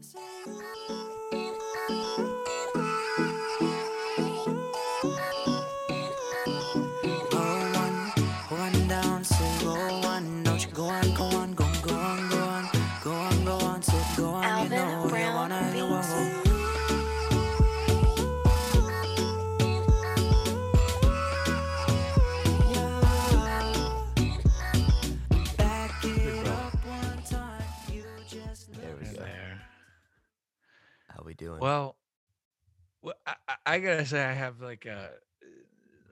I'm 0.00 0.14
Well, 31.60 31.96
well 33.02 33.14
I, 33.26 33.34
I- 33.48 33.54
I 33.66 33.78
gotta 33.80 34.06
say, 34.06 34.24
I 34.24 34.32
have 34.32 34.60
like 34.60 34.86
a, 34.86 35.10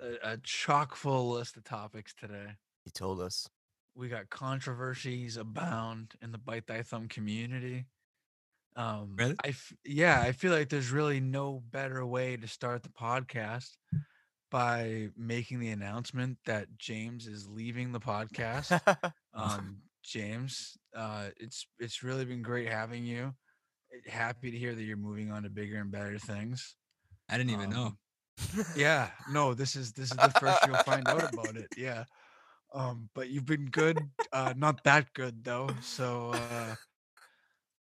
a 0.02 0.32
a 0.32 0.36
chock 0.42 0.94
full 0.94 1.30
list 1.32 1.56
of 1.56 1.64
topics 1.64 2.14
today. 2.14 2.48
you 2.84 2.92
told 2.92 3.20
us. 3.20 3.48
We 3.94 4.08
got 4.08 4.28
controversies 4.28 5.38
abound 5.38 6.12
in 6.20 6.30
the 6.30 6.38
Bite 6.38 6.66
Thy 6.66 6.82
Thumb 6.82 7.08
community. 7.08 7.86
Um, 8.76 9.14
Really? 9.16 9.36
I 9.42 9.48
f- 9.48 9.72
yeah, 9.86 10.20
I 10.20 10.32
feel 10.32 10.52
like 10.52 10.68
there's 10.68 10.90
really 10.90 11.18
no 11.18 11.62
better 11.70 12.04
way 12.04 12.36
to 12.36 12.46
start 12.46 12.82
the 12.82 12.90
podcast 12.90 13.70
by 14.50 15.08
making 15.16 15.60
the 15.60 15.70
announcement 15.70 16.36
that 16.44 16.76
James 16.76 17.26
is 17.26 17.48
leaving 17.48 17.92
the 17.92 18.00
podcast. 18.00 18.78
um, 19.34 19.78
James, 20.04 20.76
uh, 20.94 21.28
it's 21.38 21.66
it's 21.78 22.02
really 22.02 22.26
been 22.26 22.42
great 22.42 22.68
having 22.68 23.02
you. 23.04 23.34
Happy 24.06 24.50
to 24.50 24.58
hear 24.58 24.74
that 24.74 24.82
you're 24.82 24.96
moving 24.96 25.30
on 25.30 25.42
to 25.44 25.50
bigger 25.50 25.80
and 25.80 25.90
better 25.90 26.18
things. 26.18 26.76
I 27.28 27.36
didn't 27.38 27.50
even 27.50 27.70
know. 27.70 27.86
Um, 27.86 27.98
Yeah, 28.76 29.08
no, 29.30 29.54
this 29.54 29.76
is 29.76 29.92
this 29.92 30.10
is 30.10 30.16
the 30.16 30.30
first 30.38 30.66
you'll 30.66 30.76
find 30.78 31.08
out 31.08 31.32
about 31.32 31.56
it. 31.56 31.68
Yeah. 31.76 32.04
Um, 32.74 33.08
but 33.14 33.30
you've 33.30 33.46
been 33.46 33.66
good, 33.66 33.98
uh, 34.32 34.52
not 34.56 34.84
that 34.84 35.12
good 35.14 35.42
though. 35.42 35.70
So 35.80 36.32
uh 36.34 36.74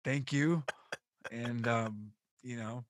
thank 0.04 0.32
you. 0.32 0.64
And 1.32 1.68
um, 1.68 2.12
you 2.44 2.58
know, 2.58 2.86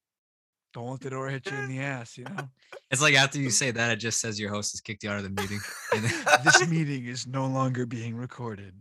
don't 0.73 0.91
let 0.91 0.99
the 0.99 1.09
door 1.09 1.29
hit 1.29 1.49
you 1.49 1.57
in 1.57 1.69
the 1.69 1.79
ass, 1.79 2.17
you 2.17 2.25
know. 2.25 2.49
It's 2.91 3.01
like 3.01 3.15
after 3.15 3.39
you 3.39 3.49
say 3.49 3.71
that, 3.71 3.91
it 3.93 3.95
just 3.95 4.19
says 4.19 4.39
your 4.39 4.51
host 4.51 4.73
has 4.73 4.81
kicked 4.81 5.03
you 5.03 5.09
out 5.09 5.17
of 5.17 5.23
the 5.23 5.41
meeting. 5.41 5.59
This 6.43 6.67
meeting 6.67 7.05
is 7.05 7.25
no 7.25 7.47
longer 7.47 7.85
being 7.85 8.15
recorded. 8.15 8.73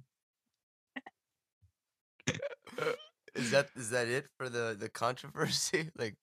Is 3.34 3.50
that 3.50 3.68
is 3.76 3.90
that 3.90 4.08
it 4.08 4.26
for 4.36 4.48
the 4.48 4.76
the 4.78 4.88
controversy? 4.88 5.90
like 5.98 6.16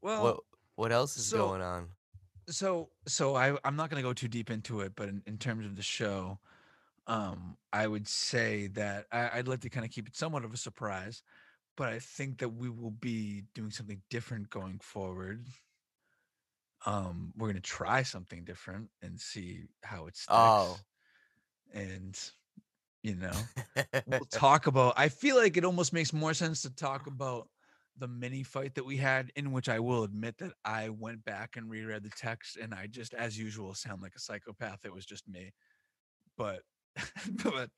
Well, 0.00 0.22
what 0.24 0.36
what 0.76 0.92
else 0.92 1.16
is 1.16 1.26
so- 1.26 1.48
going 1.48 1.62
on? 1.62 1.88
so 2.48 2.90
so 3.06 3.36
I 3.36 3.56
I'm 3.64 3.76
not 3.76 3.88
gonna 3.90 4.02
go 4.02 4.12
too 4.12 4.28
deep 4.28 4.50
into 4.50 4.80
it, 4.80 4.92
but 4.96 5.08
in, 5.08 5.22
in 5.26 5.38
terms 5.38 5.64
of 5.64 5.76
the 5.76 5.82
show, 5.82 6.38
um, 7.06 7.56
I 7.72 7.86
would 7.86 8.08
say 8.08 8.66
that 8.68 9.06
I, 9.12 9.30
I'd 9.38 9.48
like 9.48 9.60
to 9.60 9.70
kind 9.70 9.86
of 9.86 9.92
keep 9.92 10.08
it 10.08 10.16
somewhat 10.16 10.44
of 10.44 10.52
a 10.52 10.56
surprise, 10.56 11.22
but 11.76 11.88
I 11.88 11.98
think 12.00 12.38
that 12.38 12.48
we 12.48 12.68
will 12.68 12.90
be 12.90 13.44
doing 13.54 13.70
something 13.70 14.02
different 14.10 14.50
going 14.50 14.80
forward. 14.80 15.46
Um, 16.84 17.32
we're 17.36 17.46
gonna 17.48 17.60
try 17.60 18.02
something 18.02 18.44
different 18.44 18.88
and 19.02 19.20
see 19.20 19.66
how 19.84 20.06
it 20.06 20.16
sticks. 20.16 20.26
Oh. 20.30 20.78
and 21.72 22.18
you 23.02 23.16
know, 23.16 23.32
we'll 24.06 24.20
talk 24.30 24.66
about 24.66 24.94
i 24.96 25.08
feel 25.08 25.36
like 25.36 25.56
it 25.56 25.64
almost 25.64 25.92
makes 25.92 26.12
more 26.12 26.34
sense 26.34 26.62
to 26.62 26.70
talk 26.70 27.06
about 27.06 27.48
the 27.98 28.08
mini 28.08 28.42
fight 28.42 28.74
that 28.74 28.86
we 28.86 28.96
had 28.96 29.30
in 29.36 29.52
which 29.52 29.68
i 29.68 29.78
will 29.78 30.04
admit 30.04 30.36
that 30.38 30.52
i 30.64 30.88
went 30.88 31.22
back 31.24 31.56
and 31.56 31.68
reread 31.68 32.02
the 32.02 32.10
text 32.16 32.56
and 32.56 32.72
i 32.72 32.86
just 32.86 33.12
as 33.14 33.38
usual 33.38 33.74
sound 33.74 34.00
like 34.02 34.14
a 34.16 34.20
psychopath 34.20 34.84
it 34.84 34.94
was 34.94 35.04
just 35.04 35.28
me. 35.28 35.52
But 36.38 36.62
but 37.44 37.70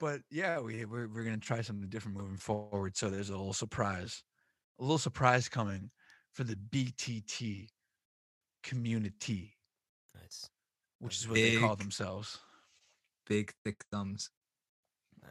but 0.00 0.20
yeah 0.30 0.58
we 0.60 0.84
we're, 0.84 1.08
we're 1.08 1.24
gonna 1.24 1.36
try 1.38 1.60
something 1.60 1.88
different 1.88 2.18
moving 2.18 2.36
forward 2.36 2.96
so 2.96 3.08
there's 3.08 3.30
a 3.30 3.36
little 3.36 3.52
surprise 3.52 4.24
a 4.80 4.82
little 4.82 4.98
surprise 4.98 5.48
coming 5.48 5.90
for 6.32 6.42
the 6.42 6.56
btt 6.56 7.68
community. 8.64 9.54
Nice, 10.20 10.48
which 10.98 11.18
is 11.18 11.28
what 11.28 11.34
they 11.34 11.56
call 11.56 11.76
themselves. 11.76 12.38
big 13.28 13.52
thick 13.64 13.84
thumbs. 13.92 14.30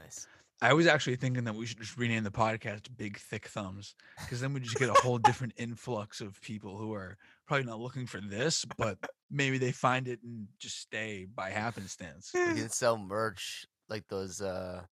Nice. 0.01 0.27
I 0.61 0.71
was 0.73 0.87
actually 0.87 1.17
thinking 1.17 1.43
that 1.43 1.55
we 1.55 1.65
should 1.65 1.79
just 1.79 1.97
rename 1.97 2.23
the 2.23 2.31
podcast 2.31 2.87
Big 2.95 3.17
Thick 3.17 3.47
Thumbs 3.47 3.95
because 4.21 4.39
then 4.39 4.53
we 4.53 4.61
just 4.61 4.77
get 4.77 4.87
a 4.89 4.93
whole 4.93 5.17
different 5.17 5.53
influx 5.57 6.21
of 6.21 6.39
people 6.41 6.77
who 6.77 6.93
are 6.93 7.17
probably 7.47 7.65
not 7.65 7.79
looking 7.81 8.05
for 8.07 8.21
this, 8.21 8.63
but 8.77 8.97
maybe 9.29 9.57
they 9.57 9.73
find 9.73 10.07
it 10.07 10.19
and 10.23 10.47
just 10.59 10.79
stay 10.79 11.25
by 11.35 11.49
happenstance. 11.49 12.31
We 12.33 12.39
can 12.55 12.69
sell 12.69 12.97
merch 12.97 13.65
like 13.89 14.07
those 14.07 14.41
uh 14.41 14.83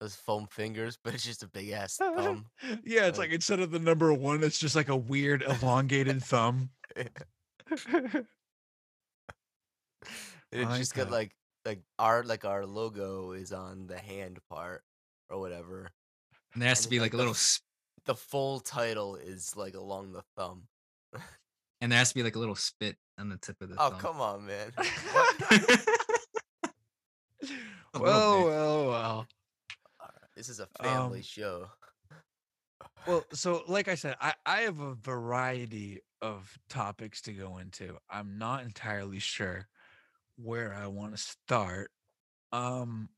those 0.00 0.16
foam 0.16 0.48
fingers, 0.50 0.98
but 1.04 1.14
it's 1.14 1.24
just 1.24 1.44
a 1.44 1.48
big 1.48 1.70
ass 1.70 1.96
thumb. 1.98 2.46
yeah, 2.84 3.06
it's 3.06 3.16
Like- 3.18 3.28
like 3.28 3.34
instead 3.34 3.60
of 3.60 3.70
the 3.70 3.78
number 3.78 4.12
one, 4.12 4.42
it's 4.42 4.58
just 4.58 4.74
like 4.74 4.88
a 4.88 4.96
weird 4.96 5.42
elongated 5.42 6.24
thumb. 6.24 6.70
It's 10.52 10.76
just 10.78 10.94
got 10.94 11.10
like 11.10 11.32
like 11.64 11.80
our 11.98 12.22
like 12.22 12.44
our 12.44 12.66
logo 12.66 13.32
is 13.32 13.52
on 13.52 13.86
the 13.86 13.98
hand 13.98 14.38
part 14.50 14.82
or 15.30 15.40
whatever. 15.40 15.90
And 16.52 16.62
there 16.62 16.68
has 16.68 16.82
to 16.82 16.88
be 16.88 16.98
like 17.00 17.06
like 17.12 17.14
a 17.14 17.16
little, 17.16 17.32
s- 17.32 17.60
The 18.04 18.14
full 18.14 18.60
title 18.60 19.16
is 19.16 19.56
like 19.56 19.74
along 19.74 20.12
the 20.12 20.22
thumb. 20.36 20.64
and 21.80 21.90
there 21.90 21.98
has 21.98 22.10
to 22.10 22.14
be 22.14 22.22
like 22.22 22.36
a 22.36 22.38
little 22.38 22.54
spit 22.54 22.96
on 23.18 23.28
the 23.28 23.36
tip 23.38 23.60
of 23.60 23.68
the 23.70 23.76
Oh 23.78 23.90
thumb. 23.90 23.98
come 23.98 24.20
on, 24.20 24.46
man. 24.46 24.72
A 27.94 27.98
well, 28.00 28.44
well, 28.46 28.86
well. 28.88 29.26
This 30.36 30.48
is 30.48 30.58
a 30.60 30.66
family 30.82 31.18
Um, 31.18 31.22
show. 31.22 31.68
Well, 33.06 33.24
so 33.32 33.62
like 33.68 33.86
I 33.86 33.94
said, 33.94 34.16
I, 34.20 34.34
I 34.44 34.60
have 34.62 34.80
a 34.80 34.94
variety 34.94 36.00
of 36.20 36.58
topics 36.68 37.20
to 37.22 37.32
go 37.32 37.58
into. 37.58 37.96
I'm 38.10 38.36
not 38.38 38.64
entirely 38.64 39.20
sure 39.20 39.68
where 40.36 40.74
I 40.74 40.86
want 40.88 41.12
to 41.14 41.18
start. 41.22 41.92
Um 42.52 43.10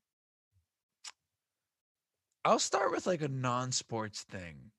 I'll 2.43 2.57
start 2.57 2.89
with 2.91 3.05
like 3.05 3.21
a 3.21 3.27
non-sports 3.27 4.23
thing. 4.23 4.71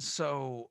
So 0.00 0.70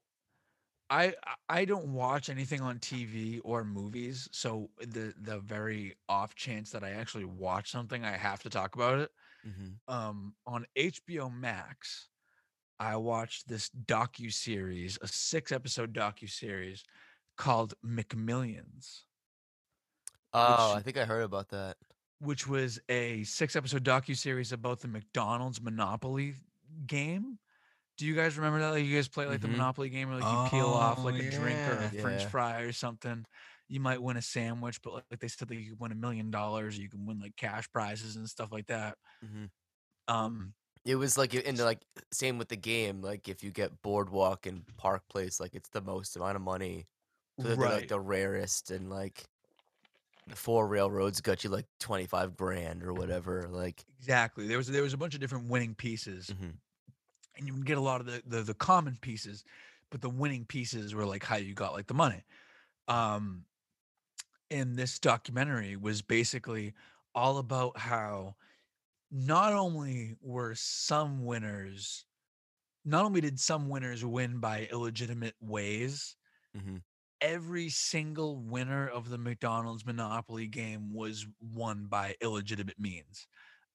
I 0.90 1.16
I- 1.50 1.66
don't 1.66 1.94
watch 1.94 2.30
anything 2.30 2.62
on 2.62 2.80
TV 2.80 3.40
or 3.42 3.66
movies, 3.66 4.30
so 4.34 4.72
the 4.80 5.16
the 5.18 5.40
very 5.40 5.96
off 6.10 6.36
chance 6.36 6.72
that 6.72 6.84
I 6.84 6.92
actually 6.92 7.26
watch 7.26 7.72
something, 7.72 8.06
I 8.06 8.18
have 8.18 8.44
to 8.44 8.52
talk 8.52 8.76
about 8.76 9.00
it 9.00 9.12
hmm 9.44 9.80
um 9.88 10.36
on 10.48 10.68
HBO 10.78 11.30
Max, 11.30 12.10
I 12.80 12.98
watched 12.98 13.50
this 13.50 13.70
docu 13.72 14.34
series, 14.34 15.00
a 15.02 15.10
six 15.10 15.52
episode 15.54 15.94
docu 15.94 16.30
series 16.30 16.86
called 17.38 17.76
McMillions, 17.86 19.07
Oh, 20.34 20.72
I 20.72 20.76
which- 20.76 20.84
think 20.86 20.98
I 20.98 21.06
heard 21.06 21.24
about 21.24 21.50
that. 21.50 21.78
which 22.20 22.48
was 22.48 22.80
a 22.90 23.24
six 23.26 23.56
episode 23.56 23.84
docu 23.84 24.16
series 24.18 24.52
about 24.52 24.80
the 24.80 24.88
McDonald's 24.88 25.62
Monopoly 25.62 26.36
game. 26.88 27.38
Do 27.98 28.06
you 28.06 28.16
guys 28.16 28.38
remember 28.38 28.60
that? 28.60 28.70
Like 28.72 28.86
you 28.86 28.96
guys 28.96 29.08
play 29.08 29.26
like 29.28 29.42
the 29.42 29.48
Mhm. 29.48 29.52
Monopoly 29.52 29.90
game 29.90 30.10
where 30.10 30.20
like 30.20 30.52
you 30.52 30.58
peel 30.60 30.68
off 30.68 31.00
Oh, 31.00 31.04
like 31.04 31.16
a 31.16 31.30
drink 31.30 31.58
or 31.60 31.74
a 31.78 31.92
yeah. 31.94 32.02
French 32.02 32.22
Yeah. 32.24 32.30
fry 32.30 32.62
or 32.62 32.72
something. 32.72 33.26
You 33.70 33.80
might 33.80 34.02
win 34.02 34.18
a 34.18 34.22
sandwich, 34.22 34.82
but 34.82 34.94
like, 34.94 35.06
like 35.12 35.20
they 35.20 35.28
said 35.28 35.48
that 35.50 35.56
you 35.56 35.72
could 35.72 35.80
win 35.80 35.92
a 35.92 35.96
million 35.96 36.32
dollars, 36.32 36.78
you 36.78 36.90
can 36.90 37.06
win 37.06 37.20
like 37.20 37.36
cash 37.36 37.70
prizes 37.72 38.16
and 38.16 38.28
stuff 38.30 38.52
like 38.52 38.68
that. 38.68 38.98
hmm 39.22 39.46
Um 40.08 40.54
It 40.86 40.96
was 40.96 41.18
like 41.18 41.34
in 41.36 41.56
the, 41.56 41.66
like 41.66 41.86
same 42.14 42.38
with 42.38 42.48
the 42.50 42.56
game. 42.56 43.02
Like 43.02 43.28
if 43.28 43.44
you 43.44 43.52
get 43.52 43.82
Boardwalk 43.82 44.46
and 44.46 44.64
Park 44.78 45.04
Place, 45.10 45.40
like 45.40 45.54
it's 45.54 45.70
the 45.70 45.82
most 45.82 46.16
amount 46.16 46.36
of 46.36 46.42
money. 46.42 46.88
So 47.40 47.48
they're 47.48 47.56
like 47.58 47.72
right. 47.72 47.90
the 47.90 48.00
rarest, 48.00 48.72
and 48.72 48.90
like 48.90 49.26
four 50.36 50.68
railroads 50.68 51.22
got 51.22 51.44
you 51.44 51.50
like 51.50 51.68
twenty 51.80 52.06
five 52.06 52.36
grand 52.36 52.84
or 52.84 52.94
whatever. 52.94 53.48
Like, 53.50 53.86
Exactly. 54.00 54.48
There 54.48 54.58
was 54.58 54.68
there 54.68 54.84
was 54.84 54.94
a 54.94 54.98
bunch 54.98 55.14
of 55.16 55.20
different 55.22 55.50
winning 55.50 55.76
pieces, 55.76 56.28
mhm. 56.28 56.58
and 57.38 57.48
you 57.48 57.54
would 57.56 57.66
get 57.66 57.78
a 57.78 57.82
lot 57.82 58.02
of 58.02 58.08
the, 58.08 58.24
the 58.26 58.42
the 58.44 58.54
common 58.54 58.98
pieces, 58.98 59.44
but 59.92 60.02
the 60.02 60.10
winning 60.10 60.46
pieces 60.46 60.94
were 60.96 61.06
like 61.06 61.24
how 61.24 61.38
you 61.38 61.54
got 61.54 61.74
like 61.74 61.88
the 61.88 61.94
money. 61.94 62.26
Um, 62.88 63.46
and 64.50 64.76
this 64.76 65.00
documentary 65.00 65.76
was 65.76 66.02
basically 66.02 66.74
all 67.16 67.38
about 67.38 67.78
how 67.78 68.36
not 69.12 69.54
only 69.54 70.16
were 70.22 70.56
some 70.56 71.26
winners, 71.26 72.06
not 72.86 73.06
only 73.06 73.22
did 73.22 73.40
some 73.40 73.70
winners 73.70 74.06
win 74.06 74.40
by 74.40 74.68
illegitimate 74.72 75.36
ways, 75.42 76.18
Mhm. 76.56 76.84
Every 77.22 77.70
single 77.70 78.38
winner 78.38 78.88
of 78.88 79.10
the 79.10 79.18
McDonald's 79.18 79.86
Monopoly 79.86 80.48
game 80.48 80.94
was 80.94 81.26
won 81.42 81.86
by 81.86 82.16
illegitimate 82.22 82.80
means. 82.80 83.28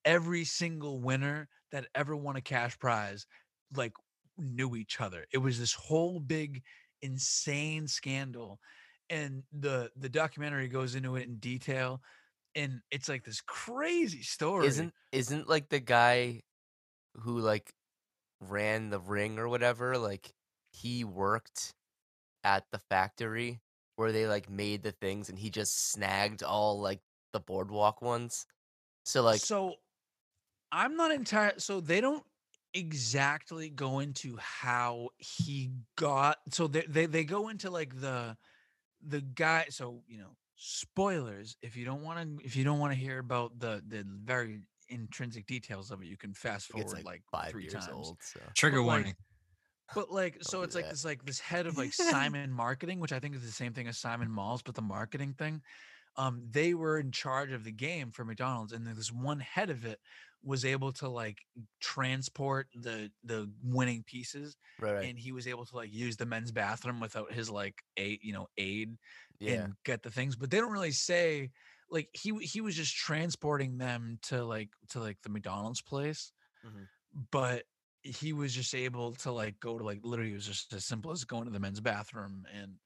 Every 0.04 0.44
single 0.44 1.00
winner 1.00 1.48
that 1.70 1.86
ever 1.94 2.16
won 2.16 2.36
a 2.36 2.40
cash 2.40 2.78
prize 2.78 3.26
like 3.74 3.92
knew 4.38 4.76
each 4.76 5.00
other. 5.00 5.26
It 5.32 5.38
was 5.38 5.58
this 5.58 5.72
whole 5.72 6.20
big 6.20 6.62
insane 7.00 7.88
scandal 7.88 8.60
and 9.10 9.42
the 9.52 9.90
the 9.96 10.08
documentary 10.08 10.68
goes 10.68 10.94
into 10.94 11.16
it 11.16 11.26
in 11.26 11.36
detail 11.36 12.00
and 12.54 12.80
it's 12.90 13.08
like 13.08 13.24
this 13.24 13.40
crazy 13.40 14.22
story. 14.22 14.66
Isn't 14.66 14.92
isn't 15.10 15.48
like 15.48 15.68
the 15.68 15.80
guy 15.80 16.42
who 17.16 17.38
like 17.40 17.72
ran 18.40 18.90
the 18.90 19.00
ring 19.00 19.38
or 19.38 19.48
whatever, 19.48 19.98
like 19.98 20.32
he 20.70 21.04
worked 21.04 21.74
at 22.44 22.64
the 22.72 22.78
factory 22.78 23.60
where 23.96 24.12
they 24.12 24.26
like 24.26 24.50
made 24.50 24.82
the 24.82 24.92
things 24.92 25.28
and 25.28 25.38
he 25.38 25.50
just 25.50 25.92
snagged 25.92 26.42
all 26.42 26.80
like 26.80 27.00
the 27.32 27.40
boardwalk 27.40 28.02
ones. 28.02 28.46
So 29.04 29.22
like 29.22 29.40
so 29.40 29.74
I'm 30.70 30.96
not 30.96 31.12
entirely 31.12 31.58
so 31.58 31.80
they 31.80 32.00
don't 32.00 32.24
exactly 32.74 33.68
go 33.68 33.98
into 33.98 34.36
how 34.38 35.10
he 35.18 35.70
got 35.96 36.38
so 36.50 36.66
they, 36.66 36.84
they 36.88 37.04
they 37.04 37.24
go 37.24 37.48
into 37.48 37.70
like 37.70 38.00
the 38.00 38.34
the 39.06 39.20
guy 39.20 39.66
so 39.68 40.02
you 40.08 40.16
know 40.16 40.34
spoilers 40.56 41.56
if 41.60 41.76
you 41.76 41.84
don't 41.84 42.02
want 42.02 42.18
to 42.38 42.44
if 42.46 42.56
you 42.56 42.64
don't 42.64 42.78
want 42.78 42.92
to 42.92 42.98
hear 42.98 43.18
about 43.18 43.58
the 43.58 43.82
the 43.88 44.04
very 44.24 44.60
intrinsic 44.88 45.46
details 45.46 45.90
of 45.90 46.00
it 46.00 46.06
you 46.06 46.16
can 46.16 46.32
fast 46.32 46.68
forward 46.68 46.84
it's 46.84 46.94
like, 46.94 47.04
like 47.04 47.22
five 47.30 47.50
three 47.50 47.64
years 47.64 47.74
times 47.74 47.88
old. 47.92 48.16
So 48.20 48.40
Trigger 48.54 48.78
But, 48.78 48.86
like, 48.86 48.96
warning. 49.04 49.14
But 49.94 50.10
like 50.10 50.38
so 50.42 50.62
it's 50.62 50.74
like 50.74 50.84
that. 50.84 50.90
this 50.90 51.04
like 51.04 51.24
this 51.24 51.40
head 51.40 51.66
of 51.66 51.76
like 51.76 51.92
simon 51.94 52.50
marketing 52.52 53.00
which 53.00 53.12
i 53.12 53.18
think 53.18 53.34
is 53.34 53.42
the 53.42 53.50
same 53.50 53.72
thing 53.72 53.88
as 53.88 53.98
simon 53.98 54.30
malls 54.30 54.62
but 54.62 54.74
the 54.74 54.82
marketing 54.82 55.34
thing 55.38 55.60
um 56.16 56.42
they 56.50 56.74
were 56.74 56.98
in 56.98 57.10
charge 57.10 57.52
of 57.52 57.64
the 57.64 57.72
game 57.72 58.10
for 58.10 58.24
mcdonald's 58.24 58.72
and 58.72 58.86
this 58.86 59.12
one 59.12 59.40
head 59.40 59.70
of 59.70 59.84
it 59.84 59.98
was 60.44 60.64
able 60.64 60.92
to 60.92 61.08
like 61.08 61.38
transport 61.80 62.66
the 62.74 63.10
the 63.24 63.48
winning 63.62 64.02
pieces 64.06 64.56
right, 64.80 64.94
right. 64.94 65.08
and 65.08 65.18
he 65.18 65.30
was 65.32 65.46
able 65.46 65.64
to 65.64 65.76
like 65.76 65.92
use 65.92 66.16
the 66.16 66.26
men's 66.26 66.50
bathroom 66.50 67.00
without 67.00 67.32
his 67.32 67.48
like 67.50 67.82
aid 67.96 68.18
you 68.22 68.32
know 68.32 68.48
aid 68.58 68.96
yeah. 69.38 69.64
and 69.64 69.74
get 69.84 70.02
the 70.02 70.10
things 70.10 70.34
but 70.36 70.50
they 70.50 70.58
don't 70.58 70.72
really 70.72 70.90
say 70.90 71.50
like 71.90 72.08
he 72.12 72.32
he 72.38 72.60
was 72.60 72.74
just 72.74 72.94
transporting 72.96 73.78
them 73.78 74.18
to 74.22 74.44
like 74.44 74.70
to 74.88 74.98
like 74.98 75.18
the 75.22 75.28
mcdonald's 75.28 75.82
place 75.82 76.32
Mhm. 76.64 76.86
but 77.32 77.64
he 78.02 78.32
was 78.32 78.54
just 78.54 78.74
able 78.74 79.12
to 79.14 79.32
like 79.32 79.60
go 79.60 79.78
to 79.78 79.84
like 79.84 80.00
literally 80.04 80.32
it 80.32 80.34
was 80.34 80.46
just 80.46 80.72
as 80.72 80.84
simple 80.84 81.10
as 81.10 81.24
going 81.24 81.44
to 81.44 81.50
the 81.50 81.60
men's 81.60 81.80
bathroom 81.80 82.46
and 82.52 82.78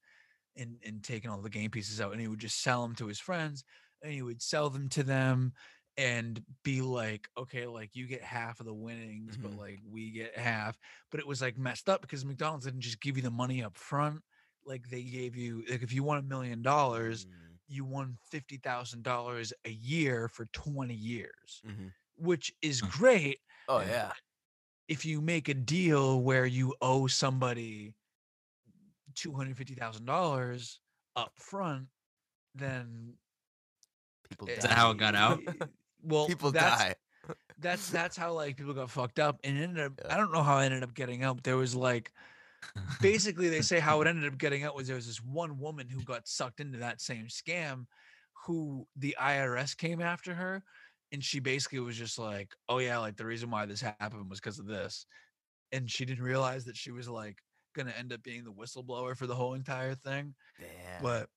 and 0.56 0.78
and 0.84 1.04
taking 1.04 1.30
all 1.30 1.42
the 1.42 1.50
game 1.50 1.70
pieces 1.70 2.00
out 2.00 2.12
and 2.12 2.20
he 2.20 2.28
would 2.28 2.38
just 2.40 2.62
sell 2.62 2.82
them 2.82 2.94
to 2.96 3.06
his 3.06 3.20
friends 3.20 3.64
and 4.02 4.12
he 4.12 4.22
would 4.22 4.42
sell 4.42 4.70
them 4.70 4.88
to 4.88 5.02
them 5.02 5.52
and 5.96 6.44
be 6.62 6.82
like 6.82 7.28
okay 7.38 7.66
like 7.66 7.94
you 7.96 8.06
get 8.06 8.22
half 8.22 8.60
of 8.60 8.66
the 8.66 8.74
winnings 8.74 9.36
Mhm. 9.36 9.42
but 9.42 9.56
like 9.56 9.80
we 9.86 10.10
get 10.10 10.36
half 10.36 10.78
but 11.10 11.20
it 11.20 11.26
was 11.26 11.40
like 11.42 11.56
messed 11.58 11.88
up 11.88 12.02
because 12.02 12.24
mcdonald's 12.24 12.66
didn't 12.66 12.80
just 12.80 13.00
give 13.00 13.16
you 13.16 13.22
the 13.22 13.30
money 13.30 13.62
up 13.62 13.76
front 13.76 14.22
like 14.64 14.88
they 14.90 15.02
gave 15.02 15.36
you 15.36 15.64
like 15.70 15.82
if 15.82 15.92
you 15.92 16.02
won 16.02 16.18
a 16.18 16.22
million 16.22 16.62
dollars 16.62 17.26
Mm, 17.26 17.58
you 17.68 17.84
won 17.84 18.18
fifty 18.30 18.58
thousand 18.58 19.02
dollars 19.02 19.52
a 19.64 19.70
year 19.70 20.28
for 20.28 20.46
20 20.46 20.94
years 20.94 21.62
mhm. 21.62 21.88
which 22.16 22.52
is 22.62 22.82
great 22.82 23.40
Oh 23.68 23.80
Yeah. 23.80 24.12
If 24.88 25.04
you 25.04 25.20
make 25.20 25.48
a 25.48 25.54
deal 25.54 26.20
where 26.20 26.46
you 26.46 26.74
owe 26.80 27.06
somebody 27.06 27.94
two 29.14 29.32
hundred 29.32 29.56
fifty 29.56 29.74
thousand 29.74 30.06
dollars 30.06 30.80
up 31.16 31.32
front, 31.36 31.86
then 32.54 33.14
People 34.28 34.48
eh, 34.50 34.60
that 34.60 34.70
how 34.70 34.90
it 34.90 34.98
got 34.98 35.14
out? 35.14 35.40
Well, 36.02 36.26
People 36.26 36.52
that's, 36.52 36.82
die. 36.82 36.94
That's 37.58 37.90
that's 37.90 38.16
how 38.16 38.32
like 38.32 38.56
people 38.56 38.74
got 38.74 38.90
fucked 38.90 39.18
up, 39.18 39.40
and 39.44 39.58
ended 39.58 39.84
up. 39.84 39.92
Yeah. 40.04 40.14
I 40.14 40.16
don't 40.16 40.32
know 40.32 40.42
how 40.42 40.56
I 40.56 40.64
ended 40.64 40.82
up 40.82 40.94
getting 40.94 41.22
out. 41.24 41.42
There 41.42 41.56
was 41.56 41.74
like 41.74 42.12
basically 43.00 43.48
they 43.48 43.62
say 43.62 43.80
how 43.80 44.00
it 44.02 44.08
ended 44.08 44.30
up 44.30 44.38
getting 44.38 44.64
out 44.64 44.76
was 44.76 44.86
there 44.86 44.96
was 44.96 45.06
this 45.06 45.22
one 45.22 45.58
woman 45.58 45.88
who 45.88 46.02
got 46.02 46.28
sucked 46.28 46.60
into 46.60 46.78
that 46.78 47.00
same 47.00 47.26
scam, 47.26 47.86
who 48.46 48.86
the 48.96 49.16
IRS 49.20 49.76
came 49.76 50.00
after 50.00 50.34
her, 50.34 50.62
and 51.12 51.22
she 51.22 51.40
basically 51.40 51.80
was 51.80 51.96
just 51.96 52.18
like, 52.18 52.54
"Oh 52.68 52.78
yeah, 52.78 52.98
like 52.98 53.16
the 53.16 53.26
reason 53.26 53.50
why 53.50 53.66
this 53.66 53.80
happened 53.80 54.28
was 54.28 54.40
because 54.40 54.58
of 54.58 54.66
this," 54.66 55.06
and 55.72 55.90
she 55.90 56.04
didn't 56.04 56.24
realize 56.24 56.64
that 56.64 56.76
she 56.76 56.90
was 56.90 57.08
like 57.08 57.38
gonna 57.74 57.94
end 57.98 58.12
up 58.12 58.22
being 58.22 58.44
the 58.44 58.52
whistleblower 58.52 59.16
for 59.16 59.26
the 59.26 59.34
whole 59.34 59.54
entire 59.54 59.94
thing. 59.94 60.34
Damn. 60.58 61.02
But 61.02 61.28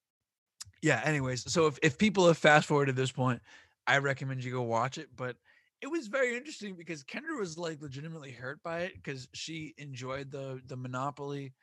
yeah, 0.81 1.01
anyways, 1.03 1.51
so 1.51 1.67
if, 1.67 1.77
if 1.83 1.97
people 1.97 2.27
have 2.27 2.37
fast 2.37 2.67
forwarded 2.67 2.95
this 2.95 3.11
point, 3.11 3.41
I 3.85 3.97
recommend 3.97 4.43
you 4.43 4.51
go 4.51 4.61
watch 4.61 4.97
it. 4.97 5.09
But 5.15 5.35
it 5.81 5.87
was 5.87 6.07
very 6.07 6.35
interesting 6.35 6.75
because 6.75 7.03
Kendra 7.03 7.37
was 7.37 7.57
like 7.57 7.81
legitimately 7.81 8.31
hurt 8.31 8.61
by 8.63 8.81
it 8.81 8.93
because 8.95 9.27
she 9.33 9.73
enjoyed 9.77 10.31
the 10.31 10.61
the 10.65 10.77
Monopoly 10.77 11.53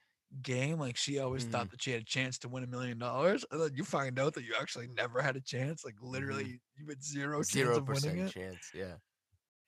game. 0.43 0.79
Like 0.79 0.97
she 0.97 1.19
always 1.19 1.45
thought 1.45 1.69
mm. 1.69 1.71
that 1.73 1.83
she 1.83 1.93
had 1.93 2.03
a 2.03 2.05
chance 2.05 2.39
to 2.39 2.49
win 2.49 2.65
a 2.65 2.67
million 2.67 2.99
dollars. 2.99 3.45
And 3.51 3.61
then 3.61 3.71
you 3.75 3.85
find 3.85 4.19
out 4.19 4.35
that 4.35 4.45
you 4.45 4.55
actually 4.61 4.89
never 4.97 5.21
had 5.21 5.37
a 5.37 5.41
chance. 5.41 5.85
Like 5.85 5.95
mm-hmm. 5.95 6.11
literally 6.11 6.61
you 6.77 6.87
had 6.89 7.03
zero 7.03 7.43
chance 7.43 7.77
of 7.77 7.89
winning 7.89 8.27
percent 8.27 8.33
chance. 8.33 8.71
Yeah. 8.75 8.95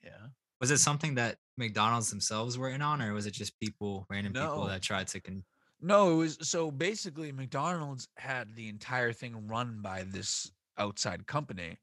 Yeah. 0.04 0.28
Was 0.60 0.70
it 0.70 0.78
something 0.78 1.14
that 1.16 1.36
McDonald's 1.56 2.10
themselves 2.10 2.58
were 2.58 2.70
in 2.70 2.82
on, 2.82 3.00
or 3.00 3.12
was 3.12 3.26
it 3.26 3.34
just 3.34 3.58
people, 3.60 4.06
random 4.10 4.32
people 4.32 4.66
that 4.66 4.82
tried 4.82 5.06
to 5.08 5.20
con- 5.20 5.44
No, 5.80 6.12
it 6.12 6.16
was 6.16 6.38
so 6.42 6.70
basically 6.70 7.30
McDonald's 7.30 8.08
had 8.16 8.54
the 8.56 8.68
entire 8.68 9.12
thing 9.12 9.46
run 9.46 9.80
by 9.82 10.04
this 10.04 10.50
outside 10.76 11.26
company. 11.26 11.78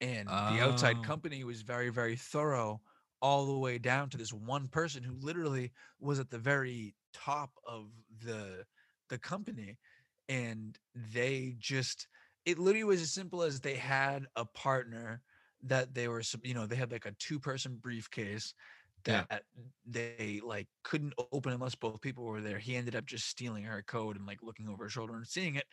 And 0.00 0.28
the 0.28 0.60
outside 0.60 0.98
Oh. 1.00 1.02
company 1.02 1.42
was 1.42 1.62
very, 1.62 1.88
very 1.88 2.16
thorough 2.16 2.80
all 3.20 3.46
the 3.46 3.58
way 3.58 3.78
down 3.78 4.10
to 4.10 4.16
this 4.18 4.32
one 4.32 4.68
person 4.68 5.02
who 5.02 5.14
literally 5.14 5.72
was 5.98 6.18
at 6.20 6.30
the 6.30 6.38
very 6.38 6.94
top 7.12 7.54
of 7.66 7.92
the 8.10 8.66
the 9.08 9.18
company. 9.18 9.78
And 10.28 10.78
they 10.94 11.54
just 11.58 12.08
it 12.44 12.58
literally 12.58 12.84
was 12.84 13.02
as 13.02 13.12
simple 13.12 13.42
as 13.42 13.60
they 13.60 13.76
had 13.76 14.26
a 14.36 14.44
partner 14.44 15.22
that 15.62 15.94
they 15.94 16.08
were 16.08 16.22
you 16.44 16.54
know, 16.54 16.66
they 16.66 16.76
had 16.76 16.92
like 16.92 17.06
a 17.06 17.12
two 17.12 17.40
person 17.40 17.76
briefcase 17.78 18.54
Yeah. 19.06 19.26
that 19.30 19.44
they 19.84 20.40
like 20.42 20.68
couldn't 20.84 21.14
open 21.32 21.52
unless 21.52 21.74
both 21.74 22.00
people 22.00 22.24
were 22.24 22.40
there. 22.40 22.58
He 22.58 22.76
ended 22.76 22.94
up 22.96 23.06
just 23.06 23.26
stealing 23.28 23.64
her 23.64 23.82
code 23.82 24.16
and 24.16 24.26
like 24.26 24.42
looking 24.42 24.68
over 24.68 24.84
her 24.84 24.90
shoulder 24.90 25.14
and 25.16 25.26
seeing 25.26 25.54
it. 25.54 25.66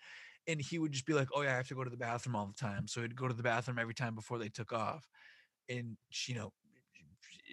And 0.48 0.62
he 0.62 0.78
would 0.80 0.92
just 0.92 1.06
be 1.08 1.14
like, 1.14 1.30
"Oh 1.34 1.42
yeah, 1.42 1.54
I 1.54 1.58
have 1.58 1.68
to 1.70 1.76
go 1.76 1.84
to 1.84 1.90
the 1.90 1.98
bathroom 1.98 2.36
all 2.36 2.48
the 2.48 2.54
time." 2.54 2.88
So 2.88 3.02
he'd 3.02 3.16
go 3.16 3.28
to 3.28 3.34
the 3.34 3.44
bathroom 3.44 3.80
every 3.80 3.96
time 3.96 4.14
before 4.16 4.38
they 4.38 4.50
took 4.50 4.72
off. 4.72 5.10
And 5.70 5.98
she, 6.10 6.34
you 6.34 6.40
know, 6.40 6.54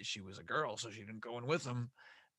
she- 0.01 0.21
was 0.21 0.37
a 0.39 0.43
girl, 0.43 0.77
so 0.77 0.89
she 0.91 0.99
didn't 1.01 1.19
go 1.21 1.37
in 1.37 1.45
with 1.47 1.65
him. 1.65 1.91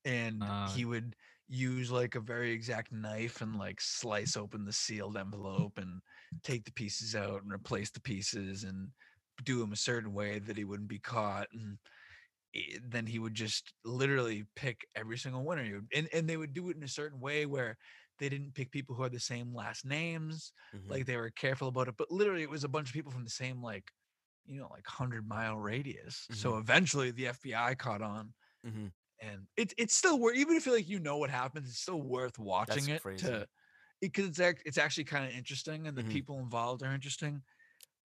And 0.05 0.49
Uh, 0.49 0.67
he 0.67 0.85
would 0.85 1.15
use 1.47 1.91
like 1.91 2.15
a 2.15 2.19
very 2.21 2.53
X-Acto 2.55 2.91
knife 2.93 3.41
and 3.41 3.55
like 3.57 3.81
slice 3.81 4.35
open 4.37 4.65
the 4.65 4.73
sealed 4.73 5.17
envelope 5.17 5.77
and 5.77 6.01
take 6.43 6.65
the 6.65 6.71
pieces 6.73 7.15
out 7.15 7.43
and 7.43 7.51
replace 7.51 7.91
the 7.91 8.01
pieces 8.01 8.63
and 8.63 8.91
do 9.43 9.59
them 9.59 9.71
a 9.73 9.75
certain 9.77 10.13
way 10.13 10.39
that 10.39 10.57
he 10.57 10.63
wouldn't 10.65 10.89
be 10.89 10.99
caught. 10.99 11.47
And 11.53 11.79
i- 12.55 12.79
then 12.83 13.07
he 13.07 13.19
would 13.19 13.33
just 13.33 13.73
literally 13.83 14.45
pick 14.55 14.87
every 14.95 15.17
single 15.17 15.43
winner. 15.45 15.63
He 15.63 15.73
would, 15.73 15.87
and, 15.93 16.09
and 16.13 16.29
they 16.29 16.37
would 16.37 16.53
do 16.53 16.69
it 16.69 16.77
in 16.77 16.83
a 16.83 16.87
certain 16.87 17.19
way 17.19 17.45
where 17.45 17.77
they 18.19 18.29
didn't 18.29 18.53
pick 18.53 18.71
people 18.71 18.95
who 18.95 19.03
had 19.03 19.11
the 19.11 19.19
same 19.19 19.53
last 19.53 19.85
names. 19.85 20.53
Mhm. 20.73 20.89
Like 20.89 21.05
they 21.05 21.17
were 21.17 21.31
careful 21.31 21.67
about 21.67 21.87
it. 21.87 21.97
But 21.97 22.11
literally, 22.11 22.43
it 22.43 22.49
was 22.49 22.63
a 22.63 22.69
bunch 22.69 22.89
of 22.89 22.93
people 22.93 23.11
from 23.11 23.23
the 23.23 23.29
same, 23.29 23.61
like, 23.61 23.91
you 24.47 24.59
know, 24.59 24.67
like 24.69 24.87
100 24.87 25.27
mile 25.27 25.57
radius. 25.57 26.27
So 26.31 26.57
eventually 26.57 27.11
the 27.11 27.27
FBI 27.27 27.75
caught 27.75 28.01
on. 28.01 28.33
Mhm. 28.63 28.93
And 29.21 29.47
it, 29.57 29.73
it's 29.77 29.95
still 29.95 30.19
worth, 30.19 30.35
even 30.37 30.57
if 30.57 30.65
you 30.65 30.73
like, 30.73 30.89
you 30.89 30.99
know 30.99 31.17
what 31.17 31.29
happens, 31.29 31.69
it's 31.69 31.79
still 31.79 32.01
worth 32.01 32.37
watching 32.39 32.89
it 32.89 33.03
crazy. 33.03 33.19
to, 33.19 33.47
because 34.01 34.27
it's, 34.27 34.39
act- 34.41 34.63
it's 34.65 34.77
actually 34.79 35.05
kind 35.05 35.25
of 35.25 35.31
interesting 35.33 35.87
and 35.87 35.97
the 35.97 36.03
Mhm. 36.03 36.05
people 36.05 36.39
involved 36.39 36.83
are 36.83 36.93
interesting. 36.93 37.43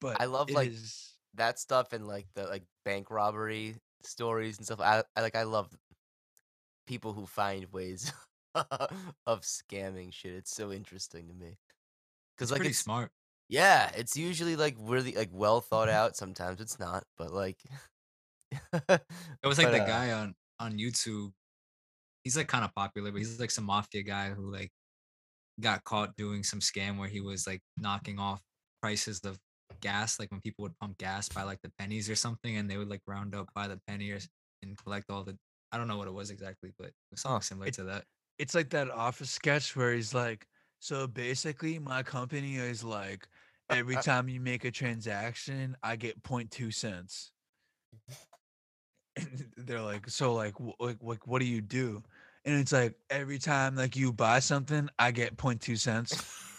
But 0.01 0.19
I 0.19 0.27
love, 0.27 0.51
like, 0.53 0.75
is- 0.75 1.19
that 1.35 1.59
stuff 1.59 1.93
and 1.93 2.07
like 2.07 2.29
the 2.35 2.47
like 2.47 2.65
bank 2.85 3.11
robbery 3.11 3.77
stories 4.03 4.59
and 4.59 4.67
stuff. 4.67 4.81
I, 4.81 5.05
I 5.17 5.21
like 5.23 5.37
I 5.37 5.45
love 5.45 5.77
people 6.87 7.13
who 7.13 7.27
find 7.27 7.67
ways 7.73 8.13
of 8.55 9.43
scamming 9.43 10.13
shit. 10.13 10.35
It's 10.35 10.55
so 10.55 10.73
interesting 10.73 11.29
to 11.29 11.35
me. 11.35 11.59
Because 12.37 12.53
like 12.53 12.65
pretty 12.65 12.73
it's 12.73 12.83
smart. 12.83 13.13
Yeah, 13.51 13.91
it's 13.95 14.17
usually 14.17 14.57
like 14.57 14.77
really 14.79 15.13
like 15.15 15.31
well 15.33 15.61
thought 15.61 15.89
out. 15.91 16.17
Sometimes 16.17 16.61
it's 16.61 16.79
not, 16.79 17.05
but 17.17 17.33
like 17.33 17.63
It 19.43 19.47
was 19.47 19.59
like 19.59 19.71
But, 19.71 19.71
the 19.71 19.81
uh, 19.81 19.87
guy 19.87 20.13
on 20.13 20.35
on 20.59 20.79
YouTube. 20.79 21.33
He's 22.25 22.37
like 22.37 22.49
kind 22.49 22.65
of 22.65 22.75
popular, 22.75 23.13
but 23.13 23.19
he's 23.19 23.41
like 23.41 23.51
some 23.53 23.65
mafia 23.67 24.03
guy 24.05 24.31
who 24.31 24.53
like 24.53 24.73
got 25.61 25.85
caught 25.85 26.17
doing 26.17 26.45
some 26.45 26.61
scam 26.61 26.99
where 26.99 27.09
he 27.09 27.21
was 27.21 27.47
like 27.47 27.63
knocking 27.79 28.19
off 28.19 28.43
prices 28.83 29.21
of 29.25 29.39
gas, 29.81 30.19
like 30.21 30.31
when 30.33 30.41
people 30.43 30.65
would 30.65 30.79
pump 30.81 30.99
gas 30.99 31.29
by 31.31 31.45
like 31.45 31.61
the 31.63 31.73
pennies 31.79 32.11
or 32.11 32.17
something, 32.17 32.57
and 32.57 32.71
they 32.71 32.79
would 32.79 32.91
like 32.91 33.03
round 33.07 33.35
up 33.35 33.49
by 33.55 33.69
the 33.69 33.81
penny 33.89 34.11
or, 34.13 34.21
and 34.63 34.79
collect 34.79 35.11
all 35.11 35.25
the. 35.25 35.39
I 35.73 35.79
don't 35.79 35.89
know 35.89 35.99
what 35.99 36.09
it 36.09 36.13
was 36.15 36.31
exactly, 36.31 36.73
but 36.79 36.89
it 36.89 36.95
was 37.13 37.23
something 37.23 37.43
similar 37.43 37.69
It- 37.69 37.73
to 37.73 37.85
that. 37.87 38.07
it's 38.39 38.55
like 38.55 38.71
that 38.71 38.91
office 38.91 39.31
sketch 39.31 39.77
where 39.77 39.93
he's 39.95 40.15
like, 40.15 40.49
so 40.81 41.07
basically 41.07 41.79
my 41.79 42.03
company 42.03 42.57
is 42.57 42.83
like, 42.85 43.29
every 43.71 43.97
time 43.97 44.29
you 44.29 44.41
make 44.41 44.65
a 44.65 44.71
transaction, 44.71 45.77
I 45.83 45.97
get 45.97 46.23
0.2 46.23 46.73
cents. 46.75 47.33
And 49.17 49.47
they're 49.57 49.81
like, 49.81 50.09
so 50.09 50.35
like, 50.35 50.55
like, 50.79 50.99
like, 51.01 51.27
what 51.27 51.41
do 51.41 51.47
you 51.47 51.61
do? 51.61 52.03
And 52.45 52.59
it's 52.59 52.73
like 52.73 52.95
every 53.11 53.39
time 53.39 53.77
like 53.77 53.97
you 53.97 54.13
buy 54.13 54.39
something, 54.41 54.89
I 54.99 55.11
get 55.11 55.37
0.2 55.37 55.79
cents. 55.79 56.23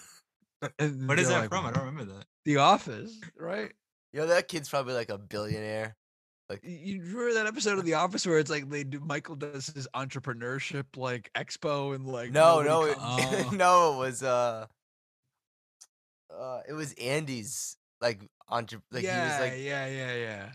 And 0.77 1.07
What 1.07 1.17
is 1.17 1.27
that 1.29 1.39
like, 1.39 1.49
from? 1.49 1.65
I 1.65 1.71
don't 1.71 1.85
remember 1.85 2.13
that. 2.13 2.25
The 2.45 2.57
Office, 2.57 3.19
right? 3.35 3.71
Yo, 4.13 4.27
that 4.27 4.47
kid's 4.47 4.69
probably 4.69 4.93
like 4.93 5.09
a 5.09 5.17
billionaire. 5.17 5.95
Like 6.51 6.59
You 6.63 7.01
remember 7.01 7.33
that 7.33 7.47
episode 7.47 7.79
of 7.79 7.85
The 7.85 7.95
Office 7.95 8.27
where 8.27 8.37
it's 8.37 8.51
like 8.51 8.69
they 8.69 8.83
do 8.83 8.99
Michael 8.99 9.35
does 9.35 9.67
his 9.67 9.87
entrepreneurship 9.95 10.85
like 10.95 11.31
expo 11.35 11.95
and 11.95 12.05
like 12.05 12.31
No, 12.31 12.61
no, 12.61 12.83
it, 12.83 12.95
Oh. 13.01 13.49
no, 13.53 13.95
it 13.95 13.97
was 14.05 14.21
uh, 14.21 14.67
uh, 16.39 16.61
it 16.67 16.73
was 16.73 16.93
Andy's 16.93 17.77
like 17.99 18.29
entre- 18.49 18.81
like 18.91 19.03
yeah, 19.03 19.23
he 19.23 19.29
was 19.29 19.39
like 19.39 19.59
yeah, 19.63 19.87
yeah, 19.87 20.15
yeah. 20.15 20.49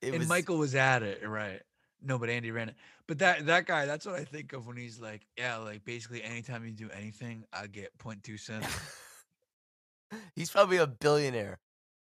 it 0.00 0.10
and 0.10 0.18
was 0.18 0.28
Michael 0.28 0.58
was 0.58 0.74
at 0.74 1.02
it, 1.02 1.26
right? 1.26 1.60
No, 2.04 2.18
but 2.18 2.28
Andy 2.30 2.50
ran 2.50 2.68
it. 2.68 2.74
But 3.06 3.18
that 3.20 3.46
that 3.46 3.66
guy, 3.66 3.86
that's 3.86 4.06
what 4.06 4.16
I 4.16 4.24
think 4.24 4.52
of 4.52 4.66
when 4.66 4.76
he's 4.76 5.00
like, 5.00 5.22
yeah, 5.36 5.56
like 5.58 5.84
basically 5.84 6.22
anytime 6.22 6.64
you 6.64 6.72
do 6.72 6.90
anything, 6.90 7.44
I 7.52 7.66
get 7.66 7.96
0.2 7.98 8.38
cents. 8.38 8.66
he's 10.34 10.50
probably 10.50 10.78
a 10.78 10.86
billionaire 10.86 11.58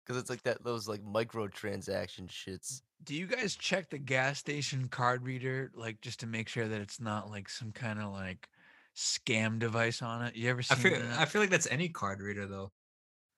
because 0.04 0.20
it's 0.20 0.30
like 0.30 0.42
that 0.42 0.62
those 0.64 0.88
like 0.88 1.02
micro 1.02 1.48
transaction 1.48 2.26
shits. 2.26 2.82
do 3.04 3.14
you 3.14 3.26
guys 3.26 3.54
check 3.56 3.90
the 3.90 3.98
gas 3.98 4.38
station 4.38 4.88
card 4.88 5.24
reader 5.24 5.70
like 5.74 6.00
just 6.00 6.20
to 6.20 6.26
make 6.26 6.48
sure 6.48 6.68
that 6.68 6.80
it's 6.80 7.00
not 7.00 7.30
like 7.30 7.48
some 7.48 7.72
kind 7.72 7.98
of 7.98 8.12
like 8.12 8.48
scam 8.96 9.58
device 9.58 10.02
on 10.02 10.24
it? 10.24 10.36
You 10.36 10.50
ever 10.50 10.60
I 10.60 10.74
seen 10.74 10.76
feel 10.78 11.00
that? 11.00 11.18
I 11.18 11.24
feel 11.24 11.40
like 11.40 11.50
that's 11.50 11.68
any 11.70 11.88
card 11.88 12.20
reader 12.20 12.46
though. 12.46 12.72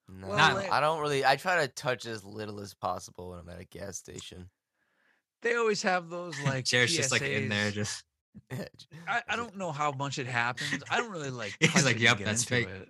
No, 0.08 0.28
Well, 0.28 0.54
like- 0.54 0.70
I 0.70 0.80
don't 0.80 1.00
really. 1.00 1.24
I 1.24 1.36
try 1.36 1.66
to 1.66 1.68
touch 1.68 2.06
as 2.06 2.24
little 2.24 2.60
as 2.60 2.74
possible 2.74 3.30
when 3.30 3.38
I'm 3.40 3.48
at 3.48 3.60
a 3.60 3.64
gas 3.64 3.96
station. 3.98 4.50
they 5.42 5.56
always 5.56 5.82
have 5.82 6.08
those 6.08 6.34
like 6.44 6.64
Jared's 6.64 6.94
just 6.94 7.12
like 7.12 7.22
in 7.22 7.48
there, 7.48 7.70
just 7.70 8.04
I, 9.08 9.22
I 9.28 9.36
don't 9.36 9.56
know 9.56 9.72
how 9.72 9.92
much 9.92 10.18
it 10.18 10.26
happens. 10.26 10.82
I 10.90 10.98
don't 10.98 11.10
really 11.10 11.30
like. 11.30 11.56
He's 11.60 11.84
like, 11.84 11.96
it 11.96 12.02
"Yep, 12.02 12.18
that's 12.18 12.44
fake." 12.44 12.68
It. 12.68 12.88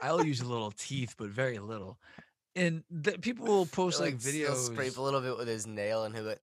I'll 0.00 0.24
use 0.24 0.40
a 0.40 0.46
little 0.46 0.72
teeth, 0.72 1.14
but 1.16 1.28
very 1.28 1.58
little. 1.58 1.98
And 2.56 2.82
the, 2.90 3.12
people 3.12 3.46
will 3.46 3.66
post 3.66 4.00
like, 4.00 4.20
he'll 4.20 4.32
videos. 4.50 4.66
scrape 4.66 4.96
a 4.96 5.02
little 5.02 5.20
bit 5.20 5.36
with 5.36 5.46
his 5.46 5.66
nail, 5.66 6.04
and 6.04 6.14
he'll 6.14 6.24
go. 6.24 6.34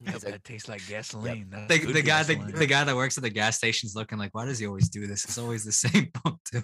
Yep, 0.00 0.12
like, 0.12 0.20
that 0.22 0.44
tastes 0.44 0.68
like 0.68 0.86
gasoline. 0.86 1.48
That's 1.50 1.68
the, 1.68 1.92
the 1.92 2.02
guy 2.02 2.22
the, 2.22 2.36
the 2.54 2.66
guy 2.66 2.84
that 2.84 2.94
works 2.94 3.16
at 3.16 3.22
the 3.24 3.30
gas 3.30 3.56
station's 3.56 3.96
looking 3.96 4.18
like, 4.18 4.34
why 4.34 4.44
does 4.44 4.58
he 4.58 4.66
always 4.66 4.88
do 4.88 5.06
this? 5.06 5.24
It's 5.24 5.38
always 5.38 5.64
the 5.64 5.72
same 5.72 6.10
pump 6.12 6.40
too. 6.44 6.62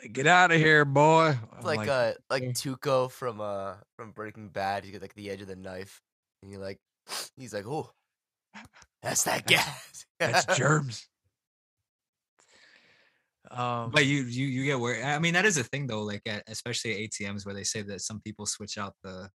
Like, 0.00 0.12
Get 0.12 0.26
out 0.26 0.50
of 0.50 0.58
here, 0.58 0.84
boy. 0.84 1.38
I'm 1.52 1.64
like, 1.64 1.88
uh 1.88 2.14
like 2.30 2.42
"Yeah." 2.42 2.50
Tuco 2.50 3.10
from 3.10 3.40
uh 3.40 3.76
from 3.96 4.12
Breaking 4.12 4.48
Bad. 4.48 4.84
You 4.84 4.92
get 4.92 5.02
like 5.02 5.14
the 5.14 5.30
edge 5.30 5.42
of 5.42 5.48
the 5.48 5.56
knife, 5.56 6.00
and 6.42 6.50
you're 6.50 6.60
like, 6.60 6.78
he's 7.36 7.52
like, 7.52 7.66
oh, 7.66 7.90
that's 9.02 9.24
that 9.24 9.46
gas. 9.46 10.06
that's 10.18 10.46
germs. 10.56 11.06
Um, 13.50 13.90
But 13.90 14.06
you 14.06 14.22
you 14.22 14.46
you 14.46 14.64
get 14.64 14.78
where 14.78 15.02
I 15.04 15.18
mean 15.18 15.34
that 15.34 15.44
is 15.44 15.56
a 15.58 15.64
thing 15.64 15.86
though, 15.86 16.02
like 16.02 16.22
at, 16.26 16.44
especially 16.46 16.92
at 16.92 17.10
ATMs 17.10 17.44
where 17.44 17.54
they 17.54 17.64
say 17.64 17.82
that 17.82 18.00
some 18.00 18.20
people 18.20 18.46
switch 18.46 18.78
out 18.78 18.94
the 19.02 19.28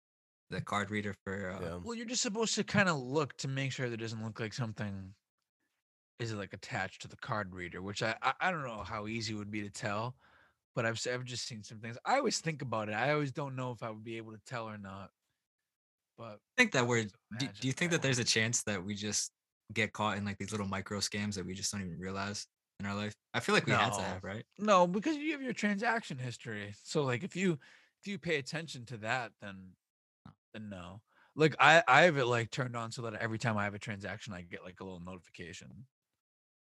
the 0.50 0.60
card 0.60 0.90
reader 0.90 1.14
for 1.24 1.50
uh, 1.50 1.60
Yeah. 1.60 1.78
well, 1.82 1.94
you're 1.94 2.06
just 2.06 2.22
supposed 2.22 2.54
to 2.54 2.64
kind 2.64 2.88
of 2.88 2.98
look 2.98 3.36
to 3.38 3.48
make 3.48 3.72
sure 3.72 3.88
that 3.88 3.94
it 4.00 4.02
doesn't 4.02 4.22
look 4.22 4.38
like 4.38 4.52
something 4.52 5.14
is 6.20 6.32
like 6.32 6.52
attached 6.52 7.02
to 7.02 7.08
the 7.08 7.16
card 7.16 7.54
reader, 7.54 7.82
which 7.82 8.02
I 8.02 8.16
I, 8.22 8.34
I 8.40 8.50
don't 8.50 8.62
know 8.62 8.82
how 8.84 9.06
easy 9.06 9.34
it 9.34 9.36
would 9.36 9.50
be 9.50 9.62
to 9.62 9.70
tell, 9.70 10.16
but 10.74 10.84
I've 10.86 11.00
I've 11.12 11.24
just 11.24 11.46
seen 11.46 11.62
some 11.62 11.78
things. 11.78 11.96
I 12.04 12.18
always 12.18 12.40
think 12.40 12.62
about 12.62 12.88
it. 12.88 12.92
I 12.92 13.12
always 13.12 13.32
don't 13.32 13.56
know 13.56 13.70
if 13.70 13.82
I 13.82 13.90
would 13.90 14.04
be 14.04 14.16
able 14.16 14.32
to 14.32 14.40
tell 14.46 14.68
or 14.68 14.78
not. 14.78 15.10
But 16.16 16.34
I 16.34 16.54
think 16.56 16.72
that 16.72 16.86
we're 16.86 17.04
do, 17.38 17.48
do 17.60 17.66
you 17.66 17.72
think 17.72 17.90
that. 17.90 17.98
that 17.98 18.02
there's 18.02 18.18
a 18.18 18.24
chance 18.24 18.62
that 18.64 18.82
we 18.84 18.94
just 18.94 19.32
get 19.72 19.92
caught 19.92 20.16
in 20.16 20.24
like 20.24 20.38
these 20.38 20.52
little 20.52 20.66
micro 20.66 20.98
scams 20.98 21.34
that 21.34 21.46
we 21.46 21.54
just 21.54 21.72
don't 21.72 21.80
even 21.80 21.98
realize 21.98 22.46
in 22.80 22.86
our 22.86 22.94
life? 22.94 23.14
I 23.32 23.40
feel 23.40 23.54
like 23.54 23.66
we 23.66 23.72
had 23.72 23.92
to 23.92 24.02
have, 24.02 24.24
right? 24.24 24.44
No, 24.58 24.86
because 24.86 25.16
you 25.16 25.32
have 25.32 25.42
your 25.42 25.52
transaction 25.52 26.18
history. 26.18 26.74
So 26.82 27.02
like 27.02 27.24
if 27.24 27.34
you 27.34 27.58
if 28.00 28.06
you 28.06 28.18
pay 28.18 28.36
attention 28.36 28.84
to 28.86 28.98
that, 28.98 29.32
then 29.40 29.72
then 30.52 30.68
no. 30.68 31.00
Like 31.36 31.56
I 31.58 31.82
I 31.88 32.02
have 32.02 32.16
it 32.16 32.26
like 32.26 32.50
turned 32.50 32.76
on 32.76 32.92
so 32.92 33.02
that 33.02 33.14
every 33.14 33.38
time 33.38 33.56
I 33.56 33.64
have 33.64 33.74
a 33.74 33.78
transaction, 33.78 34.32
I 34.32 34.42
get 34.42 34.64
like 34.64 34.80
a 34.80 34.84
little 34.84 35.00
notification. 35.00 35.86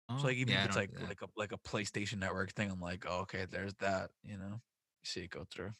Oh, 0.09 0.19
So 0.19 0.27
like 0.27 0.37
even 0.37 0.55
yeah, 0.55 0.63
if 0.63 0.67
it's 0.69 0.77
like 0.77 0.93
do 0.97 1.07
like 1.07 1.23
a 1.23 1.27
like 1.37 1.53
a 1.53 1.59
PlayStation 1.59 2.19
Network 2.19 2.53
thing, 2.53 2.71
I'm 2.71 2.81
like, 2.81 3.07
oh, 3.09 3.21
okay, 3.21 3.47
there's 3.51 3.75
that. 3.81 4.11
You 4.23 4.37
know, 4.37 4.61
you 4.61 5.05
see 5.05 5.21
it 5.23 5.31
go 5.31 5.47
through. 5.53 5.73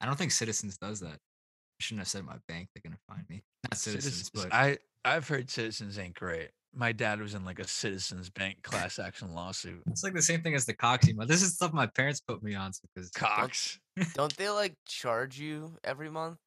I 0.00 0.06
don't 0.06 0.16
think 0.16 0.32
Citizens 0.32 0.78
does 0.78 1.00
that. 1.00 1.18
I 1.18 1.80
shouldn't 1.80 2.00
have 2.00 2.08
said 2.08 2.24
my 2.24 2.36
bank. 2.48 2.68
They're 2.74 2.82
gonna 2.82 2.98
find 3.08 3.28
me. 3.28 3.42
Not 3.64 3.78
Citizens, 3.78 4.30
Citizens, 4.30 4.30
but 4.30 4.54
I 4.54 4.78
I've 5.04 5.28
heard 5.28 5.50
Citizens 5.50 5.98
ain't 5.98 6.14
great. 6.14 6.50
My 6.74 6.92
dad 6.92 7.20
was 7.20 7.34
in 7.34 7.44
like 7.44 7.58
a 7.58 7.66
Citizens 7.66 8.30
Bank 8.30 8.62
class 8.62 8.98
action 8.98 9.34
lawsuit. 9.34 9.82
it's 9.86 10.04
like 10.04 10.14
the 10.14 10.22
same 10.22 10.42
thing 10.42 10.54
as 10.54 10.64
the 10.66 10.74
Cox 10.74 11.08
email. 11.08 11.26
This 11.26 11.42
is 11.42 11.54
stuff 11.54 11.72
my 11.72 11.86
parents 11.86 12.20
put 12.20 12.42
me 12.42 12.54
on 12.54 12.72
because 12.94 13.10
Cox. 13.10 13.78
Don't 14.14 14.34
they 14.36 14.48
like 14.50 14.74
charge 14.86 15.38
you 15.38 15.76
every 15.84 16.10
month? 16.10 16.38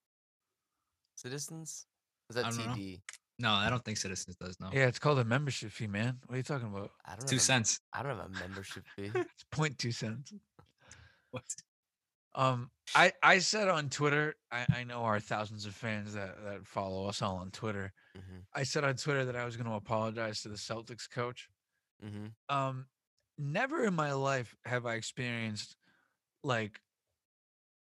Citizens? 1.16 1.86
Is 2.30 2.36
that 2.36 2.46
I 2.46 2.50
don't 2.50 2.60
know. 2.60 2.74
TD? 2.74 3.02
No, 3.42 3.52
I 3.52 3.70
don't 3.70 3.84
think 3.84 3.98
Citizens 3.98 4.36
does. 4.38 4.60
No, 4.60 4.70
Yeah, 4.72 4.88
it's 4.88 5.00
called 5.00 5.20
a 5.20 5.26
membership 5.26 5.72
fee, 5.72 5.88
man. 5.88 6.20
What 6.26 6.36
are 6.36 6.38
you 6.38 6.44
talking 6.44 6.68
about? 6.68 6.92
I 7.06 7.12
don't 7.16 7.28
two 7.28 7.36
have 7.36 7.42
a- 7.42 7.46
cents. 7.46 7.80
I 7.94 8.04
don't 8.04 8.16
have 8.18 8.26
a 8.26 8.30
membership 8.40 8.84
fee. 8.96 9.12
It's 9.16 9.44
point 9.52 9.78
two 9.78 9.92
cents. 9.92 10.34
What? 11.32 11.44
Um, 12.36 12.72
I 12.96 13.14
I 13.24 13.40
said 13.40 13.68
on 13.70 13.90
Twitter, 13.90 14.36
I, 14.52 14.66
I 14.74 14.84
know 14.84 15.02
our 15.04 15.20
thousands 15.20 15.66
of 15.66 15.74
fans 15.74 16.14
that 16.14 16.36
that 16.44 16.66
follow 16.68 17.06
us 17.08 17.22
all 17.22 17.38
on 17.38 17.52
Twitter. 17.52 17.94
hmm 18.16 18.40
I 18.54 18.64
said 18.64 18.84
on 18.84 18.96
Twitter 18.96 19.24
that 19.26 19.36
I 19.38 19.46
was 19.46 19.56
going 19.56 19.70
to 19.70 19.76
apologize 19.76 20.42
to 20.42 20.50
the 20.50 20.56
Celtics 20.58 21.10
coach. 21.10 21.48
hmm 22.04 22.28
Um, 22.50 22.86
never 23.38 23.86
in 23.86 23.94
my 23.94 24.12
life 24.14 24.56
have 24.66 24.86
I 24.86 24.96
experienced 24.96 25.76
like 26.44 26.82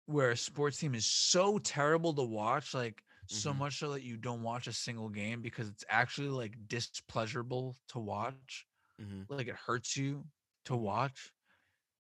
where 0.06 0.30
a 0.30 0.36
sports 0.36 0.78
team 0.78 0.94
is 0.94 1.06
so 1.06 1.58
terrible 1.58 2.12
to 2.14 2.22
watch, 2.22 2.74
like 2.74 3.02
so 3.26 3.52
Mhm. 3.52 3.54
much 3.54 3.78
so 3.78 3.92
that 3.92 4.02
you 4.02 4.16
don't 4.16 4.42
watch 4.42 4.66
a 4.66 4.72
single 4.72 5.08
game 5.08 5.42
because 5.42 5.68
it's 5.68 5.84
actually 5.88 6.28
like 6.28 6.68
displeasurable 6.68 7.76
to 7.88 7.98
watch. 7.98 8.66
hmm 8.98 9.28
Like 9.28 9.48
it 9.48 9.56
hurts 9.56 9.96
you 9.96 10.26
to 10.66 10.76
watch. 10.76 11.32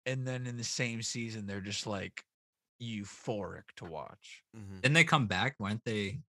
And 0.06 0.28
then 0.28 0.48
in 0.48 0.58
the 0.58 0.64
same 0.66 1.02
season, 1.04 1.48
they're 1.48 1.62
just 1.62 1.88
like 1.88 2.26
euphoric 2.82 3.74
to 3.78 3.86
watch. 3.86 4.44
hmm 4.54 4.84
Didn't 4.84 4.96
they 4.96 5.04
come 5.04 5.28
back? 5.28 5.56
weren't 5.60 5.84
they 5.84 6.22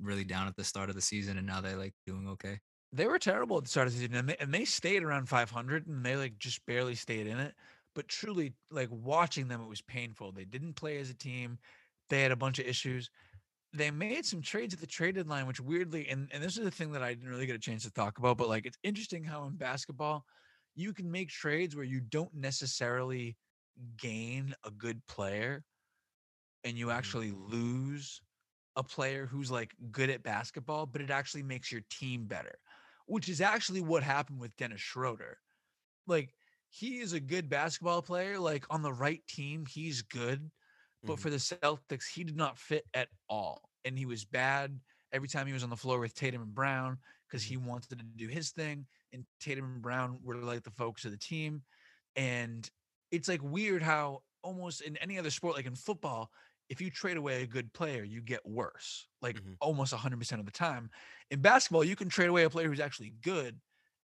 really 0.00 0.24
down 0.24 0.48
at 0.48 0.56
the 0.56 0.64
start 0.64 0.88
of 0.90 0.94
the 0.96 1.00
season 1.02 1.38
and 1.38 1.46
now 1.46 1.60
they're 1.60 1.76
like 1.76 1.94
doing 2.06 2.28
okay? 2.28 2.60
They 2.92 3.06
were 3.06 3.18
terrible 3.18 3.56
at 3.58 3.64
the 3.64 3.70
start 3.70 3.86
of 3.86 3.92
the 3.94 3.98
season, 4.00 4.14
and 4.14 4.28
they, 4.28 4.36
and 4.36 4.52
they 4.52 4.64
stayed 4.64 5.02
around 5.02 5.26
500, 5.28 5.86
and 5.86 6.04
they 6.04 6.16
like 6.16 6.38
just 6.38 6.64
barely 6.66 6.94
stayed 6.94 7.26
in 7.26 7.38
it. 7.38 7.54
But 7.94 8.08
truly, 8.08 8.54
like 8.70 8.88
watching 8.90 9.48
them, 9.48 9.60
it 9.62 9.66
was 9.66 9.80
painful. 9.82 10.32
They 10.32 10.44
didn't 10.44 10.74
play 10.74 10.98
as 10.98 11.10
a 11.10 11.14
team. 11.14 11.58
They 12.08 12.22
had 12.22 12.32
a 12.32 12.36
bunch 12.36 12.58
of 12.58 12.66
issues. 12.66 13.10
They 13.74 13.90
made 13.90 14.26
some 14.26 14.42
trades 14.42 14.74
at 14.74 14.80
the 14.80 14.86
trade 14.86 15.14
deadline, 15.14 15.46
which 15.46 15.60
weirdly, 15.60 16.08
and, 16.08 16.30
and 16.32 16.42
this 16.42 16.58
is 16.58 16.64
the 16.64 16.70
thing 16.70 16.92
that 16.92 17.02
I 17.02 17.14
didn't 17.14 17.30
really 17.30 17.46
get 17.46 17.56
a 17.56 17.60
chance 17.60 17.84
to 17.84 17.90
talk 17.90 18.18
about, 18.18 18.36
but 18.36 18.48
like 18.48 18.66
it's 18.66 18.78
interesting 18.82 19.24
how 19.24 19.46
in 19.46 19.56
basketball, 19.56 20.26
you 20.74 20.92
can 20.92 21.10
make 21.10 21.30
trades 21.30 21.74
where 21.74 21.84
you 21.84 22.00
don't 22.00 22.34
necessarily 22.34 23.38
gain 23.96 24.54
a 24.64 24.70
good 24.70 25.06
player 25.06 25.64
and 26.64 26.78
you 26.78 26.90
Mhm. 26.90 26.92
actually 26.92 27.32
lose 27.32 28.22
a 28.76 28.84
player 28.84 29.26
who's 29.26 29.50
like 29.50 29.74
good 29.90 30.10
at 30.10 30.22
basketball, 30.22 30.86
but 30.86 31.02
it 31.02 31.10
actually 31.10 31.42
makes 31.44 31.72
your 31.72 31.82
team 31.90 32.26
better, 32.26 32.60
which 33.06 33.28
is 33.28 33.40
actually 33.40 33.82
what 33.82 34.02
happened 34.02 34.40
with 34.40 34.56
Dennis 34.56 34.80
Schroeder. 34.82 35.38
Like 36.06 36.34
he 36.68 37.00
is 37.00 37.12
a 37.12 37.20
good 37.20 37.48
basketball 37.48 38.02
player. 38.02 38.38
Like 38.38 38.66
on 38.70 38.82
the 38.82 38.92
right 38.92 39.26
team, 39.26 39.66
he's 39.66 40.02
good. 40.02 40.50
But 41.06 41.18
Mhm. 41.18 41.20
for 41.20 41.30
the 41.30 41.36
Celtics, 41.36 42.08
he 42.14 42.24
did 42.24 42.36
not 42.36 42.58
fit 42.58 42.86
at 42.94 43.08
all. 43.28 43.70
And 43.84 43.98
he 43.98 44.06
was 44.06 44.24
bad 44.24 44.80
every 45.12 45.28
time 45.28 45.46
he 45.46 45.52
was 45.52 45.64
on 45.64 45.70
the 45.70 45.76
floor 45.76 45.98
with 45.98 46.14
Tatum 46.14 46.42
and 46.42 46.54
Brown 46.54 46.98
because 47.28 47.42
he 47.44 47.56
wanted 47.56 47.90
to 47.90 48.04
do 48.04 48.28
his 48.28 48.52
thing. 48.52 48.86
And 49.12 49.26
Tatum 49.40 49.64
and 49.64 49.82
Brown 49.82 50.20
were 50.22 50.36
like 50.36 50.62
the 50.62 50.70
focus 50.70 51.04
of 51.04 51.10
the 51.10 51.18
team. 51.18 51.64
And 52.16 52.68
it's 53.10 53.28
like 53.28 53.42
weird 53.42 53.82
how 53.82 54.20
almost 54.42 54.80
in 54.80 54.96
any 54.98 55.18
other 55.18 55.30
sport, 55.30 55.54
like 55.54 55.66
in 55.66 55.74
football, 55.74 56.30
if 56.68 56.80
you 56.80 56.90
trade 56.90 57.16
away 57.16 57.42
a 57.42 57.46
good 57.46 57.72
player, 57.72 58.02
you 58.02 58.22
get 58.22 58.46
worse, 58.46 59.08
like 59.20 59.40
Mhm. 59.40 59.58
almost 59.60 59.92
100% 59.92 60.40
of 60.40 60.46
the 60.46 60.52
time. 60.52 60.90
In 61.30 61.40
basketball, 61.42 61.84
you 61.84 61.96
can 61.96 62.08
trade 62.08 62.28
away 62.28 62.44
a 62.44 62.50
player 62.50 62.68
who's 62.68 62.80
actually 62.80 63.10
good 63.10 63.60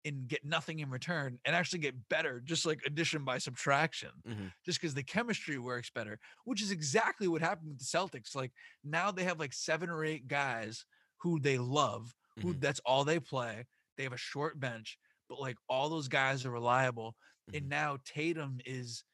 and 0.04 0.28
get 0.28 0.44
nothing 0.44 0.80
in 0.80 0.90
return 0.90 1.38
and 1.44 1.56
actually 1.56 1.78
get 1.78 2.08
better, 2.08 2.40
just 2.40 2.66
like 2.66 2.80
addition 2.86 3.24
by 3.24 3.38
subtraction, 3.38 4.10
Mhm. 4.26 4.52
just 4.64 4.80
because 4.80 4.94
the 4.94 5.02
chemistry 5.02 5.58
works 5.58 5.90
better, 5.90 6.18
which 6.44 6.60
is 6.62 6.70
exactly 6.70 7.26
what 7.28 7.40
happened 7.40 7.68
with 7.70 7.78
the 7.78 7.84
Celtics. 7.84 8.34
Like 8.34 8.52
now 8.82 9.10
they 9.10 9.24
have 9.24 9.38
like 9.40 9.52
seven 9.52 9.88
or 9.90 10.04
eight 10.04 10.26
guys 10.28 10.84
who 11.18 11.40
they 11.40 11.58
love, 11.58 12.14
who 12.40 12.54
Mhm. 12.54 12.60
that's 12.60 12.80
all 12.80 13.04
they 13.04 13.18
play. 13.20 13.66
They 13.96 14.02
have 14.02 14.12
a 14.12 14.18
short 14.18 14.60
bench, 14.60 14.98
but 15.28 15.40
like 15.40 15.56
all 15.68 15.88
those 15.88 16.08
guys 16.08 16.44
are 16.44 16.50
reliable. 16.50 17.16
And 17.54 17.64
Mhm. 17.64 17.68
now 17.68 17.98
Tatum 18.04 18.60
is 18.66 19.04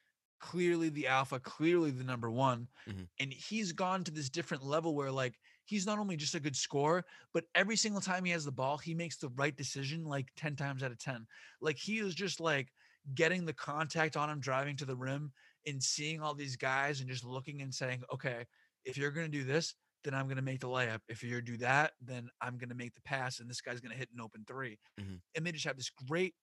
clearly 0.40 0.88
the 0.88 1.06
alpha, 1.06 1.38
clearly 1.38 1.90
the 1.90 2.04
number 2.04 2.30
one. 2.30 2.68
Mhm. 2.86 3.08
And 3.18 3.32
he's 3.32 3.72
gone 3.72 4.02
to 4.04 4.10
this 4.10 4.30
different 4.30 4.64
level 4.64 4.94
where 4.94 5.12
like 5.12 5.38
he's 5.70 5.86
not 5.86 6.00
only 6.00 6.16
just 6.16 6.34
a 6.34 6.40
good 6.40 6.56
scorer, 6.56 7.04
but 7.32 7.44
every 7.54 7.76
single 7.76 8.00
time 8.00 8.24
he 8.24 8.32
has 8.32 8.44
the 8.44 8.50
ball, 8.50 8.76
he 8.76 8.92
makes 8.92 9.16
the 9.16 9.28
right 9.30 9.56
decision 9.56 10.04
like 10.04 10.26
10 10.36 10.56
times 10.56 10.82
out 10.82 10.90
of 10.90 10.98
10. 10.98 11.24
Like 11.60 11.78
he 11.78 11.98
is 11.98 12.12
just 12.12 12.40
like 12.40 12.72
getting 13.14 13.46
the 13.46 13.52
contact 13.52 14.16
on 14.16 14.28
him 14.28 14.40
driving 14.40 14.76
to 14.78 14.84
the 14.84 14.96
rim 14.96 15.32
and 15.66 15.80
seeing 15.80 16.20
all 16.20 16.34
these 16.34 16.56
guys 16.56 17.00
and 17.00 17.08
just 17.08 17.24
looking 17.24 17.62
and 17.62 17.72
saying, 17.72 18.02
okay, 18.12 18.44
if 18.84 18.98
you're 18.98 19.12
going 19.12 19.30
to 19.30 19.38
do 19.38 19.44
this, 19.44 19.76
then 20.02 20.12
I'm 20.12 20.26
going 20.26 20.36
to 20.36 20.42
make 20.42 20.60
the 20.60 20.66
layup. 20.66 21.00
If 21.08 21.22
you're 21.22 21.40
do 21.40 21.56
that, 21.58 21.92
then 22.00 22.28
I'm 22.40 22.58
going 22.58 22.70
to 22.70 22.74
make 22.74 22.94
the 22.94 23.02
pass 23.02 23.38
and 23.38 23.48
this 23.48 23.60
guy's 23.60 23.80
going 23.80 23.92
to 23.92 23.98
hit 23.98 24.08
an 24.12 24.20
open 24.20 24.44
3 24.48 24.76
Mhm. 25.00 25.20
And 25.36 25.46
they 25.46 25.52
just 25.52 25.66
have 25.66 25.76
this 25.76 25.90
great 26.08 26.34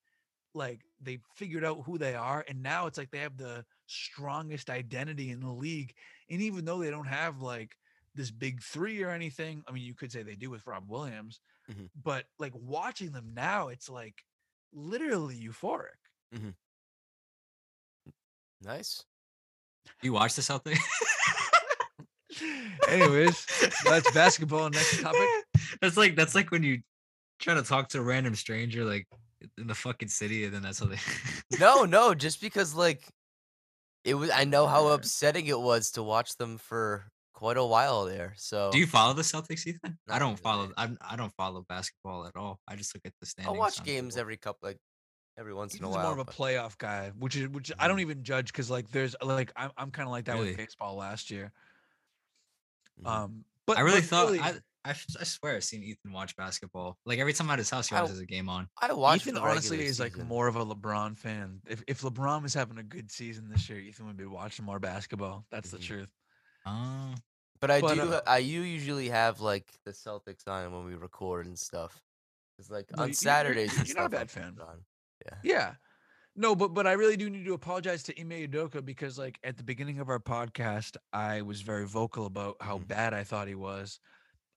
like 0.53 0.81
they 1.01 1.19
figured 1.35 1.65
out 1.65 1.83
who 1.85 1.97
they 1.97 2.15
are 2.15 2.43
and 2.47 2.63
now 2.63 2.87
it's 2.87 2.97
like 2.97 3.11
they 3.11 3.19
have 3.19 3.37
the 3.37 3.65
strongest 3.85 4.69
identity 4.69 5.29
in 5.29 5.41
the 5.41 5.51
league 5.51 5.93
and 6.29 6.41
even 6.41 6.65
though 6.65 6.79
they 6.79 6.89
don't 6.89 7.05
have 7.05 7.41
like 7.41 7.75
this 8.17 8.31
big 8.31 8.61
3 8.61 9.01
or 9.03 9.09
anything, 9.11 9.63
I 9.67 9.71
mean 9.71 9.83
you 9.83 9.93
could 9.95 10.11
say 10.11 10.23
they 10.23 10.35
do 10.35 10.49
with 10.49 10.67
Rob 10.67 10.83
Williams, 10.89 11.39
Mhm. 11.71 11.89
but 12.03 12.25
like 12.39 12.53
watching 12.55 13.11
them 13.11 13.31
now 13.33 13.69
it's 13.69 13.89
like 13.89 14.23
literally 14.73 15.35
euphoric. 15.39 16.01
Mm-hmm. 16.35 16.49
Nice. 18.61 19.03
You 20.01 20.13
watch 20.13 20.33
the 20.35 20.41
Celtics? 20.41 20.79
Anyways, 22.89 23.45
that's 23.85 24.11
basketball. 24.11 24.69
Next 24.69 25.01
topic. 25.01 25.27
That's 25.81 25.97
like 25.97 26.15
that's 26.15 26.33
like 26.35 26.49
when 26.51 26.63
you 26.63 26.81
try 27.39 27.53
to 27.53 27.61
talk 27.61 27.89
to 27.89 27.99
a 27.99 28.01
random 28.01 28.35
stranger 28.35 28.83
like 28.85 29.05
in 29.57 29.67
the 29.67 29.75
fucking 29.75 30.07
city, 30.07 30.45
and 30.45 30.53
then 30.53 30.61
that's 30.61 30.79
how 30.79 30.85
they. 30.87 30.97
No, 31.59 31.83
no, 31.85 32.13
just 32.13 32.41
because 32.41 32.73
like 32.73 33.03
it 34.03 34.13
was 34.15 34.29
I 34.31 34.43
know 34.45 34.65
how 34.65 34.87
upsetting 34.87 35.47
it 35.47 35.59
was 35.59 35.91
to 35.91 36.03
watch 36.03 36.35
them 36.37 36.57
for 36.57 37.05
quite 37.37 37.57
a 37.57 37.63
while 37.63 38.05
there. 38.05 38.33
So 38.35 38.71
Do 38.71 38.79
you 38.79 38.87
follow 38.87 39.13
the 39.13 39.21
Celtics, 39.21 39.67
Ethan? 39.67 39.97
I 40.09 40.17
don't 40.17 40.39
follow. 40.39 40.71
I'm, 40.75 40.97
I 41.07 41.15
don't 41.15 41.33
follow 41.35 41.63
basketball 41.69 42.25
at 42.25 42.35
all. 42.35 42.59
I 42.67 42.75
just 42.75 42.95
look 42.95 43.05
at 43.05 43.13
the 43.19 43.27
standings. 43.27 43.53
I'll 43.53 43.59
watch 43.59 43.83
games 43.83 44.17
every 44.17 44.37
couple 44.37 44.67
like 44.69 44.79
every 45.37 45.53
once 45.53 45.75
in 45.75 45.83
a 45.83 45.87
Ethan's 45.87 45.95
while. 45.97 46.15
more 46.15 46.19
of 46.19 46.27
a 46.27 46.31
playoff 46.31 46.77
guy, 46.79 47.11
which 47.19 47.35
is 47.35 47.47
which 47.49 47.71
I 47.77 47.87
don't 47.87 47.97
Mhm. 47.97 48.01
even 48.01 48.23
judge 48.23 48.47
because 48.47 48.71
like 48.71 48.89
there's 48.89 49.15
like 49.23 49.51
I'm 49.55 49.69
I'm 49.77 49.91
kind 49.91 50.07
of 50.07 50.11
like 50.11 50.25
that 50.25 50.33
Really? 50.33 50.47
with 50.47 50.57
baseball 50.57 50.95
last 50.95 51.29
year. 51.29 51.51
Mhm. 53.03 53.07
Um, 53.07 53.45
but 53.67 53.77
I 53.77 53.81
really 53.81 54.01
but 54.01 54.09
thought. 54.09 54.31
really, 54.31 54.39
I 54.85 54.93
swear 54.93 55.57
I've 55.57 55.63
seen 55.65 55.83
Ethan 55.83 56.11
watch 56.13 56.35
basketball. 56.37 56.97
Like 57.05 57.19
every 57.19 57.33
time 57.33 57.49
at 57.49 57.59
his 57.59 57.69
house, 57.69 57.89
he 57.89 57.95
I- 57.95 57.99
always 57.99 58.11
has 58.13 58.19
a 58.19 58.25
game 58.25 58.47
on. 58.49 58.67
I 58.81 58.91
watch 58.93 59.21
Ethan 59.21 59.35
the 59.35 59.41
honestly 59.41 59.83
is 59.85 59.99
like 59.99 60.17
more 60.17 60.47
of 60.47 60.55
a 60.55 60.65
LeBron 60.65 61.17
fan. 61.19 61.61
If 61.67 61.83
if 61.87 62.01
LeBron 62.01 62.41
was 62.41 62.53
having 62.55 62.77
a 62.79 62.83
good 62.83 63.11
season 63.11 63.47
this 63.49 63.69
year, 63.69 63.79
Ethan 63.79 64.07
would 64.07 64.17
be 64.17 64.25
watching 64.25 64.65
more 64.65 64.79
basketball. 64.79 65.45
That's 65.51 65.69
the 65.71 65.77
Mhm. 65.77 65.83
truth. 65.83 66.09
Oh, 66.65 67.13
But 67.59 67.71
I 67.71 67.81
But, 67.81 67.95
do. 67.95 68.01
uh, 68.13 68.21
I 68.27 68.37
you 68.39 68.61
usually 68.61 69.09
have 69.09 69.39
like 69.41 69.71
the 69.83 69.91
Celtics 69.91 70.47
on 70.47 70.71
when 70.71 70.85
we 70.85 70.95
record 70.95 71.45
and 71.47 71.57
stuff. 71.57 72.01
It's 72.59 72.69
like 72.69 72.85
on 72.93 72.99
you- 72.99 73.03
you're- 73.05 73.13
Saturdays. 73.13 73.77
and 73.77 73.87
you're 73.87 73.97
not 73.97 74.07
a 74.07 74.09
bad 74.09 74.31
fan. 74.31 74.57
on. 74.61 74.85
Yeah. 75.43 75.75
No, 76.35 76.55
but 76.55 76.69
but 76.69 76.85
I 76.85 76.91
really 76.93 77.17
do 77.17 77.29
need 77.29 77.45
to 77.45 77.53
apologize 77.53 78.03
to 78.03 78.19
Ime 78.19 78.47
Udoka 78.47 78.85
because 78.85 79.17
like 79.17 79.39
at 79.43 79.57
the 79.57 79.63
beginning 79.63 79.99
of 79.99 80.07
our 80.09 80.19
podcast, 80.19 80.95
I 81.11 81.41
was 81.41 81.61
very 81.61 81.87
vocal 81.87 82.27
about 82.27 82.57
how 82.61 82.77
Mhm. 82.77 82.87
bad 82.87 83.13
I 83.15 83.23
thought 83.23 83.47
he 83.47 83.55
was. 83.55 83.99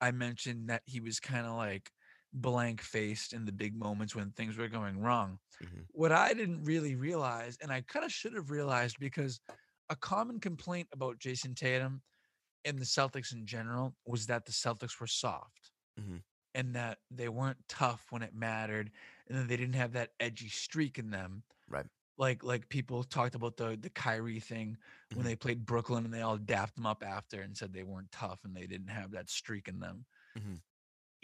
I 0.01 0.11
mentioned 0.13 0.69
that 0.69 0.83
he 0.85 1.01
was 1.01 1.21
kind 1.21 1.47
of 1.47 1.55
like 1.57 1.91
blank 2.33 2.81
faced 2.83 3.33
in 3.33 3.45
the 3.47 3.53
big 3.53 3.75
moments 3.75 4.15
when 4.15 4.31
things 4.33 4.57
were 4.57 4.69
going 4.69 5.01
wrong. 5.01 5.39
Mhm. 5.63 5.87
What 5.91 6.13
I 6.13 6.33
didn't 6.35 6.65
really 6.65 6.95
realize, 6.97 7.57
and 7.63 7.73
I 7.73 7.81
kind 7.81 8.05
of 8.05 8.13
should 8.13 8.35
have 8.35 8.51
realized 8.51 8.99
because 9.01 9.41
a 9.89 9.97
common 9.97 10.39
complaint 10.39 10.89
about 10.93 11.19
Jayson 11.19 11.55
Tatum 11.57 12.03
and 12.65 12.79
the 12.79 12.85
Celtics 12.85 13.33
in 13.33 13.47
general 13.47 13.97
was 14.07 14.27
that 14.27 14.45
the 14.47 14.53
Celtics 14.53 15.01
were 15.01 15.07
soft 15.07 15.73
Mhm. 15.97 16.21
and 16.55 16.75
that 16.77 17.01
they 17.11 17.29
weren't 17.29 17.69
tough 17.69 18.07
when 18.11 18.23
it 18.23 18.35
mattered 18.35 18.93
and 19.29 19.39
that 19.39 19.49
they 19.49 19.57
didn't 19.57 19.75
have 19.77 19.93
that 19.93 20.13
edgy 20.21 20.49
streak 20.49 20.99
in 20.99 21.11
them. 21.11 21.45
Right. 21.69 21.91
Like 22.19 22.45
like 22.45 22.69
people 22.71 23.05
talked 23.05 23.35
about 23.37 23.57
the 23.59 23.77
the 23.81 23.91
Kyrie 23.91 24.41
thing 24.41 24.79
when 25.15 25.25
Mhm. 25.25 25.27
they 25.27 25.37
played 25.37 25.67
Brooklyn 25.67 26.05
and 26.05 26.15
they 26.15 26.23
all 26.23 26.39
dapped 26.39 26.77
them 26.77 26.87
up 26.87 27.03
after 27.05 27.43
and 27.43 27.57
said 27.57 27.73
they 27.73 27.85
weren't 27.85 28.13
tough 28.13 28.45
and 28.45 28.57
they 28.57 28.67
didn't 28.69 28.89
have 28.89 29.13
that 29.13 29.31
streak 29.31 29.69
in 29.69 29.81
them. 29.81 30.07
Mhm. 30.35 30.61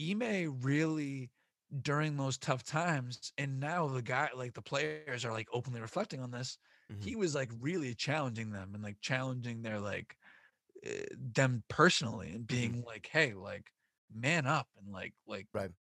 Ime 0.01 0.61
really 0.61 1.33
during 1.83 2.17
those 2.17 2.39
tough 2.39 2.63
times 2.63 3.33
and 3.39 3.59
now 3.59 3.89
the 3.89 4.03
guy 4.03 4.31
like 4.35 4.55
the 4.55 4.63
players 4.63 5.25
are 5.25 5.33
like 5.33 5.49
openly 5.53 5.81
reflecting 5.81 6.21
on 6.21 6.31
this 6.31 6.59
Mhm. 6.89 7.11
he 7.11 7.17
was 7.17 7.35
like 7.35 7.51
really 7.59 7.93
challenging 7.95 8.51
them 8.53 8.75
and 8.75 8.85
like 8.85 9.01
challenging 9.01 9.63
their 9.63 9.81
like 9.81 10.17
them 11.13 11.65
personally 11.69 12.31
and 12.33 12.47
being 12.47 12.83
like 12.83 13.09
hey 13.11 13.35
like 13.35 13.71
man 14.13 14.47
up 14.47 14.69
and 14.77 14.93
like 14.93 15.15
like 15.27 15.49
Right. 15.53 15.73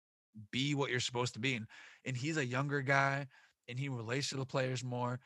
be 0.51 0.75
what 0.75 0.89
you're 0.91 0.99
supposed 0.99 1.33
to 1.33 1.39
be 1.39 1.55
and 1.55 1.67
and 2.05 2.17
he's 2.17 2.37
a 2.37 2.45
younger 2.45 2.81
guy 2.81 3.27
and 3.67 3.79
he 3.79 3.89
relates 3.89 4.29
to 4.29 4.37
the 4.37 4.45
players 4.45 4.83
more 4.83 5.19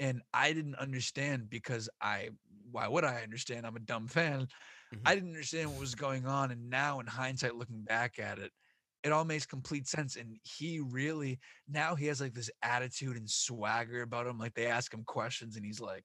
and 0.00 0.22
i 0.32 0.52
didn't 0.52 0.76
understand 0.76 1.50
because 1.50 1.88
i 2.00 2.30
why 2.70 2.88
would 2.88 3.04
i 3.04 3.22
understand 3.22 3.66
i'm 3.66 3.76
a 3.76 3.80
dumb 3.80 4.08
fan 4.08 4.48
Mhm. 4.90 5.06
i 5.06 5.14
didn't 5.14 5.30
understand 5.30 5.70
what 5.70 5.80
was 5.80 5.94
going 5.94 6.26
on 6.26 6.50
and 6.50 6.70
now 6.70 7.00
in 7.00 7.06
hindsight 7.06 7.56
looking 7.56 7.84
back 7.84 8.18
at 8.18 8.38
it 8.38 8.52
it 9.04 9.12
all 9.12 9.24
makes 9.24 9.46
complete 9.46 9.88
sense 9.88 10.16
and 10.16 10.38
he 10.44 10.80
really 10.80 11.38
now 11.68 11.94
he 11.94 12.06
has 12.06 12.20
like 12.20 12.34
this 12.34 12.50
attitude 12.62 13.16
and 13.16 13.30
swagger 13.30 14.02
about 14.02 14.26
him 14.26 14.38
like 14.38 14.54
they 14.54 14.66
ask 14.66 14.92
him 14.94 15.04
questions 15.04 15.56
and 15.56 15.66
he's 15.66 15.80
like 15.80 16.04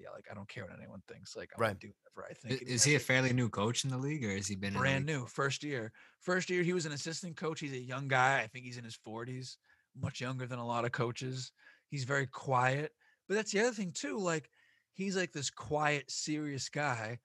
yeah 0.00 0.10
like 0.10 0.26
i 0.30 0.34
don't 0.34 0.48
care 0.48 0.64
what 0.64 0.76
anyone 0.76 1.02
thinks 1.08 1.36
like 1.36 1.50
i'm 1.54 1.60
Right. 1.60 1.68
gonna 1.68 1.78
do 1.78 1.92
whatever 2.14 2.30
i 2.30 2.34
think 2.34 2.60
And 2.60 2.68
is 2.68 2.84
he 2.84 2.94
a 2.94 2.98
fairly 3.00 3.32
new 3.32 3.48
coach 3.48 3.84
in 3.84 3.90
the 3.90 3.98
league, 3.98 4.24
or 4.24 4.34
has 4.34 4.48
he 4.48 4.56
been 4.56 4.72
brand 4.74 5.04
new 5.06 5.26
first 5.26 5.62
year 5.62 5.92
first 6.20 6.48
year 6.48 6.62
he 6.62 6.72
was 6.72 6.86
an 6.86 6.92
assistant 6.92 7.36
coach 7.36 7.60
he's 7.60 7.72
a 7.72 7.78
young 7.78 8.08
guy 8.08 8.40
i 8.40 8.46
think 8.46 8.64
he's 8.64 8.78
in 8.78 8.84
his 8.84 8.96
40s 8.96 9.58
much 9.96 10.20
younger 10.20 10.46
than 10.46 10.58
a 10.58 10.66
lot 10.66 10.84
of 10.84 10.92
coaches 10.92 11.52
he's 11.88 12.04
very 12.04 12.26
quiet 12.26 12.92
but 13.28 13.34
that's 13.34 13.52
the 13.52 13.60
other 13.60 13.72
thing 13.72 13.92
too 13.92 14.16
like 14.18 14.48
he's 14.92 15.16
like 15.16 15.32
this 15.32 15.50
quiet 15.50 16.10
serious 16.10 16.68
guy 16.68 17.18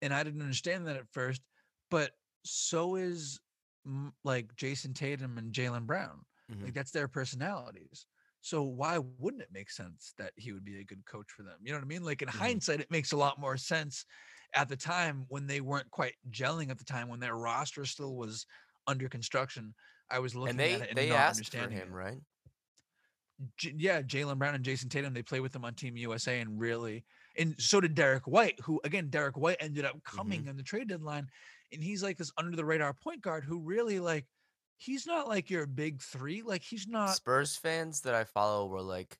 and 0.00 0.14
i 0.14 0.22
didn't 0.22 0.42
understand 0.42 0.86
that 0.86 0.96
at 0.96 1.08
first 1.12 1.42
but 1.90 2.12
so 2.44 2.94
is 2.94 3.40
like 4.24 4.54
jayson 4.54 4.94
tatum 4.94 5.38
and 5.38 5.52
jaylen 5.52 5.86
brown 5.86 6.24
Mhm. 6.50 6.64
like 6.64 6.74
that's 6.74 6.92
their 6.92 7.08
personalities 7.08 8.06
so 8.42 8.62
why 8.62 8.98
wouldn't 8.98 9.42
it 9.42 9.48
make 9.52 9.70
sense 9.70 10.14
that 10.18 10.32
he 10.36 10.52
would 10.52 10.64
be 10.64 10.80
a 10.80 10.84
good 10.84 11.04
coach 11.06 11.30
for 11.30 11.42
them 11.42 11.58
you 11.62 11.72
know 11.72 11.78
what 11.78 11.84
i 11.84 11.88
mean 11.88 12.04
like 12.04 12.22
in 12.22 12.28
Mhm. 12.32 12.38
hindsight 12.38 12.80
it 12.80 12.90
makes 12.90 13.12
a 13.12 13.16
lot 13.16 13.40
more 13.40 13.56
sense 13.56 14.04
at 14.54 14.68
the 14.68 14.76
time 14.76 15.24
when 15.28 15.46
they 15.46 15.60
weren't 15.60 15.90
quite 15.90 16.16
gelling 16.30 16.70
at 16.70 16.78
the 16.78 16.84
time 16.84 17.08
when 17.08 17.20
their 17.20 17.36
roster 17.36 17.86
still 17.86 18.16
was 18.16 18.46
under 18.86 19.08
construction 19.08 19.74
i 20.10 20.18
was 20.18 20.34
looking 20.34 20.50
And 20.50 20.58
they 20.60 20.74
at 20.74 20.82
it 20.82 20.90
and 20.90 20.98
they 20.98 21.08
not 21.08 21.28
asked 21.28 21.48
for 21.48 21.68
understanding 21.68 21.70
him, 21.70 21.90
it. 21.90 21.92
right? 21.92 22.22
J- 23.56 23.74
yeah, 23.76 24.02
Jaylen 24.02 24.38
Brown 24.38 24.54
and 24.54 24.64
Jayson 24.64 24.88
Tatum, 24.88 25.14
they 25.14 25.22
play 25.22 25.40
with 25.40 25.52
them 25.52 25.64
on 25.64 25.74
Team 25.74 25.96
USA 25.96 26.38
and 26.40 26.60
really, 26.60 27.04
and 27.36 27.60
so 27.60 27.80
did 27.80 27.94
Derrick 27.94 28.26
White, 28.26 28.60
who 28.60 28.80
again, 28.84 29.08
Derrick 29.10 29.36
White 29.36 29.56
ended 29.58 29.84
up 29.84 30.02
Mm-hmm. 30.12 30.12
coming 30.14 30.46
in 30.46 30.56
the 30.56 30.62
trade 30.62 30.88
deadline, 30.88 31.28
and 31.72 31.82
he's 31.82 32.02
like 32.02 32.18
this 32.18 32.30
under 32.36 32.54
the 32.56 32.64
radar 32.64 32.94
point 32.94 33.20
guard 33.22 33.44
who 33.44 33.60
really 33.60 33.98
like, 33.98 34.26
he's 34.76 35.06
not 35.06 35.28
like 35.28 35.50
your 35.50 35.66
big 35.66 36.00
three, 36.00 36.42
like 36.42 36.62
he's 36.62 36.86
not. 36.86 37.10
Spurs 37.10 37.56
fans 37.56 38.00
that 38.02 38.14
I 38.14 38.24
follow 38.24 38.66
were 38.66 38.82
like, 38.82 39.18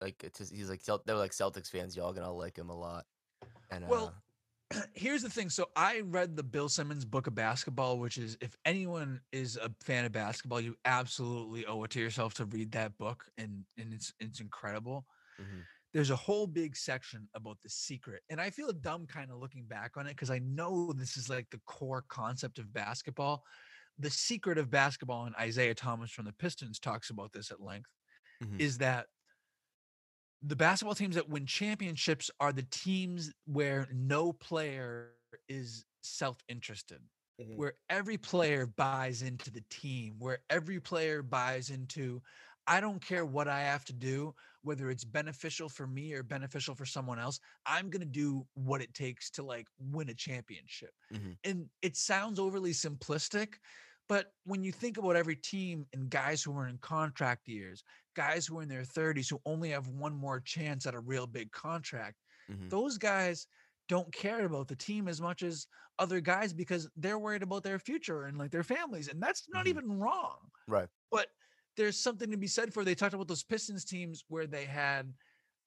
like 0.00 0.22
it's 0.22 0.50
he's 0.50 0.70
like 0.70 0.82
they're 1.04 1.16
like 1.16 1.32
Celtics 1.32 1.70
fans. 1.70 1.96
Y'all 1.96 2.12
gonna 2.12 2.32
like 2.32 2.56
him 2.56 2.70
a 2.70 2.76
lot. 2.76 3.04
And 3.70 3.84
uh, 3.84 3.88
Well, 3.88 4.14
here's 4.94 5.22
the 5.22 5.30
thing. 5.30 5.48
So 5.48 5.66
I 5.76 6.00
read 6.00 6.36
the 6.36 6.42
Bill 6.42 6.68
Simmons 6.68 7.04
book 7.04 7.26
of 7.26 7.34
basketball, 7.34 7.98
which 7.98 8.18
is 8.18 8.36
if 8.40 8.56
anyone 8.64 9.20
is 9.32 9.56
a 9.56 9.70
fan 9.80 10.04
of 10.04 10.12
basketball, 10.12 10.60
you 10.60 10.76
absolutely 10.84 11.66
owe 11.66 11.82
it 11.84 11.90
to 11.92 12.00
yourself 12.00 12.34
to 12.34 12.44
read 12.46 12.72
that 12.72 12.96
book, 12.98 13.24
and 13.38 13.64
and 13.78 13.92
it's 13.92 14.12
it's 14.20 14.40
incredible. 14.40 15.06
mhm. 15.40 15.62
there's 15.92 16.10
a 16.10 16.16
whole 16.16 16.46
big 16.46 16.76
section 16.76 17.28
about 17.34 17.56
the 17.62 17.68
secret 17.70 18.22
and 18.28 18.40
i 18.40 18.50
feel 18.50 18.70
dumb 18.72 19.06
kind 19.06 19.30
of 19.30 19.38
looking 19.38 19.64
back 19.64 19.96
on 19.96 20.06
it 20.06 20.10
because 20.10 20.30
i 20.30 20.38
know 20.40 20.92
this 20.92 21.16
is 21.16 21.30
like 21.30 21.48
the 21.50 21.60
core 21.66 22.04
concept 22.08 22.58
of 22.58 22.72
basketball 22.72 23.42
the 23.98 24.10
secret 24.10 24.58
of 24.58 24.70
basketball 24.70 25.26
and 25.26 25.34
isiah 25.42 25.74
thomas 25.74 26.10
from 26.10 26.24
the 26.24 26.32
pistons 26.32 26.78
talks 26.78 27.10
about 27.10 27.32
this 27.32 27.50
at 27.50 27.60
length 27.60 27.90
Mhm. 28.40 28.60
is 28.60 28.78
that 28.78 29.08
the 30.42 30.56
basketball 30.56 30.94
teams 30.94 31.14
that 31.14 31.28
win 31.28 31.46
championships 31.46 32.30
are 32.40 32.52
the 32.52 32.62
teams 32.62 33.32
where 33.46 33.88
no 33.92 34.32
player 34.32 35.14
is 35.48 35.84
self-interested 36.02 37.02
Mhm. 37.38 37.58
where 37.58 37.72
every 37.88 38.18
player 38.18 38.66
buys 38.66 39.22
into 39.22 39.50
the 39.50 39.62
team, 39.70 40.18
where 40.18 40.40
every 40.50 40.78
player 40.78 41.22
buys 41.22 41.70
into, 41.70 42.20
I 42.66 42.80
don't 42.82 43.00
care 43.00 43.24
what 43.24 43.48
I 43.48 43.60
have 43.60 43.82
to 43.86 43.94
do, 43.94 44.34
whether 44.60 44.90
it's 44.90 45.04
beneficial 45.04 45.70
for 45.70 45.86
me 45.86 46.12
or 46.12 46.22
beneficial 46.22 46.74
for 46.74 46.84
someone 46.84 47.18
else. 47.18 47.40
I'm 47.64 47.88
going 47.88 48.00
to 48.02 48.06
do 48.06 48.46
what 48.52 48.82
it 48.82 48.92
takes 48.92 49.30
to 49.32 49.42
like 49.42 49.68
win 49.78 50.10
a 50.10 50.14
championship. 50.14 50.92
Mhm. 51.10 51.36
And 51.44 51.70
it 51.80 51.96
sounds 51.96 52.38
overly 52.38 52.72
simplistic, 52.72 53.54
but 54.08 54.34
when 54.44 54.62
you 54.62 54.72
think 54.72 54.98
about 54.98 55.16
every 55.16 55.36
team 55.36 55.86
and 55.92 56.10
guys 56.10 56.42
who 56.42 56.56
are 56.56 56.68
in 56.68 56.78
contract 56.78 57.48
years, 57.48 57.82
guys 58.14 58.46
who 58.46 58.58
are 58.58 58.62
in 58.62 58.68
their 58.68 58.84
30s 58.84 59.28
who 59.28 59.40
only 59.46 59.70
have 59.70 59.88
one 59.88 60.14
more 60.14 60.40
chance 60.40 60.86
at 60.86 60.94
a 60.94 61.00
real 61.00 61.26
big 61.26 61.50
contract, 61.52 62.16
Mhm. 62.48 62.68
those 62.70 62.98
guys 62.98 63.46
don't 63.88 64.12
care 64.12 64.44
about 64.44 64.68
the 64.68 64.76
team 64.76 65.08
as 65.08 65.20
much 65.20 65.42
as 65.42 65.66
other 65.98 66.20
guys 66.20 66.52
because 66.52 66.88
they're 66.96 67.18
worried 67.18 67.42
about 67.42 67.62
their 67.62 67.78
future 67.78 68.24
and 68.24 68.38
like 68.38 68.50
their 68.50 68.64
families. 68.64 69.08
And 69.08 69.22
that's 69.22 69.48
not 69.48 69.66
Mhm. 69.66 69.70
even 69.70 69.98
wrong. 69.98 70.50
Right. 70.68 70.90
But 71.10 71.28
there's 71.76 71.98
something 71.98 72.30
to 72.30 72.36
be 72.36 72.46
said 72.48 72.72
for 72.72 72.84
they 72.84 72.94
talked 72.94 73.14
about 73.14 73.28
those 73.28 73.44
Pistons 73.44 73.84
teams 73.84 74.24
where 74.28 74.46
they 74.46 74.64
had, 74.64 75.14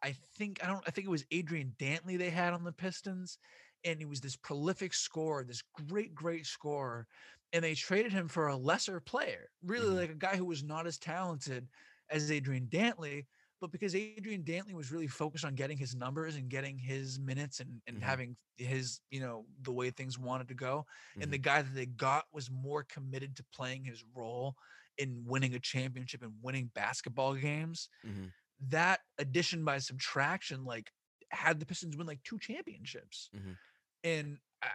I 0.02 0.14
think, 0.14 0.64
I 0.64 0.68
don't, 0.68 0.84
I 0.88 0.92
think 0.92 1.08
it 1.08 1.12
was 1.12 1.26
Adrian 1.32 1.76
Dantley 1.80 2.18
they 2.18 2.30
had 2.30 2.54
on 2.54 2.64
the 2.64 2.74
Pistons. 2.74 3.38
And 3.84 4.00
he 4.00 4.06
was 4.06 4.22
this 4.22 4.36
prolific 4.36 4.94
scorer, 4.94 5.44
this 5.44 5.62
great, 5.62 6.14
great 6.14 6.46
scorer. 6.46 7.08
And 7.54 7.64
they 7.64 7.76
traded 7.76 8.12
him 8.12 8.28
for 8.28 8.48
a 8.48 8.56
lesser 8.56 9.00
player, 9.00 9.50
really 9.64 9.90
Mhm. 9.90 9.96
like 9.96 10.10
a 10.12 10.16
guy 10.16 10.36
who 10.36 10.46
was 10.46 10.64
not 10.64 10.86
as 10.86 11.00
talented 11.00 11.70
as 12.10 12.32
Adrian 12.32 12.68
Dantley. 12.68 13.28
But 13.62 13.72
because 13.72 13.94
Adrian 13.96 14.44
Dantley 14.44 14.74
was 14.74 14.92
really 14.92 15.08
focused 15.08 15.44
on 15.44 15.56
getting 15.56 15.78
his 15.78 15.94
numbers 15.96 16.36
and 16.38 16.50
getting 16.50 16.78
his 16.78 17.20
minutes 17.20 17.60
and, 17.60 17.82
and 17.88 18.02
Mhm. 18.02 18.04
having 18.04 18.38
his, 18.58 19.02
you 19.10 19.20
know, 19.20 19.48
the 19.62 19.74
way 19.74 19.90
things 19.92 20.18
wanted 20.18 20.48
to 20.50 20.54
go, 20.54 20.86
and 21.20 21.32
Mm-hmm. 21.32 21.34
the 21.34 21.38
guy 21.38 21.62
that 21.62 21.74
they 21.74 21.86
got 21.86 22.26
was 22.32 22.50
more 22.50 22.84
committed 22.84 23.36
to 23.36 23.44
playing 23.54 23.84
his 23.84 24.04
role 24.14 24.56
in 24.98 25.26
winning 25.26 25.56
a 25.56 25.60
championship 25.60 26.22
and 26.22 26.36
winning 26.42 26.68
basketball 26.68 27.36
games. 27.36 27.90
Mhm. 28.04 28.34
That 28.60 29.02
addition 29.18 29.64
by 29.66 29.80
subtraction, 29.80 30.66
like, 30.66 30.92
had 31.32 31.60
the 31.60 31.66
Pistons 31.66 31.96
win 31.98 32.08
like 32.08 32.24
two 32.24 32.40
championships. 32.40 33.30
Mhm. 33.34 33.60
And 34.04 34.38
I, 34.64 34.68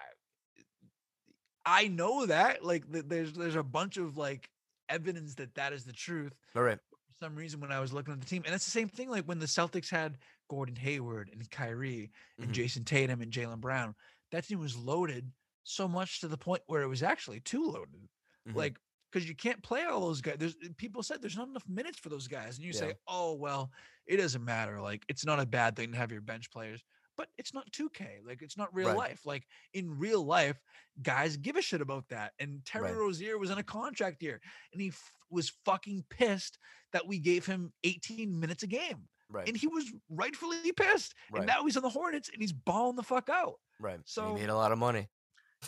I 1.67 1.89
know 1.89 2.27
that, 2.27 2.65
like, 2.65 2.85
there's 2.89 3.33
there's 3.33 3.55
a 3.57 3.63
bunch 3.63 3.97
of 3.97 4.17
like 4.17 4.51
evidence 4.89 5.35
that 5.37 5.55
that 5.55 5.73
is 5.73 5.85
the 5.85 5.93
truth 5.93 6.35
All 6.55 6.63
right. 6.63 6.79
for 6.79 7.25
some 7.25 7.35
reason 7.35 7.61
when 7.61 7.73
I 7.73 7.81
was 7.81 7.93
looking 7.93 8.13
at 8.13 8.21
the 8.21 8.27
team. 8.27 8.43
And 8.45 8.55
it's 8.55 8.67
the 8.67 8.71
same 8.71 8.89
thing 8.89 9.09
like 9.09 9.25
when 9.25 9.39
the 9.39 9.47
Celtics 9.47 9.89
had 9.91 10.19
Gordon 10.51 10.77
Hayward 10.77 11.31
and 11.33 11.51
Kyrie 11.51 12.11
and 12.39 12.51
Mhm. 12.51 12.53
Jayson 12.55 12.85
Tatum 12.85 13.23
and 13.23 13.33
Jaylen 13.33 13.61
Brown. 13.61 13.95
That 14.31 14.45
team 14.47 14.59
was 14.61 14.77
loaded 14.77 15.33
so 15.63 15.89
much 15.89 16.21
to 16.21 16.29
the 16.29 16.37
point 16.37 16.63
where 16.67 16.83
it 16.83 16.87
was 16.89 17.03
actually 17.03 17.41
too 17.41 17.65
loaded. 17.65 18.09
Mhm. 18.47 18.55
Like, 18.57 18.79
because 19.11 19.27
you 19.27 19.35
can't 19.35 19.63
play 19.63 19.85
all 19.85 20.01
those 20.01 20.21
guys. 20.21 20.37
There's 20.39 20.57
people 20.77 21.03
said 21.03 21.23
there's 21.23 21.37
not 21.37 21.49
enough 21.49 21.67
minutes 21.69 21.99
for 21.99 22.11
those 22.11 22.29
guys. 22.29 22.57
And 22.59 22.67
you 22.67 22.73
say, 22.75 22.95
oh 23.07 23.33
well, 23.35 23.73
it 24.07 24.19
doesn't 24.19 24.45
matter. 24.45 24.81
Like, 24.83 25.05
it's 25.09 25.25
not 25.25 25.41
a 25.41 25.47
bad 25.47 25.77
thing 25.77 25.93
to 25.93 25.97
have 25.97 26.13
your 26.13 26.21
bench 26.21 26.51
players. 26.51 26.83
But 27.17 27.29
it's 27.39 27.55
not 27.55 27.71
2K. 27.73 28.21
Like 28.27 28.43
it's 28.43 28.57
not 28.57 28.75
real 28.75 28.89
Right. 28.89 28.97
life. 28.97 29.21
Like 29.25 29.45
in 29.73 29.89
real 29.99 30.25
life, 30.25 30.61
guys 31.03 31.37
give 31.37 31.57
a 31.57 31.63
shit 31.63 31.81
about 31.81 32.09
that. 32.09 32.33
And 32.39 32.65
Terry 32.65 32.91
Right. 32.91 32.97
Rozier 32.97 33.39
was 33.39 33.51
in 33.51 33.59
a 33.59 33.63
contract 33.63 34.23
year, 34.23 34.41
and 34.73 34.83
he 34.83 34.89
f- 34.89 35.13
was 35.31 35.53
fucking 35.65 36.05
pissed 36.11 36.59
that 36.93 37.07
we 37.07 37.19
gave 37.19 37.47
him 37.47 37.73
18 37.85 38.39
minutes 38.39 38.63
a 38.63 38.67
game. 38.67 39.09
Right. 39.31 39.47
And 39.49 39.57
he 39.57 39.67
was 39.69 39.91
rightfully 40.09 40.73
pissed. 40.73 41.15
Right. 41.31 41.39
And 41.41 41.47
now 41.47 41.65
he's 41.65 41.77
on 41.77 41.83
the 41.83 41.89
Hornets 41.89 42.29
and 42.33 42.41
he's 42.43 42.53
balling 42.53 42.97
the 42.97 43.03
fuck 43.03 43.29
out. 43.29 43.55
right. 43.81 43.95
And 43.97 44.05
so- 44.07 44.35
he 44.35 44.41
made 44.43 44.51
a 44.51 44.55
lot 44.57 44.71
of 44.73 44.79
money. 44.79 45.09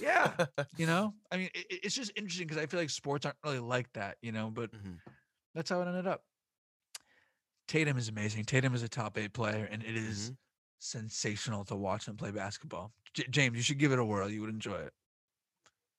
Yeah. 0.00 0.34
you 0.76 0.86
know, 0.86 1.14
I 1.32 1.36
mean, 1.38 1.50
it, 1.54 1.66
it's 1.84 1.94
just 1.94 2.12
interesting 2.16 2.46
because 2.46 2.62
I 2.62 2.66
feel 2.66 2.78
like 2.80 2.90
sports 2.90 3.24
aren't 3.24 3.38
really 3.44 3.58
like 3.60 3.90
that, 3.94 4.18
you 4.20 4.30
know, 4.30 4.50
but 4.50 4.70
Mhm. 4.72 4.98
that's 5.54 5.70
how 5.70 5.80
it 5.80 5.88
ended 5.88 6.06
up. 6.06 6.22
Tatum 7.68 7.96
is 7.98 8.08
amazing. 8.08 8.44
Tatum 8.44 8.74
is 8.74 8.82
a 8.82 8.88
top 8.88 9.18
eight 9.18 9.32
player, 9.32 9.64
and 9.70 9.82
it 9.82 9.96
is 9.96 10.30
Mhm. 10.30 10.36
Sensational 10.78 11.64
to 11.64 11.76
watch 11.76 12.06
him 12.06 12.16
play 12.16 12.30
basketball. 12.30 12.92
J- 13.14 13.26
James, 13.30 13.56
you 13.56 13.62
should 13.62 13.78
give 13.78 13.92
it 13.92 13.98
a 13.98 14.04
whirl. 14.04 14.30
You 14.30 14.42
would 14.42 14.50
enjoy 14.50 14.76
it. 14.76 14.92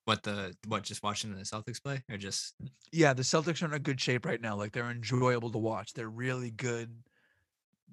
What 0.06 0.24
the 0.24 0.56
what? 0.68 0.84
Just 0.84 1.04
watching 1.04 1.36
the 1.36 1.42
Celtics 1.42 1.84
play, 1.84 2.02
or 2.10 2.18
just 2.18 2.54
Yeah, 2.94 3.14
the 3.14 3.24
Celtics 3.24 3.62
are 3.62 3.66
in 3.66 3.74
a 3.74 3.80
good 3.80 4.00
shape 4.00 4.26
right 4.26 4.40
now. 4.40 4.56
Like 4.56 4.72
they're 4.72 4.90
enjoyable 4.90 5.52
to 5.52 5.58
watch. 5.58 5.94
They're 5.94 6.10
really 6.10 6.52
good. 6.52 6.90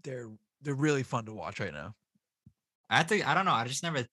They're 0.04 0.30
they're 0.62 0.74
really 0.74 1.02
fun 1.02 1.24
to 1.26 1.32
watch 1.32 1.58
right 1.58 1.72
now. 1.72 1.94
I 2.88 3.02
think 3.02 3.26
I 3.26 3.34
don't 3.34 3.44
know. 3.44 3.52
I 3.52 3.64
just 3.66 3.82
never. 3.82 4.06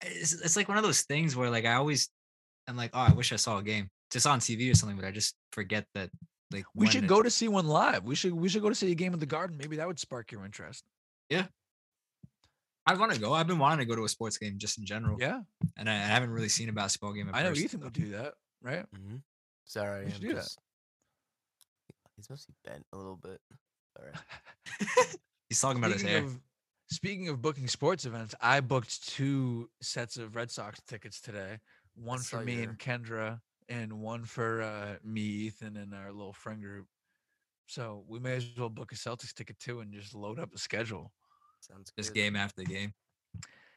It's, 0.00 0.32
it's 0.32 0.56
like 0.56 0.68
one 0.68 0.78
of 0.78 0.84
those 0.84 1.02
things 1.02 1.36
where 1.36 1.50
like 1.50 1.66
I 1.66 1.74
always, 1.74 2.08
I'm 2.68 2.76
like, 2.76 2.90
oh, 2.94 3.00
I 3.00 3.12
wish 3.12 3.32
I 3.32 3.36
saw 3.36 3.58
a 3.58 3.62
game 3.62 3.90
just 4.10 4.26
on 4.26 4.40
TV 4.40 4.70
or 4.70 4.74
something, 4.74 4.96
but 4.96 5.04
I 5.04 5.10
just 5.10 5.36
forget 5.52 5.86
that. 5.94 6.10
Like 6.52 6.64
We 6.74 6.86
should 6.86 7.08
go 7.08 7.22
to 7.22 7.30
see 7.30 7.48
one 7.48 7.66
live. 7.66 8.04
We 8.04 8.14
should 8.14 8.32
we 8.32 8.48
should 8.48 8.62
go 8.62 8.68
to 8.68 8.74
see 8.74 8.92
a 8.92 8.94
game 8.94 9.12
at 9.12 9.20
the 9.20 9.26
Garden. 9.26 9.56
Maybe 9.58 9.76
that 9.76 9.86
would 9.86 9.98
spark 9.98 10.30
your 10.30 10.44
interest. 10.44 10.84
I 12.86 12.94
want 12.94 13.12
to 13.12 13.20
go. 13.20 13.32
I've 13.32 13.46
been 13.48 13.58
wanting 13.58 13.78
to 13.80 13.84
go 13.84 13.96
to 13.96 14.04
a 14.04 14.08
sports 14.08 14.38
game 14.38 14.58
just 14.58 14.78
in 14.78 14.84
general, 14.86 15.16
Yeah, 15.20 15.40
and 15.76 15.90
I, 15.90 15.94
I 15.94 15.98
haven't 15.98 16.30
really 16.30 16.48
seen 16.48 16.68
a 16.68 16.72
basketball 16.72 17.12
game. 17.12 17.28
in 17.28 17.34
I 17.34 17.42
know 17.42 17.48
person, 17.50 17.64
Ethan 17.64 17.80
so- 17.80 17.84
would 17.84 17.92
do 17.92 18.10
that, 18.12 18.34
right? 18.62 18.86
Mhm. 18.94 19.22
Sorry, 19.64 20.04
I'm 20.04 20.12
should 20.12 20.20
do 20.20 20.34
that. 20.34 20.48
He's 22.16 22.30
mostly 22.30 22.54
bent 22.64 22.84
a 22.92 22.96
little 22.96 23.16
bit. 23.16 23.40
Sorry. 23.96 24.12
He's 25.48 25.60
talking 25.60 25.78
about 25.78 25.92
his 25.92 26.00
Speaking 26.00 26.16
hair. 26.16 26.24
of 26.26 26.40
speaking 26.90 27.28
of 27.28 27.42
booking 27.42 27.68
sports 27.68 28.04
events, 28.04 28.34
I 28.40 28.60
booked 28.60 29.08
two 29.08 29.68
sets 29.82 30.16
of 30.16 30.34
Red 30.36 30.50
Sox 30.50 30.80
tickets 30.86 31.20
today. 31.20 31.58
One 31.94 32.18
for 32.20 32.40
me 32.42 32.54
your- 32.60 32.70
and 32.70 32.78
Kendra, 32.78 33.40
and 33.68 33.92
one 34.00 34.24
for 34.24 34.62
uh, 34.62 34.96
me, 35.04 35.20
Ethan, 35.22 35.76
and 35.76 35.94
our 35.94 36.12
little 36.12 36.32
friend 36.32 36.60
group. 36.62 36.86
So 37.66 38.04
we 38.08 38.18
may 38.20 38.36
as 38.36 38.46
well 38.56 38.68
book 38.68 38.92
a 38.92 38.94
Celtics 38.94 39.34
ticket 39.34 39.58
too, 39.58 39.80
and 39.80 39.92
just 39.92 40.14
load 40.14 40.38
up 40.38 40.52
the 40.52 40.58
schedule. 40.58 41.12
Sounds 41.68 41.92
Just 41.98 42.14
good. 42.14 42.14
game 42.14 42.36
after 42.36 42.62
game. 42.62 42.94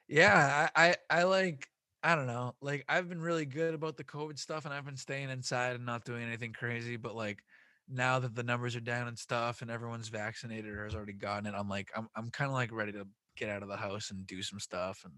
Yeah, 0.08 0.69
I, 0.75 0.89
I 0.89 0.95
I 1.19 1.23
like 1.23 1.67
I 2.04 2.15
don't 2.15 2.28
know. 2.28 2.56
Like 2.62 2.86
I've 2.89 3.10
been 3.10 3.21
really 3.21 3.45
good 3.45 3.73
about 3.73 3.97
the 3.97 4.04
COVID 4.04 4.39
stuff 4.39 4.65
and 4.65 4.73
I've 4.73 4.86
been 4.86 4.97
staying 4.97 5.30
inside 5.30 5.75
and 5.75 5.86
not 5.86 6.06
doing 6.06 6.23
anything 6.23 6.54
crazy, 6.54 6.97
but 6.97 7.15
like 7.15 7.43
now 7.88 8.19
that 8.19 8.36
the 8.36 8.43
numbers 8.43 8.75
are 8.75 8.80
down 8.82 9.08
and 9.08 9.17
stuff 9.17 9.62
and 9.62 9.69
everyone's 9.71 10.10
vaccinated 10.10 10.71
or 10.71 10.84
has 10.86 10.95
already 10.95 11.13
gotten 11.13 11.45
it, 11.47 11.54
I'm 11.58 11.69
like 11.69 11.91
I'm 11.95 12.08
I'm 12.15 12.30
kind 12.32 12.49
of 12.49 12.54
like 12.56 12.71
ready 12.71 12.91
to 12.93 13.08
get 13.38 13.49
out 13.49 13.63
of 13.63 13.69
the 13.69 13.78
house 13.78 14.12
and 14.12 14.25
do 14.28 14.41
some 14.41 14.60
stuff 14.60 15.02
and 15.06 15.13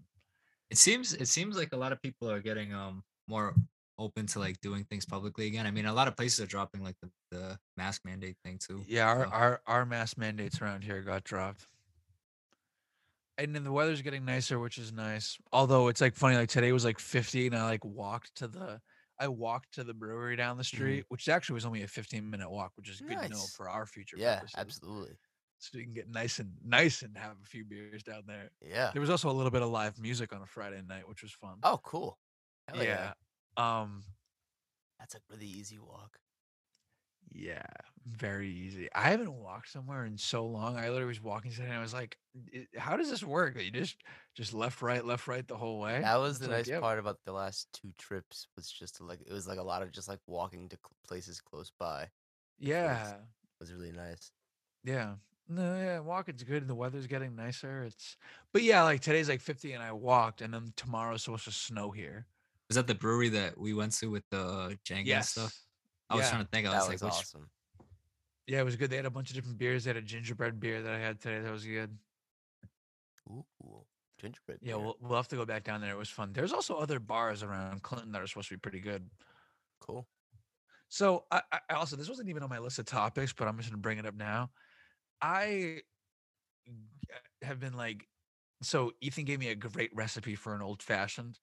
It 0.70 0.78
seems 0.78 1.14
it 1.14 1.28
seems 1.28 1.56
like 1.56 1.72
a 1.72 1.76
lot 1.76 1.92
of 1.92 2.00
people 2.02 2.30
are 2.30 2.40
getting 2.40 2.72
um 2.74 3.04
more 3.28 3.54
open 3.98 4.26
to 4.26 4.38
like 4.40 4.60
doing 4.60 4.84
things 4.84 5.04
publicly 5.06 5.46
again. 5.46 5.66
I 5.66 5.70
mean, 5.70 5.86
a 5.86 5.92
lot 5.92 6.08
of 6.08 6.16
places 6.16 6.40
are 6.40 6.46
dropping 6.46 6.82
like 6.82 6.96
the, 7.02 7.10
the 7.30 7.58
mask 7.76 8.02
mandate 8.04 8.36
thing 8.44 8.58
too. 8.58 8.82
yeah, 8.86 9.06
our, 9.06 9.26
so- 9.26 9.30
our 9.32 9.62
our 9.66 9.86
mask 9.86 10.18
mandates 10.18 10.60
around 10.60 10.84
here 10.84 11.02
got 11.02 11.24
dropped. 11.24 11.66
And 13.42 13.54
then 13.54 13.64
the 13.64 13.72
weather's 13.72 14.02
getting 14.02 14.24
nicer, 14.24 14.58
which 14.60 14.78
is 14.78 14.92
nice. 14.92 15.36
Although 15.52 15.88
it's 15.88 16.00
like 16.00 16.14
funny, 16.14 16.36
like 16.36 16.48
today 16.48 16.70
was 16.72 16.84
like 16.84 16.98
50 17.00 17.48
and 17.48 17.56
I 17.56 17.64
like 17.64 17.84
walked 17.84 18.34
to 18.36 18.46
the 18.48 18.80
I 19.18 19.28
walked 19.28 19.74
to 19.74 19.84
the 19.84 19.94
brewery 19.94 20.36
down 20.36 20.56
the 20.58 20.64
street, 20.64 21.04
which 21.08 21.28
actually 21.28 21.54
was 21.54 21.66
only 21.66 21.82
a 21.82 21.88
15 21.88 22.28
minute 22.28 22.50
walk, 22.50 22.72
which 22.76 22.88
is 22.88 23.00
good 23.00 23.18
to 23.20 23.28
know 23.28 23.44
for 23.56 23.68
our 23.68 23.84
future 23.86 24.16
Yeah, 24.18 24.36
purposes. 24.36 24.54
absolutely. 24.58 25.16
So 25.58 25.70
we 25.78 25.84
can 25.84 25.92
get 25.92 26.08
nice 26.08 26.38
and 26.38 26.50
nice 26.64 27.02
and 27.02 27.16
have 27.16 27.36
a 27.42 27.46
few 27.46 27.64
beers 27.64 28.02
down 28.02 28.22
there. 28.26 28.50
Yeah. 28.60 28.90
There 28.92 29.00
was 29.00 29.10
also 29.10 29.30
a 29.30 29.32
little 29.32 29.50
bit 29.52 29.62
of 29.62 29.70
live 29.70 29.98
music 30.00 30.32
on 30.32 30.42
a 30.42 30.46
Friday 30.46 30.80
night, 30.88 31.08
which 31.08 31.22
was 31.22 31.32
fun. 31.32 31.58
Oh, 31.62 31.78
cool. 31.84 32.18
Hell 32.68 32.82
yeah. 32.82 33.12
yeah. 33.58 33.80
Um 33.80 34.02
That's 34.98 35.14
a 35.14 35.20
really 35.30 35.46
easy 35.46 35.78
walk. 35.78 36.18
Yeah, 37.34 37.64
very 38.04 38.50
easy. 38.50 38.92
I 38.92 39.10
haven't 39.10 39.32
walked 39.32 39.68
somewhere 39.70 40.04
in 40.04 40.18
so 40.18 40.46
long. 40.46 40.76
I 40.76 40.88
literally 40.90 41.06
was 41.06 41.20
walking 41.20 41.50
today 41.50 41.64
and 41.64 41.72
I 41.74 41.80
was 41.80 41.94
like, 41.94 42.18
"How 42.76 42.96
does 42.96 43.08
this 43.10 43.22
work? 43.24 43.54
That 43.54 43.64
you 43.64 43.70
just 43.70 44.02
just 44.34 44.52
left, 44.52 44.82
right, 44.82 45.04
left, 45.04 45.26
right 45.26 45.46
the 45.46 45.56
whole 45.56 45.80
way?" 45.80 46.00
That 46.02 46.16
was 46.16 46.38
It's 46.38 46.46
the 46.46 46.48
like, 46.48 46.58
nice 46.58 46.68
"Yep." 46.68 46.80
part 46.80 46.98
about 46.98 47.20
the 47.24 47.32
last 47.32 47.72
two 47.72 47.92
trips 47.98 48.48
was 48.56 48.70
just 48.70 49.00
like 49.00 49.20
it 49.26 49.32
was 49.32 49.46
like 49.46 49.58
a 49.58 49.62
lot 49.62 49.82
of 49.82 49.92
just 49.92 50.08
like 50.08 50.20
walking 50.26 50.68
to 50.70 50.76
cl- 50.76 50.96
places 51.04 51.40
close 51.40 51.70
by. 51.78 52.10
Yeah, 52.58 53.16
It 53.16 53.60
was 53.60 53.72
really 53.72 53.92
nice. 53.92 54.32
yeah. 54.84 55.16
No, 55.48 55.76
yeah, 55.76 55.98
walking's 55.98 56.44
good. 56.44 56.66
The 56.68 56.74
weather's 56.74 57.06
getting 57.06 57.34
nicer. 57.34 57.82
It's, 57.82 58.16
but 58.52 58.62
yeah, 58.62 58.82
like 58.84 59.00
today's 59.00 59.28
like 59.28 59.40
50 59.40 59.72
and 59.72 59.82
I 59.82 59.92
walked, 59.92 60.40
and 60.40 60.54
then 60.54 60.72
tomorrow's 60.76 61.24
supposed 61.24 61.44
to 61.44 61.52
snow 61.52 61.90
here. 61.90 62.26
Was 62.68 62.76
that 62.76 62.86
the 62.86 62.94
brewery 62.94 63.28
that 63.30 63.58
we 63.58 63.72
went 63.74 63.92
to 63.94 64.10
with 64.10 64.24
the 64.30 64.78
Jenga 64.84 65.14
and 65.14 65.24
stuff? 65.24 65.54
I 66.12 66.16
was 66.16 66.24
yeah. 66.24 66.30
trying 66.30 66.44
to 66.44 66.50
think. 66.50 66.66
I 66.66 66.70
that 66.70 66.78
was 66.80 66.92
was 66.92 67.02
like, 67.02 67.12
which 67.12 67.20
awesome. 67.20 67.48
Yeah, 68.46 68.60
it 68.60 68.64
was 68.64 68.76
good. 68.76 68.90
They 68.90 68.96
had 68.96 69.06
a 69.06 69.10
bunch 69.10 69.30
of 69.30 69.36
different 69.36 69.58
beers. 69.58 69.84
They 69.84 69.90
had 69.90 69.96
a 69.96 70.02
gingerbread 70.02 70.60
beer 70.60 70.82
that 70.82 70.92
I 70.92 70.98
had 70.98 71.20
today. 71.20 71.40
That 71.40 71.52
was 71.52 71.64
good. 71.64 71.96
Ooh, 73.30 73.44
gingerbread. 74.20 74.58
Yeah, 74.60 74.74
beer. 74.74 74.78
we'll, 74.78 74.96
we'll 75.00 75.16
have 75.16 75.28
to 75.28 75.36
go 75.36 75.46
back 75.46 75.64
down 75.64 75.80
there. 75.80 75.92
It 75.92 75.98
was 75.98 76.10
fun. 76.10 76.32
There's 76.32 76.52
also 76.52 76.76
other 76.76 76.98
bars 76.98 77.42
around 77.42 77.82
Clinton 77.82 78.12
that 78.12 78.20
are 78.20 78.26
supposed 78.26 78.48
to 78.48 78.54
be 78.54 78.58
pretty 78.58 78.80
good. 78.80 79.08
cool. 79.80 80.06
So 80.88 81.24
I, 81.30 81.40
I 81.50 81.58
I 81.70 81.74
also 81.74 81.96
this 81.96 82.08
wasn't 82.08 82.28
even 82.28 82.42
on 82.42 82.50
my 82.50 82.58
list 82.58 82.78
of 82.78 82.84
topics, 82.84 83.32
but 83.32 83.48
I'm 83.48 83.56
just 83.56 83.70
gonna 83.70 83.80
bring 83.80 83.98
it 83.98 84.04
up 84.04 84.14
now. 84.14 84.50
I 85.22 85.80
have 87.42 87.60
been 87.60 87.72
like, 87.74 88.06
so 88.62 88.92
Ethan 89.00 89.24
gave 89.24 89.38
me 89.38 89.48
a 89.48 89.54
great 89.54 89.90
recipe 89.94 90.34
for 90.34 90.54
an 90.54 90.62
old 90.62 90.82
fashioned, 90.82 91.38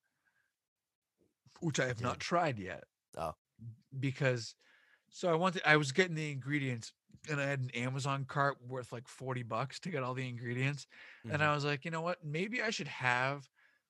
which 1.62 1.80
I 1.80 1.88
have 1.88 2.02
not 2.02 2.20
tried 2.20 2.60
yet. 2.60 2.84
Oh. 3.18 3.34
Because 4.00 4.56
so 5.10 5.32
I 5.32 5.36
wanted 5.36 5.64
I 5.66 5.78
was 5.78 5.92
getting 5.94 6.16
the 6.16 6.32
ingredients 6.32 6.94
and 7.30 7.42
I 7.42 7.46
had 7.48 7.62
an 7.62 7.72
Amazon 7.72 8.26
cart 8.26 8.60
worth 8.66 8.92
like 8.94 9.08
40 9.08 9.44
bucks 9.44 9.80
to 9.82 9.90
get 9.92 10.04
all 10.04 10.14
the 10.14 10.28
ingredients. 10.28 10.88
And 11.30 11.42
Mhm. 11.42 11.44
I 11.44 11.54
was 11.56 11.66
like, 11.66 11.86
you 11.86 11.92
know 11.92 12.02
what? 12.02 12.24
Maybe 12.24 12.62
I 12.62 12.72
should 12.72 12.88
have 12.90 13.50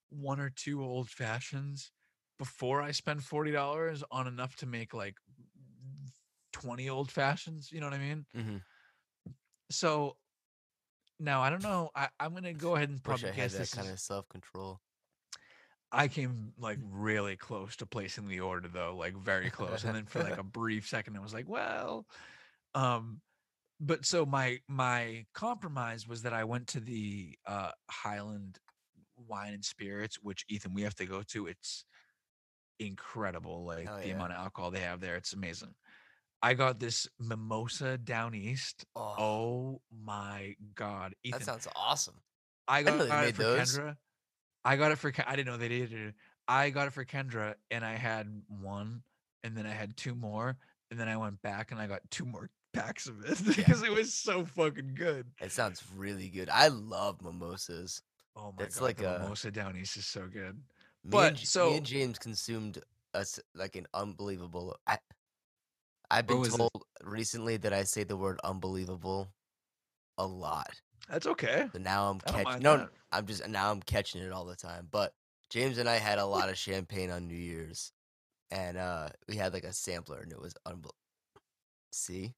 one 0.10 0.40
or 0.40 0.50
two 0.50 0.84
old 0.84 1.10
fashions 1.10 1.92
before 2.40 2.82
I 2.82 2.92
spend 2.92 3.24
$40 3.24 4.04
on 4.12 4.28
enough 4.28 4.56
to 4.58 4.66
make 4.66 4.94
like 4.94 5.18
20 6.54 6.90
old 6.90 7.12
fashions. 7.12 7.72
You 7.72 7.80
know 7.80 7.88
what 7.88 7.94
I 7.94 8.00
mean? 8.00 8.26
Mhm. 8.34 8.60
So 9.72 10.18
Now 11.20 11.42
I 11.42 11.50
don't 11.50 11.62
know. 11.62 11.90
I, 11.96 12.10
I'm 12.20 12.34
gonna 12.34 12.54
go 12.54 12.76
ahead 12.76 12.90
and 12.90 13.04
Wish 13.04 13.26
probably 13.26 13.30
I 13.30 13.32
had 13.32 13.52
guess 13.52 13.58
that 13.58 13.72
this. 13.72 13.72
kind 13.72 13.88
is- 13.88 13.90
of 13.90 14.00
self 14.00 14.30
control. 14.30 14.82
I 15.92 16.08
came 16.08 16.54
like 16.60 16.78
really 16.92 17.36
close 17.36 17.76
to 17.78 17.86
placing 17.86 18.28
the 18.28 18.42
order 18.42 18.68
though, 18.68 18.96
like 18.96 19.16
very 19.16 19.50
close. 19.50 19.84
And 19.84 19.96
then 19.96 20.06
for 20.06 20.22
like 20.24 20.38
a 20.38 20.44
brief 20.60 20.88
second, 20.88 21.16
I 21.18 21.20
was 21.20 21.34
like, 21.34 21.50
well, 21.50 22.06
um, 22.76 23.22
but 23.80 24.06
so 24.06 24.26
my 24.26 24.60
my 24.68 25.26
compromise 25.34 26.08
was 26.08 26.24
that 26.24 26.34
I 26.34 26.44
went 26.44 26.68
to 26.68 26.80
the 26.80 27.36
uh 27.48 27.72
Highland 27.90 28.60
Wine 29.28 29.54
and 29.54 29.66
Spirits, 29.66 30.18
which 30.22 30.46
Ethan 30.48 30.74
we 30.74 30.84
have 30.84 30.96
to 30.96 31.06
go 31.06 31.24
to. 31.30 31.48
It's 31.48 31.86
incredible, 32.80 33.66
like 33.66 33.86
Hell 33.86 34.00
the 34.00 34.10
yeah. 34.10 34.16
amount 34.16 34.34
of 34.34 34.40
alcohol 34.40 34.72
they 34.72 34.80
have 34.80 35.00
there. 35.00 35.16
It's 35.16 35.34
amazing. 35.34 35.74
I 36.42 36.54
got 36.54 36.80
this 36.80 37.08
mimosa 37.20 37.98
Downeast. 37.98 38.86
Oh, 38.96 39.16
Oh 39.18 39.82
my 40.06 40.56
god, 40.76 41.14
Ethan! 41.24 41.40
that 41.40 41.46
sounds 41.46 41.68
awesome. 41.76 42.16
I 42.68 42.84
got, 42.84 43.02
it 43.02 43.10
made 43.10 43.36
for 43.36 43.44
those. 43.44 43.78
Kendra. 43.80 43.98
I 44.66 44.76
got 44.76 44.92
it 44.92 44.98
for. 44.98 45.12
I 45.26 45.36
didn't 45.36 45.48
know 45.48 45.58
they 45.58 45.70
did 45.70 45.94
it. 45.94 46.14
I 46.48 46.70
got 46.72 46.88
it 46.88 46.94
for 46.94 47.06
Kendra, 47.06 47.56
and 47.72 47.86
I 47.86 47.94
had 47.96 48.28
one, 48.62 49.04
and 49.44 49.56
then 49.56 49.66
I 49.66 49.72
had 49.72 49.96
two 49.96 50.16
more, 50.16 50.58
and 50.92 51.00
then 51.00 51.08
I 51.08 51.18
went 51.18 51.42
back 51.42 51.72
and 51.72 51.80
I 51.80 51.88
got 51.88 52.02
two 52.10 52.26
more 52.26 52.50
packs 52.74 53.08
of 53.08 53.24
it 53.26 53.56
because 53.56 53.84
it 53.84 53.92
was 53.92 54.14
so 54.14 54.46
fucking 54.46 54.96
good. 54.96 55.28
It 55.42 55.52
sounds 55.52 55.84
really 55.96 56.30
good. 56.30 56.50
I 56.50 56.68
love 56.68 57.22
mimosas. 57.22 58.02
Oh 58.36 58.48
my 58.48 58.64
That's 58.64 58.80
god, 58.80 58.84
like 58.86 58.98
the 58.98 59.16
a- 59.16 59.20
mimosa 59.20 59.52
Downeast 59.52 59.98
is 59.98 60.06
so 60.06 60.28
good. 60.28 60.60
Me 61.04 61.12
But, 61.12 61.28
and, 61.30 61.38
J- 61.38 61.60
me 61.70 61.78
and 61.78 61.86
James 61.86 62.20
consumed 62.20 62.80
us 63.14 63.40
like 63.56 63.76
an 63.76 63.88
unbelievable. 63.94 64.78
I, 64.88 64.98
I've 66.12 66.28
been 66.28 66.44
told 66.44 66.84
recently 67.04 67.58
that 67.58 67.74
I 67.74 67.84
say 67.84 68.04
the 68.04 68.18
word 68.18 68.40
unbelievable 68.44 69.28
a 70.18 70.26
lot. 70.26 70.82
That's 71.10 71.26
okay. 71.28 71.68
So 71.74 71.80
now 71.80 72.10
I'm 72.10 72.20
catching. 72.20 72.62
No, 72.62 72.78
that. 72.78 72.90
I'm 73.12 73.26
just 73.26 73.48
now 73.48 73.72
I'm 73.72 73.82
catching 73.82 74.22
it 74.22 74.32
all 74.32 74.46
the 74.46 74.56
time. 74.56 74.88
But 74.92 75.14
James 75.50 75.78
and 75.78 75.90
I 75.90 75.96
had 75.98 76.20
a 76.20 76.26
lot 76.36 76.50
of 76.50 76.58
champagne 76.58 77.10
on 77.10 77.28
New 77.28 77.36
Year's, 77.38 77.92
and 78.52 78.78
uh 78.78 79.10
we 79.28 79.36
had 79.36 79.54
like 79.54 79.64
a 79.64 79.74
sampler, 79.74 80.20
and 80.20 80.32
it 80.32 80.40
was 80.42 80.54
unbelievable. 80.66 80.96
See, 81.92 82.34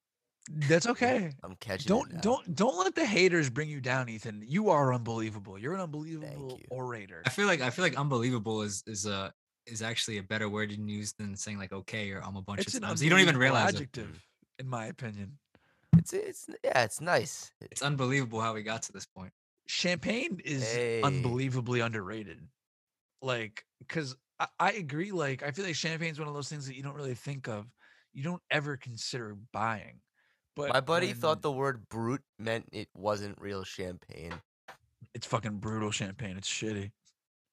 That's 0.49 0.87
okay. 0.93 1.31
I'm 1.43 1.55
catching. 1.55 1.89
Don't 1.89 2.13
now. 2.13 2.19
don't 2.21 2.55
don't 2.55 2.77
let 2.79 2.95
the 2.95 3.05
haters 3.05 3.49
bring 3.49 3.69
you 3.69 3.81
down, 3.81 4.07
Ethan. 4.09 4.43
You 4.47 4.69
are 4.69 4.93
unbelievable. 4.93 5.57
You're 5.59 5.73
an 5.73 5.81
unbelievable 5.81 6.57
you. 6.59 6.65
orator. 6.69 7.21
I 7.25 7.29
feel 7.29 7.47
like 7.47 7.61
I 7.61 7.69
feel 7.69 7.83
like 7.83 7.97
unbelievable 7.97 8.61
is 8.61 8.83
is 8.87 9.05
a 9.05 9.33
is 9.67 9.81
actually 9.81 10.17
a 10.17 10.23
better 10.23 10.49
word 10.49 10.69
to 10.69 10.75
use 10.81 11.13
than 11.13 11.35
saying 11.35 11.59
like 11.59 11.71
okay 11.73 12.09
or 12.11 12.23
I'm 12.23 12.35
a 12.37 12.41
bunch 12.41 12.61
It's 12.61 12.73
of 12.73 12.81
an 12.81 12.87
times. 12.87 13.03
You 13.03 13.09
don't 13.09 13.19
even 13.19 13.35
unbelievable 13.35 13.57
realize 13.59 13.73
it. 13.73 13.77
adjective, 13.77 14.25
in 14.59 14.67
my 14.67 14.85
opinion. 14.87 15.37
It's 16.01 16.13
it's 16.13 16.49
yeah, 16.63 16.83
it's 16.83 16.99
nice. 17.01 17.51
It's 17.61 17.81
unbelievable 17.81 18.41
how 18.41 18.53
we 18.53 18.63
got 18.63 18.83
to 18.83 18.91
this 18.93 19.05
point. 19.05 19.31
champagne 19.67 20.39
is 20.43 20.71
Hey. 20.73 21.01
unbelievably 21.01 21.79
underrated. 21.79 22.39
Like, 23.21 23.63
because 23.79 24.15
I, 24.39 24.47
I 24.59 24.71
agree. 24.73 25.11
Like, 25.11 25.43
I 25.43 25.51
feel 25.51 25.63
like 25.65 25.75
champagne's 25.75 26.19
one 26.19 26.27
of 26.27 26.33
those 26.33 26.49
things 26.49 26.65
that 26.67 26.75
you 26.75 26.83
don't 26.83 26.95
really 26.95 27.13
think 27.15 27.47
of. 27.47 27.67
You 28.13 28.23
don't 28.23 28.41
ever 28.49 28.75
consider 28.77 29.37
buying. 29.53 30.01
But 30.55 30.73
My 30.73 30.81
buddy 30.81 31.07
when 31.07 31.15
thought 31.15 31.41
the 31.41 31.51
word 31.51 31.87
brute 31.87 32.23
meant 32.37 32.67
it 32.73 32.89
wasn't 32.93 33.39
real 33.39 33.63
champagne. 33.63 34.33
it's 35.13 35.25
fucking 35.27 35.57
brutal 35.59 35.91
champagne. 35.91 36.37
It's 36.37 36.49
shitty. 36.49 36.91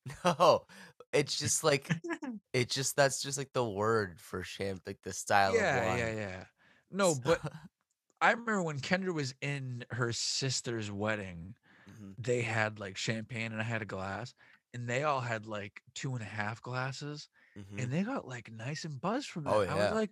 No, 0.25 0.65
it's 1.13 1.39
just 1.39 1.63
like 1.63 1.91
it's 2.55 2.75
just 2.75 2.97
that's 2.97 3.21
just 3.21 3.37
like 3.37 3.53
the 3.53 3.65
word 3.65 4.19
for 4.19 4.43
champ, 4.43 4.81
like 4.87 4.99
the 5.05 5.13
style 5.13 5.51
of 5.51 5.57
yeah, 5.61 5.87
wine. 5.87 5.99
yeah, 5.99 6.15
yeah. 6.15 6.45
No, 6.91 7.15
but 7.23 7.41
I 8.21 8.31
remember 8.31 8.63
when 8.63 8.81
Kendra 8.81 9.13
was 9.15 9.35
in 9.41 9.85
her 9.91 10.13
sister's 10.13 10.91
wedding, 10.91 11.55
Mhm. 11.89 12.15
they 12.19 12.43
had 12.43 12.79
like 12.79 12.97
champagne 12.97 13.53
and 13.53 13.61
I 13.61 13.65
had 13.65 13.83
a 13.83 13.87
glass, 13.87 14.35
and 14.75 14.89
they 14.89 15.05
all 15.05 15.21
had 15.21 15.47
like 15.47 15.83
two 15.95 16.15
and 16.15 16.23
a 16.23 16.27
half 16.27 16.61
glasses. 16.63 17.29
Mhm. 17.57 17.83
and 17.83 17.93
they 17.93 18.03
got 18.05 18.27
like 18.29 18.51
nice 18.53 18.85
and 18.85 19.01
buzzed 19.01 19.29
from 19.31 19.45
that. 19.45 19.53
Oh, 19.55 19.61
I 19.63 19.75
was 19.75 19.93
like, 19.93 20.11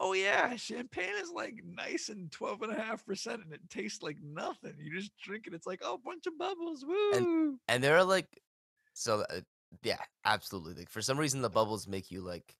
oh 0.00 0.12
yeah, 0.14 0.54
champagne 0.56 1.14
is 1.16 1.30
like 1.30 1.62
nice 1.64 2.08
and 2.08 2.30
12 2.32 2.62
and 2.62 2.72
a 2.72 2.80
half 2.82 3.04
percent 3.06 3.44
and 3.44 3.52
it 3.52 3.68
tastes 3.70 4.02
like 4.02 4.18
nothing. 4.20 4.74
You 4.78 4.92
just 4.92 5.16
drink 5.18 5.46
it, 5.46 5.54
it's 5.54 5.66
like, 5.66 5.80
oh, 5.82 5.98
bunch 5.98 6.26
of 6.26 6.36
bubbles. 6.38 6.84
Woo. 6.84 7.58
and 7.68 7.84
they're 7.84 8.02
like, 8.04 8.42
so 8.94 9.20
uh, 9.30 9.40
yeah, 9.82 10.02
absolutely. 10.24 10.74
Like 10.74 10.90
for 10.90 11.02
some 11.02 11.18
reason, 11.18 11.40
the 11.42 11.50
bubbles 11.50 11.86
make 11.86 12.10
you 12.10 12.20
like 12.20 12.56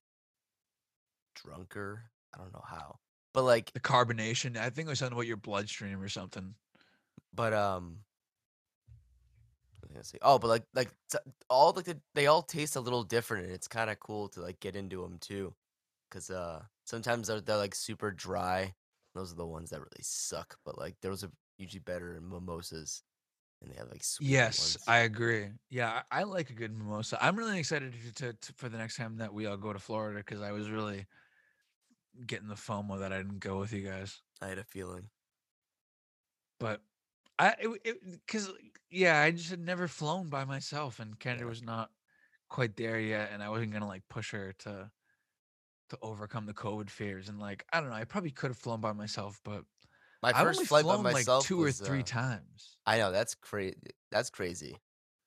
drunker. 1.34 2.10
I 2.34 2.38
don't 2.38 2.52
know 2.52 2.64
how, 2.66 2.98
but 3.38 3.44
like, 3.44 3.72
the 3.72 3.78
carbonation, 3.78 4.56
I 4.56 4.68
think 4.70 4.86
it 4.86 4.90
was 4.90 4.98
something 4.98 5.16
about 5.16 5.28
your 5.28 5.36
bloodstream 5.36 6.00
or 6.02 6.08
something. 6.08 6.56
but 7.32 7.52
um, 7.52 7.98
was 9.94 10.12
I? 10.12 10.18
Oh, 10.22 10.38
but 10.40 10.48
like, 10.48 10.64
like 10.74 10.90
all 11.48 11.72
like 11.72 11.84
the, 11.84 12.00
they 12.16 12.26
all 12.26 12.42
taste 12.42 12.74
a 12.74 12.80
little 12.80 13.04
different, 13.04 13.44
and 13.46 13.54
it's 13.54 13.68
kind 13.68 13.90
of 13.90 14.00
cool 14.00 14.28
to 14.30 14.40
like 14.40 14.58
get 14.58 14.74
into 14.74 15.02
them 15.02 15.18
too, 15.20 15.54
because 16.10 16.30
uh, 16.30 16.62
sometimes 16.84 17.28
they're 17.28 17.40
they're 17.40 17.56
like 17.56 17.76
super 17.76 18.10
dry. 18.10 18.74
Those 19.14 19.32
are 19.32 19.36
the 19.36 19.46
ones 19.46 19.70
that 19.70 19.78
really 19.78 20.02
suck. 20.02 20.58
But 20.64 20.78
like, 20.78 20.96
those 21.00 21.22
are 21.22 21.30
usually 21.58 21.80
better 21.80 22.16
in 22.16 22.28
mimosas, 22.28 23.04
and 23.62 23.70
they 23.70 23.76
have 23.76 23.90
like 23.90 24.02
sweet 24.02 24.26
Yes, 24.26 24.58
ones. 24.58 24.84
I 24.88 24.98
agree. 24.98 25.50
Yeah, 25.70 26.02
I, 26.10 26.20
I 26.20 26.22
like 26.24 26.50
a 26.50 26.54
good 26.54 26.76
mimosa. 26.76 27.18
I'm 27.24 27.36
really 27.36 27.58
excited 27.58 27.92
to, 27.92 28.12
to, 28.14 28.32
to 28.32 28.52
for 28.54 28.68
the 28.68 28.78
next 28.78 28.96
time 28.96 29.18
that 29.18 29.32
we 29.32 29.46
all 29.46 29.56
go 29.56 29.72
to 29.72 29.78
Florida 29.78 30.18
because 30.18 30.40
I 30.42 30.50
was 30.50 30.68
really 30.70 31.06
getting 32.26 32.48
the 32.48 32.54
FOMO 32.54 32.98
that 33.00 33.12
I 33.12 33.18
didn't 33.18 33.38
go 33.40 33.58
with 33.58 33.72
you 33.72 33.82
guys. 33.88 34.22
I 34.40 34.48
had 34.48 34.58
a 34.58 34.64
feeling. 34.64 35.10
But 36.58 36.82
I 37.38 37.54
it 37.84 38.02
because 38.26 38.50
yeah, 38.90 39.20
I 39.20 39.30
just 39.30 39.50
had 39.50 39.60
never 39.60 39.88
flown 39.88 40.28
by 40.28 40.44
myself, 40.44 40.98
and 41.00 41.18
Kendra 41.18 41.44
Yeah. 41.44 41.48
was 41.48 41.62
not 41.62 41.92
quite 42.48 42.76
there 42.76 43.00
yet, 43.00 43.30
and 43.32 43.42
I 43.42 43.48
wasn't 43.50 43.72
gonna 43.72 43.86
like 43.86 44.08
push 44.08 44.32
her 44.32 44.52
to 44.60 44.92
to 45.90 45.98
overcome 46.02 46.46
the 46.46 46.54
COVID 46.54 46.90
fears. 46.90 47.28
And 47.28 47.38
like 47.40 47.66
I 47.72 47.80
don't 47.80 47.90
know, 47.90 47.96
I 47.96 48.04
probably 48.04 48.30
could 48.32 48.50
have 48.50 48.58
flown 48.58 48.80
by 48.80 48.92
myself, 48.92 49.40
but 49.44 49.64
My 50.22 50.32
I've 50.32 50.48
first 50.48 50.48
only 50.48 50.66
flight 50.66 50.86
by 50.86 50.96
flown 50.96 51.10
like 51.10 51.36
myself 51.36 51.38
two 51.38 51.60
was, 51.60 51.70
or 51.70 51.72
three 51.72 52.02
uh, 52.02 52.04
times. 52.04 52.78
I 52.86 52.98
know 52.98 53.12
that's 53.12 53.34
crazy. 53.34 53.76
That's 54.10 54.30
crazy. 54.30 54.82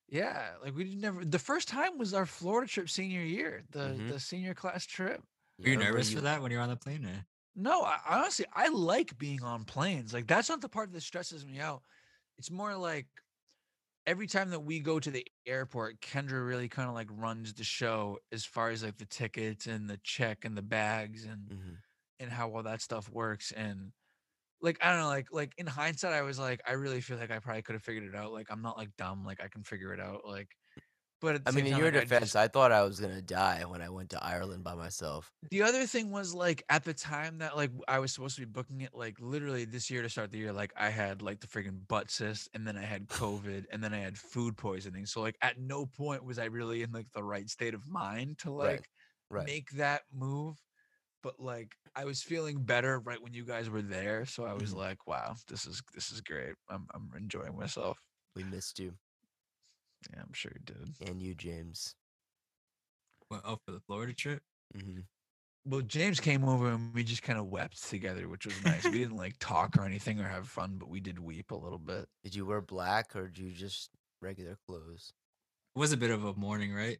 Yeah, 0.07 0.57
like 0.61 0.75
we 0.75 0.95
never. 0.95 1.23
The 1.23 1.39
first 1.39 1.67
time 1.67 1.97
was 1.97 2.13
our 2.13 2.25
Florida 2.25 2.67
trip 2.69 2.89
senior 2.89 3.21
year, 3.23 3.63
the 3.69 4.01
Mhm. 4.01 4.05
the 4.05 4.19
senior 4.19 4.53
class 4.53 4.85
trip. 4.85 5.23
Were 5.61 5.69
you 5.69 5.77
nervous 5.77 6.09
you- 6.09 6.15
for 6.17 6.21
that 6.21 6.41
when 6.41 6.51
you're 6.51 6.61
on 6.61 6.69
the 6.69 6.77
plane? 6.77 7.05
Or? 7.05 7.25
No, 7.55 7.81
I, 7.83 7.99
honestly, 8.07 8.45
I 8.53 8.69
like 8.69 9.17
being 9.17 9.43
on 9.43 9.65
planes. 9.65 10.13
Like 10.13 10.27
that's 10.27 10.49
not 10.49 10.61
the 10.61 10.69
part 10.69 10.91
that 10.91 11.01
stresses 11.01 11.45
me 11.45 11.59
out. 11.59 11.83
It's 12.37 12.49
more 12.51 12.75
like 12.75 13.07
every 14.05 14.27
time 14.27 14.49
that 14.51 14.61
we 14.61 14.79
go 14.79 14.99
to 14.99 15.11
the 15.11 15.25
airport, 15.45 16.01
Kendra 16.01 16.45
really 16.45 16.69
kind 16.69 16.89
of 16.89 16.95
like 16.95 17.09
runs 17.11 17.53
the 17.53 17.63
show 17.63 18.19
as 18.31 18.45
far 18.45 18.69
as 18.69 18.83
like 18.83 18.97
the 18.97 19.05
tickets 19.05 19.67
and 19.67 19.89
the 19.89 19.97
check 20.03 20.45
and 20.45 20.57
the 20.57 20.61
bags 20.63 21.25
and 21.25 21.51
Mhm. 21.51 21.83
and 22.19 22.31
how 22.31 22.51
all 22.55 22.63
that 22.63 22.81
stuff 22.81 23.09
works. 23.09 23.51
And 23.51 23.93
like 24.61 24.79
I 24.83 24.91
don't 24.91 25.01
know, 25.01 25.07
like 25.09 25.31
like 25.33 25.53
in 25.57 25.67
hindsight, 25.67 26.13
I 26.13 26.23
was 26.23 26.39
like, 26.39 26.61
I 26.67 26.73
really 26.73 27.01
feel 27.01 27.17
like 27.17 27.31
I 27.31 27.39
probably 27.39 27.63
could 27.63 27.75
have 27.75 27.83
figured 27.83 28.05
it 28.05 28.15
out. 28.15 28.33
Like 28.33 28.51
I'm 28.51 28.61
not 28.63 28.77
like 28.77 28.95
dumb, 28.97 29.25
like 29.25 29.41
I 29.41 29.49
can 29.49 29.63
figure 29.63 29.93
it 29.93 29.99
out. 30.01 30.25
Like, 30.25 30.57
but 31.21 31.41
I 31.45 31.51
mean, 31.51 31.67
in 31.67 31.71
time, 31.73 31.79
your 31.81 31.91
like, 31.91 32.01
I 32.01 32.03
defense, 32.03 32.23
just- 32.23 32.35
I 32.35 32.47
thought 32.49 32.71
I 32.71 32.81
was 32.83 32.99
gonna 32.99 33.21
die 33.21 33.63
when 33.65 33.81
I 33.81 33.89
went 33.89 34.09
to 34.09 34.23
Ireland 34.23 34.63
by 34.63 34.73
myself. 34.75 35.31
The 35.49 35.61
other 35.61 35.85
thing 35.85 36.11
was 36.11 36.33
like 36.33 36.63
at 36.69 36.83
the 36.83 36.93
time 36.93 37.37
that 37.37 37.55
like 37.55 37.71
I 37.87 37.99
was 37.99 38.11
supposed 38.11 38.35
to 38.35 38.41
be 38.41 38.45
booking 38.45 38.81
it, 38.81 38.93
like 38.93 39.17
literally 39.21 39.63
this 39.65 39.89
year 39.89 40.01
to 40.01 40.09
start 40.09 40.31
the 40.31 40.39
year, 40.39 40.51
like 40.51 40.73
I 40.75 40.89
had 40.89 41.21
like 41.21 41.39
the 41.39 41.47
freaking 41.47 41.87
butt 41.87 42.11
cyst, 42.11 42.49
and 42.53 42.67
then 42.67 42.75
I 42.77 42.83
had 42.83 43.07
COVID, 43.07 43.65
and 43.71 43.83
then 43.83 43.93
I 43.93 43.99
had 43.99 44.17
food 44.17 44.57
poisoning. 44.57 45.05
So 45.05 45.21
like 45.21 45.37
at 45.41 45.57
no 45.59 45.85
point 45.85 46.23
was 46.25 46.39
I 46.39 46.45
really 46.45 46.81
in 46.83 46.91
like 46.91 47.11
the 47.13 47.23
right 47.23 47.49
state 47.49 47.73
of 47.73 47.87
mind 47.87 48.39
to 48.39 48.51
like 48.51 48.89
Right. 49.29 49.45
make 49.45 49.69
that 49.71 50.01
move. 50.11 50.57
But 51.23 51.39
like 51.39 51.75
I 51.95 52.05
was 52.05 52.23
feeling 52.23 52.63
better 52.63 52.99
right 52.99 53.21
when 53.21 53.33
you 53.33 53.45
guys 53.45 53.69
were 53.69 53.83
there, 53.83 54.25
so 54.25 54.43
I 54.45 54.53
was 54.53 54.73
Mhm. 54.73 54.77
like, 54.77 55.05
wow, 55.05 55.35
this 55.47 55.67
is 55.67 55.83
this 55.93 56.11
is 56.11 56.19
great. 56.21 56.55
I'm 56.67 56.87
I'm 56.95 57.11
enjoying 57.15 57.55
myself. 57.55 57.99
we 58.35 58.43
missed 58.45 58.79
you 58.79 58.97
Yeah, 60.13 60.21
I'm 60.21 60.33
sure 60.33 60.51
you 60.55 60.61
did. 60.65 61.07
and 61.09 61.21
you, 61.21 61.35
James. 61.35 61.95
What, 63.27 63.41
oh, 63.45 63.57
for 63.65 63.71
the 63.71 63.79
Florida 63.79 64.13
trip? 64.13 64.41
hmm 64.75 65.01
Well, 65.65 65.81
James 65.81 66.19
came 66.19 66.43
over 66.43 66.69
and 66.69 66.93
we 66.93 67.03
just 67.03 67.23
kind 67.23 67.39
of 67.39 67.45
wept 67.47 67.87
together, 67.89 68.27
which 68.27 68.45
was 68.45 68.61
nice. 68.63 68.85
we 68.85 68.97
didn't 68.99 69.15
like 69.17 69.35
talk 69.39 69.77
or 69.77 69.83
anything 69.85 70.19
or 70.19 70.27
have 70.27 70.47
fun, 70.47 70.77
but 70.77 70.89
we 70.89 70.99
did 70.99 71.19
weep 71.19 71.51
a 71.51 71.55
little 71.55 71.79
bit. 71.79 72.07
Did 72.23 72.35
you 72.35 72.45
wear 72.45 72.61
black 72.61 73.15
or 73.15 73.27
did 73.27 73.37
you 73.43 73.51
just 73.51 73.89
regular 74.21 74.57
clothes? 74.67 75.13
It 75.75 75.79
was 75.79 75.93
a 75.93 75.97
bit 75.97 76.11
of 76.11 76.25
a 76.25 76.33
morning, 76.33 76.73
right? 76.73 76.97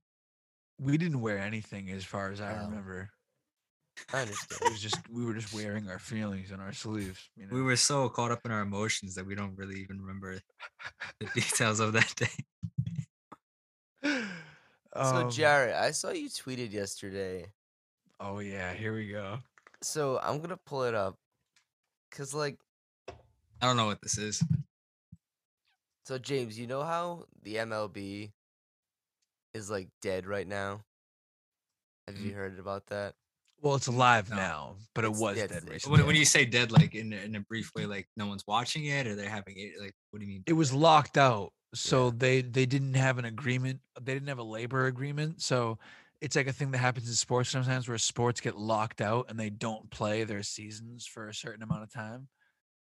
We 0.80 0.98
didn't 0.98 1.22
wear 1.22 1.38
anything 1.38 1.90
as 1.92 2.06
far 2.06 2.32
as 2.32 2.40
I 2.40 2.54
Oh. 2.54 2.66
remember. 2.68 3.10
I 4.14 4.22
understand. 4.22 4.62
It 4.62 4.70
was 4.70 4.82
just 4.82 5.00
we 5.10 5.26
were 5.26 5.34
just 5.34 5.54
wearing 5.54 5.90
our 5.90 6.00
feelings 6.00 6.52
on 6.52 6.60
our 6.60 6.74
sleeves. 6.74 7.30
You 7.36 7.46
know? 7.48 7.56
We 7.56 7.62
were 7.62 7.76
so 7.76 8.08
caught 8.10 8.32
up 8.32 8.42
in 8.46 8.52
our 8.52 8.62
emotions 8.62 9.16
that 9.16 9.26
we 9.26 9.36
don't 9.36 9.56
really 9.58 9.80
even 9.82 10.02
remember 10.02 10.40
the 11.20 11.26
details 11.28 11.80
of 11.80 11.94
that 11.94 12.14
day. 12.16 12.28
So, 14.94 15.00
Um, 15.00 15.32
Jared, 15.32 15.74
I 15.76 15.92
saw 15.92 16.12
you 16.12 16.30
tweeted 16.30 16.72
yesterday. 16.72 17.52
Oh 18.20 18.40
yeah, 18.40 18.74
here 18.74 18.94
we 18.94 19.10
go. 19.10 19.40
So 19.82 20.20
I'm 20.22 20.40
gonna 20.42 20.58
pull 20.58 20.84
it 20.84 20.94
up, 20.94 21.18
cause 22.12 22.34
like 22.34 22.58
I 23.08 23.68
don't 23.68 23.78
know 23.78 23.86
what 23.88 24.02
this 24.02 24.18
is. 24.18 24.44
So 26.06 26.18
James, 26.18 26.58
you 26.60 26.68
know 26.68 26.84
how 26.84 27.26
the 27.44 27.56
MLB 27.58 28.32
is 29.54 29.70
like 29.70 29.88
dead 30.02 30.26
right 30.26 30.48
now? 30.48 30.82
Have 32.08 32.18
you 32.20 32.34
heard 32.34 32.60
about 32.60 32.88
that? 32.88 33.14
Well, 33.62 33.76
it's 33.76 33.88
alive 33.88 34.30
No. 34.30 34.36
now, 34.36 34.76
but 34.96 35.04
it 35.06 35.08
It's- 35.10 35.22
was 35.22 35.38
yeah, 35.38 35.48
dead 35.48 35.58
it's- 35.58 35.72
recently. 35.72 35.98
When, 36.00 36.08
when 36.08 36.16
you 36.16 36.26
say 36.26 36.46
dead, 36.46 36.72
like 36.72 36.96
in, 36.96 37.14
a- 37.14 37.18
in 37.18 37.36
a 37.36 37.42
brief 37.42 37.72
way, 37.76 37.86
like 37.86 38.10
no 38.18 38.26
one's 38.26 38.46
watching 38.48 38.86
it 38.86 39.06
or 39.06 39.16
they're 39.16 39.30
having 39.30 39.56
it, 39.58 39.80
like 39.80 39.94
what 40.10 40.20
do 40.20 40.26
you 40.26 40.32
mean? 40.32 40.44
it 40.48 40.54
was 40.54 40.74
locked 40.74 41.18
out 41.18 41.54
so 41.74 42.10
Yeah. 42.10 42.12
they 42.12 42.42
they 42.42 42.66
didn't 42.66 42.94
have 42.96 43.18
an 43.18 43.26
agreement 43.26 43.82
they 44.02 44.14
didn't 44.14 44.28
have 44.28 44.40
a 44.40 44.44
labor 44.44 44.88
agreement 44.88 45.42
so 45.42 45.78
it's 46.22 46.36
like 46.36 46.48
a 46.48 46.54
thing 46.54 46.72
that 46.72 46.78
happens 46.80 47.08
in 47.08 47.16
sports 47.16 47.50
sometimes 47.50 47.88
where 47.88 47.98
sports 47.98 48.42
get 48.42 48.58
locked 48.58 49.02
out 49.02 49.30
and 49.30 49.40
they 49.40 49.50
don't 49.50 49.90
play 49.92 50.24
their 50.24 50.44
seasons 50.44 51.06
for 51.06 51.28
a 51.30 51.34
certain 51.34 51.64
amount 51.64 51.84
of 51.84 51.92
time 51.92 52.28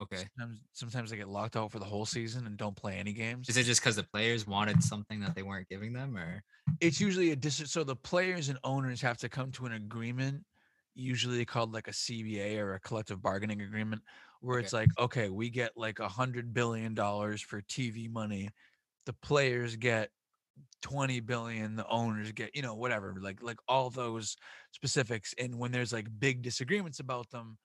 Okay. 0.01 0.31
sometimes 0.37 0.61
sometimes 0.73 1.11
they 1.11 1.17
get 1.19 1.29
locked 1.29 1.57
out 1.57 1.73
for 1.73 1.79
the 1.81 1.85
whole 1.87 2.07
season 2.07 2.47
and 2.47 2.57
don't 2.59 2.77
play 2.77 2.99
any 2.99 3.13
games 3.15 3.49
Is 3.49 3.57
it 3.57 3.65
just 3.65 3.81
because 3.81 3.97
the 3.97 4.05
players 4.05 4.47
wanted 4.47 4.83
something 4.83 5.21
that 5.21 5.35
they 5.35 5.43
weren't 5.43 5.69
giving 5.69 5.93
them, 5.93 6.17
or 6.17 6.43
it's 6.81 7.01
usually 7.01 7.31
a 7.31 7.37
dis 7.37 7.57
so 7.71 7.85
the 7.85 7.97
players 7.97 8.49
and 8.49 8.59
owners 8.65 9.01
have 9.01 9.19
to 9.19 9.29
come 9.29 9.51
to 9.53 9.67
an 9.67 9.73
agreement 9.73 10.45
usually 10.95 11.45
called 11.45 11.73
like 11.73 11.89
a 11.89 11.93
cba 11.93 12.59
or 12.59 12.75
a 12.75 12.81
collective 12.81 13.23
bargaining 13.23 13.61
agreement 13.63 14.03
where 14.41 14.59
Okay. 14.59 14.59
it's 14.59 14.73
like 14.73 14.91
okay 14.99 15.29
we 15.31 15.51
get 15.51 15.77
like 15.77 15.99
a 15.99 16.09
hundred 16.09 16.53
billion 16.53 16.95
dollars 16.95 17.41
for 17.43 17.63
tv 17.63 18.11
money 18.11 18.51
the 19.07 19.13
players 19.13 19.77
get 19.77 20.11
20 20.83 21.21
billion 21.21 21.77
the 21.77 21.87
owners 21.89 22.33
get 22.33 22.55
you 22.55 22.63
know 22.63 22.75
whatever 22.75 23.15
like 23.21 23.43
like 23.43 23.59
all 23.69 23.91
those 23.91 24.37
specifics 24.73 25.35
and 25.39 25.59
when 25.59 25.73
there's 25.73 25.93
like 25.93 26.09
big 26.19 26.43
disagreements 26.43 27.01
about 27.01 27.31
them 27.31 27.59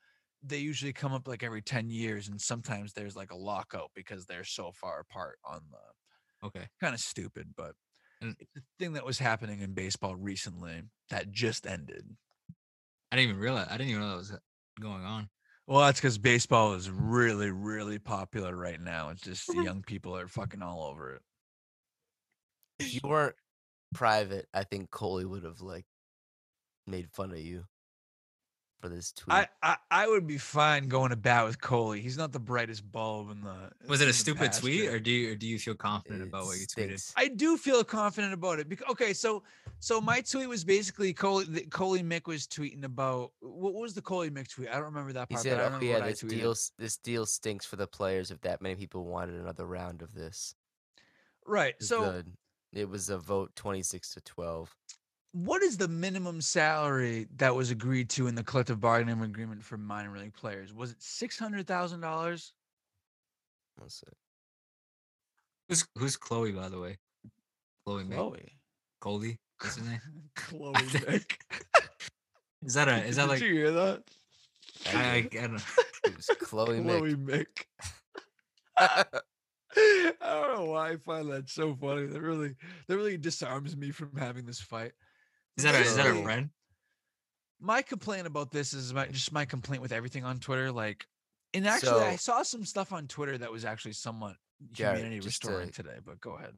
they 0.43 0.57
usually 0.57 0.93
come 0.93 1.13
up 1.13 1.27
like 1.27 1.43
every 1.43 1.61
10 1.61 1.89
years 1.89 2.27
and 2.27 2.39
sometimes 2.39 2.93
there's 2.93 3.15
like 3.15 3.31
a 3.31 3.35
lockout 3.35 3.89
because 3.95 4.25
they're 4.25 4.43
so 4.43 4.71
far 4.71 4.99
apart 4.99 5.39
on 5.43 5.61
the 5.71 6.47
okay? 6.47 6.67
kind 6.79 6.93
of 6.93 6.99
stupid, 6.99 7.53
but 7.55 7.73
And- 8.21 8.35
it's 8.39 8.55
a 8.57 8.61
thing 8.79 8.93
that 8.93 9.05
was 9.05 9.19
happening 9.19 9.61
in 9.61 9.73
baseball 9.73 10.15
recently 10.15 10.83
that 11.09 11.31
just 11.31 11.65
ended. 11.65 12.05
I 13.11 13.15
didn't 13.15 13.29
even 13.29 13.41
realize. 13.41 13.67
I 13.69 13.77
didn't 13.77 13.89
even 13.89 14.01
know 14.01 14.09
that 14.09 14.17
was 14.17 14.31
uh, 14.31 14.37
going 14.79 15.03
on. 15.03 15.29
Well, 15.67 15.81
that's 15.81 15.99
because 15.99 16.17
baseball 16.17 16.73
is 16.73 16.89
really, 16.89 17.49
really 17.49 17.97
popular 17.97 18.55
right 18.55 18.79
now. 18.79 19.09
It's 19.09 19.21
just 19.21 19.47
the 19.47 19.57
young 19.63 19.81
people 19.81 20.15
are 20.15 20.27
fucking 20.27 20.61
all 20.61 20.83
over 20.83 21.15
it. 21.15 21.21
If 22.79 22.93
you 22.93 23.01
weren't 23.03 23.35
private, 23.93 24.47
I 24.53 24.63
think 24.63 24.91
Coley 24.91 25.25
would 25.25 25.43
have 25.43 25.61
like 25.61 25.85
made 26.87 27.09
fun 27.11 27.31
of 27.31 27.39
you 27.39 27.65
for 28.81 28.89
this 28.89 29.13
tweet. 29.13 29.33
I, 29.33 29.47
I 29.63 29.77
I 29.89 30.07
would 30.07 30.27
be 30.27 30.37
fine 30.37 30.89
going 30.89 31.11
to 31.11 31.15
bat 31.15 31.45
with 31.45 31.61
Coley. 31.61 32.01
He's 32.01 32.17
not 32.17 32.33
the 32.33 32.39
brightest 32.39 32.91
bulb 32.91 33.31
in 33.31 33.41
the. 33.41 33.69
Was 33.87 34.01
it 34.01 34.03
a 34.03 34.07
the 34.07 34.13
stupid 34.13 34.51
tweet, 34.53 34.89
or 34.89 34.99
do 34.99 35.09
you 35.09 35.31
or 35.31 35.35
do 35.35 35.47
you 35.47 35.57
feel 35.57 35.75
confident 35.75 36.21
It 36.21 36.27
about 36.27 36.45
what 36.45 36.57
you 36.59 36.65
tweeted? 36.65 36.99
stinks. 36.99 37.13
I 37.15 37.29
do 37.29 37.55
feel 37.57 37.83
confident 37.85 38.33
about 38.33 38.59
it. 38.59 38.67
Because 38.67 38.87
okay, 38.89 39.13
so 39.13 39.43
so 39.79 40.01
my 40.01 40.19
tweet 40.19 40.49
was 40.49 40.65
basically 40.65 41.13
Coley 41.13 41.45
the- 41.45 41.65
Coley 41.67 42.03
Mick 42.03 42.27
was 42.27 42.45
tweeting 42.45 42.83
about 42.83 43.31
what 43.39 43.73
was 43.73 43.93
the 43.93 44.01
Coley 44.01 44.29
Mick 44.29 44.49
tweet? 44.49 44.67
I 44.69 44.73
don't 44.73 44.83
remember 44.83 45.13
that 45.13 45.29
part. 45.29 45.41
He 45.41 45.49
said, 45.49 45.57
but 45.57 45.61
I 45.61 45.63
"Oh 45.63 45.65
remember 45.67 45.85
yeah, 45.85 45.93
what 45.93 46.03
I 46.03 46.09
this 46.09 46.19
deal 46.19 46.55
this 46.77 46.97
deal 46.97 47.25
stinks 47.25 47.65
for 47.65 47.77
the 47.77 47.87
players 47.87 48.29
if 48.31 48.41
that 48.41 48.61
many 48.61 48.75
people 48.75 49.05
wanted 49.05 49.35
another 49.39 49.65
round 49.65 50.01
of 50.01 50.13
this." 50.13 50.53
Right. 51.47 51.75
So 51.81 52.11
the- 52.11 52.25
it 52.75 52.87
was 52.87 53.09
a 53.09 53.17
vote 53.17 53.51
twenty 53.55 53.81
six 53.81 54.13
to 54.13 54.21
twelve. 54.21 54.75
what 55.31 55.61
is 55.63 55.77
the 55.77 55.87
minimum 55.87 56.39
salary 56.41 57.27
that 57.37 57.53
was 57.55 57.71
agreed 57.71 58.09
to 58.11 58.27
in 58.27 58.35
the 58.35 58.43
collective 58.43 58.79
bargaining 58.79 59.21
agreement 59.21 59.63
for 59.63 59.77
minor 59.77 60.17
league 60.17 60.33
players? 60.33 60.73
Was 60.73 60.91
it 60.91 61.01
six 61.01 61.39
hundred 61.39 61.65
thousand 61.67 62.01
dollars? 62.01 62.53
Let's 63.81 63.95
see. 64.01 64.07
Who's 65.69 65.87
who's 65.97 66.17
Chloe, 66.17 66.51
by 66.51 66.69
the 66.69 66.79
way? 66.79 66.97
Chloe 67.85 68.03
Mick? 68.03 68.15
Chloe. 68.15 68.51
Coley. 69.01 69.39
What's 69.61 69.75
his 69.77 69.87
name? 69.87 69.99
Chloe 70.35 70.71
I 70.75 70.81
think- 70.81 71.05
Mick. 71.07 71.37
Is 72.65 72.73
that 72.75 72.87
a? 72.87 73.03
Is 73.03 73.15
that 73.17 73.23
Did 73.23 73.29
like? 73.29 73.41
you 73.41 73.53
hear 73.53 73.71
that? 73.71 74.03
I, 74.87 74.97
I, 74.97 75.15
I 75.15 75.21
don't 75.31 75.53
know. 75.53 75.59
It 76.05 76.15
was 76.15 76.25
Chloe 76.39 76.81
Chloe 76.81 77.15
Mick. 77.15 77.45
Mick. 78.77 79.21
I 79.77 80.13
don't 80.21 80.55
know 80.55 80.65
why 80.65 80.91
I 80.91 80.97
find 80.97 81.29
that 81.31 81.49
so 81.49 81.75
funny. 81.75 82.05
That 82.05 82.21
really 82.21 82.55
that 82.87 82.95
really 82.95 83.17
disarms 83.17 83.75
me 83.75 83.91
from 83.91 84.15
having 84.17 84.45
this 84.45 84.59
fight. 84.61 84.93
Is 85.57 85.63
that 85.63 85.75
a? 85.75 85.79
Is 85.79 85.95
that 85.95 86.07
a 86.07 86.21
friend? 86.23 86.49
My 87.59 87.81
complaint 87.81 88.27
about 88.27 88.51
this 88.51 88.73
is 88.73 88.93
my 88.93 89.07
just 89.07 89.31
my 89.31 89.45
complaint 89.45 89.81
with 89.81 89.91
everything 89.91 90.23
on 90.25 90.39
Twitter. 90.39 90.71
Like, 90.71 91.05
and 91.53 91.67
actually, 91.67 92.03
I 92.03 92.15
saw 92.17 92.43
some 92.43 92.65
stuff 92.65 92.91
on 92.91 93.07
Twitter 93.07 93.37
that 93.37 93.51
was 93.51 93.65
actually 93.65 93.93
somewhat 93.93 94.35
humanity 94.75 95.19
restoring 95.19 95.69
to- 95.69 95.83
today. 95.83 95.97
But 96.05 96.19
go 96.19 96.35
ahead. 96.35 96.53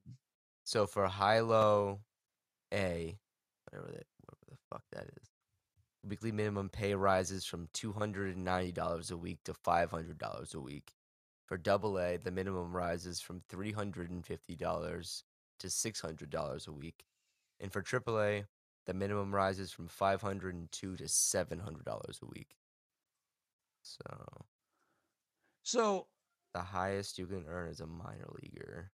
So 0.63 0.86
for 0.86 1.08
high 1.08 1.39
low 1.39 2.01
A, 2.73 3.17
whatever 3.65 3.91
that 3.91 4.08
whatever 4.25 4.45
the 4.49 4.58
fuck 4.69 4.84
that 4.91 5.06
is, 5.21 5.30
weekly 6.03 6.32
minimum 6.32 6.69
pay 6.69 6.93
rises 6.95 7.45
from 7.45 7.69
two 7.73 7.93
hundred 7.93 8.36
and 8.36 8.43
ninety 8.43 8.71
dollars 8.71 9.12
a 9.12 9.17
week 9.17 9.39
to 9.45 9.53
five 9.53 9.91
hundred 9.91 10.17
dollars 10.17 10.53
a 10.53 10.60
week. 10.60 10.91
For 11.47 11.57
double 11.57 11.97
A, 11.97 12.17
the 12.17 12.31
minimum 12.31 12.75
rises 12.75 13.21
from 13.21 13.41
three 13.47 13.71
hundred 13.71 14.12
and 14.12 14.25
fifty 14.25 14.55
dollars 14.55 15.23
to 15.60 15.69
six 15.69 16.01
hundred 16.01 16.29
dollars 16.29 16.67
a 16.67 16.73
week. 16.73 17.05
And 17.62 17.71
for 17.71 17.81
triple 17.81 18.19
A, 18.21 18.45
the 18.86 18.93
minimum 18.93 19.33
rises 19.33 19.71
from 19.71 19.88
five 19.88 20.21
hundred 20.21 20.55
and 20.55 20.69
two 20.71 20.97
to 20.97 21.07
seven 21.07 21.60
hundred 21.60 21.86
dollars 21.86 22.19
a 22.21 22.25
week. 22.25 22.55
So 23.81 24.45
So 25.63 26.07
the 26.53 26.62
highest 26.62 27.17
you 27.17 27.27
can 27.27 27.45
earn 27.47 27.69
as 27.69 27.79
a 27.79 27.88
minor 27.88 28.27
leaguer 28.41 28.91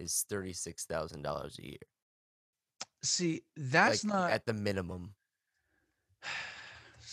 is 0.00 0.24
thirty 0.28 0.52
six 0.52 0.84
thousand 0.84 1.22
dollars 1.22 1.58
a 1.60 1.66
year. 1.66 1.86
see, 3.02 3.42
that's 3.56 4.04
like, 4.04 4.12
not 4.12 4.30
at 4.32 4.46
the 4.46 4.52
minimum. 4.52 5.14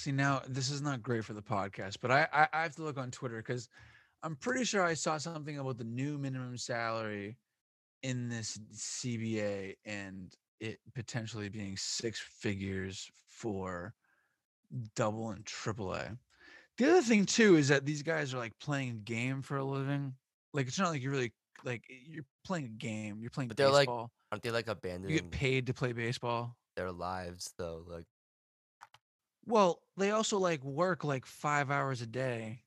See 0.03 0.11
now, 0.11 0.41
this 0.49 0.69
is 0.69 0.81
not 0.81 1.01
great 1.01 1.23
for 1.23 1.31
the 1.31 1.41
podcast, 1.41 1.95
but 2.01 2.11
I 2.11 2.27
I, 2.33 2.47
I 2.51 2.63
have 2.63 2.75
to 2.75 2.83
look 2.83 2.97
on 2.97 3.09
Twitter 3.09 3.37
because 3.37 3.69
I'm 4.21 4.35
pretty 4.35 4.65
sure 4.65 4.83
I 4.83 4.95
saw 4.95 5.17
something 5.17 5.59
about 5.59 5.77
the 5.77 5.85
new 5.85 6.17
minimum 6.17 6.57
salary 6.57 7.37
in 8.01 8.27
this 8.27 8.59
CBA 8.73 9.75
and 9.85 10.35
it 10.59 10.79
potentially 10.93 11.47
being 11.47 11.77
six 11.77 12.19
figures 12.19 13.09
for 13.29 13.93
double 14.93 15.29
and 15.29 15.45
triple 15.45 15.93
A. 15.93 16.17
The 16.77 16.89
other 16.89 17.01
thing 17.01 17.25
too 17.25 17.55
is 17.55 17.69
that 17.69 17.85
these 17.85 18.03
guys 18.03 18.33
are 18.33 18.39
like 18.39 18.59
playing 18.59 18.89
a 18.89 18.93
game 18.95 19.41
for 19.41 19.55
a 19.55 19.63
living. 19.63 20.15
Like 20.53 20.67
it's 20.67 20.79
not 20.79 20.89
like 20.89 21.01
you're 21.01 21.13
really 21.13 21.31
like 21.63 21.85
you're 21.87 22.25
playing 22.43 22.65
a 22.65 22.67
game. 22.67 23.19
You're 23.21 23.29
playing 23.29 23.47
But 23.47 23.55
they're, 23.55 23.69
like, 23.69 23.87
baseball. 23.87 24.11
Aren't 24.33 24.43
they 24.43 24.51
like 24.51 24.67
abandoned? 24.67 25.13
you 25.13 25.21
get 25.21 25.31
paid 25.31 25.67
to 25.67 25.73
play 25.73 25.93
baseball. 25.93 26.57
their 26.75 26.91
lives 26.91 27.53
though? 27.57 27.85
Like 27.87 28.03
Well, 29.45 29.83
they 29.97 30.11
also 30.11 30.37
like 30.37 30.63
work 30.63 31.03
like 31.03 31.25
five 31.25 31.69
hours 31.69 32.01
a 32.01 32.07
day, 32.07 32.63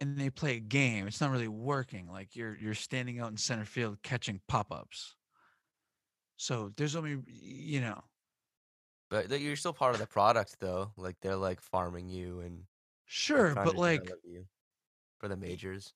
and 0.00 0.18
they 0.18 0.30
play 0.30 0.56
a 0.56 0.60
game. 0.60 1.06
It's 1.08 1.20
not 1.20 1.32
really 1.32 1.48
working. 1.48 2.08
Like 2.08 2.36
you're 2.36 2.56
you're 2.56 2.74
standing 2.74 3.20
out 3.20 3.30
in 3.32 3.38
center 3.38 3.64
field 3.66 4.02
catching 4.02 4.42
pop 4.48 4.72
ups. 4.72 5.16
So 6.36 6.68
there's 6.76 6.96
only 6.96 7.22
you 7.26 7.80
know 7.80 8.04
but 9.08 9.40
you're 9.40 9.56
still 9.56 9.72
part 9.72 9.94
of 9.94 10.00
the 10.00 10.06
product 10.06 10.58
though. 10.60 10.92
Like 10.96 11.20
they're 11.20 11.36
like 11.36 11.60
farming 11.60 12.08
you 12.08 12.40
and 12.40 12.66
sure, 13.04 13.56
but 13.56 13.76
like 13.76 14.16
you 14.22 14.48
for 15.18 15.28
the 15.28 15.36
majors. 15.36 15.94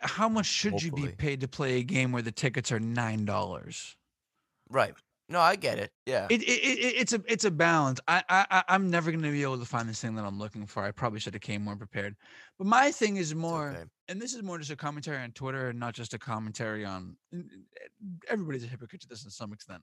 How 0.00 0.28
much 0.28 0.46
should 0.46 0.82
you 0.82 0.90
be 0.92 1.08
paid 1.08 1.40
to 1.40 1.48
play 1.48 1.78
a 1.78 1.82
game 1.82 2.12
where 2.12 2.22
the 2.22 2.32
tickets 2.32 2.72
are 2.72 2.80
nine 2.80 3.24
dollars? 3.24 3.96
Right. 4.68 4.94
No, 5.30 5.38
I 5.38 5.54
get 5.54 5.78
it. 5.78 5.92
Yeah. 6.06 6.26
It, 6.28 6.42
it, 6.42 6.46
it 6.46 6.94
it's 6.98 7.12
a 7.12 7.22
it's 7.28 7.44
a 7.44 7.52
balance. 7.52 8.00
I 8.08 8.24
I 8.28 8.64
I'm 8.66 8.90
never 8.90 9.12
gonna 9.12 9.30
be 9.30 9.44
able 9.44 9.60
to 9.60 9.64
find 9.64 9.88
this 9.88 10.00
thing 10.00 10.16
that 10.16 10.24
I'm 10.24 10.40
looking 10.40 10.66
for. 10.66 10.82
I 10.82 10.90
probably 10.90 11.20
should 11.20 11.34
have 11.34 11.40
came 11.40 11.62
more 11.62 11.76
prepared. 11.76 12.16
But 12.58 12.66
my 12.66 12.90
thing 12.90 13.16
is 13.16 13.32
more. 13.32 13.70
okay. 13.70 13.84
and 14.08 14.20
this 14.20 14.34
is 14.34 14.42
more 14.42 14.58
just 14.58 14.72
a 14.72 14.76
commentary 14.76 15.22
on 15.22 15.30
Twitter 15.30 15.68
and 15.68 15.78
not 15.78 15.94
just 15.94 16.14
a 16.14 16.18
commentary 16.18 16.84
on 16.84 17.16
everybody's 18.28 18.64
a 18.64 18.66
hypocrite 18.66 19.02
to 19.02 19.08
this 19.08 19.22
to 19.22 19.30
some 19.30 19.52
extent. 19.52 19.82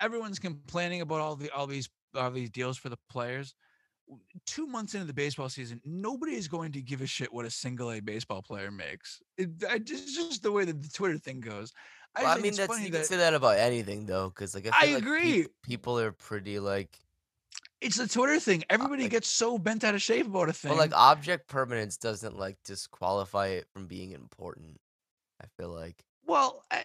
Everyone's 0.00 0.38
complaining 0.38 1.00
about 1.00 1.20
all 1.20 1.34
the 1.34 1.50
all 1.50 1.66
these 1.66 1.88
all 2.14 2.30
these 2.30 2.50
deals 2.50 2.78
for 2.78 2.88
the 2.88 2.98
players. 3.10 3.52
Two 4.46 4.66
months 4.66 4.94
into 4.94 5.06
the 5.06 5.12
baseball 5.12 5.48
season, 5.48 5.80
nobody 5.84 6.34
is 6.34 6.46
going 6.48 6.70
to 6.72 6.80
give 6.82 7.00
a 7.00 7.06
shit 7.06 7.32
what 7.32 7.44
a 7.44 7.50
single 7.50 7.90
A 7.90 8.00
baseball 8.00 8.40
player 8.42 8.70
makes. 8.70 9.20
It, 9.36 9.50
I 9.68 9.78
just 9.78 10.04
it's 10.04 10.14
just 10.14 10.42
the 10.42 10.52
way 10.52 10.64
that 10.64 10.80
the 10.82 10.88
Twitter 10.88 11.18
thing 11.18 11.40
goes. 11.40 11.72
I, 12.14 12.22
Well, 12.22 12.38
I 12.38 12.40
mean, 12.40 12.54
that's 12.54 12.78
you 12.78 12.84
can 12.84 12.92
that 12.92 13.06
say 13.06 13.16
that 13.16 13.34
about 13.34 13.58
anything 13.58 14.06
though, 14.06 14.28
because 14.28 14.54
like 14.54 14.66
I, 14.68 14.70
I 14.90 14.94
like 14.94 15.02
agree. 15.02 15.46
people 15.62 15.98
are 15.98 16.12
pretty 16.12 16.58
like, 16.60 16.96
it's 17.80 17.96
the 17.98 18.06
Twitter 18.06 18.38
thing. 18.38 18.62
Uh, 18.62 18.74
Everybody 18.74 19.02
like- 19.02 19.10
gets 19.12 19.28
so 19.28 19.58
bent 19.58 19.82
out 19.84 19.94
of 19.94 20.00
shape 20.02 20.26
about 20.26 20.48
a 20.48 20.52
thing. 20.52 20.70
well, 20.70 20.78
like 20.78 20.94
object 20.94 21.48
permanence 21.48 21.96
doesn't 21.96 22.38
like 22.38 22.56
disqualify 22.64 23.48
it 23.48 23.66
from 23.72 23.86
being 23.86 24.12
important. 24.12 24.80
I 25.42 25.46
feel 25.58 25.70
like. 25.70 26.04
Well, 26.26 26.64
I- 26.70 26.84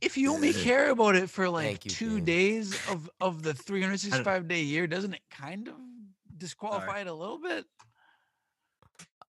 if 0.00 0.16
you 0.16 0.32
only 0.32 0.52
care 0.52 0.90
about 0.90 1.16
it 1.16 1.28
for 1.28 1.48
like 1.48 1.84
you, 1.84 1.90
two 1.90 2.20
days 2.20 2.78
of 2.88 3.10
of 3.20 3.42
the 3.42 3.54
365 3.66 4.46
day 4.46 4.62
year, 4.62 4.86
doesn't 4.86 5.14
it 5.14 5.22
kind 5.30 5.66
of 5.68 5.74
disqualify 6.38 7.00
it 7.00 7.06
a 7.06 7.12
little 7.14 7.38
bit? 7.38 7.66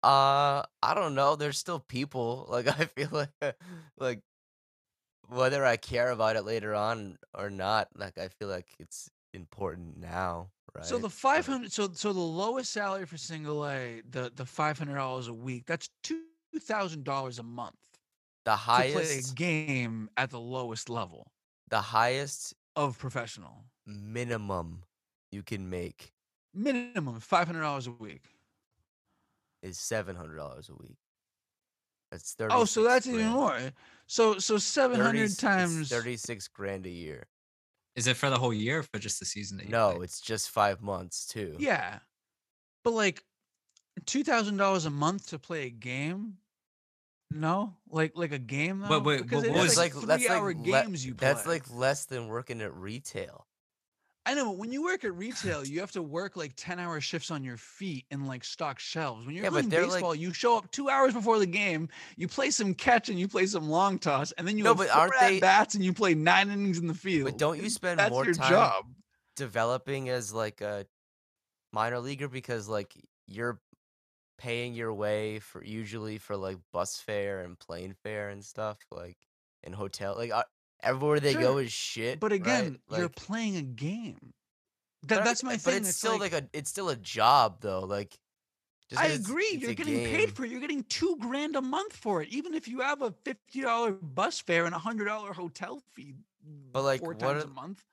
Uh, 0.02 0.64
I 0.82 0.94
don't 0.96 1.16
know. 1.16 1.36
There's 1.36 1.58
still 1.58 1.80
people. 1.80 2.46
Like 2.50 2.68
I 2.80 2.86
feel 2.86 3.10
like 3.12 3.56
like 3.98 4.22
whether 5.28 5.66
I 5.66 5.78
care 5.78 6.12
about 6.12 6.36
it 6.36 6.44
later 6.44 6.74
on 6.74 7.18
or 7.34 7.50
not, 7.50 7.90
like 7.96 8.18
I 8.18 8.30
feel 8.30 8.48
like 8.48 8.76
it's 8.80 9.10
important 9.34 9.98
now, 9.98 10.52
Right. 10.74 10.86
So 10.86 10.98
the 10.98 11.10
500 11.10 11.72
so 11.72 11.92
so 11.94 12.14
the 12.14 12.20
lowest 12.20 12.72
salary 12.72 13.06
for 13.06 13.18
single 13.18 13.66
A, 13.68 14.02
the 14.02 14.32
the 14.34 14.46
$500 14.46 15.28
a 15.28 15.34
week, 15.34 15.66
that's 15.66 15.90
$2,000 16.04 17.40
a 17.40 17.44
month 17.44 18.00
the 18.46 18.56
to 18.74 18.84
play 18.84 19.20
a 19.20 19.22
highest 19.22 19.36
game 19.36 20.10
at 20.18 20.30
the 20.32 20.40
lowest 20.40 20.90
level 20.90 21.32
the 21.70 21.82
highest 21.82 22.54
of 22.76 22.98
professional. 22.98 23.66
minimum 23.86 24.84
you 25.32 25.44
can 25.44 25.70
make 25.70 26.14
Minimum 26.54 27.20
$500 27.22 27.88
a 27.88 27.92
week. 27.92 28.24
is 29.62 29.78
seven 29.78 30.16
hundred 30.16 30.38
dollars 30.38 30.70
a 30.70 30.74
week. 30.74 30.98
That's 32.12 32.34
thirty. 32.34 32.54
Oh, 32.54 32.66
so 32.66 32.84
36 32.84 32.88
that's 33.06 33.08
even 33.08 33.28
more. 33.32 33.60
So 34.08 34.40
so 34.40 34.58
700 34.58 35.38
times 35.38 35.90
36 35.90 36.48
grand 36.48 36.86
a 36.86 36.90
year. 36.90 37.28
Is 37.96 38.08
it 38.08 38.16
for 38.18 38.30
the 38.30 38.38
whole 38.38 38.54
year 38.54 38.80
or 38.80 38.84
for 38.84 38.98
just 39.00 39.20
the 39.20 39.26
season 39.26 39.58
that 39.58 39.66
you 39.66 39.72
No, 39.72 39.96
play? 39.96 40.06
it's 40.06 40.22
just 40.22 40.50
five 40.50 40.82
months 40.82 41.28
too. 41.28 41.56
Yeah. 41.60 42.00
But 42.84 42.92
like 42.94 43.24
$2,000 44.06 44.86
a 44.86 44.90
month 44.90 45.28
to 45.28 45.40
play 45.40 45.66
a 45.66 45.70
game? 45.70 46.36
No? 47.30 47.76
Like 47.90 48.14
like 48.16 48.32
a 48.32 48.40
game 48.40 48.80
though? 48.80 48.88
But 48.88 49.04
wait, 49.04 49.22
because 49.24 49.44
what 49.48 49.58
was- 49.62 49.78
like, 49.78 49.94
like 49.96 50.06
that's 50.08 50.26
3 50.26 50.36
hour 50.36 50.48
like 50.54 50.58
le- 50.66 50.82
games 50.84 51.06
you 51.06 51.14
play. 51.14 51.28
that's 51.28 51.46
like 51.46 51.70
less 51.72 52.06
than 52.06 52.28
working 52.28 52.62
at 52.62 52.74
retail. 52.74 53.46
I 54.26 54.34
know, 54.36 54.46
but 54.46 54.58
when 54.58 54.72
you 54.72 54.84
work 54.84 55.04
at 55.06 55.16
retail, 55.16 55.66
you 55.66 55.80
have 55.80 55.92
to 55.94 56.04
work 56.04 56.36
like 56.36 56.54
10 56.56 56.78
hour 56.80 57.02
shifts 57.02 57.32
on 57.32 57.44
your 57.44 57.58
feet 57.58 58.06
and 58.12 58.28
like 58.28 58.44
stock 58.44 58.78
shelves. 58.78 59.26
When 59.26 59.34
you're 59.34 59.46
Yeah, 59.46 59.50
playing 59.50 59.70
they're, 59.70 59.86
like- 59.88 59.94
baseball, 59.96 60.14
you 60.14 60.34
show 60.34 60.58
up 60.58 60.70
two 60.72 60.90
hours 60.90 61.14
before 61.14 61.40
the 61.40 61.46
game, 61.48 61.90
you 62.16 62.28
play 62.28 62.52
some 62.52 62.74
catch 62.76 63.10
and 63.10 63.20
you 63.20 63.28
play 63.28 63.46
some 63.48 63.70
long 63.70 63.98
toss, 63.98 64.32
and 64.34 64.48
then 64.48 64.58
you 64.58 64.66
No, 64.66 64.72
have 64.72 64.78
but 64.78 64.90
aren't 64.90 65.14
they- 65.20 65.40
bats 65.40 65.74
and 65.76 65.84
you 65.84 65.94
play 65.94 66.14
nine 66.14 66.50
innings 66.52 66.78
in 66.78 66.86
the 66.88 66.94
field. 66.94 67.26
But 67.26 67.38
don't 67.38 67.58
you 67.62 67.70
spend 67.70 68.00
that's 68.00 68.12
more 68.12 68.26
time 68.26 68.50
job? 68.52 68.86
developing 69.36 70.10
as 70.10 70.34
like 70.34 70.62
a 70.62 70.86
minor 71.72 72.00
leaguer 72.00 72.28
because 72.28 72.68
like 72.68 72.94
you're 73.26 73.62
paying 74.38 74.74
your 74.74 74.94
way 74.94 75.40
for 75.40 75.64
usually 75.64 76.18
for 76.18 76.36
like 76.36 76.58
bus 76.74 76.98
fare 76.98 77.42
and 77.42 77.58
plane 77.58 77.94
fare 78.04 78.30
and 78.30 78.44
stuff 78.44 78.78
like 78.92 79.18
in 79.64 79.74
hotel 79.74 80.16
like 80.18 80.32
uh, 80.32 80.44
everywhere 80.84 81.20
they 81.20 81.34
go 81.34 81.58
is 81.58 81.72
shit. 81.72 82.20
But 82.20 82.32
right? 82.32 82.40
again, 82.42 82.80
you're 82.92 83.02
Like, 83.04 83.16
playing 83.16 83.58
a 83.58 83.62
game. 83.62 84.34
but 85.02 85.10
That, 85.10 85.24
that's 85.26 85.44
my 85.44 85.54
but 85.54 85.62
thing. 85.62 85.78
it's, 85.78 85.96
still 85.98 86.20
like, 86.20 86.34
like, 86.34 86.44
a 86.44 86.50
it's 86.58 86.70
still 86.70 86.90
a 86.90 86.96
job 86.96 87.58
though. 87.62 87.82
Like 87.82 88.18
I 88.98 89.06
it's- 89.06 89.20
agree. 89.20 89.44
it's 89.44 89.62
You're 89.64 89.74
getting 89.76 89.96
game. 89.96 90.16
paid 90.16 90.36
for 90.36 90.46
it. 90.46 90.52
You're 90.52 90.62
getting 90.62 90.84
two 90.84 91.16
grand 91.20 91.56
a 91.56 91.62
month 91.62 91.96
for 91.96 92.22
it. 92.24 92.30
Even 92.30 92.54
if 92.54 92.68
you 92.68 92.80
have 92.82 93.02
a 93.02 93.14
fifty 93.24 93.62
dollar 93.62 93.92
bus 93.92 94.40
fare 94.40 94.66
and 94.66 94.74
a 94.74 94.80
hundred 94.80 95.06
dollar 95.06 95.32
hotel 95.34 95.82
fee, 95.94 96.16
But, 96.72 96.84
like, 96.84 97.00
four 97.02 97.10
what 97.10 97.20
times 97.20 97.44
are- 97.44 97.48
a 97.48 97.50
month. 97.52 97.84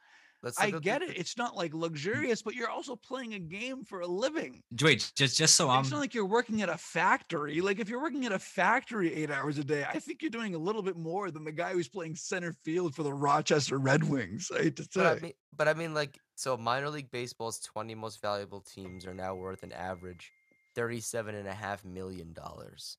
Let's 0.43 0.61
I 0.61 0.71
get 0.71 1.01
the- 1.01 1.11
it. 1.11 1.17
It's 1.17 1.37
not 1.37 1.57
like 1.57 1.73
mm. 1.73 1.81
luxurious, 1.81 2.43
but 2.43 2.55
you're 2.55 2.69
also 2.69 2.95
playing 2.95 3.35
a 3.35 3.39
game 3.39 3.85
for 3.85 4.01
a 4.01 4.07
living. 4.07 4.63
Wait, 4.81 5.11
just 5.17 5.37
just 5.37 5.55
so 5.55 5.69
I'm 5.69 5.81
it's 5.81 5.91
not 5.91 5.99
like 5.99 6.15
you're 6.15 6.25
working 6.27 6.63
at 6.63 6.69
a 6.69 6.77
factory. 6.77 7.61
Like 7.61 7.81
if 7.81 7.89
you're 7.89 8.03
working 8.03 8.27
at 8.27 8.33
a 8.33 8.39
factory 8.39 9.13
eight 9.15 9.31
hours 9.31 9.59
a 9.59 9.65
day, 9.65 9.85
I 9.85 9.99
think 9.99 10.23
you're 10.23 10.31
doing 10.31 10.55
a 10.55 10.59
little 10.59 10.83
bit 10.83 10.97
more 10.97 11.31
than 11.31 11.45
the 11.45 11.53
guy 11.53 11.73
who's 11.73 11.89
playing 11.89 12.17
center 12.17 12.53
field 12.65 12.95
for 12.95 13.03
the 13.03 13.13
Rochester 13.13 13.79
Red 13.79 14.05
Wings. 14.05 14.51
I 14.55 14.65
hate 14.65 14.77
to 14.77 14.83
say. 14.85 14.89
But 14.95 15.07
I 15.07 15.21
mean, 15.21 15.33
but 15.57 15.69
I 15.69 15.75
mean, 15.75 15.95
like, 15.95 16.19
so 16.37 16.57
minor 16.57 16.91
league 16.91 17.11
baseball's 17.11 17.59
twenty 17.61 17.95
most 17.95 18.21
valuable 18.21 18.61
teams 18.61 19.07
are 19.07 19.15
now 19.15 19.35
worth 19.35 19.63
an 19.63 19.73
average 19.73 20.31
thirty-seven 20.75 21.35
and 21.35 21.49
a 21.49 21.55
half 21.55 21.85
million 21.85 22.33
dollars. 22.35 22.99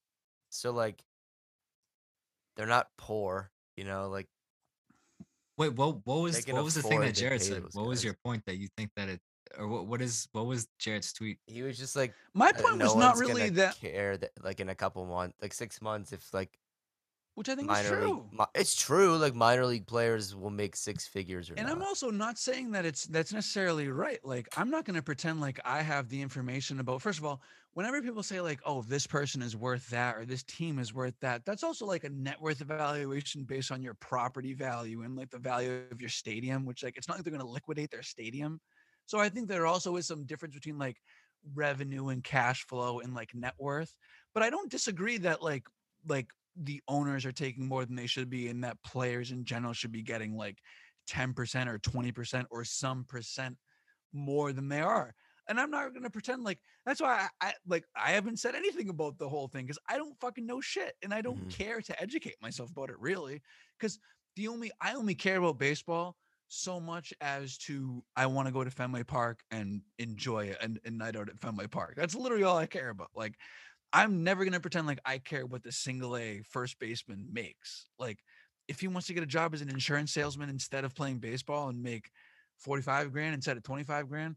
So 0.50 0.72
like, 0.72 1.04
they're 2.56 2.66
not 2.66 2.88
poor, 2.98 3.52
you 3.76 3.84
know. 3.84 4.10
Like, 4.10 4.28
wait. 5.58 5.74
What 5.74 6.06
what 6.06 6.22
was 6.22 6.44
what 6.46 6.64
was 6.64 6.76
the 6.76 6.82
thing 6.82 7.02
that 7.02 7.16
Jared 7.16 7.42
said? 7.42 7.64
those 7.64 7.74
What 7.74 7.88
was 7.88 8.04
your 8.04 8.16
point 8.24 8.44
that 8.46 8.58
you 8.58 8.68
think 8.78 8.92
that 8.96 9.10
it 9.10 9.22
or 9.58 9.68
what 9.68 9.88
what 9.88 10.02
is 10.02 10.28
what 10.32 10.46
was 10.46 10.68
Jared's 10.80 11.14
tweet? 11.14 11.40
he 11.48 11.62
was 11.64 11.78
just 11.78 11.96
like, 11.96 12.14
My 12.34 12.50
uh, 12.50 12.62
point 12.62 12.78
no 12.78 12.86
was 12.86 12.96
not 12.96 13.16
one's 13.16 13.22
really 13.22 13.50
that, 13.52 13.80
care 13.80 14.18
that 14.18 14.32
like 14.44 14.60
in 14.60 14.70
a 14.70 14.76
couple 14.76 15.06
months, 15.06 15.36
like 15.42 15.54
six 15.54 15.82
months, 15.82 16.14
if 16.14 16.34
like 16.34 16.58
which 17.38 17.50
I 17.50 17.56
think 17.56 17.70
is 17.70 17.78
minor 17.84 18.04
league, 18.04 18.14
true. 18.16 18.30
mi- 18.32 18.46
it's 18.56 18.76
true. 18.76 19.16
Like 19.16 19.36
minor 19.36 19.68
league 19.68 19.86
players 19.86 20.36
will 20.36 20.50
make 20.50 20.76
six 20.76 21.06
figures 21.06 21.52
or 21.52 21.54
And 21.56 21.68
I'm 21.68 21.84
also 21.84 22.10
not 22.10 22.40
saying 22.40 22.72
that 22.72 22.84
it's 22.84 23.06
that's 23.06 23.32
necessarily 23.32 23.90
right. 23.90 24.20
Like 24.24 24.48
I'm 24.58 24.72
not 24.72 24.86
going 24.86 24.96
to 24.96 25.04
pretend 25.04 25.40
like 25.40 25.60
I 25.64 25.84
have 25.84 26.10
the 26.10 26.20
information 26.20 26.80
about. 26.80 27.04
First 27.04 27.20
of 27.20 27.26
all, 27.26 27.44
whenever 27.74 28.02
people 28.02 28.24
say 28.24 28.42
like, 28.42 28.60
"Oh, 28.66 28.82
this 28.82 29.06
person 29.06 29.44
is 29.44 29.56
worth 29.56 29.88
that" 29.92 30.18
or 30.18 30.26
"This 30.26 30.42
team 30.42 30.80
is 30.80 30.96
worth 30.96 31.14
that," 31.20 31.46
that's 31.46 31.62
also 31.62 31.86
like 31.86 32.06
a 32.06 32.10
net 32.10 32.42
worth 32.42 32.60
evaluation 32.60 33.44
based 33.44 33.72
on 33.72 33.84
your 33.84 33.94
property 33.94 34.56
value 34.56 35.04
and 35.04 35.16
like 35.16 35.30
the 35.30 35.38
value 35.38 35.84
of 35.92 36.02
your 36.02 36.10
stadium. 36.10 36.66
Which 36.66 36.82
like 36.82 36.98
it's 36.98 37.08
not 37.08 37.18
like 37.18 37.24
they're 37.24 37.30
going 37.30 37.46
to 37.46 37.48
liquidate 37.48 37.92
their 37.92 38.02
stadium. 38.02 38.60
So 39.06 39.20
I 39.20 39.30
think 39.30 39.48
there 39.48 39.68
also 39.68 39.96
is 39.98 40.08
some 40.08 40.26
difference 40.26 40.56
between 40.56 40.80
like 40.80 40.98
revenue 41.54 42.08
and 42.08 42.24
cash 42.24 42.66
flow 42.66 43.00
and 43.00 43.14
like 43.14 43.36
net 43.36 43.54
worth. 43.60 43.96
But 44.34 44.42
I 44.42 44.50
don't 44.50 44.72
disagree 44.72 45.20
that 45.20 45.44
like 45.44 45.68
like 46.08 46.30
the 46.58 46.82
owners 46.88 47.26
are 47.26 47.32
taking 47.32 47.68
more 47.68 47.86
than 47.86 47.96
they 47.96 48.08
should 48.08 48.30
be 48.30 48.48
and 48.48 48.64
that 48.64 48.82
players 48.84 49.32
in 49.32 49.46
general 49.46 49.74
should 49.74 49.92
be 49.92 50.04
getting 50.04 50.36
like 50.36 50.60
10% 51.06 51.70
or 51.70 51.80
20% 51.80 52.48
or 52.52 52.64
some 52.64 53.06
percent 53.06 53.58
more 54.14 54.54
than 54.54 54.70
they 54.70 54.82
are. 54.82 55.14
And 55.50 55.60
I'm 55.60 55.72
not 55.72 55.94
going 55.94 56.04
to 56.04 56.10
pretend 56.10 56.44
like 56.44 56.60
that's 56.86 57.00
why 57.02 57.30
I, 57.42 57.50
I 57.50 57.54
like 57.66 57.86
I 57.96 58.12
haven't 58.12 58.38
said 58.38 58.56
anything 58.56 58.90
about 58.90 59.18
the 59.18 59.30
whole 59.30 59.48
thing 59.48 59.68
cuz 59.68 59.80
I 59.88 59.98
don't 59.98 60.20
fucking 60.20 60.46
know 60.46 60.60
shit 60.60 60.96
and 61.02 61.14
I 61.14 61.22
don't 61.22 61.40
Mhm. 61.40 61.50
care 61.50 61.82
to 61.82 62.02
educate 62.02 62.36
myself 62.42 62.72
about 62.72 62.90
it 62.90 63.00
really 63.00 63.42
cuz 63.80 64.00
the 64.36 64.48
only 64.50 64.72
I 64.82 64.94
only 64.96 65.16
care 65.16 65.38
about 65.38 65.58
baseball 65.58 66.18
so 66.50 66.80
much 66.80 67.14
as 67.22 67.58
to 67.58 68.04
I 68.16 68.26
want 68.26 68.48
to 68.48 68.54
go 68.54 68.64
to 68.64 68.72
Fenway 68.72 69.04
Park 69.04 69.42
and 69.52 69.84
enjoy 70.00 70.52
a, 70.60 70.70
a 70.86 70.92
night 70.92 71.16
out 71.16 71.30
at 71.30 71.40
Fenway 71.40 71.68
Park. 71.68 71.96
That's 71.96 72.16
literally 72.16 72.44
all 72.44 72.58
I 72.58 72.68
care 72.68 72.90
about. 72.90 73.12
Like 73.16 73.36
I'm 73.98 74.24
never 74.24 74.46
gonna 74.46 74.60
pretend 74.60 74.86
like 74.86 75.00
I 75.06 75.18
care 75.18 75.46
what 75.46 75.64
the 75.64 75.72
single 75.72 76.16
A 76.18 76.44
first 76.48 76.78
baseman 76.78 77.28
makes. 77.32 77.88
Like 77.98 78.20
if 78.68 78.80
he 78.80 78.88
wants 78.88 79.08
to 79.08 79.14
get 79.14 79.24
a 79.24 79.28
job 79.28 79.56
as 79.56 79.62
an 79.62 79.70
insurance 79.70 80.14
salesman 80.14 80.50
instead 80.50 80.86
of 80.86 80.94
playing 80.94 81.18
baseball 81.18 81.70
and 81.70 81.82
make 81.82 82.12
45 82.60 83.12
grand 83.12 83.34
instead 83.34 83.58
of 83.58 83.64
25 83.64 84.08
grand, 84.08 84.36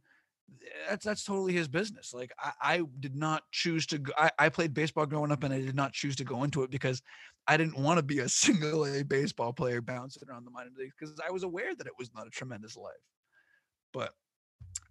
that's 0.89 1.05
that's 1.05 1.25
totally 1.25 1.53
his 1.53 1.69
business. 1.69 2.15
Like 2.15 2.33
I, 2.39 2.53
I 2.63 2.83
did 3.01 3.15
not 3.15 3.43
choose 3.53 3.87
to 3.89 3.99
go, 3.99 4.15
I, 4.17 4.31
I 4.39 4.49
played 4.49 4.73
baseball 4.73 5.05
growing 5.05 5.31
up 5.31 5.45
and 5.45 5.53
I 5.53 5.61
did 5.61 5.77
not 5.77 5.93
choose 5.93 6.17
to 6.17 6.25
go 6.25 6.43
into 6.43 6.63
it 6.63 6.71
because 6.71 7.03
I 7.47 7.59
didn't 7.59 7.79
want 7.79 7.99
to 7.99 8.03
be 8.03 8.21
a 8.21 8.29
single 8.31 8.87
A 8.87 9.03
baseball 9.03 9.53
player 9.53 9.83
bouncing 9.83 10.27
around 10.27 10.47
the 10.47 10.53
minor 10.53 10.71
leagues 10.75 10.95
because 10.99 11.15
I 11.27 11.31
was 11.33 11.43
aware 11.43 11.75
that 11.75 11.87
it 11.87 11.99
was 11.99 12.11
not 12.15 12.27
a 12.27 12.31
tremendous 12.31 12.79
life. 12.79 12.95
But 13.93 14.15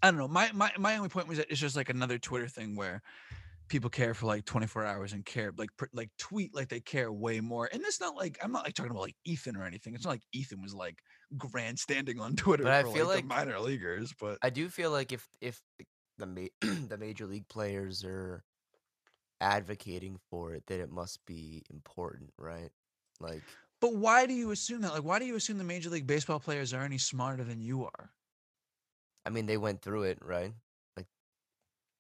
I 0.04 0.12
don't 0.12 0.20
know. 0.20 0.28
My 0.28 0.52
my 0.54 0.72
my 0.78 0.96
only 0.96 1.10
point 1.10 1.28
was 1.28 1.40
that 1.40 1.50
it's 1.50 1.60
just 1.60 1.76
like 1.76 1.90
another 1.90 2.20
Twitter 2.20 2.48
thing 2.48 2.76
where 2.76 3.02
people 3.70 3.90
care 3.90 4.14
for 4.14 4.26
like 4.26 4.46
24 4.46 4.86
hours 4.86 5.14
and 5.14 5.26
care 5.26 5.54
like 5.58 5.70
pr- 5.78 5.86
like 5.94 6.10
tweet 6.18 6.54
like 6.54 6.68
they 6.70 6.80
care 6.80 7.12
way 7.12 7.40
more. 7.40 7.70
And 7.72 7.82
it's 7.86 8.02
not 8.02 8.16
like 8.16 8.38
I'm 8.44 8.52
not 8.52 8.66
like 8.66 8.74
talking 8.74 8.92
about 8.92 9.04
like 9.04 9.16
Ethan 9.26 9.56
or 9.56 9.64
anything. 9.64 9.96
It's 9.96 10.04
not 10.04 10.12
like 10.12 10.24
Ethan 10.34 10.62
was 10.62 10.74
like 10.74 11.00
grandstanding 11.38 12.20
on 12.20 12.36
Twitter 12.36 12.64
But 12.64 12.74
I 12.74 12.84
feel 12.84 13.08
like, 13.08 13.18
like- 13.18 13.26
minor 13.26 13.60
leaguers. 13.60 14.14
But 14.20 14.38
I 14.42 14.50
do 14.50 14.68
feel 14.70 14.92
like 14.92 15.12
if 15.12 15.26
if 15.40 15.62
the 15.78 15.86
the, 16.18 16.26
ma- 16.26 16.62
the 16.90 16.98
major 16.98 17.26
league 17.26 17.48
players 17.48 18.04
are 18.04 18.44
advocating 19.40 20.18
for 20.30 20.54
it, 20.54 20.64
then 20.68 20.82
it 20.82 20.92
must 20.92 21.26
be 21.26 21.64
important, 21.70 22.32
right? 22.38 22.72
Like, 23.22 23.42
but 23.80 23.96
why 23.96 24.26
do 24.26 24.34
you 24.34 24.52
assume 24.52 24.82
that? 24.82 24.94
Like 24.94 25.04
why 25.04 25.20
do 25.20 25.26
you 25.26 25.36
assume 25.36 25.58
the 25.58 25.64
major 25.64 25.90
league 25.90 26.08
baseball 26.08 26.40
players 26.40 26.74
are 26.74 26.84
any 26.84 26.98
smarter 26.98 27.44
than 27.44 27.62
you 27.62 27.86
are? 27.86 28.10
I 29.26 29.30
mean, 29.30 29.46
they 29.46 29.58
went 29.58 29.82
through 29.82 30.04
it, 30.04 30.18
right? 30.22 30.54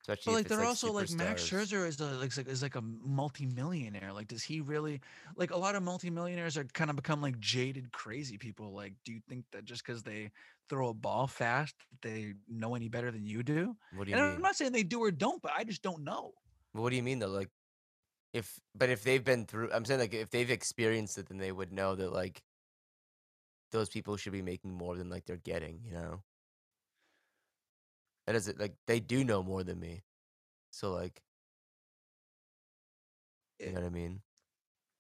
Like, 0.08 0.18
especially 0.20 0.34
But 0.34 0.38
like 0.38 0.48
they're 0.48 0.66
also 0.68 0.92
like 0.92 1.12
Max. 1.12 1.44
Scherzer 1.44 1.88
is 1.88 2.00
a 2.00 2.06
like 2.06 2.30
is- 2.30 2.38
is 2.38 2.62
like 2.62 2.76
a 2.76 2.82
multi-millionaire. 2.82 4.12
Like 4.14 4.28
does 4.28 4.44
he 4.44 4.62
really 4.62 5.02
like 5.36 5.52
a 5.52 5.58
lot 5.58 5.76
of 5.76 5.84
multi-millionaires 5.84 6.58
are 6.58 6.64
kind 6.64 6.90
of 6.90 6.96
become 6.96 7.22
like 7.22 7.40
jaded 7.40 7.92
crazy 7.92 8.38
people. 8.38 8.74
Like 8.74 8.94
do 9.04 9.12
you 9.12 9.20
think 9.28 9.46
that 9.52 9.66
just 9.66 9.86
because 9.86 10.04
they 10.04 10.32
throw 10.70 10.90
a 10.90 10.94
ball 10.94 11.28
fast 11.28 11.76
they 12.02 12.34
know 12.48 12.76
any 12.76 12.88
better 12.90 13.12
than 13.12 13.26
you 13.26 13.44
do? 13.44 13.76
What 13.94 14.06
do 14.06 14.12
you 14.12 14.18
And 14.18 14.26
mean? 14.26 14.36
I'm 14.36 14.42
not 14.42 14.56
saying 14.56 14.72
they 14.72 14.84
do 14.84 15.02
or 15.02 15.12
don't, 15.12 15.42
but 15.42 15.52
I 15.56 15.64
just 15.64 15.82
don't 15.82 16.04
know. 16.04 16.34
But 16.74 16.82
what 16.82 16.90
do 16.92 16.96
you 16.96 17.04
mean 17.04 17.20
though? 17.20 17.28
Like, 17.28 17.50
if 18.34 18.60
but 18.76 18.90
if 18.90 19.04
they've 19.04 19.24
been 19.24 19.46
through, 19.46 19.72
I'm 19.74 19.86
saying 19.86 20.00
like 20.00 20.14
if 20.14 20.30
they've 20.30 20.50
experienced 20.50 21.18
it, 21.18 21.28
then 21.28 21.38
they 21.40 21.52
would 21.52 21.72
know 21.74 21.96
that 21.96 22.14
like 22.14 22.42
those 23.72 23.90
people 23.90 24.18
should 24.18 24.34
be 24.34 24.42
making 24.42 24.74
more 24.74 24.96
than 24.96 25.10
like 25.10 25.26
they're 25.26 25.38
getting. 25.38 25.82
You 25.86 25.94
know, 25.94 26.24
that 28.30 28.36
is 28.36 28.48
it. 28.48 28.60
Like 28.60 28.78
they 28.88 29.02
do 29.02 29.26
know 29.26 29.44
more 29.44 29.66
than 29.66 29.82
me, 29.82 30.06
so 30.72 30.94
like, 30.94 31.24
you 33.64 33.72
Eh, 33.72 33.74
know 33.74 33.80
what 33.82 33.88
I 33.88 33.90
mean? 33.90 34.22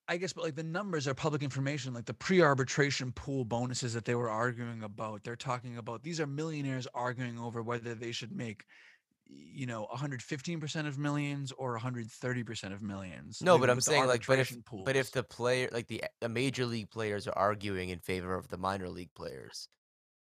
I 0.07 0.17
guess, 0.17 0.33
but 0.33 0.43
like 0.43 0.55
the 0.55 0.63
numbers 0.63 1.07
are 1.07 1.13
public 1.13 1.43
information, 1.43 1.93
like 1.93 2.05
the 2.05 2.13
pre-arbitration 2.15 3.11
pool 3.11 3.45
bonuses 3.45 3.93
that 3.93 4.05
they 4.05 4.15
were 4.15 4.29
arguing 4.29 4.81
about. 4.83 5.23
They're 5.23 5.35
talking 5.35 5.77
about 5.77 6.01
these 6.01 6.19
are 6.19 6.25
millionaires 6.25 6.87
arguing 6.95 7.37
over 7.37 7.61
whether 7.61 7.93
they 7.93 8.11
should 8.11 8.31
make 8.31 8.65
you 9.27 9.67
know 9.67 9.87
115% 9.91 10.87
of 10.87 10.97
millions 10.97 11.51
or 11.53 11.75
130% 11.75 12.73
of 12.73 12.81
millions. 12.81 13.41
No, 13.41 13.57
like, 13.57 13.57
but 13.57 13.69
I'm 13.69 13.81
saying 13.81 14.05
like, 14.05 14.25
but 14.25 14.39
if 14.39 14.57
but 14.83 14.95
if 14.95 15.11
the 15.11 15.23
player 15.23 15.69
like 15.71 15.87
the 15.87 16.03
the 16.19 16.29
major 16.29 16.65
league 16.65 16.89
players 16.89 17.27
are 17.27 17.37
arguing 17.37 17.89
in 17.89 17.99
favor 17.99 18.35
of 18.35 18.47
the 18.49 18.57
minor 18.57 18.89
league 18.89 19.13
players, 19.13 19.69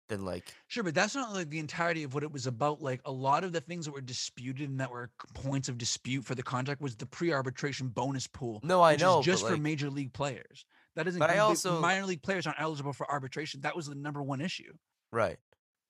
then 0.08 0.24
like 0.24 0.52
Sure, 0.68 0.82
but 0.82 0.94
that's 0.94 1.14
not 1.14 1.32
like 1.32 1.50
the 1.50 1.58
entirety 1.58 2.02
of 2.02 2.14
what 2.14 2.22
it 2.22 2.32
was 2.32 2.46
about. 2.46 2.82
Like 2.82 3.00
a 3.04 3.12
lot 3.12 3.44
of 3.44 3.52
the 3.52 3.60
things 3.60 3.84
that 3.86 3.92
were 3.92 4.00
disputed 4.00 4.68
and 4.68 4.80
that 4.80 4.90
were 4.90 5.10
points 5.34 5.68
of 5.68 5.78
dispute 5.78 6.24
for 6.24 6.34
the 6.34 6.42
contract 6.42 6.80
was 6.80 6.96
the 6.96 7.06
pre-arbitration 7.06 7.88
bonus 7.88 8.26
pool, 8.26 8.60
no, 8.62 8.82
I 8.82 8.96
know, 8.96 9.22
just 9.22 9.44
for 9.44 9.52
like, 9.52 9.60
major 9.60 9.90
league 9.90 10.12
players. 10.12 10.66
That 10.96 11.04
doesn't. 11.04 11.18
but 11.18 11.30
I 11.30 11.38
also 11.38 11.80
minor 11.80 12.06
league 12.06 12.22
players 12.22 12.46
aren't 12.46 12.60
eligible 12.60 12.92
for 12.92 13.10
arbitration. 13.10 13.60
That 13.62 13.74
was 13.74 13.86
the 13.86 13.94
number 13.94 14.22
one 14.22 14.40
issue. 14.40 14.72
right, 15.10 15.38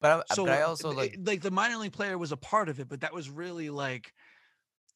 but 0.00 0.24
I, 0.30 0.34
So 0.34 0.44
but 0.44 0.52
I 0.54 0.62
uh, 0.62 0.68
also 0.68 0.90
like 0.90 1.18
like 1.24 1.42
the 1.42 1.50
minor 1.50 1.76
league 1.76 1.92
player 1.92 2.16
was 2.16 2.32
a 2.32 2.36
part 2.36 2.68
of 2.68 2.80
it, 2.80 2.88
but 2.88 3.00
that 3.00 3.12
was 3.12 3.28
really 3.28 3.70
like, 3.70 4.12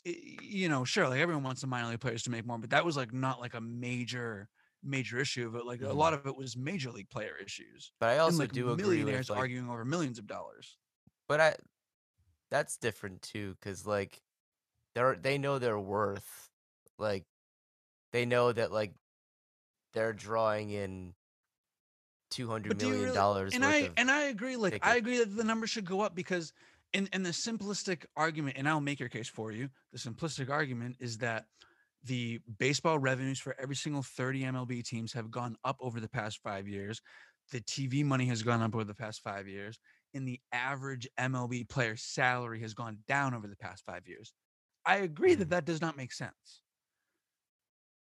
you 0.05 0.69
know, 0.69 0.85
sure, 0.85 1.09
like 1.09 1.21
everyone 1.21 1.45
wants 1.45 1.61
the 1.61 1.67
minor 1.67 1.89
league 1.89 2.01
players 2.01 2.23
to 2.25 2.31
make 2.31 2.47
more, 2.47 2.59
but 2.59 2.71
that 2.71 2.85
was 2.85 2.97
like 2.97 3.13
not 3.13 3.41
like 3.41 3.55
a 3.55 3.61
major 3.61 4.49
major 4.83 5.19
issue. 5.19 5.51
But 5.51 5.67
like 5.67 5.83
a 5.83 5.93
Mhm. 5.93 5.95
lot 5.95 6.15
of 6.15 6.27
it 6.27 6.37
was 6.37 6.57
major 6.57 6.91
league 6.93 7.11
player 7.11 7.37
issues. 7.37 7.93
but 8.01 8.09
I 8.11 8.19
And 8.27 8.39
also 8.39 8.39
like 8.39 8.53
do 8.53 8.71
agree 8.71 9.05
millionaires 9.05 9.29
with 9.29 9.31
like, 9.31 9.49
arguing 9.49 9.69
over 9.71 9.85
millions 9.85 10.19
of 10.19 10.27
dollars. 10.27 10.79
but 11.29 11.41
I 11.41 11.57
that's 12.51 12.79
different 12.79 13.23
too, 13.23 13.55
because 13.55 13.87
like 13.87 14.23
they're 14.95 15.17
they 15.17 15.39
know 15.39 15.59
their 15.59 15.79
worth, 15.81 16.51
like 16.99 17.27
they 18.13 18.27
know 18.27 18.53
that 18.53 18.73
like 18.73 18.95
they're 19.95 20.13
drawing 20.15 20.71
in 20.71 21.15
two 22.31 22.49
hundred 22.49 22.73
But 22.73 22.79
do 22.79 22.87
you 22.87 22.97
million 22.97 23.11
really? 23.11 23.13
dollars 23.13 23.53
And 23.53 23.65
I 23.65 23.91
and 23.97 24.11
I 24.11 24.23
agree. 24.25 24.57
Like 24.57 24.79
I 24.83 24.97
agree 24.97 25.19
that 25.19 25.35
the 25.37 25.45
number 25.45 25.67
should 25.67 25.87
go 25.87 26.01
up 26.01 26.15
because, 26.15 26.53
in 26.93 27.09
in 27.13 27.23
the 27.23 27.31
simplistic 27.31 28.05
argument, 28.17 28.57
and 28.57 28.69
I'll 28.69 28.81
make 28.81 29.01
your 29.01 29.09
case 29.09 29.29
for 29.29 29.53
you. 29.53 29.71
The 29.93 29.99
simplistic 29.99 30.51
argument 30.51 30.97
is 31.01 31.19
that 31.19 31.47
the 32.09 32.41
baseball 32.59 32.99
revenues 32.99 33.41
for 33.41 33.55
every 33.61 33.77
single 33.77 34.03
30 34.03 34.45
MLB 34.45 34.83
teams 34.83 35.13
have 35.15 35.31
gone 35.31 35.57
up 35.65 35.77
over 35.81 36.01
the 36.01 36.09
past 36.11 36.41
five 36.43 36.69
years. 36.69 37.01
The 37.53 37.61
TV 37.63 38.05
money 38.05 38.27
has 38.27 38.43
gone 38.43 38.63
up 38.63 38.75
over 38.75 38.85
the 38.85 38.95
past 38.95 39.23
five 39.23 39.49
years, 39.49 39.79
and 40.15 40.29
the 40.29 40.41
average 40.53 41.09
MLB 41.19 41.65
player 41.65 41.97
salary 41.97 42.61
has 42.61 42.75
gone 42.75 43.05
down 43.07 43.35
over 43.35 43.49
the 43.49 43.57
past 43.57 43.85
five 43.85 44.07
years. 44.09 44.35
I 44.87 44.99
agree 44.99 45.35
that 45.37 45.49
Mhm. 45.49 45.51
that 45.51 45.67
does 45.67 45.81
not 45.83 45.97
make 45.97 46.13
sense. 46.13 46.65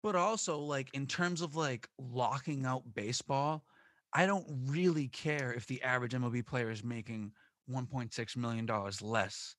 But 0.04 0.16
also, 0.16 0.58
like 0.60 0.90
in 0.94 1.06
terms 1.08 1.42
of 1.42 1.56
like 1.56 1.88
locking 2.00 2.66
out 2.66 2.94
baseball, 2.94 3.66
I 4.14 4.26
don't 4.26 4.48
really 4.68 5.08
care 5.08 5.54
if 5.54 5.68
the 5.68 5.82
average 5.84 6.14
MLB 6.16 6.42
player 6.42 6.70
is 6.72 6.84
making 6.84 7.34
1.6 7.66 8.36
million 8.36 8.66
dollars 8.66 9.02
less 9.02 9.56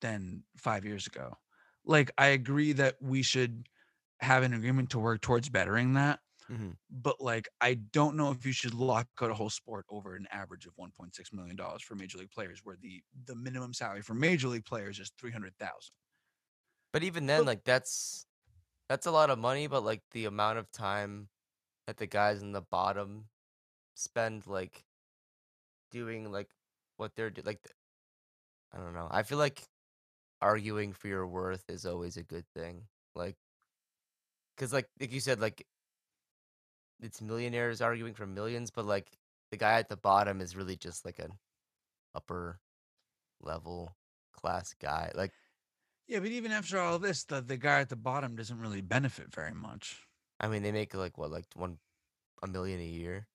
than 0.00 0.44
five 0.56 0.84
years 0.84 1.06
ago. 1.06 1.36
Like 1.84 2.10
I 2.18 2.28
agree 2.28 2.72
that 2.72 3.00
we 3.00 3.22
should 3.22 3.68
have 4.24 4.42
an 4.42 4.54
agreement 4.54 4.90
to 4.90 4.98
work 4.98 5.20
towards 5.22 5.48
bettering 5.50 5.94
that, 5.94 6.20
Mhm. 6.48 6.76
but 6.90 7.20
like 7.20 7.48
I 7.60 7.74
don't 7.74 8.16
know 8.16 8.30
if 8.32 8.46
you 8.46 8.52
should 8.52 8.74
lock 8.74 9.08
out 9.22 9.30
a 9.30 9.34
whole 9.34 9.50
sport 9.50 9.86
over 9.90 10.16
an 10.16 10.26
average 10.30 10.66
of 10.66 10.76
1.6 10.78 11.32
million 11.32 11.56
dollars 11.56 11.82
for 11.82 11.94
major 11.96 12.18
league 12.18 12.30
players, 12.32 12.60
where 12.64 12.76
the 12.76 13.04
the 13.26 13.34
minimum 13.36 13.74
salary 13.74 14.02
for 14.02 14.14
major 14.14 14.48
league 14.48 14.64
players 14.66 15.00
is 15.00 15.12
300,000. 15.18 15.94
But 16.92 17.04
even 17.04 17.26
then, 17.26 17.44
But- 17.44 17.46
like 17.46 17.64
that's 17.64 18.26
that's 18.88 19.06
a 19.06 19.12
lot 19.12 19.30
of 19.30 19.38
money, 19.38 19.66
but 19.68 19.82
like 19.84 20.04
the 20.12 20.26
amount 20.26 20.58
of 20.60 20.70
time 20.72 21.30
that 21.86 21.98
the 21.98 22.06
guys 22.08 22.42
in 22.42 22.52
the 22.52 22.62
bottom 22.62 23.30
spend 23.96 24.46
like 24.48 24.86
doing 25.90 26.30
like 26.30 26.50
what 26.96 27.14
they're 27.14 27.30
do 27.30 27.42
like 27.42 27.60
I 28.72 28.78
don't 28.78 28.94
know. 28.94 29.08
I 29.10 29.22
feel 29.22 29.38
like 29.38 29.68
arguing 30.42 30.92
for 30.94 31.08
your 31.08 31.26
worth 31.28 31.70
is 31.70 31.86
always 31.86 32.16
a 32.18 32.24
good 32.24 32.46
thing. 32.54 32.88
Like 33.14 33.38
cuz 34.56 34.72
like 34.72 34.88
like 35.00 35.12
you 35.12 35.20
said 35.20 35.40
like 35.40 35.66
it's 37.00 37.20
millionaires 37.20 37.80
arguing 37.80 38.14
for 38.14 38.26
millions, 38.26 38.70
but 38.70 38.84
like 38.84 39.10
the 39.50 39.56
guy 39.56 39.78
at 39.78 39.88
the 39.88 39.96
bottom 39.96 40.40
is 40.40 40.56
really 40.56 40.76
just 40.76 41.04
like 41.04 41.18
an 41.18 41.38
upper 42.14 42.60
level 43.40 43.96
class 44.32 44.74
guy. 44.74 45.10
Like 45.14 45.32
Yeah, 46.06 46.20
but 46.20 46.28
even 46.28 46.52
after 46.52 46.78
all 46.78 46.98
this, 46.98 47.24
the 47.24 47.40
the 47.40 47.56
guy 47.56 47.80
at 47.80 47.88
the 47.88 47.96
bottom 47.96 48.36
doesn't 48.36 48.58
really 48.60 48.80
benefit 48.80 49.32
very 49.34 49.52
much. 49.54 50.06
I 50.40 50.48
mean, 50.48 50.62
they 50.62 50.72
make 50.72 50.94
like 50.94 51.16
what, 51.18 51.30
like 51.30 51.46
one 51.54 51.78
a 52.42 52.46
million 52.46 52.80
a 52.80 52.84
year, 52.84 53.26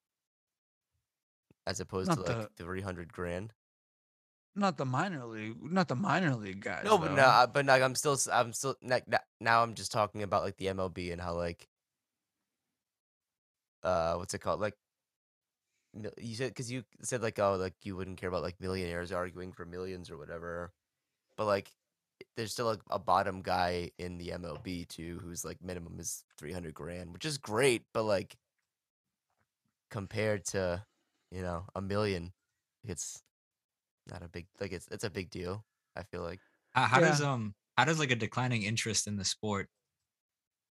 as 1.66 1.80
opposed 1.80 2.10
Not 2.10 2.18
to 2.18 2.24
like 2.24 2.56
the- 2.58 2.64
three 2.64 2.82
hundred 2.82 3.12
grand. 3.14 3.54
Not 4.60 4.78
the 4.78 4.86
minor 4.86 5.26
league, 5.26 5.55
not 5.64 5.88
the 5.88 5.95
minor 5.95 6.36
league 6.36 6.60
guys. 6.62 6.84
No, 6.84 6.97
but 6.97 7.12
no, 7.12 7.16
though. 7.16 7.24
I- 7.28 7.45
but 7.45 7.66
like 7.66 7.82
I'm 7.82 7.95
still, 7.95 8.18
I'm 8.32 8.51
still 8.53 8.76
like 8.84 9.05
now. 9.39 9.64
I'm 9.64 9.74
just 9.74 9.91
talking 9.91 10.22
about 10.22 10.43
like 10.43 10.57
the 10.57 10.68
MLB 10.68 11.12
and 11.14 11.22
how 11.22 11.34
like, 11.36 11.68
uh, 13.84 14.16
what's 14.16 14.34
it 14.34 14.39
called? 14.39 14.60
Like, 14.60 14.76
mil- 15.93 16.12
you 16.18 16.36
said 16.36 16.49
because 16.49 16.70
you 16.72 16.84
said 17.01 17.22
like, 17.22 17.39
oh, 17.39 17.55
like 17.55 17.76
you 17.84 17.95
wouldn't 17.95 18.18
care 18.18 18.30
about 18.30 18.43
like 18.43 18.60
millionaires 18.60 19.12
arguing 19.12 19.53
for 19.53 19.66
millions 19.66 20.10
or 20.12 20.18
whatever, 20.18 20.74
but 21.38 21.45
like, 21.45 21.72
there's 22.36 22.51
still 22.51 22.66
like 22.66 22.82
a 22.89 22.99
bottom 22.99 23.41
guy 23.41 23.91
in 23.97 24.18
the 24.18 24.30
MLB 24.30 24.88
too, 24.89 25.20
who's 25.24 25.45
like 25.45 25.64
minimum 25.64 25.99
is 25.99 26.24
three 26.38 26.51
hundred 26.51 26.74
grand, 26.74 27.14
which 27.14 27.24
is 27.26 27.38
great, 27.38 27.84
but 27.93 28.03
like, 28.03 28.36
compared 29.89 30.43
to, 30.45 30.84
you 31.32 31.41
know, 31.41 31.64
a 31.76 31.82
million, 31.82 32.34
it's 32.84 33.24
not 34.10 34.24
a 34.24 34.30
big 34.30 34.47
like 34.60 34.72
it's 34.72 34.88
it's 34.91 35.03
a 35.03 35.10
big 35.10 35.30
deal. 35.30 35.66
I 35.95 36.03
feel 36.03 36.22
like. 36.22 36.39
How, 36.72 36.86
how 36.86 36.99
does 36.99 37.22
um 37.22 37.53
how 37.78 37.86
does 37.86 37.99
like 37.99 38.12
a 38.12 38.16
declining 38.16 38.64
interest 38.64 39.07
in 39.07 39.16
the 39.18 39.26
sport? 39.26 39.68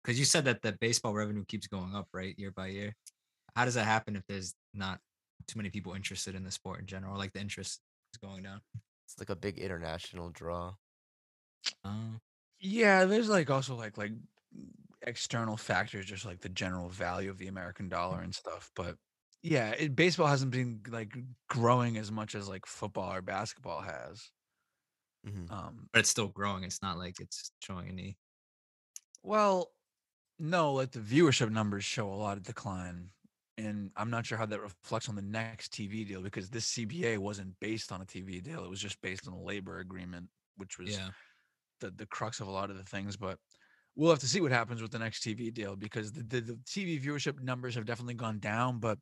Because 0.04 0.18
you 0.18 0.26
said 0.26 0.46
that 0.46 0.62
the 0.62 0.74
baseball 0.74 1.14
revenue 1.14 1.46
keeps 1.46 1.68
going 1.68 1.94
up, 1.96 2.08
right, 2.14 2.38
year 2.38 2.52
by 2.52 2.68
year. 2.68 2.96
How 3.56 3.66
does 3.66 3.76
that 3.76 3.86
happen 3.86 4.16
if 4.16 4.24
there's 4.28 4.56
not 4.74 5.00
too 5.48 5.58
many 5.60 5.70
people 5.70 5.94
interested 5.94 6.34
in 6.36 6.44
the 6.44 6.52
sport 6.52 6.80
in 6.80 6.86
general? 6.88 7.18
Like 7.18 7.34
the 7.34 7.42
interest 7.42 7.82
is 8.14 8.20
going 8.20 8.44
down. 8.44 8.62
It's 9.06 9.20
like 9.20 9.30
a 9.30 9.36
big 9.36 9.60
international 9.60 10.30
draw. 10.30 10.74
Uh, 11.84 12.18
Yeah, 12.60 13.06
there's 13.06 13.30
like 13.30 13.50
also 13.50 13.76
like 13.76 13.98
like 13.98 14.14
external 15.02 15.58
factors, 15.58 16.06
just 16.06 16.26
like 16.26 16.40
the 16.40 16.50
general 16.50 16.90
value 16.90 17.30
of 17.30 17.38
the 17.38 17.48
American 17.48 17.90
dollar 17.90 18.22
and 18.22 18.34
stuff. 18.34 18.72
But 18.76 18.96
yeah, 19.44 19.72
it, 19.72 19.96
baseball 19.96 20.28
hasn't 20.28 20.52
been 20.52 20.82
like 20.88 21.16
growing 21.50 21.98
as 21.98 22.12
much 22.12 22.36
as 22.36 22.48
like 22.48 22.66
football 22.66 23.12
or 23.14 23.22
basketball 23.22 23.82
has. 23.82 24.32
hmm 25.24 25.48
Um, 25.50 25.90
but 25.92 26.00
it's 26.00 26.10
still 26.10 26.30
growing. 26.30 26.64
It's 26.64 26.82
not 26.82 26.98
like 26.98 27.20
it's 27.20 27.52
showing 27.62 27.90
any. 27.90 28.18
well, 29.24 29.74
no, 30.40 30.74
like 30.74 30.92
the 30.92 31.00
viewership 31.00 31.52
numbers 31.52 31.86
show 31.86 32.12
a 32.14 32.16
lot 32.16 32.38
of 32.38 32.44
decline, 32.44 33.12
and 33.58 33.92
I'm 33.98 34.10
not 34.12 34.26
sure 34.26 34.38
how 34.38 34.46
that 34.48 34.62
reflects 34.62 35.10
on 35.10 35.16
the 35.16 35.22
next 35.24 35.74
TV 35.74 36.06
deal 36.06 36.22
because 36.24 36.50
this 36.50 36.68
CBA 36.68 37.18
wasn't 37.20 37.60
based 37.60 37.92
on 37.92 38.02
a 38.02 38.06
TV 38.06 38.42
deal; 38.42 38.64
it 38.66 38.70
was 38.70 38.82
just 38.82 39.02
based 39.02 39.28
on 39.28 39.34
a 39.34 39.42
labor 39.42 39.80
agreement, 39.80 40.30
which 40.58 40.80
was 40.80 41.02
Yeah. 41.02 41.12
the 41.82 41.92
the 41.92 42.08
crux 42.08 42.40
of 42.42 42.48
a 42.48 42.52
lot 42.52 42.72
of 42.72 42.78
the 42.78 42.86
things. 42.86 43.18
But 43.18 43.40
we'll 43.96 44.12
have 44.12 44.20
to 44.22 44.28
see 44.30 44.42
what 44.42 44.52
happens 44.54 44.82
with 44.82 44.92
the 44.92 45.00
next 45.00 45.22
TV 45.24 45.52
deal 45.52 45.76
because 45.78 46.14
the, 46.14 46.24
the, 46.24 46.42
the 46.42 46.62
TV 46.68 47.00
viewership 47.00 47.40
numbers 47.42 47.76
have 47.76 47.86
definitely 47.86 48.16
gone 48.16 48.40
down. 48.40 48.80
But 48.80 49.00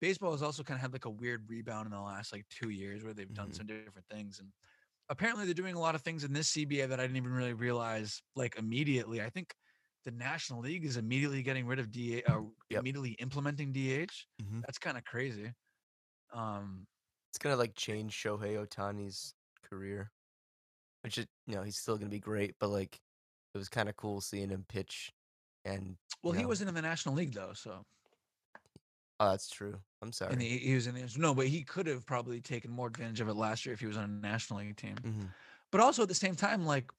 baseball 0.00 0.32
has 0.32 0.42
also 0.42 0.62
kind 0.64 0.76
of 0.78 0.82
had 0.82 0.92
like 0.92 1.04
a 1.04 1.10
weird 1.10 1.48
rebound 1.48 1.86
in 1.86 1.92
the 1.92 2.00
last 2.00 2.32
like 2.32 2.46
two 2.48 2.70
years 2.70 3.04
where 3.04 3.14
they've 3.14 3.32
done 3.34 3.52
Mhm. 3.52 3.52
some 3.52 3.66
different 3.66 4.06
things. 4.08 4.40
And 4.40 4.52
apparently 5.08 5.44
they're 5.46 5.54
doing 5.54 5.76
a 5.76 5.80
lot 5.80 5.94
of 5.94 6.02
things 6.02 6.24
in 6.24 6.32
this 6.32 6.48
CBA 6.48 6.88
that 6.88 7.00
I 7.00 7.04
didn't 7.04 7.16
even 7.18 7.32
really 7.32 7.54
realize 7.54 8.22
like 8.36 8.56
immediately. 8.56 9.22
I 9.22 9.30
think 9.30 9.54
the 10.04 10.12
National 10.12 10.60
League 10.60 10.84
is 10.84 10.96
immediately 10.96 11.42
getting 11.42 11.66
rid 11.66 11.78
of 11.80 11.90
DH, 11.92 12.26
uh, 12.26 12.42
Yep. 12.70 12.84
immediately 12.84 13.12
implementing 13.12 13.72
DH. 13.72 14.26
hmm 14.40 14.60
That's 14.66 14.78
kind 14.78 14.98
of 14.98 15.04
crazy. 15.04 15.54
Um, 16.32 16.86
It's 17.30 17.38
gonna 17.38 17.56
like 17.56 17.74
change 17.74 18.14
Shohei 18.14 18.64
Ohtani's 18.66 19.34
career, 19.62 20.12
which 21.02 21.18
is 21.18 21.26
you 21.46 21.56
know 21.56 21.62
he's 21.62 21.78
still 21.78 21.98
gonna 21.98 22.10
be 22.10 22.20
great, 22.20 22.56
but 22.60 22.68
like 22.68 22.96
it 23.54 23.58
was 23.58 23.68
kind 23.68 23.88
of 23.90 23.96
cool 23.96 24.20
seeing 24.22 24.50
him 24.50 24.64
pitch. 24.68 25.12
And 25.64 25.98
well, 26.22 26.32
he 26.32 26.44
know, 26.44 26.46
wasn't 26.46 26.68
in 26.68 26.74
the 26.74 26.82
National 26.82 27.14
League 27.14 27.32
though, 27.32 27.52
so 27.54 27.84
oh, 29.20 29.30
that's 29.30 29.50
true. 29.50 29.80
I'm 30.02 30.12
sorry. 30.12 30.32
and 30.32 30.42
he, 30.42 30.58
he 30.58 30.74
was 30.74 30.86
in 30.86 30.94
the 30.94 31.14
no, 31.18 31.34
but 31.34 31.46
he 31.48 31.62
could 31.62 31.86
have 31.86 32.06
probably 32.06 32.40
taken 32.40 32.70
more 32.70 32.88
advantage 32.88 33.20
of 33.20 33.28
it 33.28 33.34
last 33.34 33.66
year 33.66 33.72
if 33.74 33.80
he 33.80 33.86
was 33.86 33.96
on 33.96 34.04
a 34.04 34.08
National 34.08 34.60
League 34.60 34.76
team. 34.76 34.96
hmm 34.96 35.26
But 35.70 35.80
also 35.80 36.02
at 36.02 36.08
the 36.08 36.14
same 36.14 36.34
time, 36.36 36.64
like 36.64 36.90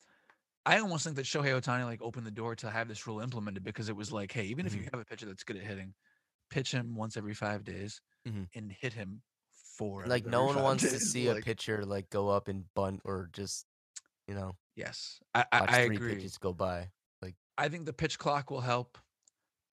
I 0.65 0.79
almost 0.79 1.03
think 1.03 1.15
that 1.17 1.25
Shohei 1.25 1.59
Ohtani 1.59 1.85
like 1.85 2.01
opened 2.01 2.27
the 2.27 2.31
door 2.31 2.55
to 2.57 2.69
have 2.71 2.87
this 2.87 3.07
rule 3.07 3.19
implemented 3.21 3.63
because 3.63 3.89
it 3.89 3.95
was 3.95 4.11
like, 4.11 4.31
hey, 4.31 4.45
even 4.45 4.65
if 4.67 4.75
you 4.75 4.83
have 4.91 5.01
a 5.01 5.05
pitcher 5.05 5.25
that's 5.25 5.43
good 5.43 5.57
at 5.57 5.63
hitting, 5.63 5.95
pitch 6.49 6.71
him 6.71 6.95
once 6.95 7.17
every 7.17 7.33
five 7.33 7.63
days 7.63 8.01
Mhm. 8.27 8.49
and 8.55 8.71
hit 8.71 8.93
him 8.93 9.23
four. 9.77 10.07
Like 10.07 10.25
no 10.25 10.45
one 10.45 10.61
wants 10.61 10.83
to 10.83 10.89
days, 10.89 11.11
see 11.11 11.27
a 11.29 11.35
pitcher 11.35 11.85
like 11.85 12.09
go 12.09 12.29
up 12.29 12.47
and 12.47 12.65
bunt 12.75 13.01
or 13.05 13.29
just 13.33 13.67
you 14.27 14.35
know 14.35 14.57
Yes, 14.75 15.19
I, 15.33 15.45
I, 15.51 15.59
watch 15.59 15.69
I 15.69 15.79
three 15.79 15.95
agree. 15.95 16.15
pitches 16.15 16.37
go 16.37 16.53
by. 16.53 16.91
Like 17.21 17.35
I 17.57 17.69
think 17.69 17.85
the 17.85 17.93
pitch 17.93 18.17
clock 18.19 18.49
will 18.51 18.61
help. 18.61 18.97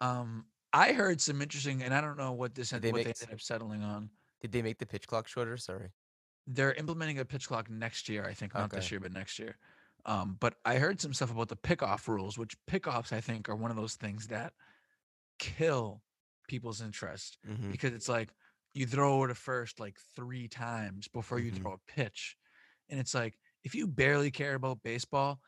Um, 0.01 0.46
I 0.79 0.93
heard 0.93 1.20
some 1.20 1.43
interesting, 1.43 1.83
and 1.83 1.93
I 1.93 2.01
don't 2.01 2.16
know 2.16 2.33
what 2.33 2.55
this 2.55 2.70
Did 2.70 2.83
they 2.83 2.93
what 2.93 2.99
they 3.03 3.09
make- 3.11 3.20
ended 3.22 3.35
up 3.35 3.41
settling 3.41 3.83
on. 3.83 4.11
Did 4.41 4.53
they 4.53 4.62
make 4.62 4.79
the 4.79 4.87
pitch 4.87 5.07
clock 5.07 5.26
shorter? 5.29 5.57
Sorry. 5.57 5.91
they're 6.51 6.72
implementing 6.74 7.18
a 7.18 7.24
pitch 7.26 7.47
clock 7.47 7.68
next 7.68 8.09
year. 8.09 8.24
I 8.24 8.33
think 8.33 8.55
not 8.55 8.70
this 8.70 8.91
year, 8.91 9.01
but 9.01 9.12
next 9.12 9.39
year. 9.39 9.59
Um, 10.07 10.37
but 10.41 10.55
I 10.64 10.79
heard 10.79 10.99
some 10.99 11.12
stuff 11.12 11.31
about 11.31 11.49
the 11.49 11.57
pickoff 11.57 12.09
rules, 12.09 12.39
which 12.39 12.57
pickoffs 12.66 13.12
I 13.12 13.20
think 13.20 13.51
are 13.51 13.55
one 13.55 13.70
of 13.70 13.76
those 13.76 13.97
things 13.97 14.29
that 14.29 14.55
kill 15.39 16.03
people's 16.49 16.81
interest 16.81 17.37
Mhm. 17.47 17.70
because 17.70 17.93
it's 17.93 18.09
like 18.09 18.33
you 18.72 18.87
throw 18.87 19.14
over 19.16 19.29
to 19.29 19.35
first 19.35 19.79
like 19.79 19.99
three 20.16 20.49
times 20.49 21.07
before 21.09 21.39
you 21.39 21.53
Mhm. 21.53 21.57
throw 21.61 21.72
a 21.74 21.79
pitch, 21.87 22.39
and 22.89 22.99
it's 22.99 23.12
like 23.12 23.39
if 23.64 23.74
you 23.74 23.87
barely 23.87 24.31
care 24.31 24.55
about 24.55 24.83
baseball, 24.83 25.43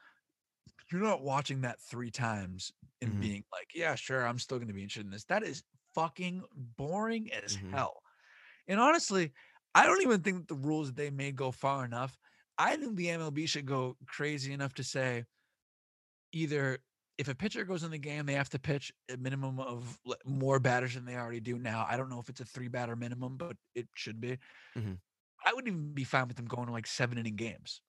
you're 0.92 1.02
not 1.02 1.22
watching 1.22 1.62
that 1.62 1.80
three 1.80 2.10
times 2.10 2.72
and 3.02 3.18
Mhm. 3.18 3.20
being 3.20 3.44
like, 3.52 3.70
yeah, 3.74 3.94
sure, 3.94 4.26
I'm 4.26 4.38
still 4.38 4.58
going 4.58 4.68
to 4.68 4.74
be 4.74 4.82
interested 4.82 5.06
in 5.06 5.10
this. 5.12 5.24
That 5.24 5.42
is 5.42 5.62
fucking 5.94 6.44
boring 6.54 7.32
as 7.32 7.56
Mhm. 7.56 7.72
hell. 7.72 8.02
And 8.68 8.80
honestly, 8.80 9.32
I 9.74 9.86
don't 9.86 10.02
even 10.02 10.22
think 10.22 10.38
that 10.38 10.48
the 10.48 10.56
rules 10.60 10.88
that 10.88 10.96
they 10.96 11.10
made 11.10 11.36
go 11.36 11.52
far 11.52 11.84
enough. 11.84 12.18
I 12.58 12.76
think 12.76 12.96
the 12.96 13.10
MLB 13.10 13.46
should 13.46 13.66
go 13.66 13.96
crazy 14.06 14.52
enough 14.52 14.74
to 14.74 14.84
say 14.84 15.26
either 16.32 16.78
if 17.18 17.28
a 17.28 17.34
pitcher 17.34 17.64
goes 17.64 17.82
in 17.82 17.90
the 17.90 17.98
game, 17.98 18.24
they 18.24 18.32
have 18.34 18.48
to 18.50 18.58
pitch 18.58 18.92
a 19.10 19.16
minimum 19.16 19.60
of 19.60 19.98
more 20.24 20.58
batters 20.58 20.94
than 20.94 21.04
they 21.04 21.16
already 21.16 21.40
do 21.40 21.58
now. 21.58 21.84
I 21.88 21.96
don't 21.96 22.08
know 22.08 22.18
if 22.20 22.28
it's 22.30 22.40
a 22.40 22.46
three 22.46 22.68
batter 22.68 22.96
minimum, 22.96 23.36
but 23.36 23.56
it 23.74 23.88
should 23.94 24.20
be. 24.20 24.38
Mhm. 24.74 25.00
I 25.44 25.52
wouldn't 25.52 25.68
even 25.72 25.94
be 25.94 26.04
fine 26.04 26.28
with 26.28 26.36
them 26.36 26.46
going 26.46 26.66
to 26.66 26.72
like 26.72 26.86
seven 26.86 27.18
inning 27.18 27.36
games. 27.36 27.80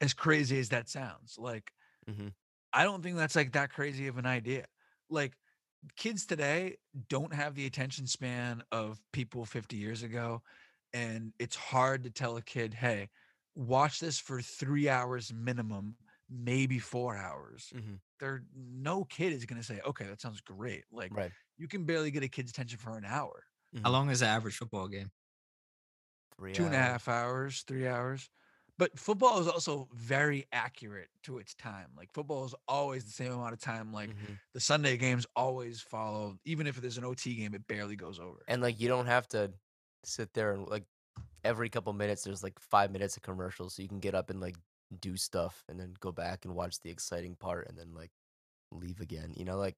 As 0.00 0.14
crazy 0.14 0.58
as 0.60 0.70
that 0.70 0.88
sounds, 0.88 1.38
like 1.38 1.72
Mhm. 2.06 2.32
I 2.72 2.84
don't 2.84 3.02
think 3.02 3.16
that's 3.16 3.36
like 3.36 3.52
that 3.52 3.72
crazy 3.72 4.06
of 4.06 4.18
an 4.18 4.26
idea. 4.26 4.66
Like 5.10 5.34
kids 5.96 6.26
today 6.26 6.78
don't 7.08 7.34
have 7.34 7.54
the 7.54 7.66
attention 7.66 8.06
span 8.06 8.62
of 8.72 9.00
people 9.12 9.44
50 9.44 9.76
years 9.76 10.02
ago. 10.02 10.42
And 10.92 11.32
it's 11.38 11.56
hard 11.56 12.04
to 12.04 12.10
tell 12.10 12.36
a 12.36 12.42
kid, 12.42 12.74
hey, 12.74 13.10
watch 13.54 14.00
this 14.00 14.18
for 14.18 14.42
three 14.42 14.88
hours 14.88 15.32
minimum, 15.32 15.96
maybe 16.28 16.78
four 16.78 17.16
hours. 17.16 17.74
Mhm. 17.74 18.00
There 18.20 18.44
no 18.54 19.04
kid 19.04 19.32
is 19.32 19.46
gonna 19.46 19.62
say, 19.62 19.80
okay, 19.82 20.06
that 20.06 20.20
sounds 20.20 20.40
great. 20.40 20.84
Like 20.92 21.12
Right. 21.12 21.32
you 21.58 21.68
can 21.68 21.84
barely 21.86 22.10
get 22.10 22.22
a 22.24 22.28
kid's 22.28 22.50
attention 22.52 22.78
for 22.78 22.96
an 22.98 23.04
hour, 23.04 23.44
How 23.84 23.90
long 23.90 24.10
is 24.10 24.18
the 24.20 24.26
average 24.26 24.56
football 24.56 24.88
game? 24.88 25.12
Three 26.36 26.52
two 26.52 26.66
and 26.66 26.74
a 26.74 26.78
half 26.78 27.08
hours, 27.08 27.62
three 27.62 27.86
hours. 27.86 28.30
But 28.82 28.98
football 28.98 29.38
is 29.38 29.46
also 29.46 29.88
very 29.92 30.44
accurate 30.50 31.08
to 31.22 31.38
its 31.38 31.54
time. 31.54 31.90
Like 31.96 32.12
football 32.12 32.44
is 32.44 32.52
always 32.66 33.04
the 33.04 33.12
same 33.12 33.30
amount 33.30 33.52
of 33.52 33.60
time. 33.60 33.92
Like 33.92 34.10
Mhm. 34.10 34.40
the 34.54 34.58
Sunday 34.58 34.96
games 34.96 35.24
always 35.36 35.80
follow, 35.80 36.36
even 36.44 36.66
if 36.66 36.74
there's 36.74 36.98
an 36.98 37.04
OT 37.04 37.36
game, 37.36 37.54
it 37.54 37.64
barely 37.68 37.94
goes 37.94 38.18
over. 38.18 38.42
And 38.48 38.60
like 38.60 38.80
you 38.80 38.88
don't 38.88 39.06
have 39.06 39.28
to 39.28 39.52
sit 40.02 40.34
there 40.34 40.50
and 40.50 40.68
like 40.68 40.84
every 41.44 41.68
couple 41.70 41.92
minutes 41.92 42.24
there's 42.24 42.42
like 42.42 42.58
five 42.58 42.90
minutes 42.90 43.16
of 43.16 43.22
commercials, 43.22 43.74
so 43.76 43.82
you 43.82 43.88
can 43.88 44.00
get 44.00 44.16
up 44.16 44.30
and 44.30 44.40
like 44.40 44.56
do 44.98 45.16
stuff 45.16 45.64
and 45.68 45.78
then 45.78 45.94
go 46.00 46.10
back 46.10 46.44
and 46.44 46.52
watch 46.52 46.80
the 46.80 46.90
exciting 46.90 47.36
part 47.36 47.68
and 47.68 47.78
then 47.78 47.94
like 47.94 48.10
leave 48.72 49.00
again. 49.00 49.32
You 49.36 49.44
know, 49.44 49.58
like 49.58 49.76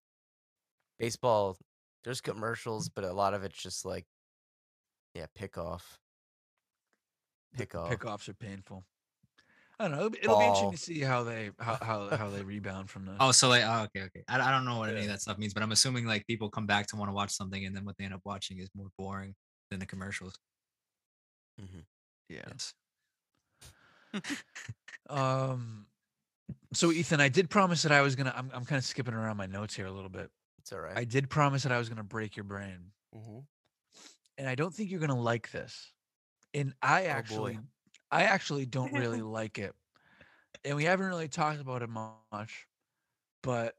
baseball, 0.98 1.58
there's 2.04 2.20
commercials, 2.22 2.88
but 2.88 3.04
a 3.04 3.12
lot 3.12 3.34
of 3.34 3.44
it's 3.44 3.60
just 3.62 3.84
like 3.84 4.06
yeah, 5.14 5.26
pick 5.34 5.56
off. 5.58 6.00
Pick 7.52 7.74
off. 7.74 8.00
Pickoffs 8.00 8.28
are 8.28 8.34
painful. 8.34 8.84
I 9.78 9.88
don't 9.88 9.92
know. 9.92 9.98
It'll, 9.98 10.10
be- 10.10 10.18
it'll 10.22 10.38
be 10.38 10.44
interesting 10.44 10.70
to 10.70 10.78
see 10.78 11.00
how 11.00 11.24
they 11.24 11.50
how 11.58 11.76
how, 11.82 12.16
how 12.16 12.30
they 12.30 12.42
rebound 12.42 12.90
from 12.90 13.06
this. 13.06 13.16
Oh, 13.18 13.32
so 13.32 13.48
like, 13.48 13.64
oh, 13.64 13.82
okay, 13.84 14.06
okay. 14.06 14.22
I, 14.28 14.40
I 14.40 14.50
don't 14.52 14.64
know 14.64 14.78
what 14.78 14.88
any 14.88 15.00
of 15.00 15.08
that 15.08 15.20
stuff 15.20 15.36
means, 15.38 15.52
but 15.52 15.62
I'm 15.62 15.72
assuming 15.72 16.06
like 16.06 16.26
people 16.26 16.48
come 16.48 16.66
back 16.66 16.86
to 16.88 16.96
want 16.96 17.08
to 17.08 17.12
watch 17.14 17.32
something, 17.32 17.64
and 17.64 17.74
then 17.74 17.84
what 17.84 17.96
they 17.98 18.04
end 18.04 18.14
up 18.14 18.20
watching 18.24 18.58
is 18.58 18.68
more 18.76 18.88
boring 18.96 19.34
than 19.70 19.80
the 19.80 19.86
commercials. 19.86 20.38
hmm 21.58 21.80
yeah. 22.28 22.42
Yes. 22.48 22.74
Um. 25.10 25.86
So 26.72 26.90
Ethan, 26.90 27.20
I 27.20 27.28
did 27.28 27.50
promise 27.50 27.82
that 27.82 27.92
I 27.92 28.00
was 28.00 28.16
gonna. 28.16 28.32
I'm 28.34 28.50
I'm 28.54 28.64
kind 28.64 28.78
of 28.78 28.84
skipping 28.84 29.12
around 29.12 29.36
my 29.36 29.46
notes 29.46 29.74
here 29.74 29.86
a 29.86 29.90
little 29.90 30.08
bit. 30.08 30.30
It's 30.58 30.72
all 30.72 30.80
right. 30.80 30.96
I 30.96 31.04
did 31.04 31.28
promise 31.28 31.62
that 31.64 31.72
I 31.72 31.78
was 31.78 31.90
gonna 31.90 32.04
break 32.04 32.36
your 32.36 32.44
brain, 32.44 32.92
mm-hmm. 33.14 33.40
and 34.38 34.48
I 34.48 34.54
don't 34.54 34.72
think 34.74 34.90
you're 34.90 35.00
gonna 35.00 35.20
like 35.20 35.50
this. 35.50 35.92
And 36.54 36.72
I 36.80 37.04
Oh, 37.04 37.08
actually, 37.08 37.58
I 38.14 38.22
actually 38.22 38.66
don't 38.66 38.92
really 38.92 39.22
like 39.38 39.58
it, 39.58 39.74
and 40.64 40.76
we 40.76 40.84
haven't 40.84 41.06
really 41.06 41.28
talked 41.28 41.60
about 41.60 41.82
it 41.82 41.90
much, 41.90 42.66
but 43.42 43.74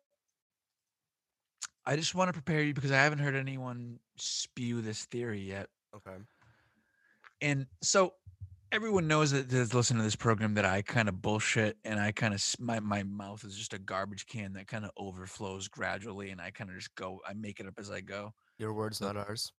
I 1.85 1.95
just 1.95 2.15
want 2.15 2.29
to 2.29 2.33
prepare 2.33 2.61
you 2.61 2.73
because 2.73 2.91
I 2.91 2.97
haven't 2.97 3.19
heard 3.19 3.35
anyone 3.35 3.99
spew 4.17 4.81
this 4.81 5.05
theory 5.05 5.39
yet. 5.39 5.69
Okay. 5.95 6.17
And 7.41 7.67
so 7.81 8.13
everyone 8.71 9.07
knows 9.07 9.31
that 9.31 9.49
that's 9.49 9.73
listening 9.73 9.99
to 9.99 10.03
this 10.03 10.15
program 10.15 10.55
that 10.55 10.65
I 10.65 10.81
kind 10.81 11.07
of 11.07 11.21
bullshit 11.21 11.77
and 11.85 11.99
I 11.99 12.11
kind 12.11 12.33
of 12.33 12.43
my 12.59 12.79
my 12.79 13.03
mouth 13.03 13.43
is 13.45 13.55
just 13.55 13.73
a 13.73 13.79
garbage 13.79 14.25
can 14.25 14.53
that 14.53 14.67
kind 14.67 14.83
of 14.83 14.91
overflows 14.97 15.67
gradually 15.67 16.31
and 16.31 16.41
I 16.41 16.51
kind 16.51 16.69
of 16.69 16.75
just 16.75 16.93
go 16.95 17.21
I 17.27 17.33
make 17.33 17.59
it 17.59 17.67
up 17.67 17.75
as 17.77 17.91
I 17.91 18.01
go. 18.01 18.33
Your 18.57 18.73
words, 18.73 18.99
not 18.99 19.15
ours. 19.15 19.51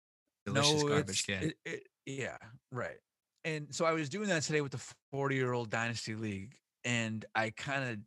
Delicious 0.45 0.83
no, 0.83 0.89
garbage 0.89 1.27
can. 1.27 1.43
it- 1.45 1.59
it- 1.65 1.87
yeah, 2.07 2.37
right. 2.71 2.99
And 3.47 3.73
so 3.73 3.85
I 3.87 3.93
was 3.93 4.09
doing 4.09 4.29
that 4.29 4.43
today 4.43 4.61
with 4.61 4.73
the 4.73 4.83
40 5.13 5.37
year 5.37 5.53
old 5.53 5.71
dynasty 5.71 6.15
league 6.17 6.57
and 6.85 7.25
I 7.35 7.51
kind 7.51 7.89
of 7.89 7.99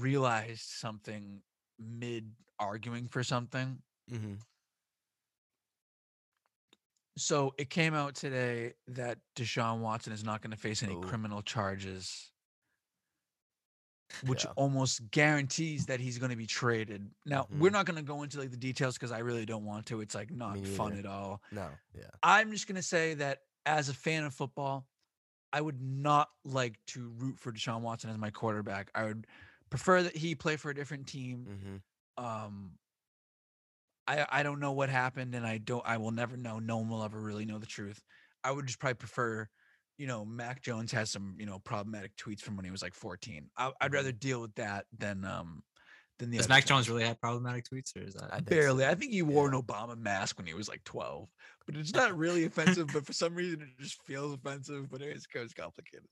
realized 0.00 0.60
something 0.68 1.40
mid 1.80 2.30
arguing 2.60 3.08
for 3.08 3.24
something 3.24 3.78
Mm-hmm. 4.12 4.34
So 7.18 7.54
it 7.58 7.70
came 7.70 7.94
out 7.94 8.14
today 8.14 8.74
that 8.88 9.18
Deshaun 9.34 9.80
Watson 9.80 10.12
is 10.12 10.22
not 10.22 10.42
going 10.42 10.50
to 10.50 10.56
face 10.56 10.82
any 10.82 10.94
Oh. 10.94 11.00
criminal 11.00 11.40
charges, 11.42 12.30
which 14.24 14.44
Yeah. 14.44 14.52
almost 14.54 15.10
guarantees 15.10 15.86
that 15.86 15.98
he's 15.98 16.18
going 16.18 16.30
to 16.30 16.36
be 16.36 16.46
traded. 16.46 17.10
Now 17.24 17.48
we're 17.50 17.70
Mhm. 17.70 17.72
not 17.72 17.86
going 17.86 17.96
to 17.96 18.02
go 18.02 18.22
into 18.22 18.38
like 18.38 18.50
the 18.50 18.56
details 18.56 18.94
because 18.94 19.10
I 19.12 19.20
really 19.20 19.46
don't 19.46 19.64
want 19.64 19.86
to. 19.86 20.02
It's 20.02 20.14
like 20.14 20.30
not 20.30 20.58
fun 20.66 20.92
at 20.98 21.06
all. 21.06 21.42
No. 21.50 21.70
Yeah. 21.94 22.10
I'm 22.22 22.52
just 22.52 22.66
going 22.68 22.76
to 22.76 22.82
say 22.82 23.14
that 23.14 23.45
as 23.66 23.88
a 23.90 23.94
fan 23.94 24.24
of 24.24 24.34
football, 24.34 24.88
I 25.52 25.60
would 25.60 25.80
not 25.82 26.30
like 26.44 26.78
to 26.88 27.08
root 27.10 27.38
for 27.40 27.52
Deshaun 27.52 27.82
Watson 27.82 28.10
as 28.10 28.18
my 28.18 28.30
quarterback. 28.30 28.90
I 28.94 29.04
would 29.04 29.26
prefer 29.70 30.02
that 30.04 30.16
he 30.16 30.34
play 30.36 30.56
for 30.56 30.70
a 30.70 30.74
different 30.74 31.08
team 31.08 31.48
Mm-hmm. 31.48 31.76
um 32.18 32.78
I 34.06 34.26
I 34.30 34.42
don't 34.42 34.60
know 34.60 34.72
what 34.72 34.88
happened 34.88 35.34
and 35.34 35.46
I 35.46 35.58
don't 35.58 35.84
I 35.86 35.96
will 35.98 36.10
never 36.12 36.36
know. 36.36 36.58
No 36.58 36.78
one 36.78 36.88
will 36.88 37.02
ever 37.04 37.20
really 37.20 37.44
know 37.44 37.58
the 37.58 37.66
truth. 37.66 38.02
I 38.44 38.50
would 38.52 38.66
just 38.66 38.78
probably 38.78 38.94
prefer, 38.94 39.48
you 39.98 40.06
know, 40.06 40.24
Mac 40.24 40.62
Jones 40.62 40.92
has 40.92 41.10
some, 41.10 41.36
you 41.40 41.46
know, 41.46 41.58
problematic 41.58 42.16
tweets 42.16 42.40
from 42.40 42.56
when 42.56 42.64
he 42.64 42.70
was 42.70 42.82
like 42.82 42.94
14. 42.94 43.50
I, 43.56 43.72
I'd 43.80 43.92
Mhm. 43.92 43.92
rather 43.92 44.12
deal 44.12 44.40
with 44.40 44.54
that 44.56 44.86
than 44.96 45.24
um 45.24 45.64
than 46.18 46.30
the 46.30 46.38
Does 46.38 46.48
Mac 46.48 46.64
Jones 46.66 46.88
really 46.88 47.04
have 47.04 47.20
problematic 47.20 47.64
tweets, 47.64 47.94
or 47.96 48.02
is 48.02 48.14
that? 48.14 48.30
I 48.32 48.36
think 48.36 48.48
so. 48.48 48.54
barely. 48.56 48.86
I 48.86 48.94
think 48.94 49.12
he 49.12 49.22
wore 49.22 49.50
Yeah. 49.50 49.56
an 49.56 49.62
Obama 49.62 49.96
mask 49.98 50.38
when 50.38 50.46
he 50.46 50.54
was 50.54 50.68
like 50.68 50.82
12. 50.84 51.28
But 51.66 51.76
it's 51.76 51.92
not 51.94 52.16
really 52.16 52.44
offensive, 52.44 52.88
but 52.92 53.04
for 53.06 53.12
some 53.12 53.34
reason 53.34 53.60
it 53.62 53.68
just 53.82 54.00
feels 54.06 54.32
offensive, 54.34 54.88
but 54.90 55.02
it's, 55.02 55.26
it's 55.34 55.54
complicated. 55.54 56.06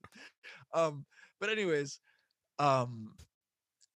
Um 0.72 1.06
but 1.40 1.48
anyways, 1.50 2.00
um 2.58 3.12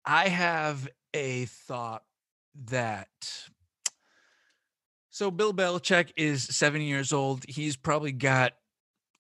I 0.05 0.29
have 0.29 0.89
a 1.15 1.47
thought 1.47 2.03
that 2.67 3.09
so 5.11 5.31
Bill 5.31 5.53
Belichick 5.55 6.11
is 6.17 6.43
70 6.45 6.85
years 6.87 7.13
old. 7.13 7.45
He's 7.49 7.77
probably 7.77 8.13
got 8.13 8.53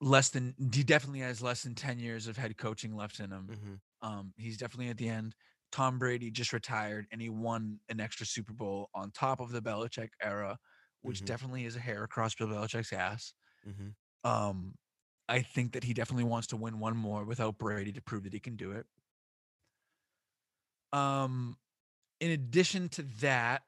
less 0.01 0.29
than 0.31 0.55
he 0.73 0.83
definitely 0.83 1.21
has 1.21 1.41
less 1.41 1.63
than 1.63 1.75
10 1.75 1.99
years 2.01 2.27
of 2.27 2.37
head 2.37 2.57
coaching 2.59 2.95
left 2.97 3.21
in 3.21 3.31
him. 3.31 3.49
Mm-hmm. 3.51 4.09
Um, 4.09 4.33
he's 4.37 4.57
definitely 4.59 4.91
at 4.91 4.97
the 4.99 5.09
end. 5.09 5.35
Tom 5.75 5.99
Brady 5.99 6.31
just 6.31 6.53
retired 6.53 7.05
and 7.11 7.21
he 7.21 7.29
won 7.29 7.81
an 7.89 7.99
extra 7.99 8.25
Super 8.25 8.53
Bowl 8.53 8.91
on 8.95 9.11
top 9.11 9.41
of 9.41 9.51
the 9.51 9.61
Belichick 9.61 10.11
era, 10.23 10.57
which 11.03 11.21
Mhm. 11.21 11.27
definitely 11.27 11.65
is 11.65 11.75
a 11.75 11.81
hair 11.81 12.05
across 12.05 12.33
Bill 12.37 12.47
Belichick's 12.47 12.93
ass. 12.93 13.35
Mm-hmm. 13.67 13.89
Um, 14.31 14.79
I 15.29 15.43
think 15.43 15.73
that 15.73 15.83
he 15.83 15.93
definitely 15.93 16.25
wants 16.25 16.47
to 16.49 16.57
win 16.57 16.79
one 16.79 16.97
more 16.97 17.25
without 17.25 17.59
Brady 17.59 17.91
to 17.93 18.01
prove 18.01 18.23
that 18.23 18.33
he 18.33 18.39
can 18.39 18.55
do 18.55 18.71
it. 18.71 18.87
Um, 20.93 21.59
in 22.21 22.31
addition 22.31 22.89
to 22.91 23.03
that, 23.21 23.65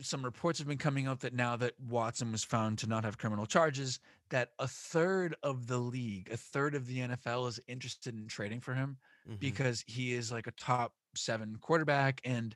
some 0.00 0.24
reports 0.24 0.60
have 0.60 0.68
been 0.68 0.78
coming 0.78 1.08
out 1.08 1.20
that 1.20 1.34
now 1.34 1.56
that 1.56 1.78
Watson 1.80 2.30
was 2.30 2.44
found 2.44 2.78
to 2.78 2.86
not 2.86 3.02
have 3.04 3.18
criminal 3.18 3.46
charges, 3.46 3.98
that 4.28 4.52
a 4.60 4.68
third 4.68 5.34
of 5.42 5.66
the 5.66 5.78
league, 5.78 6.30
a 6.30 6.36
third 6.36 6.76
of 6.76 6.86
the 6.86 7.00
NFL 7.00 7.48
is 7.48 7.60
interested 7.66 8.14
in 8.14 8.28
trading 8.28 8.60
for 8.60 8.74
him 8.74 8.98
Mm-hmm. 9.28 9.36
because 9.36 9.84
he 9.86 10.14
is 10.14 10.32
like 10.32 10.46
a 10.46 10.52
top 10.52 10.94
seven 11.14 11.56
quarterback 11.60 12.20
and 12.24 12.54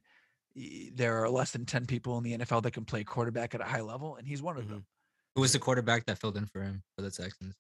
there 0.93 1.21
are 1.23 1.29
less 1.29 1.51
than 1.51 1.67
10 1.67 1.85
people 1.87 2.17
in 2.19 2.23
the 2.23 2.39
NFL 2.39 2.63
that 2.63 2.71
can 2.73 2.85
play 2.85 3.03
quarterback 3.03 3.55
at 3.57 3.61
a 3.61 3.65
high 3.65 3.81
level, 3.81 4.17
and 4.17 4.27
he's 4.29 4.41
one 4.41 4.57
of 4.57 4.65
Mhm. 4.67 4.69
them. 4.69 4.87
Who 5.35 5.41
was 5.41 5.53
the 5.53 5.59
quarterback 5.59 6.07
that 6.07 6.19
filled 6.19 6.37
in 6.37 6.47
for 6.47 6.63
him 6.63 6.85
for 6.95 7.03
the 7.03 7.11
Texans? 7.11 7.57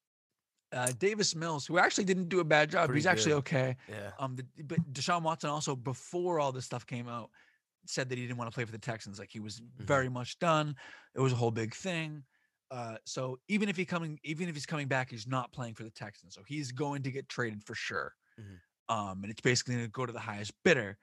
Uh, 0.70 0.92
Davis 0.92 1.34
Mills, 1.34 1.66
who 1.66 1.78
actually 1.78 2.04
didn't 2.04 2.28
do 2.28 2.38
a 2.40 2.44
bad 2.44 2.70
job, 2.70 2.86
Pretty 2.86 2.98
he's 3.00 3.06
actually 3.06 3.32
okay. 3.34 3.76
yeah. 3.88 4.12
Um, 4.18 4.36
the, 4.36 4.46
but 4.64 4.78
Deshaun 4.92 5.22
Watson 5.22 5.50
also, 5.50 5.74
before 5.74 6.38
all 6.38 6.52
this 6.52 6.64
stuff 6.66 6.86
came 6.86 7.08
out, 7.08 7.30
said 7.86 8.08
that 8.08 8.16
he 8.18 8.24
didn't 8.26 8.38
want 8.38 8.50
to 8.50 8.54
play 8.54 8.64
for 8.64 8.72
the 8.72 8.78
Texans. 8.78 9.18
Like 9.18 9.30
he 9.30 9.40
was 9.40 9.60
Mm-hmm. 9.60 9.84
very 9.84 10.08
much 10.08 10.38
done. 10.38 10.76
It 11.14 11.20
was 11.20 11.32
a 11.32 11.36
whole 11.36 11.50
big 11.50 11.74
thing. 11.74 12.24
Uh, 12.70 12.96
so 13.04 13.38
even 13.48 13.68
if 13.68 13.76
he 13.76 13.84
coming, 13.84 14.18
even 14.22 14.48
if 14.48 14.54
he's 14.54 14.66
coming 14.66 14.88
back, 14.88 15.10
he's 15.10 15.26
not 15.26 15.52
playing 15.52 15.74
for 15.74 15.82
the 15.84 15.90
Texans. 15.90 16.34
So 16.34 16.42
he's 16.46 16.70
going 16.72 17.02
to 17.02 17.10
get 17.10 17.28
traded 17.28 17.62
for 17.64 17.74
sure. 17.74 18.14
Mhm. 18.40 18.58
Um, 18.88 19.20
and 19.22 19.30
it's 19.30 19.40
basically 19.40 19.74
going 19.74 19.86
to 19.86 19.90
go 19.90 20.06
to 20.06 20.12
the 20.12 20.18
highest 20.20 20.52
bidder. 20.64 20.98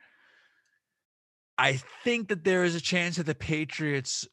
I 1.58 1.80
think 2.04 2.30
that 2.30 2.44
there 2.44 2.64
is 2.64 2.76
a 2.76 2.82
chance 2.82 3.18
that 3.18 3.26
the 3.26 3.36
Patriots 3.36 4.28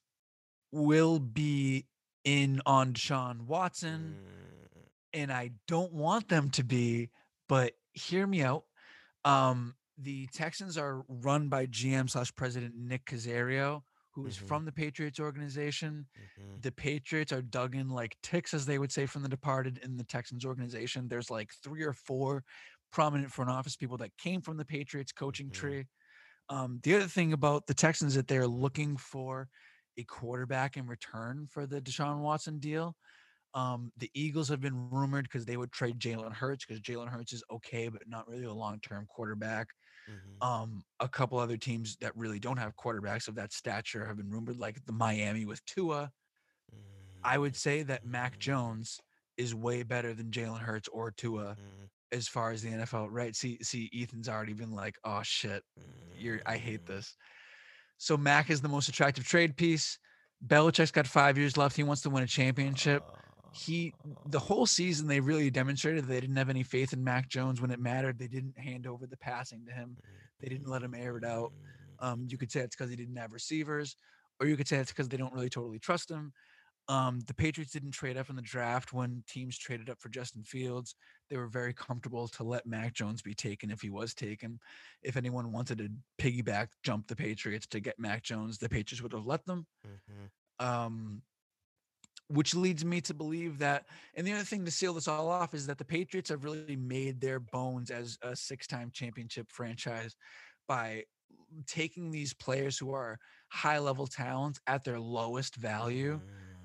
will 0.73 1.19
be 1.19 1.87
in 2.25 2.61
on 2.67 2.93
Deshaun 2.93 3.43
Watson, 3.43 4.17
Mm, 4.19 4.81
and 5.15 5.33
I 5.33 5.53
don't 5.67 5.93
want 5.93 6.29
them 6.29 6.51
to 6.51 6.63
be, 6.63 7.11
but 7.49 7.73
hear 7.93 8.27
me 8.27 8.43
out. 8.43 8.65
Um, 9.25 9.75
the 9.97 10.27
Texans 10.29 10.79
are 10.79 11.05
run 11.09 11.49
by 11.49 11.67
GM 11.67 12.09
slash 12.09 12.35
president 12.35 12.75
Nick 12.77 13.05
Caserio, 13.07 13.83
who 14.13 14.27
is 14.27 14.37
Mhm. 14.37 14.47
from 14.47 14.65
the 14.65 14.73
Patriots 14.73 15.19
organization. 15.19 16.07
mhm. 16.17 16.63
The 16.63 16.73
Patriots 16.73 17.33
are 17.33 17.43
dug 17.43 17.75
in 17.75 17.89
like 17.89 18.17
ticks, 18.23 18.53
as 18.55 18.67
they 18.67 18.79
would 18.79 18.93
say 18.93 19.07
from 19.07 19.23
the 19.23 19.29
departed 19.29 19.79
in 19.79 19.97
the 19.97 20.05
Texans 20.05 20.45
organization. 20.45 21.09
There's 21.09 21.31
like 21.31 21.53
three 21.53 21.83
or 21.83 21.93
four 21.93 22.45
prominent 22.93 23.33
front 23.33 23.51
office 23.51 23.77
people 23.77 23.97
that 23.99 24.17
came 24.19 24.41
from 24.41 24.57
the 24.57 24.65
Patriots 24.65 25.13
coaching 25.13 25.51
tree. 25.51 25.87
Um, 26.49 26.81
the 26.83 26.97
other 26.97 27.07
thing 27.09 27.33
about 27.33 27.67
the 27.67 27.75
Texans 27.75 28.15
that 28.15 28.29
they're 28.29 28.49
looking 28.49 28.97
for 28.97 29.49
a 29.97 30.05
quarterback 30.05 30.77
in 30.77 30.87
return 30.87 31.47
for 31.47 31.67
the 31.67 31.81
Deshaun 31.83 32.21
Watson 32.21 32.59
deal. 32.59 32.97
Um, 33.55 33.93
the 33.97 34.11
Eagles 34.15 34.49
have 34.49 34.61
been 34.61 34.91
rumored 34.91 35.25
because 35.25 35.47
they 35.47 35.57
would 35.57 35.73
trade 35.73 35.99
Jalen 36.01 36.33
Hurts 36.35 36.65
because 36.67 36.83
Jalen 36.83 37.09
Hurts 37.09 37.33
is 37.33 37.45
okay, 37.51 37.89
but 37.89 38.09
not 38.09 38.29
really 38.29 38.45
a 38.45 38.53
long-term 38.53 39.07
quarterback. 39.07 39.69
Mhm. 40.07 40.43
Um, 40.43 40.85
a 41.01 41.09
couple 41.09 41.39
other 41.39 41.57
teams 41.57 41.97
that 41.99 42.17
really 42.17 42.39
don't 42.39 42.59
have 42.59 42.77
quarterbacks 42.77 43.29
of 43.29 43.35
that 43.37 43.53
stature 43.53 44.07
have 44.07 44.17
been 44.17 44.31
rumored, 44.31 44.59
like 44.59 44.85
the 44.85 44.93
Miami 44.93 45.47
with 45.47 45.65
Tua. 45.65 46.13
I 47.23 47.39
would 47.39 47.57
say 47.57 47.83
that 47.83 48.05
Mac 48.05 48.39
Jones 48.39 49.01
is 49.37 49.55
way 49.55 49.83
better 49.83 50.15
than 50.15 50.31
Jalen 50.31 50.61
Hurts 50.61 50.89
or 50.89 51.11
Tua 51.11 51.59
Mm, 51.59 51.89
as 52.13 52.29
far 52.29 52.51
as 52.51 52.63
the 52.63 52.71
NFL. 52.71 53.09
Right? 53.11 53.35
See, 53.35 53.59
see, 53.63 53.91
Ethan's 53.95 54.29
already 54.29 54.55
been 54.55 54.73
like, 54.73 54.97
"Oh 55.05 55.21
shit, 55.23 55.63
you're 56.17 56.41
I 56.47 56.57
hate 56.57 56.85
mm. 56.85 56.89
this." 56.89 57.17
So 57.99 58.17
Mac 58.17 58.51
is 58.51 58.61
the 58.61 58.69
most 58.69 58.89
attractive 58.89 59.27
trade 59.27 59.57
piece. 59.57 59.99
Belichick's 60.47 60.93
got 60.93 61.07
five 61.07 61.37
years 61.37 61.57
left. 61.57 61.77
He 61.77 61.83
wants 61.83 62.03
to 62.03 62.11
win 62.11 62.23
a 62.23 62.27
championship. 62.27 63.03
He 63.53 63.93
the 64.27 64.39
whole 64.39 64.67
season 64.67 65.09
they 65.09 65.21
really 65.21 65.51
demonstrated 65.51 66.07
they 66.07 66.21
didn't 66.21 66.37
have 66.37 66.51
any 66.51 66.63
faith 66.63 66.93
in 66.93 67.03
Mac 67.03 67.29
Jones 67.29 67.61
when 67.61 67.71
it 67.71 67.81
mattered. 67.81 68.19
They 68.19 68.29
didn't 68.29 68.59
hand 68.59 68.87
over 68.87 69.07
the 69.07 69.17
passing 69.17 69.65
to 69.67 69.73
him. 69.73 69.97
They 70.41 70.49
didn't 70.49 70.69
let 70.69 70.83
him 70.83 70.95
air 70.95 71.17
it 71.17 71.25
out. 71.25 71.53
Um, 71.99 72.27
you 72.29 72.39
could 72.39 72.53
say 72.53 72.61
it's 72.61 72.77
because 72.77 72.91
he 72.91 72.97
didn't 72.97 73.17
have 73.17 73.33
receivers, 73.33 73.97
or 74.41 74.47
you 74.47 74.57
could 74.57 74.69
say 74.69 74.77
it's 74.77 74.93
because 74.93 75.09
they 75.09 75.17
don't 75.17 75.33
really 75.33 75.49
totally 75.49 75.81
trust 75.81 76.09
him. 76.09 76.33
Um, 76.89 77.21
the 77.27 77.35
Patriots 77.35 77.73
didn't 77.73 77.91
trade 77.91 78.17
up 78.17 78.31
in 78.31 78.37
the 78.37 78.43
draft 78.43 78.95
when 78.95 79.23
teams 79.29 79.59
traded 79.59 79.91
up 79.91 80.01
for 80.01 80.09
Justin 80.09 80.43
Fields. 80.43 80.95
They 81.29 81.37
were 81.37 81.47
very 81.47 81.75
comfortable 81.75 82.29
to 82.29 82.45
let 82.45 82.67
Mac 82.67 82.95
Jones 82.95 83.21
be 83.21 83.35
taken 83.35 83.71
if 83.71 83.83
he 83.83 83.91
was 83.91 84.15
taken. 84.15 84.59
If 85.03 85.17
anyone 85.17 85.53
wanted 85.53 85.79
to 85.79 85.91
piggyback 86.19 86.69
jump 86.83 87.07
the 87.07 87.17
Patriots 87.17 87.67
to 87.69 87.81
get 87.81 87.99
Mac 87.99 88.23
Jones, 88.23 88.57
the 88.57 88.71
Patriots 88.71 89.03
would 89.03 89.13
have 89.13 89.27
let 89.27 89.45
them. 89.45 89.67
Mhm. 89.87 90.31
Um, 90.65 91.23
which 92.29 92.55
leads 92.55 92.85
me 92.85 93.01
to 93.03 93.15
believe 93.15 93.59
that, 93.59 93.87
and 94.15 94.27
the 94.27 94.33
other 94.33 94.45
thing 94.45 94.65
to 94.65 94.71
seal 94.71 94.95
this 94.95 95.09
all 95.09 95.29
off 95.29 95.55
is 95.55 95.67
that 95.67 95.79
the 95.79 95.85
Patriots 95.85 96.29
have 96.31 96.45
really 96.45 96.77
made 96.77 97.21
their 97.21 97.41
bones 97.41 97.91
as 97.91 98.19
a 98.23 98.35
six 98.37 98.67
time 98.67 98.91
championship 98.91 99.51
franchise 99.51 100.17
by 100.67 101.05
taking 101.67 102.11
these 102.11 102.35
players 102.35 102.79
who 102.79 102.93
are 102.93 103.19
high 103.49 103.79
level 103.79 104.07
talents 104.07 104.61
at 104.67 104.85
their 104.85 105.01
lowest 105.01 105.57
value 105.57 106.21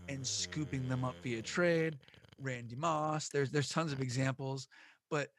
and 0.09 0.25
scooping 0.25 0.87
them 0.87 1.03
up 1.03 1.15
via 1.23 1.41
trade. 1.41 1.97
Randy 2.39 2.75
Moss, 2.75 3.29
there's 3.29 3.51
there's 3.51 3.69
tons 3.69 3.93
of 3.93 4.01
examples, 4.01 4.67
but 5.09 5.29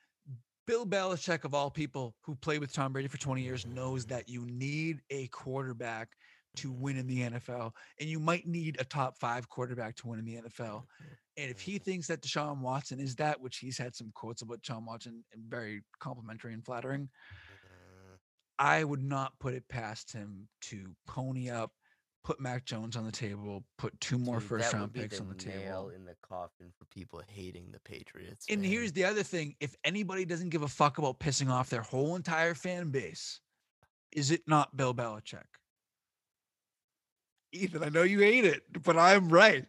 Bill 0.67 0.87
Belichick 0.87 1.45
of 1.45 1.55
all 1.55 1.71
people 1.71 2.15
who 2.23 2.35
played 2.37 2.61
with 2.61 2.73
Tom 2.73 2.93
Brady 2.93 3.09
for 3.09 3.19
20 3.19 3.43
years 3.43 3.67
knows 3.67 4.07
that 4.07 4.29
you 4.29 4.47
need 4.47 5.01
a 5.11 5.27
quarterback 5.29 6.09
to 6.57 6.73
win 6.73 6.97
in 6.97 7.07
the 7.07 7.23
NFL, 7.23 7.73
and 8.01 8.09
you 8.09 8.19
might 8.19 8.47
need 8.47 8.77
a 8.81 8.85
top 8.85 9.19
five 9.19 9.49
quarterback 9.49 9.97
to 9.97 10.09
win 10.09 10.21
in 10.21 10.25
the 10.25 10.37
NFL. 10.37 10.85
And 11.37 11.51
if 11.51 11.59
mm-hmm. 11.59 11.71
he 11.73 11.79
thinks 11.79 12.07
that 12.07 12.23
Deshaun 12.23 12.61
Watson 12.61 13.01
is 13.01 13.17
that, 13.17 13.41
which 13.41 13.59
he's 13.59 13.77
had 13.77 13.95
some 13.95 14.11
quotes 14.15 14.43
about 14.43 14.62
Deshaun 14.62 14.87
Watson 14.87 15.25
and 15.33 15.43
very 15.49 15.83
complimentary 15.99 16.55
and 16.55 16.65
flattering, 16.65 17.03
mm-hmm. 17.03 18.15
I 18.59 18.85
would 18.85 19.03
not 19.03 19.33
put 19.41 19.55
it 19.55 19.69
past 19.69 20.12
him 20.12 20.49
to 20.62 20.95
pony 21.07 21.51
up, 21.51 21.73
put 22.25 22.41
Mac 22.41 22.64
Jones 22.64 22.97
on 22.97 23.05
the 23.05 23.12
table, 23.12 23.62
put 23.77 23.99
two 24.01 24.18
more 24.18 24.39
Dude, 24.39 24.49
first 24.49 24.72
round 24.72 24.95
picks 24.95 25.18
the 25.18 25.22
on 25.22 25.29
the 25.29 25.45
nail 25.45 25.55
table. 25.55 25.89
in 25.91 26.05
the 26.05 26.16
coffin 26.27 26.72
for 26.77 26.87
people 26.87 27.22
hating 27.29 27.70
the 27.70 27.79
Patriots. 27.81 28.47
And 28.49 28.62
man. 28.62 28.70
here's 28.70 28.93
the 28.93 29.05
other 29.05 29.22
thing: 29.22 29.55
if 29.61 29.77
anybody 29.85 30.25
doesn't 30.25 30.49
give 30.49 30.62
a 30.62 30.68
fuck 30.68 30.99
about 30.99 31.20
pissing 31.20 31.51
off 31.51 31.70
their 31.70 31.83
whole 31.83 32.16
entire 32.16 32.55
fan 32.55 32.91
base, 32.91 33.41
is 34.11 34.31
it 34.31 34.43
not 34.47 34.77
Bill 34.77 34.95
Belichick? 34.95 35.45
Ethan, 37.53 37.85
I 37.85 37.89
know 37.91 38.03
you 38.03 38.18
hate 38.20 38.45
it, 38.45 38.62
but 38.83 38.97
I'm 38.97 39.29
right. 39.29 39.66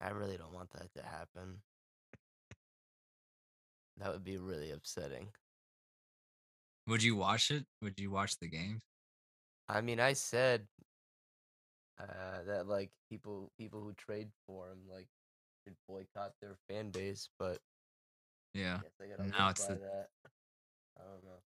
I 0.00 0.10
really 0.10 0.36
don't 0.36 0.52
want 0.52 0.70
that 0.72 0.92
to 0.94 1.02
happen. 1.02 1.60
That 3.96 4.12
would 4.12 4.24
be 4.24 4.36
really 4.36 4.70
upsetting. 4.70 5.28
Would 6.88 7.02
you 7.02 7.16
watch 7.16 7.50
it? 7.50 7.64
Would 7.82 8.00
you 8.00 8.10
watch 8.10 8.38
the 8.40 8.48
games? 8.48 8.82
I 9.68 9.82
mean, 9.82 10.00
I 10.00 10.14
said 10.14 10.66
uh, 12.00 12.42
that 12.46 12.66
like 12.66 12.90
people 13.10 13.50
people 13.58 13.80
who 13.80 13.92
trade 13.92 14.28
for 14.46 14.70
him 14.70 14.78
like 14.90 15.06
should 15.64 15.76
boycott 15.86 16.32
their 16.40 16.56
fan 16.68 16.90
base, 16.90 17.28
but 17.38 17.58
Yeah. 18.54 18.80
I 19.00 19.22
I 19.22 19.26
Now 19.26 19.50
it's 19.50 19.66
the- 19.66 19.74
that. 19.74 20.08
I 20.98 21.02
don't 21.04 21.24
know, 21.24 21.38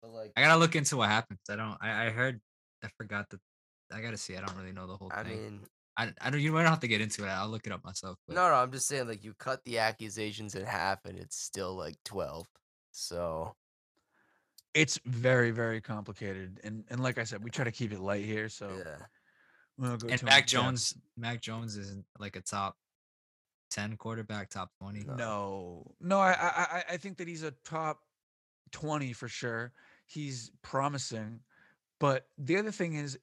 but 0.00 0.10
like 0.12 0.32
I 0.36 0.42
gotta 0.42 0.60
look 0.60 0.76
into 0.76 0.96
what 0.96 1.08
happens. 1.08 1.40
I 1.50 1.56
don't. 1.56 1.76
I, 1.80 2.06
I 2.06 2.10
heard. 2.10 2.40
I 2.84 2.88
forgot 2.96 3.28
that. 3.30 3.40
I 3.92 4.00
gotta 4.00 4.16
see. 4.16 4.36
I 4.36 4.40
don't 4.40 4.56
really 4.56 4.72
know 4.72 4.86
the 4.86 4.96
whole 4.96 5.10
I 5.12 5.24
thing. 5.24 5.32
I 5.32 5.34
mean, 5.34 5.60
I, 5.96 6.12
I 6.20 6.30
don't. 6.30 6.40
You 6.40 6.52
don't 6.52 6.64
have 6.64 6.78
to 6.80 6.88
get 6.88 7.00
into 7.00 7.24
it. 7.24 7.28
I'll 7.28 7.48
look 7.48 7.66
it 7.66 7.72
up 7.72 7.82
myself. 7.84 8.16
But 8.28 8.36
no, 8.36 8.48
no, 8.48 8.54
I'm 8.54 8.70
just 8.70 8.86
saying 8.86 9.08
like 9.08 9.24
you 9.24 9.34
cut 9.34 9.60
the 9.64 9.78
accusations 9.78 10.54
in 10.54 10.64
half 10.64 11.04
and 11.04 11.18
it's 11.18 11.36
still 11.36 11.74
like 11.74 11.96
twelve. 12.04 12.46
So 12.92 13.56
It's 14.74 14.98
very, 15.04 15.50
very 15.50 15.80
complicated, 15.80 16.60
and 16.64 16.84
and 16.88 17.02
like 17.02 17.18
I 17.18 17.24
said, 17.24 17.44
we 17.44 17.50
try 17.50 17.64
to 17.64 17.72
keep 17.72 17.92
it 17.92 18.00
light 18.00 18.24
here, 18.24 18.48
so 18.48 18.70
yeah, 18.78 18.96
we 19.76 19.86
don't 19.88 20.00
go 20.00 20.08
and 20.08 20.22
Mac. 20.22 20.46
Jones. 20.46 20.94
Mac 21.16 21.40
Jones 21.42 21.76
isn't 21.76 22.04
like 22.18 22.36
a 22.36 22.40
top 22.40 22.76
ten 23.70 23.96
quarterback, 23.96 24.48
top 24.50 24.70
twenty. 24.80 25.04
No. 25.04 25.90
No, 26.00 26.18
I, 26.18 26.32
I, 26.32 26.84
I- 26.90 26.96
think 26.96 27.18
that 27.18 27.28
he's 27.28 27.42
a 27.42 27.52
top 27.64 28.00
twenty 28.70 29.12
for 29.12 29.28
sure. 29.28 29.72
He's 30.06 30.50
promising, 30.62 31.40
but 32.00 32.26
the 32.38 32.56
other 32.56 32.70
thing 32.70 32.94
is, 32.94 33.18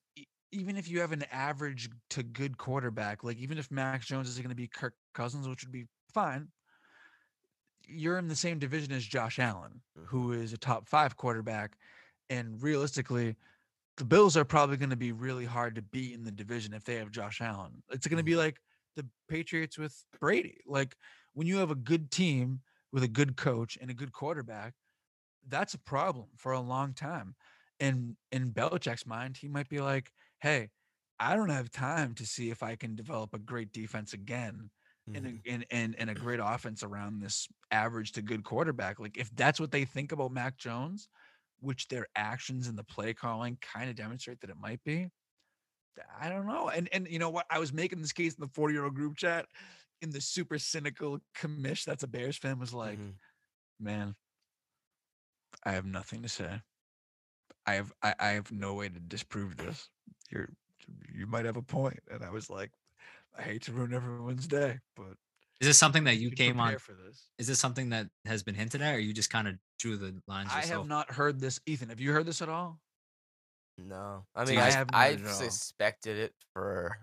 even 0.51 0.77
if 0.77 0.89
you 0.89 0.99
have 1.01 1.11
an 1.11 1.23
average 1.31 1.89
to 2.11 2.23
good 2.23 2.57
quarterback, 2.57 3.23
like 3.23 3.37
even 3.37 3.57
if 3.57 3.69
mac 3.71 4.01
Jones 4.03 4.29
is 4.29 4.37
going 4.37 4.49
to 4.49 4.55
be 4.55 4.67
Kirk 4.67 4.93
Cousins, 5.13 5.47
which 5.47 5.63
would 5.63 5.71
be 5.71 5.85
fine, 6.13 6.47
you're 7.89 8.17
in 8.17 8.27
the 8.27 8.35
same 8.35 8.59
division 8.59 8.91
as 8.91 9.05
Josh 9.05 9.39
Allen, 9.39 9.81
who 10.05 10.33
is 10.33 10.53
a 10.53 10.57
top 10.57 10.87
five 10.87 11.17
quarterback, 11.17 11.77
and 12.29 12.61
realistically. 12.61 13.35
The 13.97 14.05
Bills 14.05 14.37
are 14.37 14.45
probably 14.45 14.77
going 14.77 14.91
to 14.91 14.95
be 14.95 15.11
really 15.11 15.43
hard 15.43 15.75
to 15.75 15.81
beat 15.81 16.13
in 16.13 16.23
the 16.23 16.31
division 16.31 16.73
if 16.73 16.85
they 16.85 16.95
have 16.95 17.11
Josh 17.11 17.41
Allen. 17.41 17.83
It's 17.91 18.07
going 18.07 18.17
to 18.17 18.23
be 18.23 18.31
mm-hmm. 18.31 18.39
like 18.39 18.61
the 18.95 19.05
Patriots 19.27 19.77
with 19.77 19.93
Brady. 20.21 20.59
Like 20.65 20.95
when 21.33 21.47
you 21.47 21.57
have 21.57 21.71
a 21.71 21.75
good 21.75 22.09
team 22.09 22.61
with 22.93 23.03
a 23.03 23.09
good 23.09 23.35
coach 23.35 23.77
and 23.81 23.89
a 23.89 23.93
good 23.93 24.13
quarterback, 24.13 24.73
that's 25.49 25.73
a 25.73 25.79
problem 25.79 26.27
for 26.37 26.53
a 26.53 26.61
long 26.61 26.93
time. 26.93 27.35
And 27.81 28.15
in 28.31 28.51
Belichick's 28.51 29.05
mind, 29.05 29.35
he 29.35 29.49
might 29.49 29.67
be 29.67 29.79
like, 29.79 30.11
"Hey, 30.39 30.69
I 31.19 31.35
don't 31.35 31.49
have 31.49 31.69
time 31.69 32.13
to 32.15 32.25
see 32.25 32.49
if 32.49 32.63
I 32.63 32.75
can 32.75 32.95
develop 32.95 33.33
a 33.33 33.39
great 33.39 33.73
defense 33.73 34.13
again 34.13 34.69
and 35.13 35.25
Mhm. 35.25 35.43
a, 35.45 35.49
and, 35.49 35.65
and 35.71 35.95
and 35.97 36.09
a 36.09 36.15
great 36.15 36.39
offense 36.41 36.83
around 36.83 37.19
this 37.19 37.47
average 37.71 38.13
to 38.13 38.21
good 38.21 38.43
quarterback." 38.43 38.99
Like 38.99 39.17
if 39.17 39.29
that's 39.35 39.59
what 39.59 39.71
they 39.71 39.85
think 39.85 40.11
about 40.11 40.31
Mac 40.31 40.57
Jones, 40.57 41.09
which 41.59 41.87
their 41.89 42.07
actions 42.15 42.67
and 42.67 42.77
the 42.77 42.83
play 42.85 43.13
calling 43.13 43.57
kind 43.61 43.89
of 43.89 43.95
demonstrate 43.95 44.41
that 44.41 44.49
it 44.51 44.57
might 44.57 44.83
be, 44.83 45.09
I 46.17 46.29
don't 46.29 46.45
know. 46.47 46.69
And 46.69 46.89
and 46.93 47.07
you 47.07 47.19
know 47.19 47.29
what? 47.29 47.45
I 47.49 47.59
was 47.59 47.73
making 47.73 48.01
this 48.01 48.13
case 48.13 48.35
in 48.35 48.41
the 48.41 48.47
40 48.53 48.73
year 48.73 48.83
old 48.85 48.95
group 48.95 49.17
chat, 49.17 49.47
in 50.01 50.11
the 50.11 50.21
super 50.21 50.57
cynical 50.59 51.19
commish 51.35 51.85
that's 51.85 52.03
a 52.03 52.07
Bears 52.07 52.37
fan 52.37 52.59
was 52.59 52.73
like, 52.73 53.01
Mhm. 53.01 53.19
man, 53.79 54.15
I 55.63 55.71
have 55.71 55.85
nothing 55.85 56.21
to 56.23 56.27
say. 56.29 56.63
I 57.65 57.73
have 57.75 57.93
I, 58.01 58.15
I 58.19 58.27
have 58.29 58.51
no 58.51 58.73
way 58.73 58.89
to 58.89 58.99
disprove 58.99 59.57
this. 59.57 59.89
You're 60.29 60.49
you 61.13 61.27
might 61.27 61.45
have 61.45 61.57
a 61.57 61.61
point. 61.61 61.99
And 62.09 62.23
I 62.23 62.29
was 62.31 62.49
like, 62.49 62.71
I 63.37 63.41
hate 63.41 63.61
to 63.63 63.71
ruin 63.71 63.93
everyone's 63.93 64.47
day, 64.47 64.79
but 64.95 65.13
Is 65.61 65.67
this 65.67 65.77
something 65.77 66.03
that 66.05 66.17
you 66.17 66.31
came 66.31 66.59
on? 66.59 66.67
prepare 66.73 66.79
for 66.79 66.93
this. 66.93 67.29
Is 67.37 67.47
this 67.47 67.59
something 67.59 67.89
that 67.89 68.07
has 68.25 68.43
been 68.43 68.55
hinted 68.55 68.81
at, 68.81 68.95
or 68.95 68.99
you 68.99 69.13
just 69.13 69.29
kind 69.29 69.47
of 69.47 69.55
drew 69.79 69.97
the 69.97 70.21
lines 70.27 70.49
I 70.51 70.57
yourself? 70.61 70.81
have 70.83 70.87
not 70.87 71.11
heard 71.11 71.39
this. 71.39 71.59
Ethan, 71.65 71.89
have 71.89 71.99
you 71.99 72.11
heard 72.11 72.25
this 72.25 72.41
at 72.41 72.49
all? 72.49 72.79
No, 73.77 74.25
I 74.35 74.43
See, 74.45 74.51
mean 74.51 74.59
I 74.59 74.67
I 74.67 74.71
haven't 74.71 74.95
I 74.95 75.09
read 75.11 75.19
it 75.19 75.23
at 75.23 75.27
all. 75.27 75.33
suspected 75.33 76.17
it 76.17 76.33
for 76.53 76.97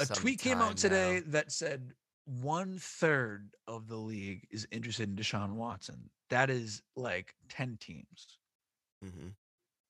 a 0.00 0.06
some 0.06 0.16
tweet 0.16 0.38
came 0.40 0.58
out 0.58 0.76
today 0.78 1.16
now. 1.24 1.32
that 1.32 1.52
said 1.52 1.92
one 2.24 2.78
third 2.78 3.50
of 3.66 3.88
the 3.88 3.96
league 3.96 4.46
is 4.50 4.66
interested 4.70 5.08
in 5.08 5.16
Deshaun 5.16 5.52
Watson. 5.54 6.08
That 6.30 6.48
is 6.48 6.82
like 6.96 7.34
10 7.50 7.76
teams. 7.78 8.38
Mhm. 9.04 9.34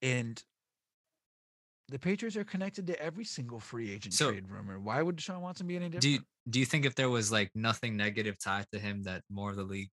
And 0.00 0.42
the 1.92 1.98
Patriots 1.98 2.36
are 2.36 2.44
connected 2.44 2.86
to 2.88 3.00
every 3.00 3.24
single 3.24 3.60
free 3.60 3.92
agent 3.92 4.14
So- 4.14 4.30
trade 4.32 4.48
rumor. 4.50 4.80
Why 4.80 5.00
would 5.02 5.16
Deshaun 5.16 5.40
Watson 5.40 5.66
be 5.66 5.76
any 5.76 5.86
different? 5.86 6.02
Do 6.02 6.08
you 6.10 6.20
do 6.50 6.58
you 6.58 6.66
think 6.66 6.84
if 6.84 6.94
there 6.96 7.08
was 7.10 7.30
like 7.30 7.50
nothing 7.54 7.96
negative 7.96 8.36
tied 8.38 8.66
to 8.72 8.78
him 8.80 9.04
that 9.04 9.22
more 9.30 9.50
of 9.50 9.56
the 9.56 9.62
league 9.62 9.90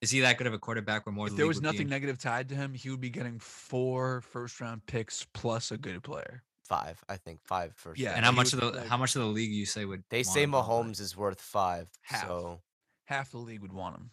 is 0.00 0.10
he 0.10 0.20
that 0.20 0.38
good 0.38 0.46
of 0.46 0.52
a 0.54 0.58
quarterback 0.58 1.04
where 1.06 1.12
more 1.12 1.26
if 1.26 1.32
the 1.32 1.36
there 1.36 1.44
league 1.44 1.48
was 1.48 1.56
would 1.56 1.62
be 1.62 1.66
nothing 1.68 1.88
negative 1.88 2.18
tied 2.18 2.48
to 2.50 2.54
him, 2.54 2.72
he 2.74 2.88
would 2.90 3.00
be 3.00 3.10
getting 3.10 3.38
four 3.38 4.20
first 4.22 4.60
round 4.60 4.84
picks 4.86 5.26
plus 5.34 5.70
a 5.70 5.76
good 5.78 6.02
player. 6.02 6.42
five. 6.68 7.02
I 7.08 7.16
think 7.16 7.40
five 7.44 7.72
for 7.76 7.94
Yeah, 7.96 8.08
sure. 8.08 8.16
and 8.16 8.24
how 8.24 8.32
he 8.32 8.36
much 8.36 8.52
of 8.52 8.58
the 8.60 8.70
like- 8.70 8.86
how 8.88 8.96
much 8.96 9.14
of 9.14 9.20
the 9.22 9.28
league 9.28 9.52
you 9.52 9.66
say 9.66 9.84
would 9.84 10.02
They 10.10 10.18
want 10.18 10.26
say 10.26 10.42
him 10.42 10.54
on, 10.54 10.60
like- 10.60 10.86
Mahomes 10.88 11.00
is 11.00 11.16
worth 11.16 11.40
five. 11.40 11.88
Half. 12.02 12.26
So 12.26 12.62
Half 13.04 13.30
the 13.30 13.38
league 13.38 13.60
would 13.60 13.72
want 13.72 13.96
him. 13.96 14.10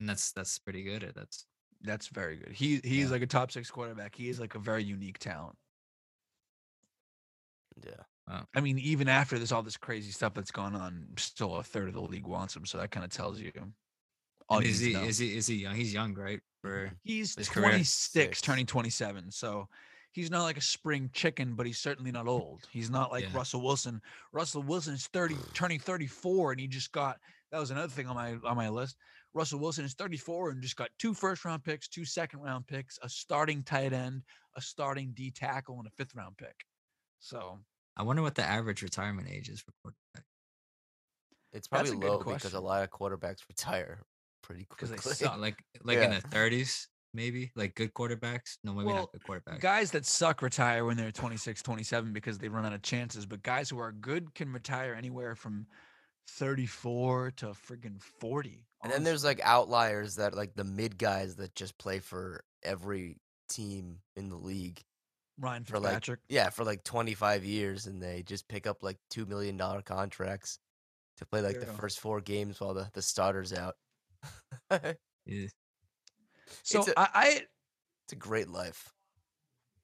and 0.00 0.08
that's 0.08 0.30
that's 0.32 0.58
pretty 0.58 0.82
good. 0.82 1.02
uh, 1.04 1.12
That's 1.14 1.46
That's 1.82 2.08
very 2.08 2.36
good. 2.38 2.52
He 2.52 2.80
he's 2.82 3.04
Yeah. 3.06 3.10
like 3.12 3.22
a 3.22 3.26
top 3.26 3.50
six 3.52 3.70
quarterback. 3.70 4.14
He 4.14 4.28
is 4.28 4.40
like 4.40 4.54
a 4.54 4.58
very 4.58 4.82
unique 4.82 5.18
talent. 5.18 5.56
Yeah. 7.84 7.92
Uh, 8.28 8.42
I 8.54 8.60
mean, 8.60 8.78
even 8.78 9.08
after 9.08 9.38
this 9.38 9.52
all 9.52 9.62
this 9.62 9.76
crazy 9.76 10.10
stuff 10.10 10.34
that's 10.34 10.50
gone 10.50 10.74
on, 10.74 11.06
still 11.16 11.56
a 11.56 11.62
third 11.62 11.88
of 11.88 11.94
the 11.94 12.00
league 12.00 12.26
wants 12.26 12.56
him. 12.56 12.66
So 12.66 12.78
that 12.78 12.90
kind 12.90 13.04
of 13.04 13.10
tells 13.10 13.40
you. 13.40 13.52
All 14.48 14.62
you 14.62 14.68
is 14.68 14.80
he 14.80 14.92
know. 14.92 15.02
is 15.02 15.18
he 15.18 15.36
is 15.36 15.46
he 15.46 15.56
young? 15.56 15.74
He's 15.74 15.92
young, 15.94 16.14
right? 16.14 16.40
For. 16.62 16.90
He's 17.04 17.34
26, 17.34 17.88
Six. 17.88 18.40
turning 18.40 18.66
27. 18.66 19.30
So 19.30 19.68
he's 20.12 20.30
not 20.30 20.42
like 20.42 20.56
a 20.56 20.60
spring 20.62 21.10
chicken, 21.12 21.54
but 21.54 21.66
he's 21.66 21.78
certainly 21.78 22.10
not 22.10 22.26
old. 22.26 22.62
He's 22.70 22.90
not 22.90 23.12
like 23.12 23.24
Yeah. 23.24 23.30
Russell 23.36 23.60
Wilson. 23.62 24.00
Russell 24.32 24.62
Wilson 24.62 24.94
is 24.94 25.06
30, 25.08 25.36
turning 25.54 25.78
34, 25.78 26.52
and 26.52 26.60
he 26.60 26.66
just 26.66 26.90
got 26.92 27.18
that 27.52 27.58
was 27.60 27.70
another 27.70 27.88
thing 27.92 28.06
on 28.08 28.16
my 28.16 28.36
on 28.44 28.56
my 28.56 28.68
list. 28.68 28.96
Russell 29.34 29.60
Wilson 29.60 29.84
is 29.84 29.94
34 29.94 30.50
and 30.50 30.62
just 30.62 30.76
got 30.76 30.88
two 30.98 31.12
first 31.14 31.44
round 31.44 31.62
picks, 31.62 31.86
two 31.88 32.04
second 32.04 32.40
round 32.40 32.66
picks, 32.66 32.98
a 33.02 33.08
starting 33.08 33.62
tight 33.62 33.92
end, 33.92 34.22
a 34.56 34.60
starting 34.62 35.12
D 35.14 35.30
tackle, 35.30 35.78
and 35.78 35.86
a 35.86 35.90
fifth 35.90 36.14
round 36.16 36.36
pick. 36.38 36.54
So 37.26 37.58
I 37.96 38.04
wonder 38.04 38.22
what 38.22 38.36
the 38.36 38.44
average 38.44 38.82
retirement 38.82 39.28
age 39.28 39.48
is 39.48 39.60
for 39.60 39.72
quarterback. 39.82 40.24
It's 41.52 41.66
That's 41.68 41.90
probably 41.90 42.06
a 42.06 42.10
low 42.10 42.18
because 42.22 42.54
a 42.54 42.60
lot 42.60 42.84
of 42.84 42.90
quarterbacks 42.90 43.40
retire 43.48 44.02
pretty 44.42 44.64
quickly. 44.66 44.98
suck. 44.98 45.38
Like 45.38 45.56
like 45.82 45.98
in 45.98 46.10
the 46.10 46.20
thirties, 46.20 46.88
maybe 47.12 47.50
like 47.56 47.74
good 47.74 47.92
quarterbacks. 47.94 48.58
No, 48.62 48.74
maybe 48.74 48.86
Well, 48.86 48.96
not 48.96 49.12
good 49.12 49.22
quarterbacks. 49.24 49.60
guys 49.60 49.90
that 49.90 50.06
suck 50.06 50.40
retire 50.40 50.84
when 50.84 50.96
they're 50.96 51.10
26, 51.10 51.62
27 51.62 52.12
because 52.12 52.38
they 52.38 52.48
run 52.48 52.64
out 52.64 52.72
of 52.72 52.82
chances. 52.82 53.26
But 53.26 53.42
guys 53.42 53.68
who 53.68 53.78
are 53.78 53.90
good 53.90 54.32
can 54.34 54.52
retire 54.52 54.94
anywhere 54.94 55.34
from 55.34 55.66
34 56.28 57.32
to 57.38 57.46
friggin' 57.46 58.00
40. 58.20 58.66
And 58.84 58.92
then 58.92 59.02
there's 59.02 59.24
like 59.24 59.40
outliers 59.42 60.14
that 60.16 60.36
like 60.36 60.54
the 60.54 60.64
mid 60.64 60.96
guys 60.96 61.34
that 61.36 61.56
just 61.56 61.76
play 61.76 61.98
for 61.98 62.44
every 62.62 63.16
team 63.48 63.98
in 64.14 64.28
the 64.28 64.36
league 64.36 64.80
Ryan 65.38 65.64
for 65.64 65.78
like 65.80 66.02
yeah 66.28 66.50
for 66.50 66.64
like 66.64 66.84
25 66.84 67.44
years 67.44 67.86
and 67.86 68.02
they 68.02 68.22
just 68.22 68.48
pick 68.48 68.66
up 68.66 68.82
like 68.82 68.98
two 69.10 69.26
million 69.26 69.56
dollar 69.56 69.82
contracts 69.82 70.58
to 71.18 71.26
play 71.26 71.42
like 71.42 71.60
the 71.60 71.66
first 71.66 72.00
four 72.00 72.20
games 72.20 72.60
while 72.60 72.74
the 72.74 72.90
the 72.94 73.02
starters 73.02 73.52
out. 73.52 73.76
Yeah. 75.26 75.48
So 76.62 76.82
a- 76.88 76.98
I, 76.98 77.08
I 77.14 77.28
it's 78.04 78.12
a 78.12 78.16
great 78.16 78.48
life. 78.48 78.94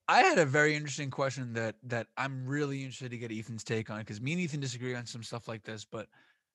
I 0.09 0.22
had 0.22 0.38
a 0.38 0.44
very 0.46 0.74
interesting 0.74 1.11
question 1.11 1.53
that 1.55 1.76
that 1.84 2.09
I'm 2.16 2.46
really 2.46 2.80
interested 2.80 3.11
to 3.12 3.18
get 3.18 3.32
Ethan's 3.32 3.64
take 3.64 3.88
on 3.90 4.00
because 4.00 4.20
me 4.20 4.32
and 4.32 4.40
Ethan 4.40 4.61
disagree 4.61 4.94
on 4.94 5.07
some 5.07 5.22
stuff 5.22 5.48
like 5.48 5.62
this, 5.62 5.84
but 5.84 6.09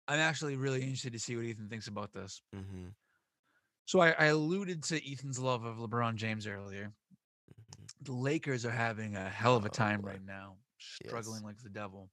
I'm 0.07 0.19
actually 0.19 0.55
really 0.57 0.81
interested 0.81 1.13
to 1.13 1.19
see 1.19 1.35
what 1.35 1.45
Ethan 1.45 1.69
thinks 1.69 1.87
about 1.87 2.13
this. 2.13 2.41
hmm 2.53 2.89
So 3.85 3.99
I, 4.01 4.11
I 4.11 4.25
alluded 4.25 4.83
to 4.83 5.11
Ethan's 5.11 5.39
love 5.39 5.63
of 5.63 5.77
LeBron 5.77 6.15
James 6.15 6.45
earlier. 6.45 6.93
The 8.01 8.13
Lakers 8.13 8.65
are 8.65 8.71
having 8.71 9.15
a 9.15 9.29
hell 9.29 9.55
of 9.55 9.65
a 9.65 9.69
Oh, 9.69 9.69
time 9.69 10.01
boy. 10.01 10.05
right 10.05 10.21
now, 10.21 10.57
Yes. 11.03 11.41
struggling 11.41 11.43
like 11.43 11.57
the 11.57 11.69
devil, 11.69 12.11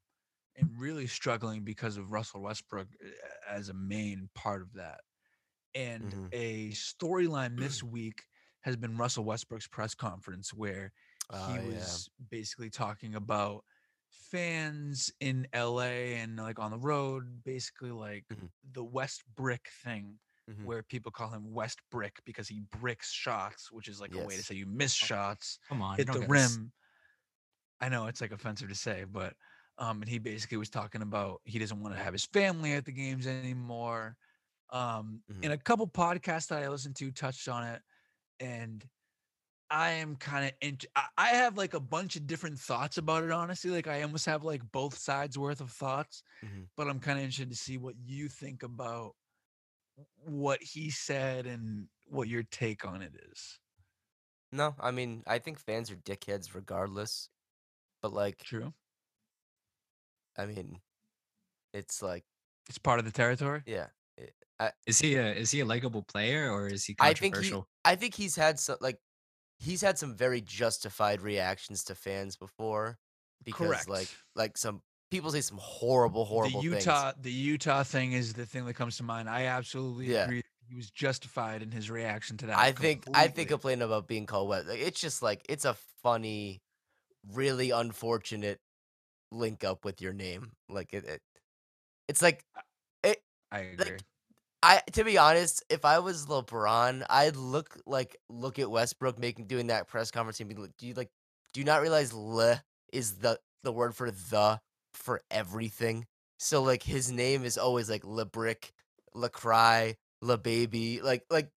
and 0.56 0.78
really 0.78 1.06
struggling 1.06 1.64
because 1.64 1.96
of 1.98 2.12
Russell 2.12 2.42
Westbrook 2.42 2.88
uh, 3.04 3.08
as 3.48 3.68
a 3.68 3.74
main 3.74 4.30
part 4.34 4.62
of 4.62 4.74
that. 4.74 5.02
And 5.74 6.14
Mhm. 6.14 6.32
a 6.32 6.70
storyline 6.72 7.58
this 7.58 7.82
week 7.84 8.24
has 8.62 8.76
been 8.76 8.96
Russell 8.98 9.24
Westbrook's 9.24 9.68
press 9.68 9.94
conference 9.94 10.54
where 10.54 10.92
Oh, 11.30 11.36
he 11.46 11.58
yeah. 11.58 11.98
was 11.98 12.10
basically 12.30 12.70
talking 12.70 13.14
about 13.14 13.64
fans 14.08 15.12
in 15.20 15.48
LA 15.54 16.16
and 16.16 16.36
like 16.36 16.58
on 16.58 16.70
the 16.70 16.78
road, 16.78 17.44
basically 17.44 17.92
like 17.92 18.26
Mhm. 18.30 18.46
the 18.72 18.84
West 18.84 19.24
Brick 19.34 19.68
thing, 19.84 20.20
Mhm. 20.48 20.68
where 20.68 20.82
people 20.82 21.12
call 21.12 21.30
him 21.30 21.52
West 21.52 21.80
Brick 21.90 22.20
because 22.24 22.48
he 22.48 22.60
bricks 22.60 23.10
shots, 23.12 23.70
which 23.72 23.88
is 23.88 24.00
like 24.00 24.14
a 24.14 24.20
way 24.20 24.36
to 24.36 24.42
say 24.42 24.54
you 24.54 24.66
miss 24.66 24.92
shots, 24.94 25.58
Come 25.68 25.82
on, 25.82 25.98
hit 25.98 26.12
the 26.12 26.22
rim. 26.22 26.72
I 27.80 27.88
know 27.88 28.06
it's 28.06 28.20
like 28.20 28.32
offensive 28.32 28.68
to 28.68 28.74
say, 28.74 29.04
but 29.04 29.36
um, 29.78 30.00
and 30.02 30.08
he 30.08 30.18
basically 30.18 30.56
was 30.56 30.70
talking 30.70 31.02
about 31.02 31.40
he 31.44 31.58
doesn't 31.58 31.80
want 31.80 31.94
to 31.96 32.02
have 32.02 32.12
his 32.12 32.26
family 32.26 32.72
at 32.74 32.84
the 32.84 32.92
games 32.92 33.26
anymore. 33.26 34.16
Um, 34.70 35.22
Mhm. 35.28 35.44
and 35.44 35.52
a 35.52 35.58
couple 35.58 35.86
podcasts 35.88 36.48
that 36.48 36.62
I 36.62 36.68
listened 36.68 36.96
to 36.96 37.12
touched 37.12 37.48
on 37.48 37.64
it, 37.64 37.82
and 38.40 38.88
I 39.70 39.90
am 39.92 40.16
kind 40.16 40.46
of 40.46 40.52
int- 40.62 40.86
I 41.18 41.28
have 41.30 41.58
like 41.58 41.74
a 41.74 41.80
bunch 41.80 42.16
of 42.16 42.26
different 42.26 42.58
thoughts 42.60 42.98
about 42.98 43.24
it. 43.24 43.32
Honestly, 43.32 43.70
like 43.70 43.88
I 43.88 44.02
almost 44.02 44.26
have 44.26 44.44
like 44.44 44.70
both 44.72 44.98
sides 44.98 45.38
worth 45.38 45.60
of 45.60 45.72
thoughts, 45.72 46.22
Mhm. 46.42 46.66
but 46.76 46.88
I'm 46.88 47.00
kind 47.00 47.18
of 47.18 47.24
interested 47.24 47.50
to 47.50 47.56
see 47.56 47.78
what 47.78 47.96
you 47.98 48.28
think 48.28 48.62
about 48.64 49.16
what 50.24 50.62
he 50.62 50.90
said 50.90 51.46
and 51.46 51.88
what 52.06 52.28
your 52.28 52.42
take 52.42 52.84
on 52.84 53.02
it 53.02 53.14
is. 53.32 53.58
No, 54.52 54.74
I 54.78 54.90
mean 54.90 55.22
I 55.26 55.38
think 55.38 55.58
fans 55.58 55.90
are 55.90 55.96
dickheads 55.96 56.54
regardless, 56.54 57.28
but 58.02 58.12
like 58.12 58.38
True, 58.38 58.72
I 60.36 60.46
mean, 60.46 60.80
it's 61.72 62.02
like 62.02 62.24
it's 62.68 62.78
part 62.78 62.98
of 62.98 63.04
the 63.04 63.12
territory. 63.12 63.62
yeah. 63.66 63.88
Is 64.86 64.98
he 64.98 65.16
a 65.16 65.32
is 65.32 65.50
he 65.50 65.60
a 65.60 65.64
likable 65.64 66.02
player 66.02 66.50
or 66.50 66.68
is 66.68 66.84
he 66.84 66.94
I 67.00 67.12
think 67.12 67.36
he, 67.36 67.52
controversial? 67.52 67.68
I 67.84 67.96
think 67.96 68.14
he's 68.14 68.36
had 68.36 68.58
some 68.58 68.78
like 68.80 68.98
he's 69.58 69.80
had 69.80 69.98
some 69.98 70.16
very 70.16 70.40
justified 70.40 71.22
reactions 71.22 71.84
to 71.84 71.94
fans 71.94 72.36
before 72.36 72.98
because 73.44 73.88
like 73.88 74.08
like 74.34 74.56
some 74.56 74.82
people 75.14 75.30
say 75.30 75.40
some 75.40 75.58
horrible 75.58 76.24
horrible 76.24 76.60
the 76.60 76.68
things. 76.68 76.84
Utah, 76.86 77.12
the 77.20 77.30
Utah 77.30 77.82
thing 77.84 78.12
is 78.12 78.32
the 78.34 78.46
thing 78.46 78.66
that 78.66 78.74
comes 78.74 78.96
to 78.98 79.02
mind. 79.04 79.28
I 79.30 79.44
absolutely 79.44 80.10
Yeah. 80.10 80.24
agree. 80.24 80.42
He 80.68 80.74
was 80.74 80.90
justified 80.90 81.62
in 81.62 81.70
his 81.70 81.90
reaction 81.90 82.36
to 82.38 82.46
that. 82.46 82.58
I 82.58 82.72
think 82.72 83.06
I 83.14 83.28
think 83.28 83.48
completely. 83.48 83.48
complaining 83.48 83.82
about 83.82 84.08
being 84.08 84.26
called 84.26 84.48
wet. 84.48 84.66
Like, 84.66 84.80
it's 84.80 85.00
just 85.00 85.22
like 85.22 85.44
it's 85.48 85.64
a 85.64 85.74
funny, 86.02 86.62
really 87.32 87.70
unfortunate 87.70 88.60
link 89.32 89.64
up 89.64 89.84
with 89.84 90.00
your 90.00 90.12
name. 90.12 90.52
Like 90.68 90.92
it, 90.94 91.04
it 91.04 91.22
it's 92.08 92.22
like 92.22 92.44
it. 93.02 93.22
I 93.52 93.60
eh, 93.78 93.84
agree. 93.84 93.98
I 94.62 94.80
to 94.92 95.04
be 95.04 95.18
honest, 95.18 95.62
if 95.68 95.84
I 95.84 95.98
was 96.00 96.26
LeBron, 96.26 97.04
I'd 97.10 97.36
look 97.36 97.78
like 97.86 98.16
look 98.28 98.58
at 98.58 98.70
Westbrook 98.70 99.18
making 99.18 99.46
doing 99.46 99.68
that 99.68 99.88
press 99.88 100.10
conference 100.10 100.40
and 100.40 100.48
be 100.48 100.54
like, 100.56 100.76
do 100.78 100.86
you 100.86 100.94
like 100.94 101.10
do 101.52 101.60
you 101.60 101.64
not 101.66 101.82
realize 101.82 102.12
le 102.12 102.62
is 102.92 103.16
the 103.18 103.38
the 103.62 103.72
word 103.72 103.94
for 103.94 104.10
the 104.10 104.60
for 104.94 105.22
everything? 105.30 106.06
So 106.38 106.62
like 106.62 106.82
his 106.82 107.10
name 107.12 107.44
is 107.44 107.58
always 107.58 107.90
like 107.90 108.02
LeBrick, 108.02 108.72
LeCry, 109.14 109.96
LeBaby, 110.22 111.02
like 111.02 111.24
like 111.30 111.50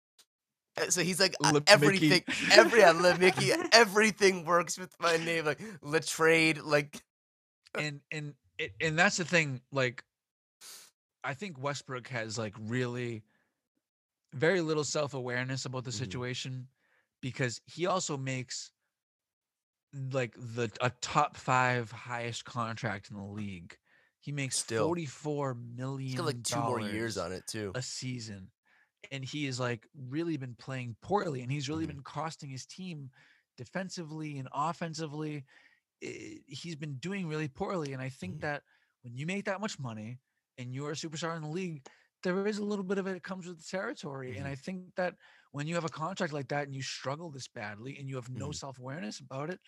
uh, 0.80 0.90
so 0.90 1.02
he's 1.02 1.20
like 1.20 1.36
uh, 1.44 1.52
Le 1.52 1.62
everything 1.68 2.22
Mickey. 2.22 2.26
every 2.50 2.80
yeah, 2.80 2.92
Le 2.92 3.16
Mickey, 3.16 3.52
everything 3.72 4.46
works 4.46 4.78
with 4.78 4.96
my 5.00 5.18
name 5.18 5.46
like 5.46 5.60
Latrade, 5.84 6.62
like 6.64 7.02
and 7.78 8.02
and 8.12 8.34
it, 8.58 8.72
and 8.82 8.98
that's 8.98 9.18
the 9.18 9.26
thing 9.26 9.62
like 9.72 10.04
i 11.24 11.34
think 11.34 11.62
westbrook 11.62 12.08
has 12.08 12.38
like 12.38 12.54
really 12.60 13.24
very 14.34 14.62
little 14.62 14.84
self-awareness 14.84 15.66
about 15.66 15.84
the 15.84 15.92
Mhm. 15.92 15.94
situation 15.94 16.68
because 17.22 17.62
he 17.66 17.86
also 17.86 18.18
makes 18.18 18.72
like 20.12 20.34
the 20.38 20.72
a 20.82 20.92
top 21.02 21.38
five 21.38 21.92
highest 21.92 22.46
contract 22.46 23.10
in 23.12 23.18
the 23.18 23.24
league 23.24 23.78
he 24.20 24.32
makes 24.32 24.58
Still. 24.60 24.86
44 24.88 25.54
million 25.56 26.10
he's 26.10 26.16
got 26.16 26.26
like 26.26 26.44
two 26.44 26.60
more 26.60 26.80
years 26.82 27.18
on 27.18 27.32
it 27.32 27.46
too. 27.48 27.72
a 27.76 27.82
season 27.82 28.52
and 29.12 29.24
he 29.24 29.46
has 29.46 29.60
like 29.60 29.88
really 29.96 30.38
been 30.38 30.56
playing 30.56 30.96
poorly 31.02 31.42
and 31.42 31.52
he's 31.52 31.70
really 31.70 31.86
Mhm. 31.86 31.90
been 31.90 32.04
costing 32.04 32.50
his 32.50 32.66
team 32.66 33.10
defensively 33.58 34.38
and 34.38 34.48
offensively 34.54 35.46
i- 36.04 36.40
he's 36.48 36.76
been 36.76 36.96
doing 36.98 37.28
really 37.28 37.48
poorly 37.48 37.94
and 37.94 38.02
i 38.02 38.10
think 38.10 38.38
Mhm. 38.38 38.42
that 38.42 38.64
when 39.02 39.16
you 39.16 39.26
make 39.26 39.46
that 39.46 39.62
much 39.62 39.80
money 39.80 40.20
and 40.58 40.74
you're 40.74 40.92
a 40.92 40.96
superstar 40.96 41.36
in 41.36 41.42
the 41.44 41.50
league 41.50 41.86
there 42.24 42.48
is 42.48 42.58
a 42.58 42.64
little 42.66 42.84
bit 42.86 42.98
of 42.98 43.08
it 43.08 43.14
that 43.14 43.24
comes 43.24 43.46
with 43.48 43.58
the 43.58 43.64
territory 43.70 44.38
and 44.38 44.48
Mhm. 44.48 44.52
i 44.52 44.56
think 44.56 44.96
that 44.96 45.16
when 45.52 45.68
you 45.68 45.76
have 45.76 45.86
a 45.86 45.90
contract 45.90 46.34
like 46.34 46.48
that 46.50 46.66
and 46.68 46.76
you 46.76 46.82
struggle 46.82 47.32
this 47.32 47.48
badly 47.48 47.98
and 47.98 48.10
you 48.10 48.16
have 48.16 48.30
no 48.30 48.50
Mhm. 48.50 48.56
self-awareness 48.56 49.20
about 49.20 49.50
it 49.50 49.60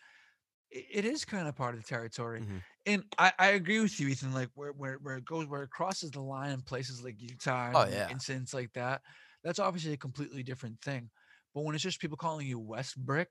it 0.72 1.06
is 1.06 1.26
kind 1.26 1.48
of 1.48 1.56
part 1.56 1.76
of 1.76 1.82
the 1.82 1.88
territory. 1.88 2.44
Mhm. 2.44 2.64
And 2.86 3.04
I, 3.18 3.34
I 3.40 3.48
agree 3.50 3.80
with 3.80 4.00
you, 4.00 4.08
Ethan. 4.10 4.34
Like 4.34 4.50
where, 4.56 4.72
where 4.74 4.96
where 4.98 5.18
it 5.18 5.26
goes, 5.26 5.48
where 5.48 5.64
it 5.64 5.72
crosses 5.72 6.12
the 6.12 6.22
line 6.22 6.52
in 6.52 6.62
places 6.62 7.04
like 7.04 7.22
Utah, 7.22 7.72
Oh, 7.74 7.86
and 7.86 7.88
yeah. 7.88 8.10
incidents 8.10 8.54
like 8.54 8.74
that, 8.74 9.02
that's 9.44 9.60
obviously 9.60 9.94
a 9.94 9.98
completely 9.98 10.44
different 10.44 10.82
thing. 10.82 11.10
But 11.54 11.62
when 11.64 11.76
it's 11.76 11.84
just 11.84 12.00
people 12.02 12.18
calling 12.18 12.48
you 12.48 12.60
West 12.60 12.98
Brick, 13.04 13.30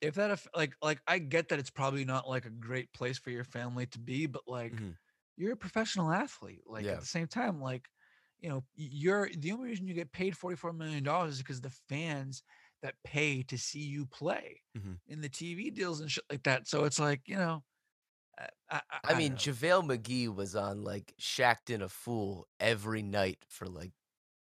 if 0.00 0.14
that 0.16 0.40
like 0.54 0.74
like 0.82 1.00
I 1.06 1.18
get 1.18 1.48
that 1.48 1.58
it's 1.58 1.70
probably 1.70 2.04
not 2.04 2.28
like 2.28 2.44
a 2.46 2.50
great 2.50 2.92
place 2.92 3.18
for 3.18 3.30
your 3.30 3.44
family 3.44 3.86
to 3.86 3.98
be, 3.98 4.26
but 4.26 4.42
like 4.46 4.82
Mhm. 4.82 4.94
you're 5.36 5.52
a 5.52 5.56
professional 5.56 6.12
athlete. 6.12 6.62
Like 6.66 6.86
Yeah. 6.86 6.92
at 6.92 7.00
the 7.00 7.06
same 7.06 7.28
time, 7.28 7.60
like 7.60 7.88
you 8.40 8.48
know, 8.50 8.64
you're 8.74 9.30
the 9.30 9.52
only 9.52 9.68
reason 9.70 9.86
you 9.88 9.94
get 9.94 10.12
paid 10.12 10.36
forty 10.36 10.56
four 10.56 10.72
million 10.72 11.04
dollars 11.04 11.34
is 11.34 11.38
because 11.40 11.60
the 11.62 11.70
fans 11.88 12.42
that 12.84 12.96
pay 13.04 13.42
to 13.44 13.58
see 13.58 13.80
you 13.80 14.06
play 14.06 14.62
Mhm. 14.76 15.00
in 15.08 15.22
the 15.22 15.30
TV 15.30 15.70
deals 15.72 16.00
and 16.00 16.10
shit 16.12 16.24
like 16.30 16.44
that. 16.44 16.68
So 16.68 16.84
it's 16.84 17.00
like 17.00 17.28
you 17.28 17.36
know, 17.38 17.64
I, 18.38 18.48
I, 18.70 18.82
I, 18.90 19.00
I 19.04 19.14
mean, 19.14 19.32
know. 19.32 19.36
JaVale 19.36 19.84
McGee 19.98 20.34
was 20.34 20.56
on 20.56 20.82
like 20.84 21.14
Shaqtin' 21.20 21.82
a 21.82 21.88
Fool 21.88 22.48
every 22.60 23.02
night 23.02 23.44
for 23.48 23.66
like 23.66 23.92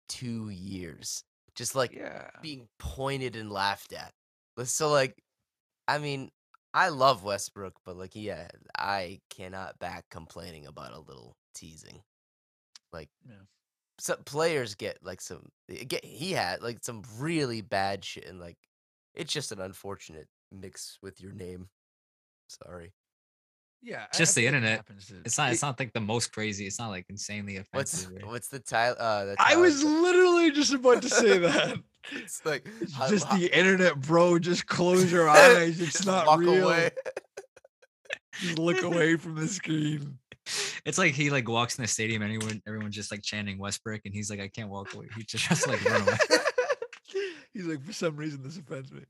two 0.09 0.49
years, 0.49 1.23
just 1.55 1.75
like 1.75 1.91
yeah, 1.91 2.29
being 2.41 2.69
pointed 2.79 3.35
and 3.35 3.51
laughed 3.51 3.93
at. 3.93 4.13
So 4.65 4.89
like, 4.91 5.23
I 5.87 5.99
mean, 5.99 6.31
I 6.73 6.89
love 6.89 7.23
Westbrook, 7.23 7.75
but 7.85 7.97
like, 7.97 8.15
yeah, 8.15 8.49
I 8.77 9.21
cannot 9.29 9.79
back 9.79 10.09
complaining 10.09 10.67
about 10.67 10.93
a 10.93 10.99
little 10.99 11.37
teasing. 11.55 12.03
Like, 12.93 13.09
Yeah. 13.27 13.43
Some 13.99 14.17
players 14.25 14.75
get 14.75 14.97
like 15.03 15.21
some 15.21 15.49
eh, 15.69 15.83
get 15.87 16.03
he 16.05 16.31
had 16.31 16.61
like 16.61 16.79
some 16.83 17.03
really 17.17 17.61
bad 17.61 18.03
shit, 18.03 18.25
and 18.27 18.39
like, 18.39 18.57
it's 19.13 19.31
just 19.33 19.51
an 19.51 19.61
unfortunate 19.61 20.27
mix 20.51 20.97
with 21.01 21.21
your 21.21 21.31
name. 21.33 21.69
Sorry. 22.47 22.91
yeah. 23.81 24.01
I- 24.01 24.03
I 24.13 24.17
just 24.17 24.35
the 24.35 24.41
feel 24.41 24.53
like 24.53 24.61
it 24.63 24.65
internet. 24.65 24.85
to- 24.87 25.21
It's 25.25 25.37
not. 25.37 25.49
it- 25.49 25.53
It's 25.53 25.61
not 25.61 25.79
like 25.79 25.93
the 25.93 25.99
most 26.01 26.31
crazy. 26.33 26.65
It's 26.67 26.79
not 26.79 26.89
like 26.89 27.05
insanely 27.09 27.57
What's 27.71 27.93
offensive. 28.03 28.23
or- 28.23 28.31
what's 28.31 28.47
the 28.49 28.59
title? 28.59 28.95
Uh, 28.99 29.25
the 29.25 29.35
I 29.39 29.55
was 29.55 29.81
Ba- 29.83 29.89
literally 29.89 30.51
just 30.51 30.73
about 30.73 31.01
to 31.03 31.09
say 31.09 31.37
that. 31.39 31.77
It's 32.11 32.45
like 32.45 32.67
It's 32.81 32.93
how- 32.93 33.07
just 33.09 33.25
how- 33.25 33.37
the 33.37 33.47
internet, 33.57 33.99
bro. 33.99 34.37
Just 34.39 34.67
close 34.67 35.09
your 35.11 35.29
eyes. 35.29 35.79
It's 35.79 36.05
not 36.05 36.27
walk 36.27 36.39
real. 36.41 36.65
away. 36.65 36.91
Just 38.41 38.57
look 38.59 38.81
away 38.81 39.15
from 39.15 39.35
the 39.35 39.47
screen. 39.47 40.17
It's 40.85 40.97
like 40.97 41.13
he 41.13 41.29
like 41.29 41.47
walks 41.47 41.77
in 41.77 41.83
the 41.83 41.87
stadium 41.87 42.21
and 42.21 42.33
everyone 42.33 42.61
everyone's 42.67 42.95
just 42.95 43.11
like 43.11 43.21
chanting 43.23 43.57
Westbrook 43.57 44.01
and 44.05 44.13
he's 44.13 44.29
like 44.29 44.41
I 44.41 44.49
can't 44.49 44.69
walk 44.69 44.93
away. 44.93 45.07
He 45.15 45.23
just 45.23 45.45
has 45.45 45.63
to 45.63 45.69
like 45.69 45.83
run 45.85 46.01
away. 46.01 46.17
He's 47.53 47.65
like, 47.65 47.83
for 47.83 47.93
some 47.93 48.15
reason, 48.15 48.41
this 48.41 48.57
offends 48.57 48.91
me. 48.91 49.03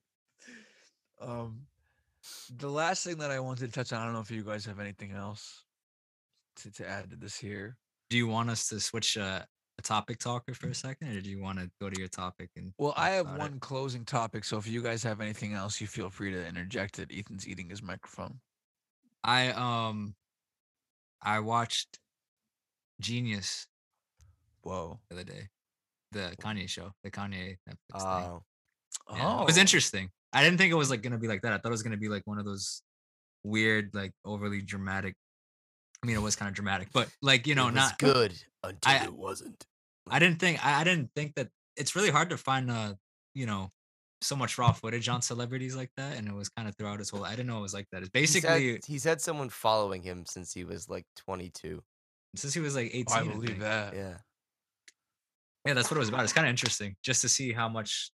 Um, 1.22 1.62
the 2.58 2.70
last 2.70 3.06
thing 3.06 3.18
that 3.20 3.32
I 3.32 3.40
wanted 3.40 3.68
to 3.68 3.72
touch 3.72 3.94
on, 3.94 4.02
I 4.02 4.06
don't 4.06 4.14
know 4.14 4.20
if 4.20 4.32
you 4.32 4.44
guys 4.44 4.66
have 4.66 4.80
anything 4.80 5.12
else 5.12 5.64
to, 6.58 6.72
to 6.74 6.88
add 6.88 7.10
to 7.12 7.16
this 7.16 7.38
here. 7.38 7.78
Do 8.10 8.18
you 8.18 8.28
want 8.28 8.50
us 8.50 8.68
to 8.68 8.80
switch 8.82 9.18
uh, 9.18 9.42
a 9.78 9.82
topic 9.82 10.20
talker 10.20 10.54
for 10.54 10.68
a 10.68 10.76
second, 10.76 11.16
or 11.16 11.22
do 11.22 11.30
you 11.30 11.42
want 11.42 11.60
to 11.60 11.72
go 11.80 11.90
to 11.90 11.98
your 11.98 12.10
topic 12.10 12.50
and? 12.58 12.74
Well, 12.78 12.94
I 12.98 13.12
have 13.12 13.28
about 13.28 13.36
it? 13.36 13.40
one 13.40 13.60
closing 13.60 14.04
topic, 14.04 14.44
so 14.44 14.58
if 14.58 14.68
you 14.68 14.84
guys 14.84 15.04
have 15.04 15.22
anything 15.22 15.54
else, 15.54 15.80
you 15.80 15.88
feel 15.88 16.10
free 16.10 16.32
to 16.32 16.46
interject 16.46 17.00
it. 17.00 17.12
Ethan's 17.16 17.48
eating 17.48 17.70
his 17.70 17.82
microphone. 17.82 18.40
I 19.24 19.50
um, 19.52 20.16
I 21.24 21.40
watched 21.40 22.00
Genius 23.00 23.68
Whoa. 24.62 25.00
the 25.10 25.16
other 25.16 25.24
day, 25.24 25.48
the 26.12 26.36
Kanye 26.42 26.70
show, 26.70 26.92
the 27.04 27.12
Kanye 27.12 27.58
Netflix 27.68 28.22
thing. 28.22 28.42
Oh, 29.12 29.42
It 29.42 29.46
was 29.46 29.58
oh. 29.58 29.62
interesting. 29.62 30.10
I 30.32 30.44
didn't 30.44 30.58
think 30.58 30.72
it 30.72 30.76
was 30.76 30.90
like 30.90 31.02
gonna 31.02 31.18
be 31.18 31.28
like 31.28 31.42
that. 31.42 31.54
I 31.54 31.58
thought 31.58 31.70
it 31.70 31.72
was 31.72 31.84
gonna 31.84 31.98
be 31.98 32.10
like 32.10 32.24
one 32.26 32.40
of 32.40 32.46
those 32.46 32.82
weird, 33.44 33.92
like 33.94 34.12
overly 34.26 34.62
dramatic. 34.62 35.16
I 36.04 36.08
mean, 36.08 36.16
it 36.16 36.22
was 36.22 36.36
kind 36.36 36.50
of 36.50 36.56
dramatic, 36.56 36.90
but 36.94 37.10
like 37.22 37.48
you 37.48 37.56
know, 37.56 37.64
it 37.64 37.74
was 37.74 37.76
not 37.76 38.00
good 38.00 38.34
until 38.64 38.92
I- 38.92 39.04
it 39.04 39.14
wasn't. 39.14 39.64
I 40.10 40.20
didn't 40.20 40.40
think 40.40 40.64
I, 40.66 40.82
I 40.82 40.84
didn't 40.84 41.12
think 41.16 41.36
that 41.36 41.48
it's 41.78 41.96
really 41.96 42.10
hard 42.10 42.30
to 42.32 42.38
find 42.38 42.70
a 42.70 42.98
you 43.34 43.46
know 43.46 43.70
so 44.24 44.36
much 44.36 44.58
raw 44.58 44.72
footage 44.72 45.08
on 45.10 45.22
celebrities 45.22 45.76
like 45.76 45.92
that, 45.98 46.18
and 46.18 46.28
it 46.28 46.34
was 46.34 46.50
kind 46.50 46.68
of 46.68 46.76
throughout 46.76 47.00
his 47.00 47.10
whole. 47.10 47.24
I 47.26 47.32
didn't 47.32 47.48
know 47.48 47.60
it 47.60 47.62
was 47.62 47.74
like 47.74 47.88
that. 47.92 48.04
It's 48.04 48.10
He's 48.14 48.34
had- 48.44 48.44
basically 48.54 48.80
he's 48.94 49.04
had 49.04 49.22
someone 49.22 49.50
following 49.50 50.02
him 50.02 50.26
since 50.26 50.54
he 50.54 50.64
was 50.64 50.90
like 50.90 51.06
22. 51.18 51.82
since 52.36 52.54
he 52.54 52.60
was 52.60 52.76
like 52.76 52.88
eighteen. 52.94 53.06
I 53.16 53.20
I 53.20 53.24
believe 53.28 53.50
think. 53.50 53.60
that. 53.62 53.94
Yeah. 53.96 54.18
Yeah, 55.66 55.74
that's 55.76 55.90
what 55.90 55.98
it 55.98 56.00
was 56.00 56.10
about. 56.10 56.24
It's 56.24 56.34
kind 56.34 56.46
of 56.48 56.50
interesting 56.50 56.96
just 57.04 57.22
to 57.22 57.30
see 57.30 57.52
how 57.54 57.70
much. 57.70 58.12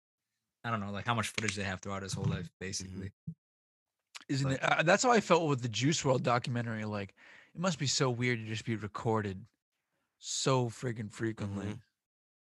I 0.64 0.70
don't 0.70 0.80
know, 0.80 0.90
like 0.90 1.06
how 1.06 1.14
much 1.14 1.28
footage 1.28 1.54
they 1.54 1.62
have 1.62 1.80
throughout 1.80 2.02
his 2.02 2.12
whole 2.12 2.24
life, 2.24 2.50
basically. 2.60 3.12
Isn't 4.28 4.48
But- 4.50 4.54
it? 4.54 4.62
Uh, 4.62 4.82
that's 4.82 5.04
how 5.04 5.12
I 5.12 5.20
felt 5.20 5.48
with 5.48 5.62
the 5.62 5.68
Juice 5.68 6.02
WRLD 6.02 6.22
documentary. 6.24 6.84
Like, 6.84 7.14
it 7.54 7.60
must 7.60 7.78
be 7.78 7.86
so 7.86 8.10
weird 8.10 8.40
to 8.40 8.44
just 8.46 8.64
be 8.64 8.74
recorded 8.76 9.46
so 10.18 10.68
friggin' 10.68 11.12
frequently. 11.12 11.66
Mhm. 11.66 11.80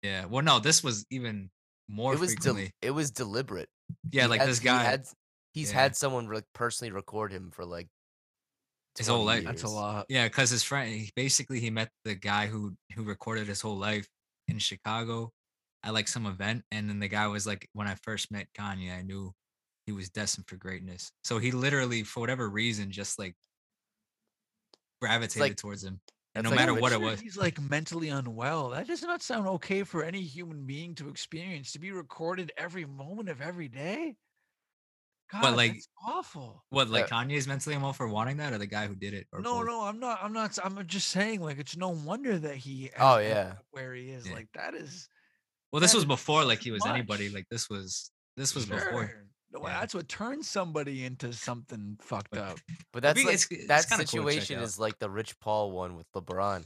Yeah. 0.02 0.24
Well, 0.26 0.42
no, 0.42 0.58
this 0.58 0.82
was 0.82 1.06
even 1.10 1.50
more 1.88 2.14
it 2.14 2.20
was 2.20 2.30
frequently. 2.34 2.72
it 2.82 2.90
was 2.92 3.10
deliberate. 3.10 3.68
yeah, 4.10 4.22
He 4.22 4.28
like 4.28 4.40
had- 4.40 4.48
this 4.48 4.58
he 4.60 4.64
guy. 4.64 4.82
had, 4.82 5.06
he's 5.52 5.70
yeah. 5.72 5.80
had 5.82 5.96
someone 5.96 6.28
like 6.28 6.44
personally 6.54 6.92
record 6.92 7.32
him 7.32 7.50
for 7.50 7.64
like 7.64 7.88
His 8.98 9.08
whole 9.08 9.24
20 9.24 9.38
life. 9.40 9.46
That's 9.46 9.62
a 9.64 9.68
lot. 9.68 10.06
Yeah, 10.08 10.26
because 10.28 10.50
his 10.50 10.62
friend 10.62 10.90
he, 10.92 11.10
basically 11.16 11.60
he 11.60 11.70
met 11.70 11.90
the 12.04 12.14
guy 12.14 12.46
who 12.46 12.74
who 12.94 13.04
recorded 13.04 13.46
his 13.48 13.60
whole 13.60 13.76
life 13.78 14.06
in 14.48 14.58
Chicago 14.58 15.30
at 15.84 15.92
like 15.94 16.08
some 16.08 16.26
event, 16.26 16.62
and 16.70 16.88
then 16.88 17.00
the 17.00 17.08
guy 17.08 17.26
was 17.26 17.46
like, 17.46 17.68
when 17.72 17.88
I 17.88 17.96
first 18.02 18.30
met 18.30 18.46
Kanye, 18.56 18.96
I 18.96 19.02
knew 19.02 19.32
he 19.86 19.92
was 19.92 20.08
destined 20.10 20.46
for 20.48 20.56
greatness. 20.56 21.10
So 21.24 21.38
he 21.38 21.50
literally, 21.50 22.04
for 22.04 22.20
whatever 22.20 22.48
reason, 22.48 22.90
just 22.92 23.18
like 23.18 23.34
gravitated 25.00 25.40
like- 25.40 25.56
towards 25.56 25.84
him, 25.84 26.00
that's 26.34 26.44
no 26.44 26.50
like- 26.50 26.58
matter 26.58 26.72
I'm 26.72 26.80
what 26.80 26.92
it 26.92 27.00
was. 27.00 27.20
He's 27.20 27.36
like 27.36 27.60
mentally 27.60 28.08
unwell. 28.08 28.70
That 28.70 28.86
does 28.86 29.02
not 29.02 29.22
sound 29.22 29.46
okay 29.46 29.82
for 29.84 30.02
any 30.02 30.22
human 30.22 30.64
being 30.66 30.94
to 30.96 31.08
experience. 31.08 31.72
To 31.72 31.78
be 31.78 31.92
recorded 31.92 32.52
every 32.56 32.84
moment 32.86 33.28
of 33.28 33.40
every 33.40 33.68
day. 33.68 34.16
God, 35.30 35.56
like, 35.56 35.72
that's 35.72 35.88
awful. 36.06 36.62
What 36.68 36.90
like 36.90 37.08
Yeah. 37.10 37.24
Kanye's 37.24 37.48
mentally 37.48 37.74
unwell 37.74 37.94
for 37.94 38.06
wanting 38.06 38.36
that, 38.36 38.52
or 38.52 38.58
the 38.58 38.66
guy 38.66 38.86
who 38.86 38.94
did 38.94 39.14
it? 39.14 39.26
Or 39.32 39.40
No, 39.40 39.58
both? 39.58 39.66
no, 39.66 39.82
I'm 39.82 39.98
not. 39.98 40.18
I'm 40.22 40.32
not. 40.34 40.58
I'm 40.62 40.86
just 40.86 41.08
saying. 41.08 41.40
Like, 41.40 41.58
it's 41.58 41.74
no 41.76 41.88
wonder 41.88 42.38
that 42.38 42.56
he. 42.56 42.90
Oh, 42.98 43.16
yeah. 43.18 43.54
Where 43.70 43.94
he 43.94 44.10
is, 44.10 44.28
Yeah. 44.28 44.34
like 44.34 44.48
that 44.54 44.74
is. 44.74 45.08
Well, 45.72 45.80
this 45.80 45.94
was 45.94 46.04
before 46.04 46.44
like 46.44 46.60
he 46.60 46.70
was 46.70 46.84
anybody. 46.84 47.30
Like 47.30 47.46
this 47.50 47.70
was 47.70 48.10
this 48.36 48.54
was 48.54 48.66
before. 48.66 48.90
Sure. 49.08 49.24
No, 49.24 49.31
Yeah. 49.54 49.80
That's 49.80 49.94
what 49.94 50.08
turns 50.08 50.48
somebody 50.48 51.04
into 51.04 51.32
something 51.32 51.98
fucked 52.00 52.36
up. 52.36 52.58
But 52.92 53.02
that's 53.02 53.18
like, 53.22 53.34
it's- 53.34 53.46
it's 53.50 53.66
that 53.68 53.88
kinda 53.88 54.04
cool 54.06 54.24
situation 54.24 54.58
is 54.60 54.78
like 54.78 54.98
the 54.98 55.10
Rich 55.10 55.38
Paul 55.40 55.72
one 55.72 55.96
with 55.96 56.06
LeBron, 56.12 56.64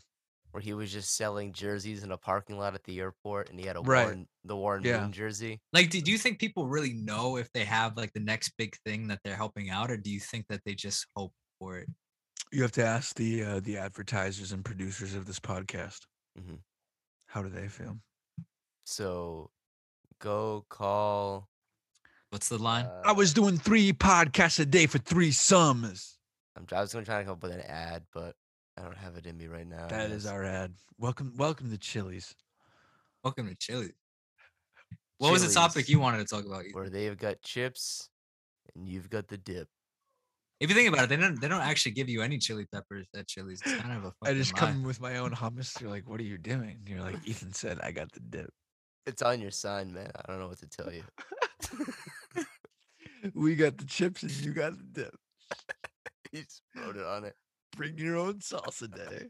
where 0.52 0.60
he 0.60 0.72
was 0.72 0.92
just 0.92 1.16
selling 1.16 1.52
jerseys 1.52 2.02
in 2.04 2.12
a 2.12 2.16
parking 2.16 2.58
lot 2.58 2.74
at 2.74 2.84
the 2.84 3.00
airport, 3.00 3.50
and 3.50 3.58
he 3.58 3.66
had 3.66 3.76
a 3.76 3.80
Right. 3.80 4.04
Warren, 4.04 4.28
the 4.44 4.56
Warren 4.56 4.84
Yeah. 4.84 5.00
Moon 5.00 5.12
jersey. 5.12 5.60
Like, 5.72 5.90
do, 5.90 6.00
do 6.00 6.10
you 6.12 6.18
think 6.18 6.38
people 6.38 6.66
really 6.68 6.92
know 6.92 7.36
if 7.36 7.50
they 7.52 7.64
have 7.64 7.96
like 7.96 8.12
the 8.12 8.20
next 8.20 8.50
big 8.56 8.76
thing 8.84 9.08
that 9.08 9.20
they're 9.24 9.36
helping 9.36 9.68
out, 9.70 9.90
or 9.90 9.96
do 9.96 10.10
you 10.10 10.20
think 10.20 10.46
that 10.48 10.62
they 10.64 10.74
just 10.74 11.06
hope 11.16 11.32
for 11.58 11.78
it? 11.78 11.88
You 12.52 12.62
have 12.62 12.72
to 12.72 12.84
ask 12.84 13.16
the 13.16 13.42
uh, 13.42 13.60
the 13.60 13.76
advertisers 13.78 14.52
and 14.52 14.64
producers 14.64 15.14
of 15.14 15.26
this 15.26 15.40
podcast. 15.40 16.06
Mhm. 16.38 16.60
How 17.26 17.42
do 17.42 17.48
they 17.48 17.66
feel? 17.68 17.98
So, 18.84 19.50
go 20.20 20.64
call. 20.68 21.48
What's 22.36 22.50
the 22.50 22.58
line? 22.58 22.84
Uh, 22.84 23.00
I 23.02 23.12
was 23.12 23.32
doing 23.32 23.56
three 23.56 23.94
podcasts 23.94 24.60
a 24.60 24.66
day 24.66 24.84
for 24.84 24.98
three 24.98 25.30
summers. 25.30 26.18
I'm, 26.54 26.66
I 26.70 26.82
was 26.82 26.92
gonna 26.92 27.06
try 27.06 27.20
to 27.20 27.24
come 27.24 27.32
up 27.32 27.42
with 27.42 27.52
an 27.52 27.62
ad, 27.62 28.02
but 28.12 28.34
I 28.76 28.82
don't 28.82 28.98
have 28.98 29.16
it 29.16 29.24
in 29.24 29.38
me 29.38 29.46
right 29.46 29.66
now. 29.66 29.86
That 29.86 30.10
is 30.10 30.26
our 30.26 30.44
ad. 30.44 30.74
Welcome, 30.98 31.32
welcome 31.38 31.70
to 31.70 31.78
Chili's. 31.78 32.34
Welcome 33.24 33.48
to 33.48 33.54
Chili. 33.54 33.92
What 35.16 35.32
was 35.32 35.48
the 35.48 35.54
topic 35.54 35.88
you 35.88 35.98
wanted 35.98 36.18
to 36.18 36.24
talk 36.26 36.44
about? 36.44 36.64
Where 36.72 36.90
they've 36.90 37.16
got 37.16 37.40
chips, 37.40 38.10
and 38.74 38.86
you've 38.86 39.08
got 39.08 39.28
the 39.28 39.38
dip. 39.38 39.68
If 40.60 40.68
you 40.68 40.76
think 40.76 40.92
about 40.92 41.04
it, 41.04 41.08
they 41.08 41.16
don't 41.16 41.40
they 41.40 41.48
don't 41.48 41.62
actually 41.62 41.92
give 41.92 42.10
you 42.10 42.20
any 42.20 42.36
chili 42.36 42.66
peppers 42.70 43.06
at 43.16 43.28
Chili's. 43.28 43.62
It's 43.64 43.80
kind 43.80 43.96
of 43.96 44.04
a 44.04 44.08
I 44.08 44.26
fucking 44.26 44.36
just 44.36 44.52
lie. 44.52 44.58
come 44.58 44.82
with 44.82 45.00
my 45.00 45.16
own 45.16 45.30
hummus. 45.30 45.80
You're 45.80 45.88
like, 45.88 46.06
what 46.06 46.20
are 46.20 46.24
you 46.24 46.36
doing? 46.36 46.80
You're 46.86 47.00
like, 47.00 47.16
Ethan 47.26 47.54
said, 47.54 47.80
I 47.82 47.92
got 47.92 48.12
the 48.12 48.20
dip. 48.20 48.50
It's 49.06 49.22
on 49.22 49.40
your 49.40 49.52
sign, 49.52 49.94
man. 49.94 50.10
I 50.14 50.30
don't 50.30 50.38
know 50.38 50.48
what 50.48 50.58
to 50.58 50.66
tell 50.66 50.92
you. 50.92 51.04
We 53.34 53.54
got 53.56 53.78
the 53.78 53.84
chips 53.84 54.22
and 54.22 54.32
you 54.32 54.52
got 54.52 54.76
the 54.76 54.84
dip. 54.84 55.16
he 56.32 56.42
just 56.42 56.62
wrote 56.76 56.96
it 56.96 57.04
on 57.06 57.24
it. 57.24 57.34
Bring 57.76 57.98
your 57.98 58.16
own 58.16 58.34
salsa 58.40 58.92
day. 58.94 59.26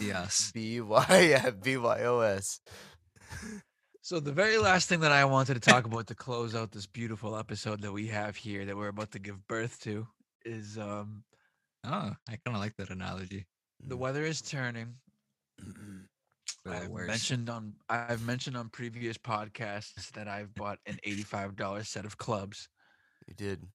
Yes. 0.00 0.50
B 0.52 0.80
Y 0.80 1.06
yeah, 1.30 1.50
B 1.50 1.76
Y 1.76 2.02
O 2.04 2.20
S. 2.20 2.60
So 4.02 4.18
the 4.20 4.32
very 4.32 4.58
last 4.58 4.88
thing 4.88 5.00
that 5.00 5.12
I 5.12 5.24
wanted 5.24 5.54
to 5.54 5.60
talk 5.60 5.84
about 5.84 6.06
to 6.08 6.14
close 6.14 6.54
out 6.54 6.72
this 6.72 6.86
beautiful 6.86 7.36
episode 7.36 7.80
that 7.82 7.92
we 7.92 8.08
have 8.08 8.36
here 8.36 8.64
that 8.64 8.76
we're 8.76 8.88
about 8.88 9.12
to 9.12 9.18
give 9.18 9.46
birth 9.46 9.78
to 9.82 10.06
is 10.44 10.78
um 10.78 11.24
Oh, 11.84 12.12
I 12.28 12.36
kind 12.44 12.54
of 12.54 12.58
like 12.58 12.76
that 12.76 12.90
analogy. 12.90 13.46
the 13.82 13.96
weather 13.96 14.24
is 14.24 14.42
turning. 14.42 14.96
I've 16.66 16.88
worse. 16.88 17.08
mentioned 17.08 17.48
on 17.48 17.74
I've 17.88 18.24
mentioned 18.26 18.56
on 18.56 18.68
previous 18.68 19.16
podcasts 19.16 20.10
that 20.12 20.28
I've 20.28 20.54
bought 20.54 20.78
an 20.86 20.98
$85 21.06 21.86
set 21.86 22.04
of 22.04 22.18
clubs 22.18 22.68
You 23.26 23.34
did. 23.34 23.66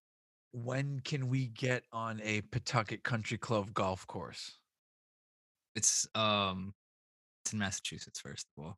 When 0.51 0.99
can 1.01 1.27
we 1.27 1.47
get 1.47 1.83
on 1.91 2.21
a 2.23 2.41
Pawtucket 2.41 3.03
Country 3.03 3.37
Club 3.37 3.73
golf 3.73 4.05
course? 4.07 4.59
It's 5.75 6.07
um, 6.15 6.73
it's 7.43 7.51
in 7.53 7.59
Massachusetts 7.59 8.19
first 8.21 8.47
of 8.57 8.63
all. 8.63 8.77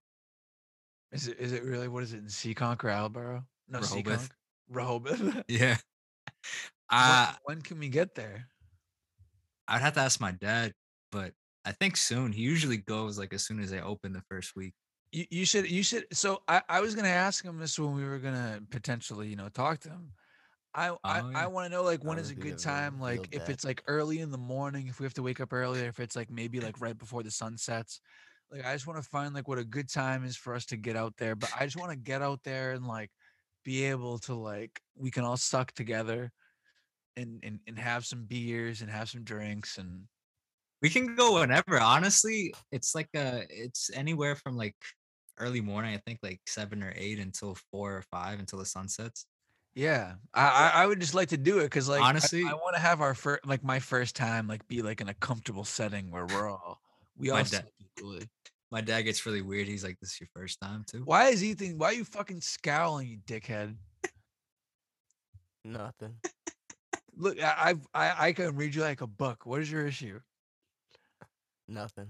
Is 1.12 1.28
it 1.28 1.38
is 1.40 1.52
it 1.52 1.64
really 1.64 1.88
what 1.88 2.04
is 2.04 2.14
it 2.14 2.18
in 2.18 2.26
Seekonk 2.26 2.84
or 2.84 2.90
Attleboro? 2.90 3.44
No, 3.70 3.80
Rehoboth. 3.80 4.30
Seekonk. 4.30 4.32
Rehoboth. 4.70 5.44
Yeah. 5.48 5.78
when, 6.90 7.00
Uh, 7.00 7.34
when 7.44 7.62
can 7.62 7.80
we 7.80 7.90
get 7.90 8.16
there? 8.16 8.48
I'd 9.68 9.82
have 9.82 9.94
to 9.94 10.00
ask 10.00 10.20
my 10.20 10.32
dad, 10.32 10.74
but 11.12 11.34
I 11.68 11.74
think 11.74 11.98
soon. 11.98 12.32
He 12.32 12.44
usually 12.44 12.78
goes 12.78 13.20
like 13.20 13.34
as 13.34 13.44
soon 13.44 13.60
as 13.60 13.70
they 13.70 13.82
open 13.82 14.14
the 14.14 14.22
first 14.22 14.56
week. 14.56 14.74
You, 15.12 15.26
you 15.30 15.46
should 15.46 15.70
you 15.70 15.84
should 15.84 16.06
so 16.14 16.42
I, 16.48 16.62
I 16.70 16.80
was 16.80 16.96
gonna 16.96 17.10
ask 17.10 17.44
him 17.44 17.60
this 17.60 17.78
when 17.78 17.94
we 17.94 18.06
were 18.06 18.20
gonna 18.20 18.62
potentially, 18.70 19.28
you 19.28 19.36
know, 19.36 19.50
talk 19.50 19.80
to 19.80 19.90
him. 19.90 20.14
I 20.74 20.90
I, 20.90 20.94
Oh, 20.94 20.96
I 21.04 21.22
yeah. 21.32 21.46
want 21.48 21.66
to 21.66 21.70
know 21.70 21.84
like 21.84 22.06
when 22.06 22.20
is 22.20 22.32
a 22.32 22.36
would 22.36 22.44
be 22.44 22.50
a 22.50 22.52
good 22.54 22.60
time, 22.60 23.02
like 23.02 23.28
if 23.34 23.40
dad. 23.42 23.50
it's 23.50 23.66
like 23.66 23.84
early 23.88 24.20
in 24.20 24.32
the 24.32 24.38
morning, 24.38 24.88
if 24.88 25.02
we 25.02 25.06
have 25.06 25.14
to 25.16 25.24
wake 25.24 25.42
up 25.42 25.52
early, 25.52 25.82
or 25.82 25.88
if 25.90 26.00
it's 26.00 26.16
like 26.16 26.30
maybe 26.32 26.60
like 26.62 26.80
right 26.80 26.98
before 26.98 27.22
the 27.22 27.32
sun 27.32 27.58
sets. 27.58 28.00
Like 28.50 28.66
I 28.66 28.72
just 28.72 28.88
want 28.88 29.04
to 29.04 29.10
find 29.10 29.34
like 29.34 29.50
what 29.50 29.58
a 29.58 29.66
good 29.66 29.90
time 29.90 30.24
is 30.24 30.38
for 30.38 30.56
us 30.56 30.66
to 30.68 30.78
get 30.78 30.96
out 30.96 31.18
there. 31.18 31.36
But 31.36 31.50
I 31.60 31.66
just 31.66 31.76
want 31.76 31.92
to 31.92 31.98
get 31.98 32.22
out 32.22 32.44
there 32.44 32.72
and 32.72 32.88
like 32.88 33.12
be 33.66 33.84
able 33.84 34.20
to 34.20 34.36
like 34.36 34.80
we 34.96 35.12
can 35.12 35.26
all 35.26 35.36
suck 35.36 35.74
together 35.74 36.32
and 37.18 37.42
and, 37.44 37.60
and 37.68 37.78
have 37.78 38.06
some 38.06 38.24
beers 38.24 38.82
and 38.82 38.90
have 38.90 39.10
some 39.10 39.24
drinks 39.26 39.78
and 39.78 40.08
We 40.82 40.90
can 40.90 41.16
go 41.16 41.40
whenever. 41.40 41.80
Honestly, 41.80 42.54
it's 42.72 42.94
like 42.94 43.10
uh 43.16 43.42
it's 43.50 43.90
anywhere 43.94 44.36
from 44.36 44.56
like 44.56 44.76
early 45.40 45.62
morning, 45.62 45.94
I 45.96 45.98
think 46.06 46.20
like 46.24 46.42
seven 46.48 46.84
or 46.84 46.94
eight 46.96 47.20
until 47.20 47.56
four 47.72 47.96
or 47.98 48.02
five 48.04 48.40
until 48.40 48.60
the 48.60 48.66
sun 48.66 48.88
sets. 48.88 49.26
Yeah, 49.76 50.16
I 50.34 50.72
I, 50.76 50.84
I 50.84 50.86
would 50.86 51.00
just 51.00 51.14
like 51.14 51.30
to 51.30 51.38
do 51.38 51.60
it 51.60 51.64
because 51.64 51.88
like 51.90 52.02
Honestly- 52.02 52.44
I, 52.46 52.54
want 52.54 52.76
to 52.76 52.82
have 52.82 53.02
our 53.02 53.14
first 53.14 53.46
like 53.46 53.64
my 53.64 53.80
first 53.80 54.16
time 54.16 54.48
like 54.48 54.68
be 54.68 54.82
like 54.82 55.02
in 55.02 55.10
a 55.10 55.14
comfortable 55.16 55.64
setting 55.64 56.12
where 56.12 56.26
we're 56.26 56.50
all 56.50 56.80
we 57.18 57.30
My 57.30 57.38
all 57.40 57.44
da- 57.44 57.58
suck 57.58 57.66
equally. 57.80 58.28
My 58.72 58.82
dad 58.82 59.04
gets 59.04 59.26
really 59.26 59.42
weird. 59.42 59.66
He's 59.68 59.84
like, 59.84 59.98
"This 60.02 60.12
is 60.14 60.20
your 60.20 60.30
first 60.36 60.60
time 60.60 60.84
too." 60.86 61.02
Why 61.06 61.30
is 61.30 61.42
Ethan? 61.44 61.78
Why 61.78 61.88
are 61.88 61.94
you 61.94 62.04
fucking 62.04 62.42
scowling, 62.42 63.08
you 63.08 63.18
dickhead? 63.26 63.76
Nothing. 65.64 66.16
Look, 67.16 67.42
I 67.42 67.56
I've- 67.58 67.88
I 67.94 68.28
I 68.28 68.34
can 68.34 68.56
read 68.56 68.76
you 68.76 68.82
like 68.82 69.02
a 69.02 69.08
book. 69.08 69.46
What 69.46 69.62
is 69.62 69.72
your 69.72 69.88
issue? 69.88 70.20
Nothing. 71.68 72.08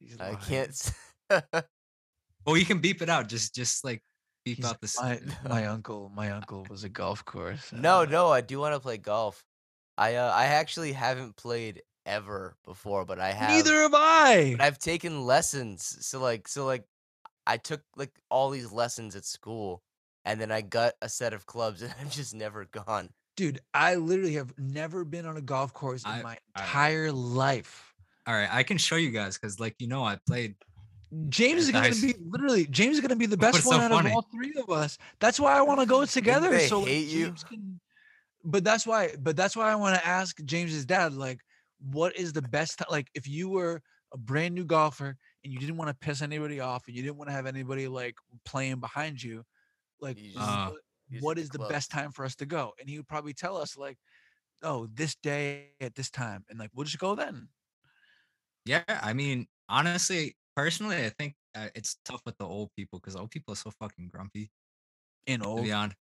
He's 0.00 0.16
I 0.20 0.24
lying. 0.30 0.36
can't. 0.38 0.68
s- 0.70 0.94
Well, 2.46 2.56
you 2.56 2.64
can 2.64 2.78
beep 2.78 3.02
it 3.02 3.10
out. 3.10 3.28
Just 3.28 3.54
just 3.54 3.84
like 3.84 4.02
beep 4.44 4.56
He's 4.58 4.64
out 4.64 4.72
like, 4.72 4.80
this. 4.80 4.98
my 5.00 5.20
my 5.48 5.66
uncle. 5.66 6.10
My 6.14 6.30
uncle 6.30 6.66
was 6.70 6.84
a 6.84 6.88
golf 6.88 7.24
course. 7.24 7.72
no, 7.72 8.00
uh, 8.00 8.04
no. 8.06 8.28
I 8.30 8.40
do 8.40 8.58
want 8.58 8.74
to 8.74 8.80
play 8.80 8.96
golf. 8.96 9.44
I 9.98 10.14
uh, 10.14 10.32
I 10.34 10.46
actually 10.46 10.92
haven't 10.92 11.36
played 11.36 11.82
ever 12.06 12.56
before, 12.64 13.04
but 13.04 13.18
I 13.18 13.32
have. 13.32 13.50
Neither 13.50 13.82
have 13.82 13.94
I. 13.94 14.54
But 14.56 14.64
I've 14.64 14.78
taken 14.78 15.26
lessons. 15.26 15.98
So 16.06 16.20
like, 16.20 16.48
so 16.48 16.64
like, 16.64 16.84
I 17.46 17.58
took 17.58 17.82
like 17.96 18.12
all 18.30 18.48
these 18.50 18.72
lessons 18.72 19.14
at 19.16 19.24
school, 19.26 19.82
and 20.24 20.40
then 20.40 20.50
I 20.50 20.62
got 20.62 20.94
a 21.02 21.08
set 21.08 21.34
of 21.34 21.44
clubs, 21.44 21.82
and 21.82 21.92
I've 22.00 22.12
just 22.12 22.34
never 22.34 22.64
gone. 22.66 23.10
Dude, 23.36 23.60
I 23.74 23.96
literally 23.96 24.34
have 24.34 24.54
never 24.58 25.04
been 25.04 25.26
on 25.26 25.36
a 25.36 25.40
golf 25.42 25.74
course 25.74 26.04
in 26.04 26.10
I- 26.10 26.22
my 26.22 26.38
I- 26.54 26.62
entire 26.62 27.12
life. 27.12 27.87
All 28.28 28.34
right, 28.34 28.48
I 28.52 28.62
can 28.62 28.76
show 28.76 28.96
you 28.96 29.08
guys 29.10 29.38
because, 29.38 29.58
like, 29.58 29.74
you 29.78 29.88
know, 29.88 30.04
I 30.04 30.18
played. 30.26 30.54
Mm, 31.14 31.30
James 31.30 31.62
is 31.62 31.70
gonna 31.70 31.88
be 31.90 32.14
literally 32.28 32.66
James 32.66 32.96
is 32.96 33.00
gonna 33.00 33.16
be 33.16 33.24
the 33.24 33.38
best 33.38 33.54
What's 33.54 33.64
so 33.64 33.70
one 33.70 33.80
out 33.80 33.90
funny? 33.90 34.10
of 34.10 34.16
all 34.16 34.28
three 34.30 34.52
of 34.58 34.68
us. 34.68 34.98
That's 35.18 35.40
why 35.40 35.56
I 35.56 35.62
want 35.62 35.80
to 35.80 35.86
go 35.86 36.04
together. 36.04 36.50
they 36.50 36.66
so 36.68 36.80
like, 36.80 36.88
hate 36.88 37.08
you? 37.08 37.26
James 37.28 37.44
can, 37.44 37.80
but 38.44 38.62
that's 38.64 38.86
why. 38.86 39.14
But 39.18 39.34
that's 39.34 39.56
why 39.56 39.72
I 39.72 39.76
want 39.76 39.98
to 39.98 40.06
ask 40.06 40.36
James's 40.44 40.84
dad, 40.84 41.14
like, 41.14 41.38
what 41.90 42.14
is 42.16 42.34
the 42.34 42.42
best? 42.42 42.78
ti- 42.80 42.84
Like, 42.90 43.08
if 43.14 43.26
you 43.26 43.48
were 43.48 43.80
a 44.12 44.18
brand 44.18 44.54
new 44.54 44.66
golfer 44.66 45.16
and 45.42 45.50
you 45.52 45.58
didn't 45.58 45.78
want 45.78 45.88
to 45.88 45.94
piss 46.06 46.20
anybody 46.20 46.60
off 46.60 46.86
and 46.86 46.94
you 46.94 47.02
didn't 47.02 47.16
want 47.16 47.30
to 47.30 47.34
have 47.34 47.46
anybody 47.46 47.88
like 47.88 48.16
playing 48.44 48.80
behind 48.80 49.22
you, 49.22 49.44
like, 50.02 50.18
You 50.18 50.34
just- 50.34 50.46
uh, 50.46 50.66
what, 50.68 50.80
You 51.08 51.20
what 51.20 51.38
hit 51.38 51.50
the 51.52 51.56
clubs. 51.58 51.72
best 51.72 51.90
time 51.90 52.12
for 52.12 52.26
us 52.26 52.34
to 52.36 52.44
go? 52.44 52.74
And 52.78 52.86
he 52.90 52.98
would 52.98 53.08
probably 53.08 53.32
tell 53.32 53.56
us 53.56 53.78
like, 53.78 53.96
oh, 54.62 54.86
this 54.92 55.14
day 55.14 55.68
at 55.80 55.94
this 55.94 56.10
time, 56.10 56.44
and 56.50 56.58
like 56.58 56.68
we'll 56.74 56.84
just 56.84 56.98
go 56.98 57.14
then. 57.14 57.48
Yeah, 58.68 58.82
I 58.86 59.14
mean, 59.14 59.46
honestly, 59.70 60.36
personally, 60.54 60.96
I 60.96 61.08
think 61.08 61.34
uh, 61.54 61.68
it's 61.74 61.96
tough 62.04 62.20
with 62.26 62.36
the 62.36 62.44
old 62.44 62.68
people 62.76 62.98
because 62.98 63.16
old 63.16 63.30
people 63.30 63.52
are 63.52 63.56
so 63.56 63.70
fucking 63.70 64.08
grumpy. 64.08 64.50
In 65.26 65.40
To 65.40 65.46
old 65.46 65.64
be 65.64 65.72
honest, 65.72 65.96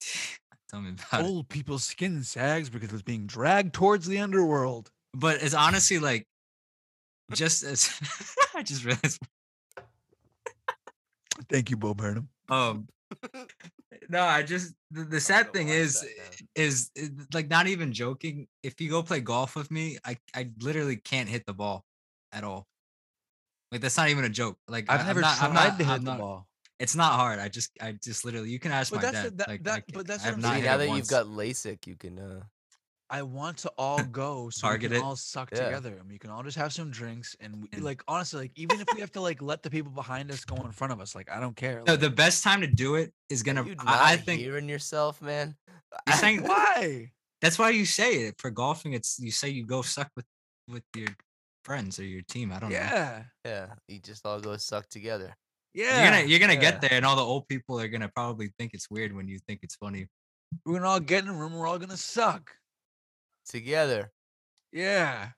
tell 0.70 0.82
me 0.82 0.90
about 0.90 1.20
it. 1.20 1.26
old 1.26 1.48
people's 1.48 1.82
skin 1.82 2.22
sags 2.22 2.70
because 2.70 2.92
it's 2.92 3.02
being 3.02 3.26
dragged 3.26 3.74
towards 3.74 4.06
the 4.06 4.20
underworld. 4.20 4.88
But 5.14 5.42
it's 5.42 5.52
honestly 5.52 5.98
like, 5.98 6.28
just 7.32 7.64
as 7.64 7.90
I 8.54 8.62
just 8.62 8.84
realized. 8.84 9.18
Thank 11.50 11.70
you, 11.70 11.76
Bo 11.76 11.92
Burnham. 11.92 12.28
Um, 12.48 12.86
no, 14.08 14.22
I 14.22 14.44
just 14.44 14.74
the, 14.92 15.02
the 15.02 15.20
sad 15.20 15.52
thing 15.52 15.70
is, 15.70 16.06
is 16.54 16.88
is 16.94 17.10
like 17.34 17.48
not 17.48 17.66
even 17.66 17.92
joking. 17.92 18.46
If 18.62 18.80
you 18.80 18.90
go 18.90 19.02
play 19.02 19.18
golf 19.18 19.56
with 19.56 19.72
me, 19.72 19.98
I 20.04 20.16
I 20.36 20.50
literally 20.60 20.98
can't 20.98 21.28
hit 21.28 21.44
the 21.46 21.52
ball 21.52 21.84
at 22.36 22.44
all. 22.44 22.66
Like 23.72 23.80
that's 23.80 23.96
not 23.96 24.08
even 24.10 24.24
a 24.24 24.28
joke. 24.28 24.58
Like 24.68 24.84
I've 24.88 24.98
I- 24.98 25.02
I'm 25.02 25.06
never 25.08 25.20
not- 25.22 25.36
tried 25.38 25.46
I'm 25.48 25.54
not- 25.54 25.78
to 25.78 25.84
hit 25.84 25.92
I'm 25.92 26.04
the 26.04 26.10
not- 26.12 26.18
ball. 26.20 26.46
It's 26.78 26.94
not 26.94 27.12
hard. 27.14 27.38
I 27.38 27.48
just 27.48 27.70
I 27.80 27.92
just 27.92 28.24
literally 28.26 28.50
you 28.50 28.58
can 28.58 28.70
ask 28.70 28.92
But 28.92 29.02
my 29.02 29.10
that's 29.10 29.22
the- 29.24 29.30
dad. 29.30 29.38
that- 29.38 29.48
like, 29.48 29.64
that- 29.64 29.86
ca- 29.86 29.92
but 29.94 30.06
that's 30.06 30.24
I 30.24 30.28
what 30.28 30.34
I'm 30.36 30.42
saying. 30.42 30.64
now 30.64 30.76
that 30.76 30.88
once. 30.88 30.98
you've 30.98 31.08
got 31.08 31.26
LASIK, 31.26 31.86
you 31.86 31.96
can. 31.96 32.18
uh 32.18 32.42
I 33.08 33.22
want 33.22 33.58
to 33.58 33.70
all 33.78 34.02
go 34.24 34.50
so 34.50 34.66
Target 34.66 34.90
we 34.90 34.96
can 34.96 35.04
it. 35.04 35.06
all 35.06 35.16
suck 35.16 35.50
Yeah. 35.52 35.64
together 35.64 35.96
and 36.00 36.08
we 36.08 36.18
can 36.18 36.28
all 36.30 36.42
just 36.42 36.56
have 36.58 36.72
some 36.72 36.90
drinks 36.90 37.34
and 37.40 37.62
we, 37.72 37.80
like 37.80 38.02
honestly, 38.08 38.40
like 38.40 38.52
even 38.56 38.80
if 38.80 38.88
we 38.94 39.00
have 39.00 39.12
to 39.12 39.20
like 39.20 39.40
let 39.40 39.62
the 39.62 39.70
people 39.70 39.92
behind 39.92 40.30
us 40.30 40.44
go 40.44 40.56
in 40.56 40.72
front 40.72 40.92
of 40.92 41.00
us, 41.00 41.14
like 41.14 41.30
I 41.30 41.38
don't 41.40 41.56
care. 41.56 41.82
No, 41.86 41.92
like, 41.92 42.00
the 42.00 42.10
best 42.10 42.42
time 42.44 42.60
to 42.60 42.66
do 42.66 42.96
it 42.96 43.12
is 43.30 43.42
gonna. 43.42 43.64
you 43.64 43.74
not 43.76 43.86
I, 43.88 44.12
I 44.12 44.16
think 44.18 44.40
hearing 44.42 44.68
yourself, 44.68 45.22
man. 45.22 45.56
You're 46.06 46.16
saying- 46.16 46.42
why? 46.42 47.10
that's 47.40 47.58
why 47.58 47.70
you 47.70 47.86
say 47.86 48.26
it 48.26 48.34
for 48.38 48.50
golfing. 48.50 48.92
It's 48.92 49.18
you 49.18 49.30
say 49.30 49.48
you 49.50 49.64
go 49.64 49.80
suck 49.82 50.10
with 50.16 50.26
with 50.68 50.82
your 50.96 51.08
friends 51.66 51.98
or 52.00 52.04
your 52.04 52.22
team. 52.34 52.48
I 52.52 52.58
don't 52.60 52.70
know. 52.70 52.76
Yeah, 52.76 53.22
yeah, 53.44 53.66
you 53.88 53.98
just 54.10 54.24
all 54.26 54.40
go 54.40 54.56
suck 54.56 54.88
together 54.88 55.30
yeah. 55.76 56.02
You're 56.02 56.10
gonna 56.10 56.26
you're 56.26 56.38
gonna 56.40 56.54
yeah. 56.54 56.60
get 56.60 56.80
there, 56.80 56.94
and 56.94 57.04
all 57.04 57.16
the 57.16 57.22
old 57.22 57.46
people 57.48 57.78
are 57.78 57.88
gonna 57.88 58.08
probably 58.08 58.50
think 58.58 58.72
it's 58.72 58.90
weird 58.90 59.14
when 59.14 59.28
you 59.28 59.38
think 59.46 59.60
it's 59.62 59.76
funny. 59.76 60.06
we're 60.64 60.78
gonna 60.78 60.88
all 60.88 61.00
get 61.00 61.22
in 61.22 61.28
a 61.28 61.34
room. 61.34 61.54
We're 61.54 61.68
all 61.68 61.78
gonna 61.78 61.98
suck. 61.98 62.50
together. 63.46 64.10
Yeah. 64.72 65.28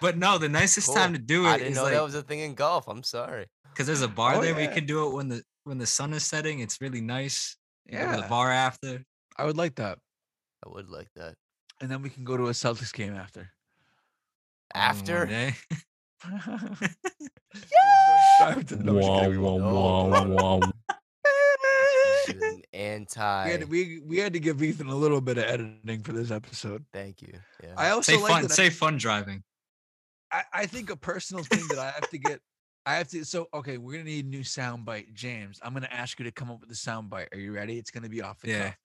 But 0.00 0.16
no, 0.16 0.38
the 0.38 0.48
nicest 0.48 0.94
time 0.94 1.12
to 1.14 1.18
do 1.18 1.46
it 1.46 1.48
is. 1.48 1.52
I 1.54 1.58
didn't 1.58 1.74
know 1.74 1.82
like 1.84 1.94
that 1.94 2.04
was 2.04 2.14
a 2.14 2.22
thing 2.22 2.40
in 2.40 2.54
golf. 2.54 2.86
I'm 2.86 3.02
sorry. 3.02 3.46
because 3.72 3.86
there's 3.86 4.02
a 4.02 4.08
bar 4.08 4.36
Oh, 4.36 4.40
there. 4.40 4.54
We 4.54 4.68
can 4.68 4.86
do 4.86 5.08
it 5.08 5.14
when 5.14 5.28
the 5.28 5.42
when 5.64 5.78
the 5.78 5.86
sun 5.86 6.12
is 6.12 6.22
setting. 6.22 6.60
It's 6.60 6.80
really 6.80 7.00
nice. 7.00 7.56
You 7.86 7.98
Yeah. 7.98 8.14
the 8.14 8.28
bar 8.28 8.52
after. 8.52 9.02
I 9.36 9.44
would 9.46 9.56
like 9.56 9.74
that. 9.76 9.98
I 10.64 10.68
would 10.68 10.88
like 10.88 11.08
that. 11.16 11.34
And 11.80 11.90
then 11.90 12.02
we 12.02 12.10
can 12.10 12.24
go 12.24 12.36
to 12.36 12.48
a 12.48 12.52
Celtics 12.52 12.92
game 12.92 13.14
after. 13.16 13.50
On 14.74 14.80
one 14.80 14.90
After 14.90 15.26
day. 15.26 15.54
Drive 18.40 18.66
to- 18.66 18.76
no, 18.76 18.92
I'm 18.92 19.00
just 19.00 19.08
kidding, 19.08 19.30
we 19.30 19.38
won't. 19.38 20.64
This 22.26 22.36
is 22.36 22.42
an 22.42 22.62
anti. 22.74 23.44
We 23.46 23.50
had, 23.52 23.60
to, 23.62 23.66
we, 23.66 24.00
we 24.04 24.18
had 24.18 24.32
to 24.34 24.40
give 24.40 24.62
Ethan 24.62 24.88
a 24.88 24.94
little 24.94 25.20
bit 25.22 25.38
of 25.38 25.44
editing 25.44 26.02
for 26.02 26.12
this 26.12 26.30
episode. 26.30 26.84
Thank 26.92 27.22
you. 27.22 27.32
Yeah. 27.62 27.70
I 27.76 27.88
also 27.90 28.12
Say 28.12 28.18
like 28.20 28.30
fun. 28.32 28.42
that 28.42 28.50
I- 28.50 28.54
Say 28.54 28.68
fun 28.70 28.98
driving. 28.98 29.42
I, 30.30 30.42
I 30.52 30.66
think 30.66 30.90
a 30.90 30.96
personal 30.96 31.42
thing 31.44 31.62
that 31.70 31.78
I 31.78 31.86
have 31.86 32.10
to 32.10 32.18
get. 32.18 32.40
I 32.84 32.96
have 32.96 33.08
to. 33.08 33.24
So 33.24 33.46
okay, 33.54 33.78
we're 33.78 33.92
gonna 33.92 34.04
need 34.04 34.26
a 34.26 34.28
new 34.28 34.44
sound 34.44 34.84
bite, 34.84 35.14
James. 35.14 35.58
I'm 35.62 35.72
gonna 35.72 35.88
ask 35.90 36.18
you 36.18 36.26
to 36.26 36.30
come 36.30 36.50
up 36.50 36.60
with 36.60 36.70
a 36.70 36.74
sound 36.74 37.08
bite. 37.08 37.28
Are 37.32 37.38
you 37.38 37.52
ready? 37.52 37.78
It's 37.78 37.90
gonna 37.90 38.10
be 38.10 38.20
off 38.20 38.38
the 38.42 38.48
Yeah. 38.48 38.64
cuff. 38.66 38.76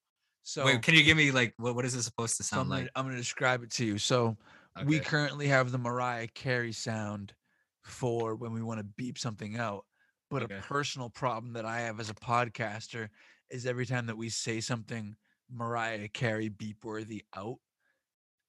So, 0.43 0.65
Wait, 0.65 0.81
can 0.81 0.93
you 0.93 1.03
give 1.03 1.17
me 1.17 1.31
like 1.31 1.53
what 1.57 1.75
what 1.75 1.83
is 1.83 1.95
it 1.95 2.03
supposed 2.03 2.37
to 2.37 2.43
so 2.43 2.55
I'm, 2.55 2.59
sound 2.59 2.69
gonna, 2.69 2.81
like? 2.83 2.91
I'm 2.95 3.05
gonna 3.05 3.17
describe 3.17 3.61
it 3.63 3.71
to 3.71 3.85
you. 3.85 3.97
So 3.97 4.37
we 4.81 4.99
currently 4.99 5.47
have 5.47 5.71
the 5.71 5.77
Mariah 5.77 6.27
Carey 6.27 6.71
sound 6.71 7.35
for 7.81 8.35
when 8.35 8.53
we 8.53 8.61
want 8.61 8.79
to 8.79 8.83
beep 8.83 9.17
something 9.17 9.57
out. 9.57 9.85
But 10.29 10.43
Okay. 10.43 10.57
a 10.59 10.63
personal 10.63 11.09
problem 11.09 11.53
that 11.53 11.65
I 11.65 11.81
have 11.81 11.99
as 11.99 12.09
a 12.09 12.15
podcaster 12.15 13.09
is 13.49 13.65
every 13.65 13.85
time 13.85 14.07
that 14.07 14.17
we 14.17 14.29
say 14.29 14.61
something 14.61 15.15
Mariah 15.49 16.07
Carey 16.07 16.49
beep 16.49 16.83
worthy 16.83 17.23
out, 17.35 17.59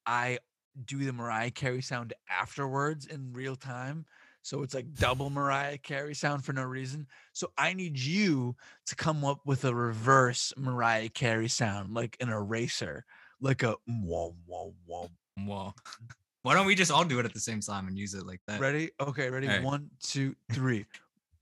I 0.07 0.39
do 0.85 0.99
the 1.05 1.13
Mariah 1.13 1.51
Carey 1.51 1.83
sound 1.83 2.15
afterwards 2.29 3.07
in 3.07 3.33
real 3.33 3.57
time. 3.57 4.07
So 4.43 4.63
it's 4.63 4.75
like 4.75 4.95
double 4.95 5.31
Mariah 5.31 5.79
Carey 5.79 6.15
sound 6.15 6.45
for 6.45 6.53
no 6.53 6.65
reason. 6.65 7.07
So 7.33 7.53
I 7.57 7.73
need 7.73 7.99
you 7.99 8.57
to 8.87 8.97
come 8.97 9.25
up 9.25 9.47
with 9.47 9.65
a 9.65 9.75
reverse 9.75 10.53
Mariah 10.57 11.09
Carey 11.09 11.49
sound, 11.49 11.95
like 11.95 12.17
an 12.21 12.29
eraser, 12.29 13.05
like 13.41 13.63
a 13.63 13.77
wah 13.87 14.31
wah 14.47 14.71
wah. 14.87 15.09
Whoa. 15.39 15.75
Why 16.43 16.55
don't 16.55 16.67
we 16.67 16.75
just 16.75 16.91
all 16.91 17.05
do 17.05 17.19
it 17.21 17.25
at 17.25 17.33
the 17.33 17.41
same 17.41 17.61
time 17.61 17.89
and 17.89 17.97
use 17.99 18.13
it 18.13 18.27
like 18.27 18.41
that? 18.47 18.61
Ready? 18.61 18.91
Okay, 19.01 19.31
ready? 19.31 19.47
Alright. 19.49 19.63
One, 19.63 19.89
two, 20.03 20.37
three. 20.53 20.85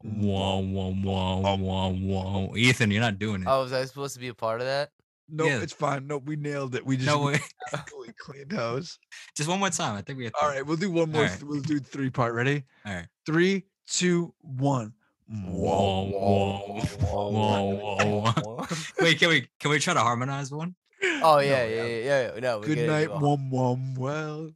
Whoa, 0.05 0.59
whoa, 0.63 0.95
whoa, 0.95 1.43
oh. 1.45 1.57
whoa, 1.57 1.93
whoa. 1.93 2.57
Ethan, 2.57 2.91
you're 2.91 3.01
not 3.01 3.19
doing 3.19 3.43
it. 3.43 3.49
Oh, 3.49 3.63
was 3.63 3.73
I 3.73 3.85
supposed 3.85 4.15
to 4.15 4.21
be 4.21 4.29
a 4.29 4.35
part 4.35 4.61
of 4.61 4.67
that? 4.67 4.91
No, 5.29 5.45
Yeah. 5.45 5.61
it's 5.61 5.73
fine. 5.73 6.07
No, 6.07 6.19
we 6.19 6.37
nailed 6.37 6.75
it. 6.77 6.85
We 6.87 6.97
just 6.97 7.07
No 7.09 7.19
we 7.19 7.33
way. 7.33 7.41
absolutely 7.73 8.15
cleaned 8.19 8.53
house. 8.53 8.99
Just 9.37 9.49
one 9.49 9.59
more 9.61 9.71
time. 9.71 9.97
I 9.97 10.03
think 10.03 10.19
we 10.19 10.25
have. 10.25 10.35
All 10.41 10.49
right, 10.49 10.65
we'll 10.65 10.77
do 10.77 10.91
one 10.91 11.11
more. 11.11 11.23
All 11.23 11.29
th- 11.29 11.43
We'll 11.43 11.61
do 11.61 11.79
three 11.81 12.11
part. 12.11 12.35
Ready? 12.35 12.65
All 12.85 12.95
right. 12.95 13.07
Three, 13.25 13.65
two, 13.87 14.35
one. 14.41 14.93
Whoa, 15.29 16.11
whoa, 16.11 16.83
whoa, 17.01 17.31
whoa, 17.31 18.33
whoa. 18.43 18.67
Wait, 19.01 19.19
can 19.19 19.31
we 19.31 19.49
can 19.59 19.71
we 19.71 19.79
try 19.79 19.95
to 19.95 20.01
harmonize 20.01 20.53
one? 20.53 20.75
Oh 21.23 21.37
No, 21.37 21.41
yeah, 21.41 21.65
yeah. 21.65 21.67
yeah, 21.67 21.87
yeah, 21.87 22.31
yeah. 22.35 22.41
No, 22.41 22.59
we 22.61 22.67
Good 22.67 22.87
night, 22.87 23.11
wom 23.11 23.51
wom. 23.51 23.95
Well, 23.95 24.51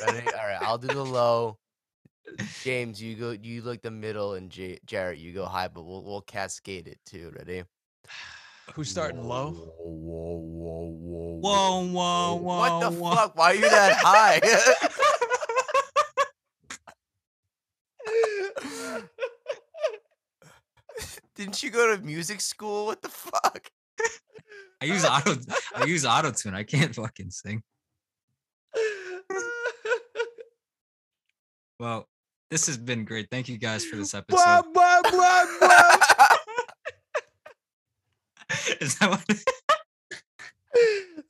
Ready? 0.00 0.26
All 0.32 0.46
right, 0.46 0.58
I'll 0.60 0.78
do 0.78 0.88
the 0.88 1.04
low. 1.04 1.58
James, 2.62 3.02
you 3.02 3.16
go. 3.16 3.30
You 3.30 3.62
look 3.62 3.82
the 3.82 3.90
middle, 3.90 4.34
and 4.34 4.50
J- 4.50 4.78
Jarrett, 4.86 5.18
you 5.18 5.32
go 5.32 5.44
high. 5.44 5.68
But 5.68 5.84
we'll 5.84 6.04
we'll 6.04 6.20
cascade 6.20 6.88
it 6.88 6.98
too. 7.04 7.32
Ready? 7.36 7.64
who's 8.74 8.90
starting 8.90 9.22
low? 9.22 9.50
Whoa, 9.50 9.74
whoa, 9.78 10.96
whoa, 11.00 11.38
Whoa, 11.40 11.86
whoa, 11.86 12.34
whoa! 12.34 12.58
What 12.58 12.80
the 12.80 12.90
whoa. 12.90 13.14
fuck? 13.14 13.36
Why 13.36 13.52
are 13.52 13.54
you 13.54 13.60
that 13.62 13.94
high? 13.96 14.40
Didn't 21.34 21.62
you 21.62 21.70
go 21.70 21.96
to 21.96 22.02
music 22.02 22.40
school? 22.40 22.86
What 22.86 23.02
the 23.02 23.08
fuck? 23.08 23.70
I 24.80 24.86
use 24.86 25.04
auto. 25.04 25.36
I 25.76 25.84
use 25.84 26.06
auto 26.06 26.30
tune. 26.30 26.54
I 26.54 26.62
can't 26.62 26.94
fucking 26.94 27.30
sing. 27.30 27.62
Well, 31.78 32.06
this 32.50 32.66
has 32.66 32.76
been 32.76 33.04
great. 33.06 33.28
Thank 33.30 33.48
you 33.48 33.56
guys 33.56 33.86
for 33.86 33.96
this 33.96 34.12
episode. 34.12 34.44
Blah, 34.44 34.62
blah, 34.74 35.00
blah, 35.10 35.46
blah. 35.60 35.96
Is 38.80 38.98
that 38.98 39.10
what? 39.10 39.24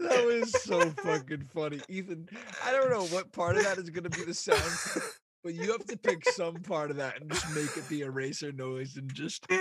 that 0.00 0.24
was 0.24 0.50
so 0.62 0.90
fucking 1.02 1.48
funny, 1.52 1.80
Ethan. 1.88 2.28
I 2.64 2.72
don't 2.72 2.90
know 2.90 3.04
what 3.06 3.30
part 3.32 3.56
of 3.56 3.64
that 3.64 3.78
is 3.78 3.90
gonna 3.90 4.08
be 4.08 4.24
the 4.24 4.34
sound, 4.34 4.60
but 5.42 5.54
you 5.54 5.72
have 5.72 5.84
to 5.86 5.96
pick 5.96 6.24
some 6.30 6.56
part 6.56 6.90
of 6.90 6.96
that 6.96 7.20
and 7.20 7.30
just 7.30 7.54
make 7.54 7.76
it 7.76 7.88
the 7.88 8.02
eraser 8.02 8.52
noise 8.52 8.96
and 8.96 9.12
just 9.14 9.46
we 9.50 9.56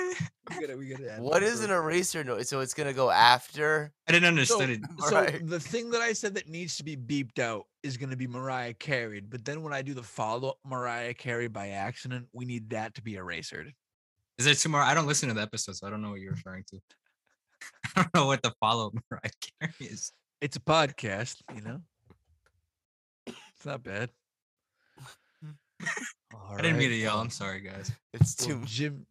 gotta 0.60 0.76
we 0.78 0.88
gotta. 0.88 1.14
add 1.14 1.22
what 1.22 1.44
an 1.44 1.70
eraser 1.72 2.24
noise? 2.24 2.50
So 2.50 2.60
it's 2.60 2.74
gonna 2.74 2.94
go 2.94 3.10
after. 3.10 3.92
I 4.08 4.12
didn't 4.12 4.46
So, 4.46 4.60
understand 4.60 4.72
it. 4.72 4.82
so 5.10 5.16
Right. 5.16 5.48
the 5.48 5.60
thing 5.60 5.90
that 5.92 6.02
I 6.02 6.14
said 6.14 6.36
that 6.36 6.50
needs 6.50 6.78
to 6.78 6.84
be 6.84 6.98
beeped 6.98 7.40
out 7.40 7.66
is 7.84 7.96
going 7.98 8.10
to 8.10 8.18
be 8.18 8.28
Mariah 8.28 8.74
carried, 8.74 9.30
but 9.30 9.46
then 9.46 9.62
when 9.62 9.72
I 9.72 9.82
do 9.82 9.94
the 9.94 10.04
follow 10.04 10.50
up 10.50 10.58
Mariah 10.66 11.14
Carey 11.14 11.48
by 11.48 11.70
accident, 11.70 12.28
we 12.34 12.44
need 12.44 12.70
that 12.72 12.94
to 12.96 13.02
be 13.02 13.14
erasered. 13.14 13.72
Is 14.38 14.46
there 14.46 14.54
two 14.54 14.68
more? 14.70 14.82
I 14.82 14.94
don't 14.94 15.08
listen 15.08 15.30
to 15.30 15.36
the 15.36 15.42
episode, 15.42 15.76
so 15.78 15.88
I 15.88 15.90
don't 15.90 16.02
know 16.02 16.10
what 16.12 16.20
you're 16.20 16.32
referring 16.34 16.66
to. 16.72 16.80
I 17.96 18.02
don't 18.04 18.14
know 18.16 18.26
what 18.26 18.42
the 18.44 18.52
follow 18.60 18.88
up 18.88 18.94
Mariah 19.10 19.32
Carey 19.62 19.74
is. 19.92 20.12
It's 20.42 20.58
a 20.58 20.62
podcast, 20.62 21.38
you 21.56 21.62
know. 21.62 21.80
It's 23.28 23.66
not 23.66 23.84
bad. 23.84 24.10
I 25.82 26.62
didn't 26.62 26.78
mean 26.78 26.90
to 26.90 26.96
yell. 26.96 27.20
I'm 27.20 27.30
sorry, 27.30 27.62
guys. 27.62 27.92
It's 28.14 28.36
Well, 28.40 28.60
too. 28.60 28.66
Jim, 28.66 29.06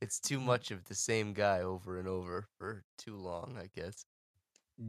It's 0.00 0.20
too 0.20 0.40
much 0.40 0.70
of 0.70 0.84
the 0.84 0.94
same 0.94 1.32
guy 1.32 1.60
over 1.60 1.98
and 1.98 2.06
over 2.06 2.46
for 2.58 2.84
too 2.98 3.16
long. 3.16 3.58
I 3.58 3.68
guess. 3.74 4.04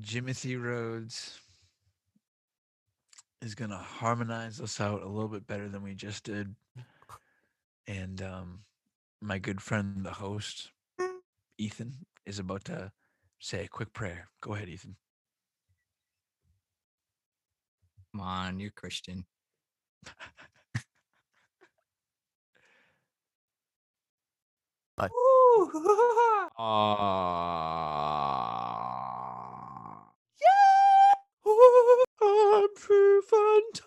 Jimothy 0.01 0.61
Rhodes 0.61 1.39
is 3.41 3.55
gonna 3.55 3.77
harmonize 3.77 4.59
us 4.59 4.81
out 4.81 5.01
a 5.01 5.07
little 5.07 5.29
bit 5.29 5.47
better 5.47 5.69
than 5.69 5.81
we 5.83 5.93
just 5.95 6.23
did. 6.23 6.55
And 7.87 8.21
um 8.21 8.59
my 9.21 9.39
good 9.39 9.61
friend 9.61 10.05
the 10.05 10.11
host, 10.11 10.71
Ethan, 11.57 12.05
is 12.25 12.37
about 12.39 12.65
to 12.65 12.91
say 13.39 13.63
a 13.65 13.67
quick 13.67 13.93
prayer. 13.93 14.27
Go 14.41 14.53
ahead, 14.53 14.69
Ethan. 14.69 14.95
Come 18.11 18.21
on, 18.21 18.59
you're 18.59 18.71
Christian. 18.71 19.25
I'm 24.99 25.09
pretty 32.75 33.21
fantastic. 33.29 33.83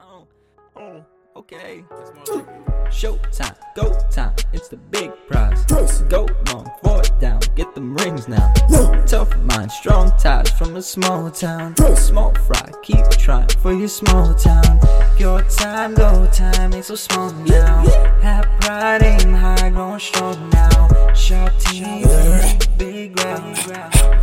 Oh, 0.00 0.26
oh, 0.76 1.04
okay. 1.36 1.82
Showtime, 2.90 3.56
go 3.74 3.98
time, 4.10 4.34
it's 4.52 4.68
the 4.68 4.76
big 4.76 5.10
prize. 5.26 5.64
Go 6.10 6.28
long, 6.52 6.70
for 6.82 7.00
it 7.00 7.12
down, 7.20 7.40
get 7.56 7.74
them 7.74 7.94
rings 7.96 8.28
now. 8.28 8.52
Tough 9.06 9.34
mind, 9.38 9.72
strong 9.72 10.12
ties 10.18 10.50
from 10.50 10.76
a 10.76 10.82
small 10.82 11.30
town. 11.30 11.74
Small 11.96 12.34
fry, 12.34 12.70
keep 12.82 13.08
trying 13.12 13.48
for 13.48 13.72
your 13.72 13.88
small 13.88 14.34
town. 14.34 14.78
Your 15.20 15.42
time, 15.42 15.94
go 15.94 16.26
time, 16.32 16.72
ain't 16.72 16.86
so 16.86 16.94
small 16.94 17.30
now. 17.30 17.84
Have 18.22 18.48
pride, 18.58 19.02
aim 19.02 19.34
high, 19.34 19.68
growing 19.68 20.00
strong 20.00 20.48
now. 20.48 21.12
Sharp 21.12 21.52
team, 21.58 22.08
big 22.78 23.20
round. 23.20 23.58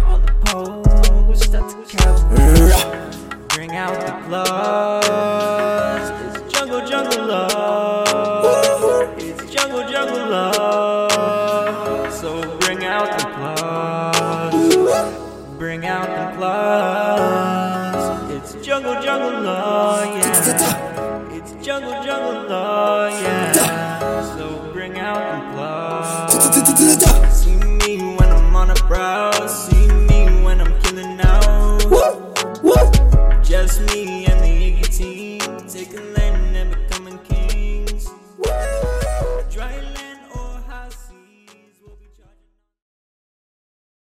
All 0.08 0.18
the 0.18 0.34
poles 0.46 1.44
start 1.44 1.70
to 1.70 1.98
count. 1.98 3.48
Bring 3.50 3.76
out 3.76 3.94
the 4.08 4.28
gloves. 4.28 6.10
It's 6.36 6.52
jungle, 6.52 6.84
jungle 6.88 7.28
love. 7.28 7.87
Jungle 22.48 22.97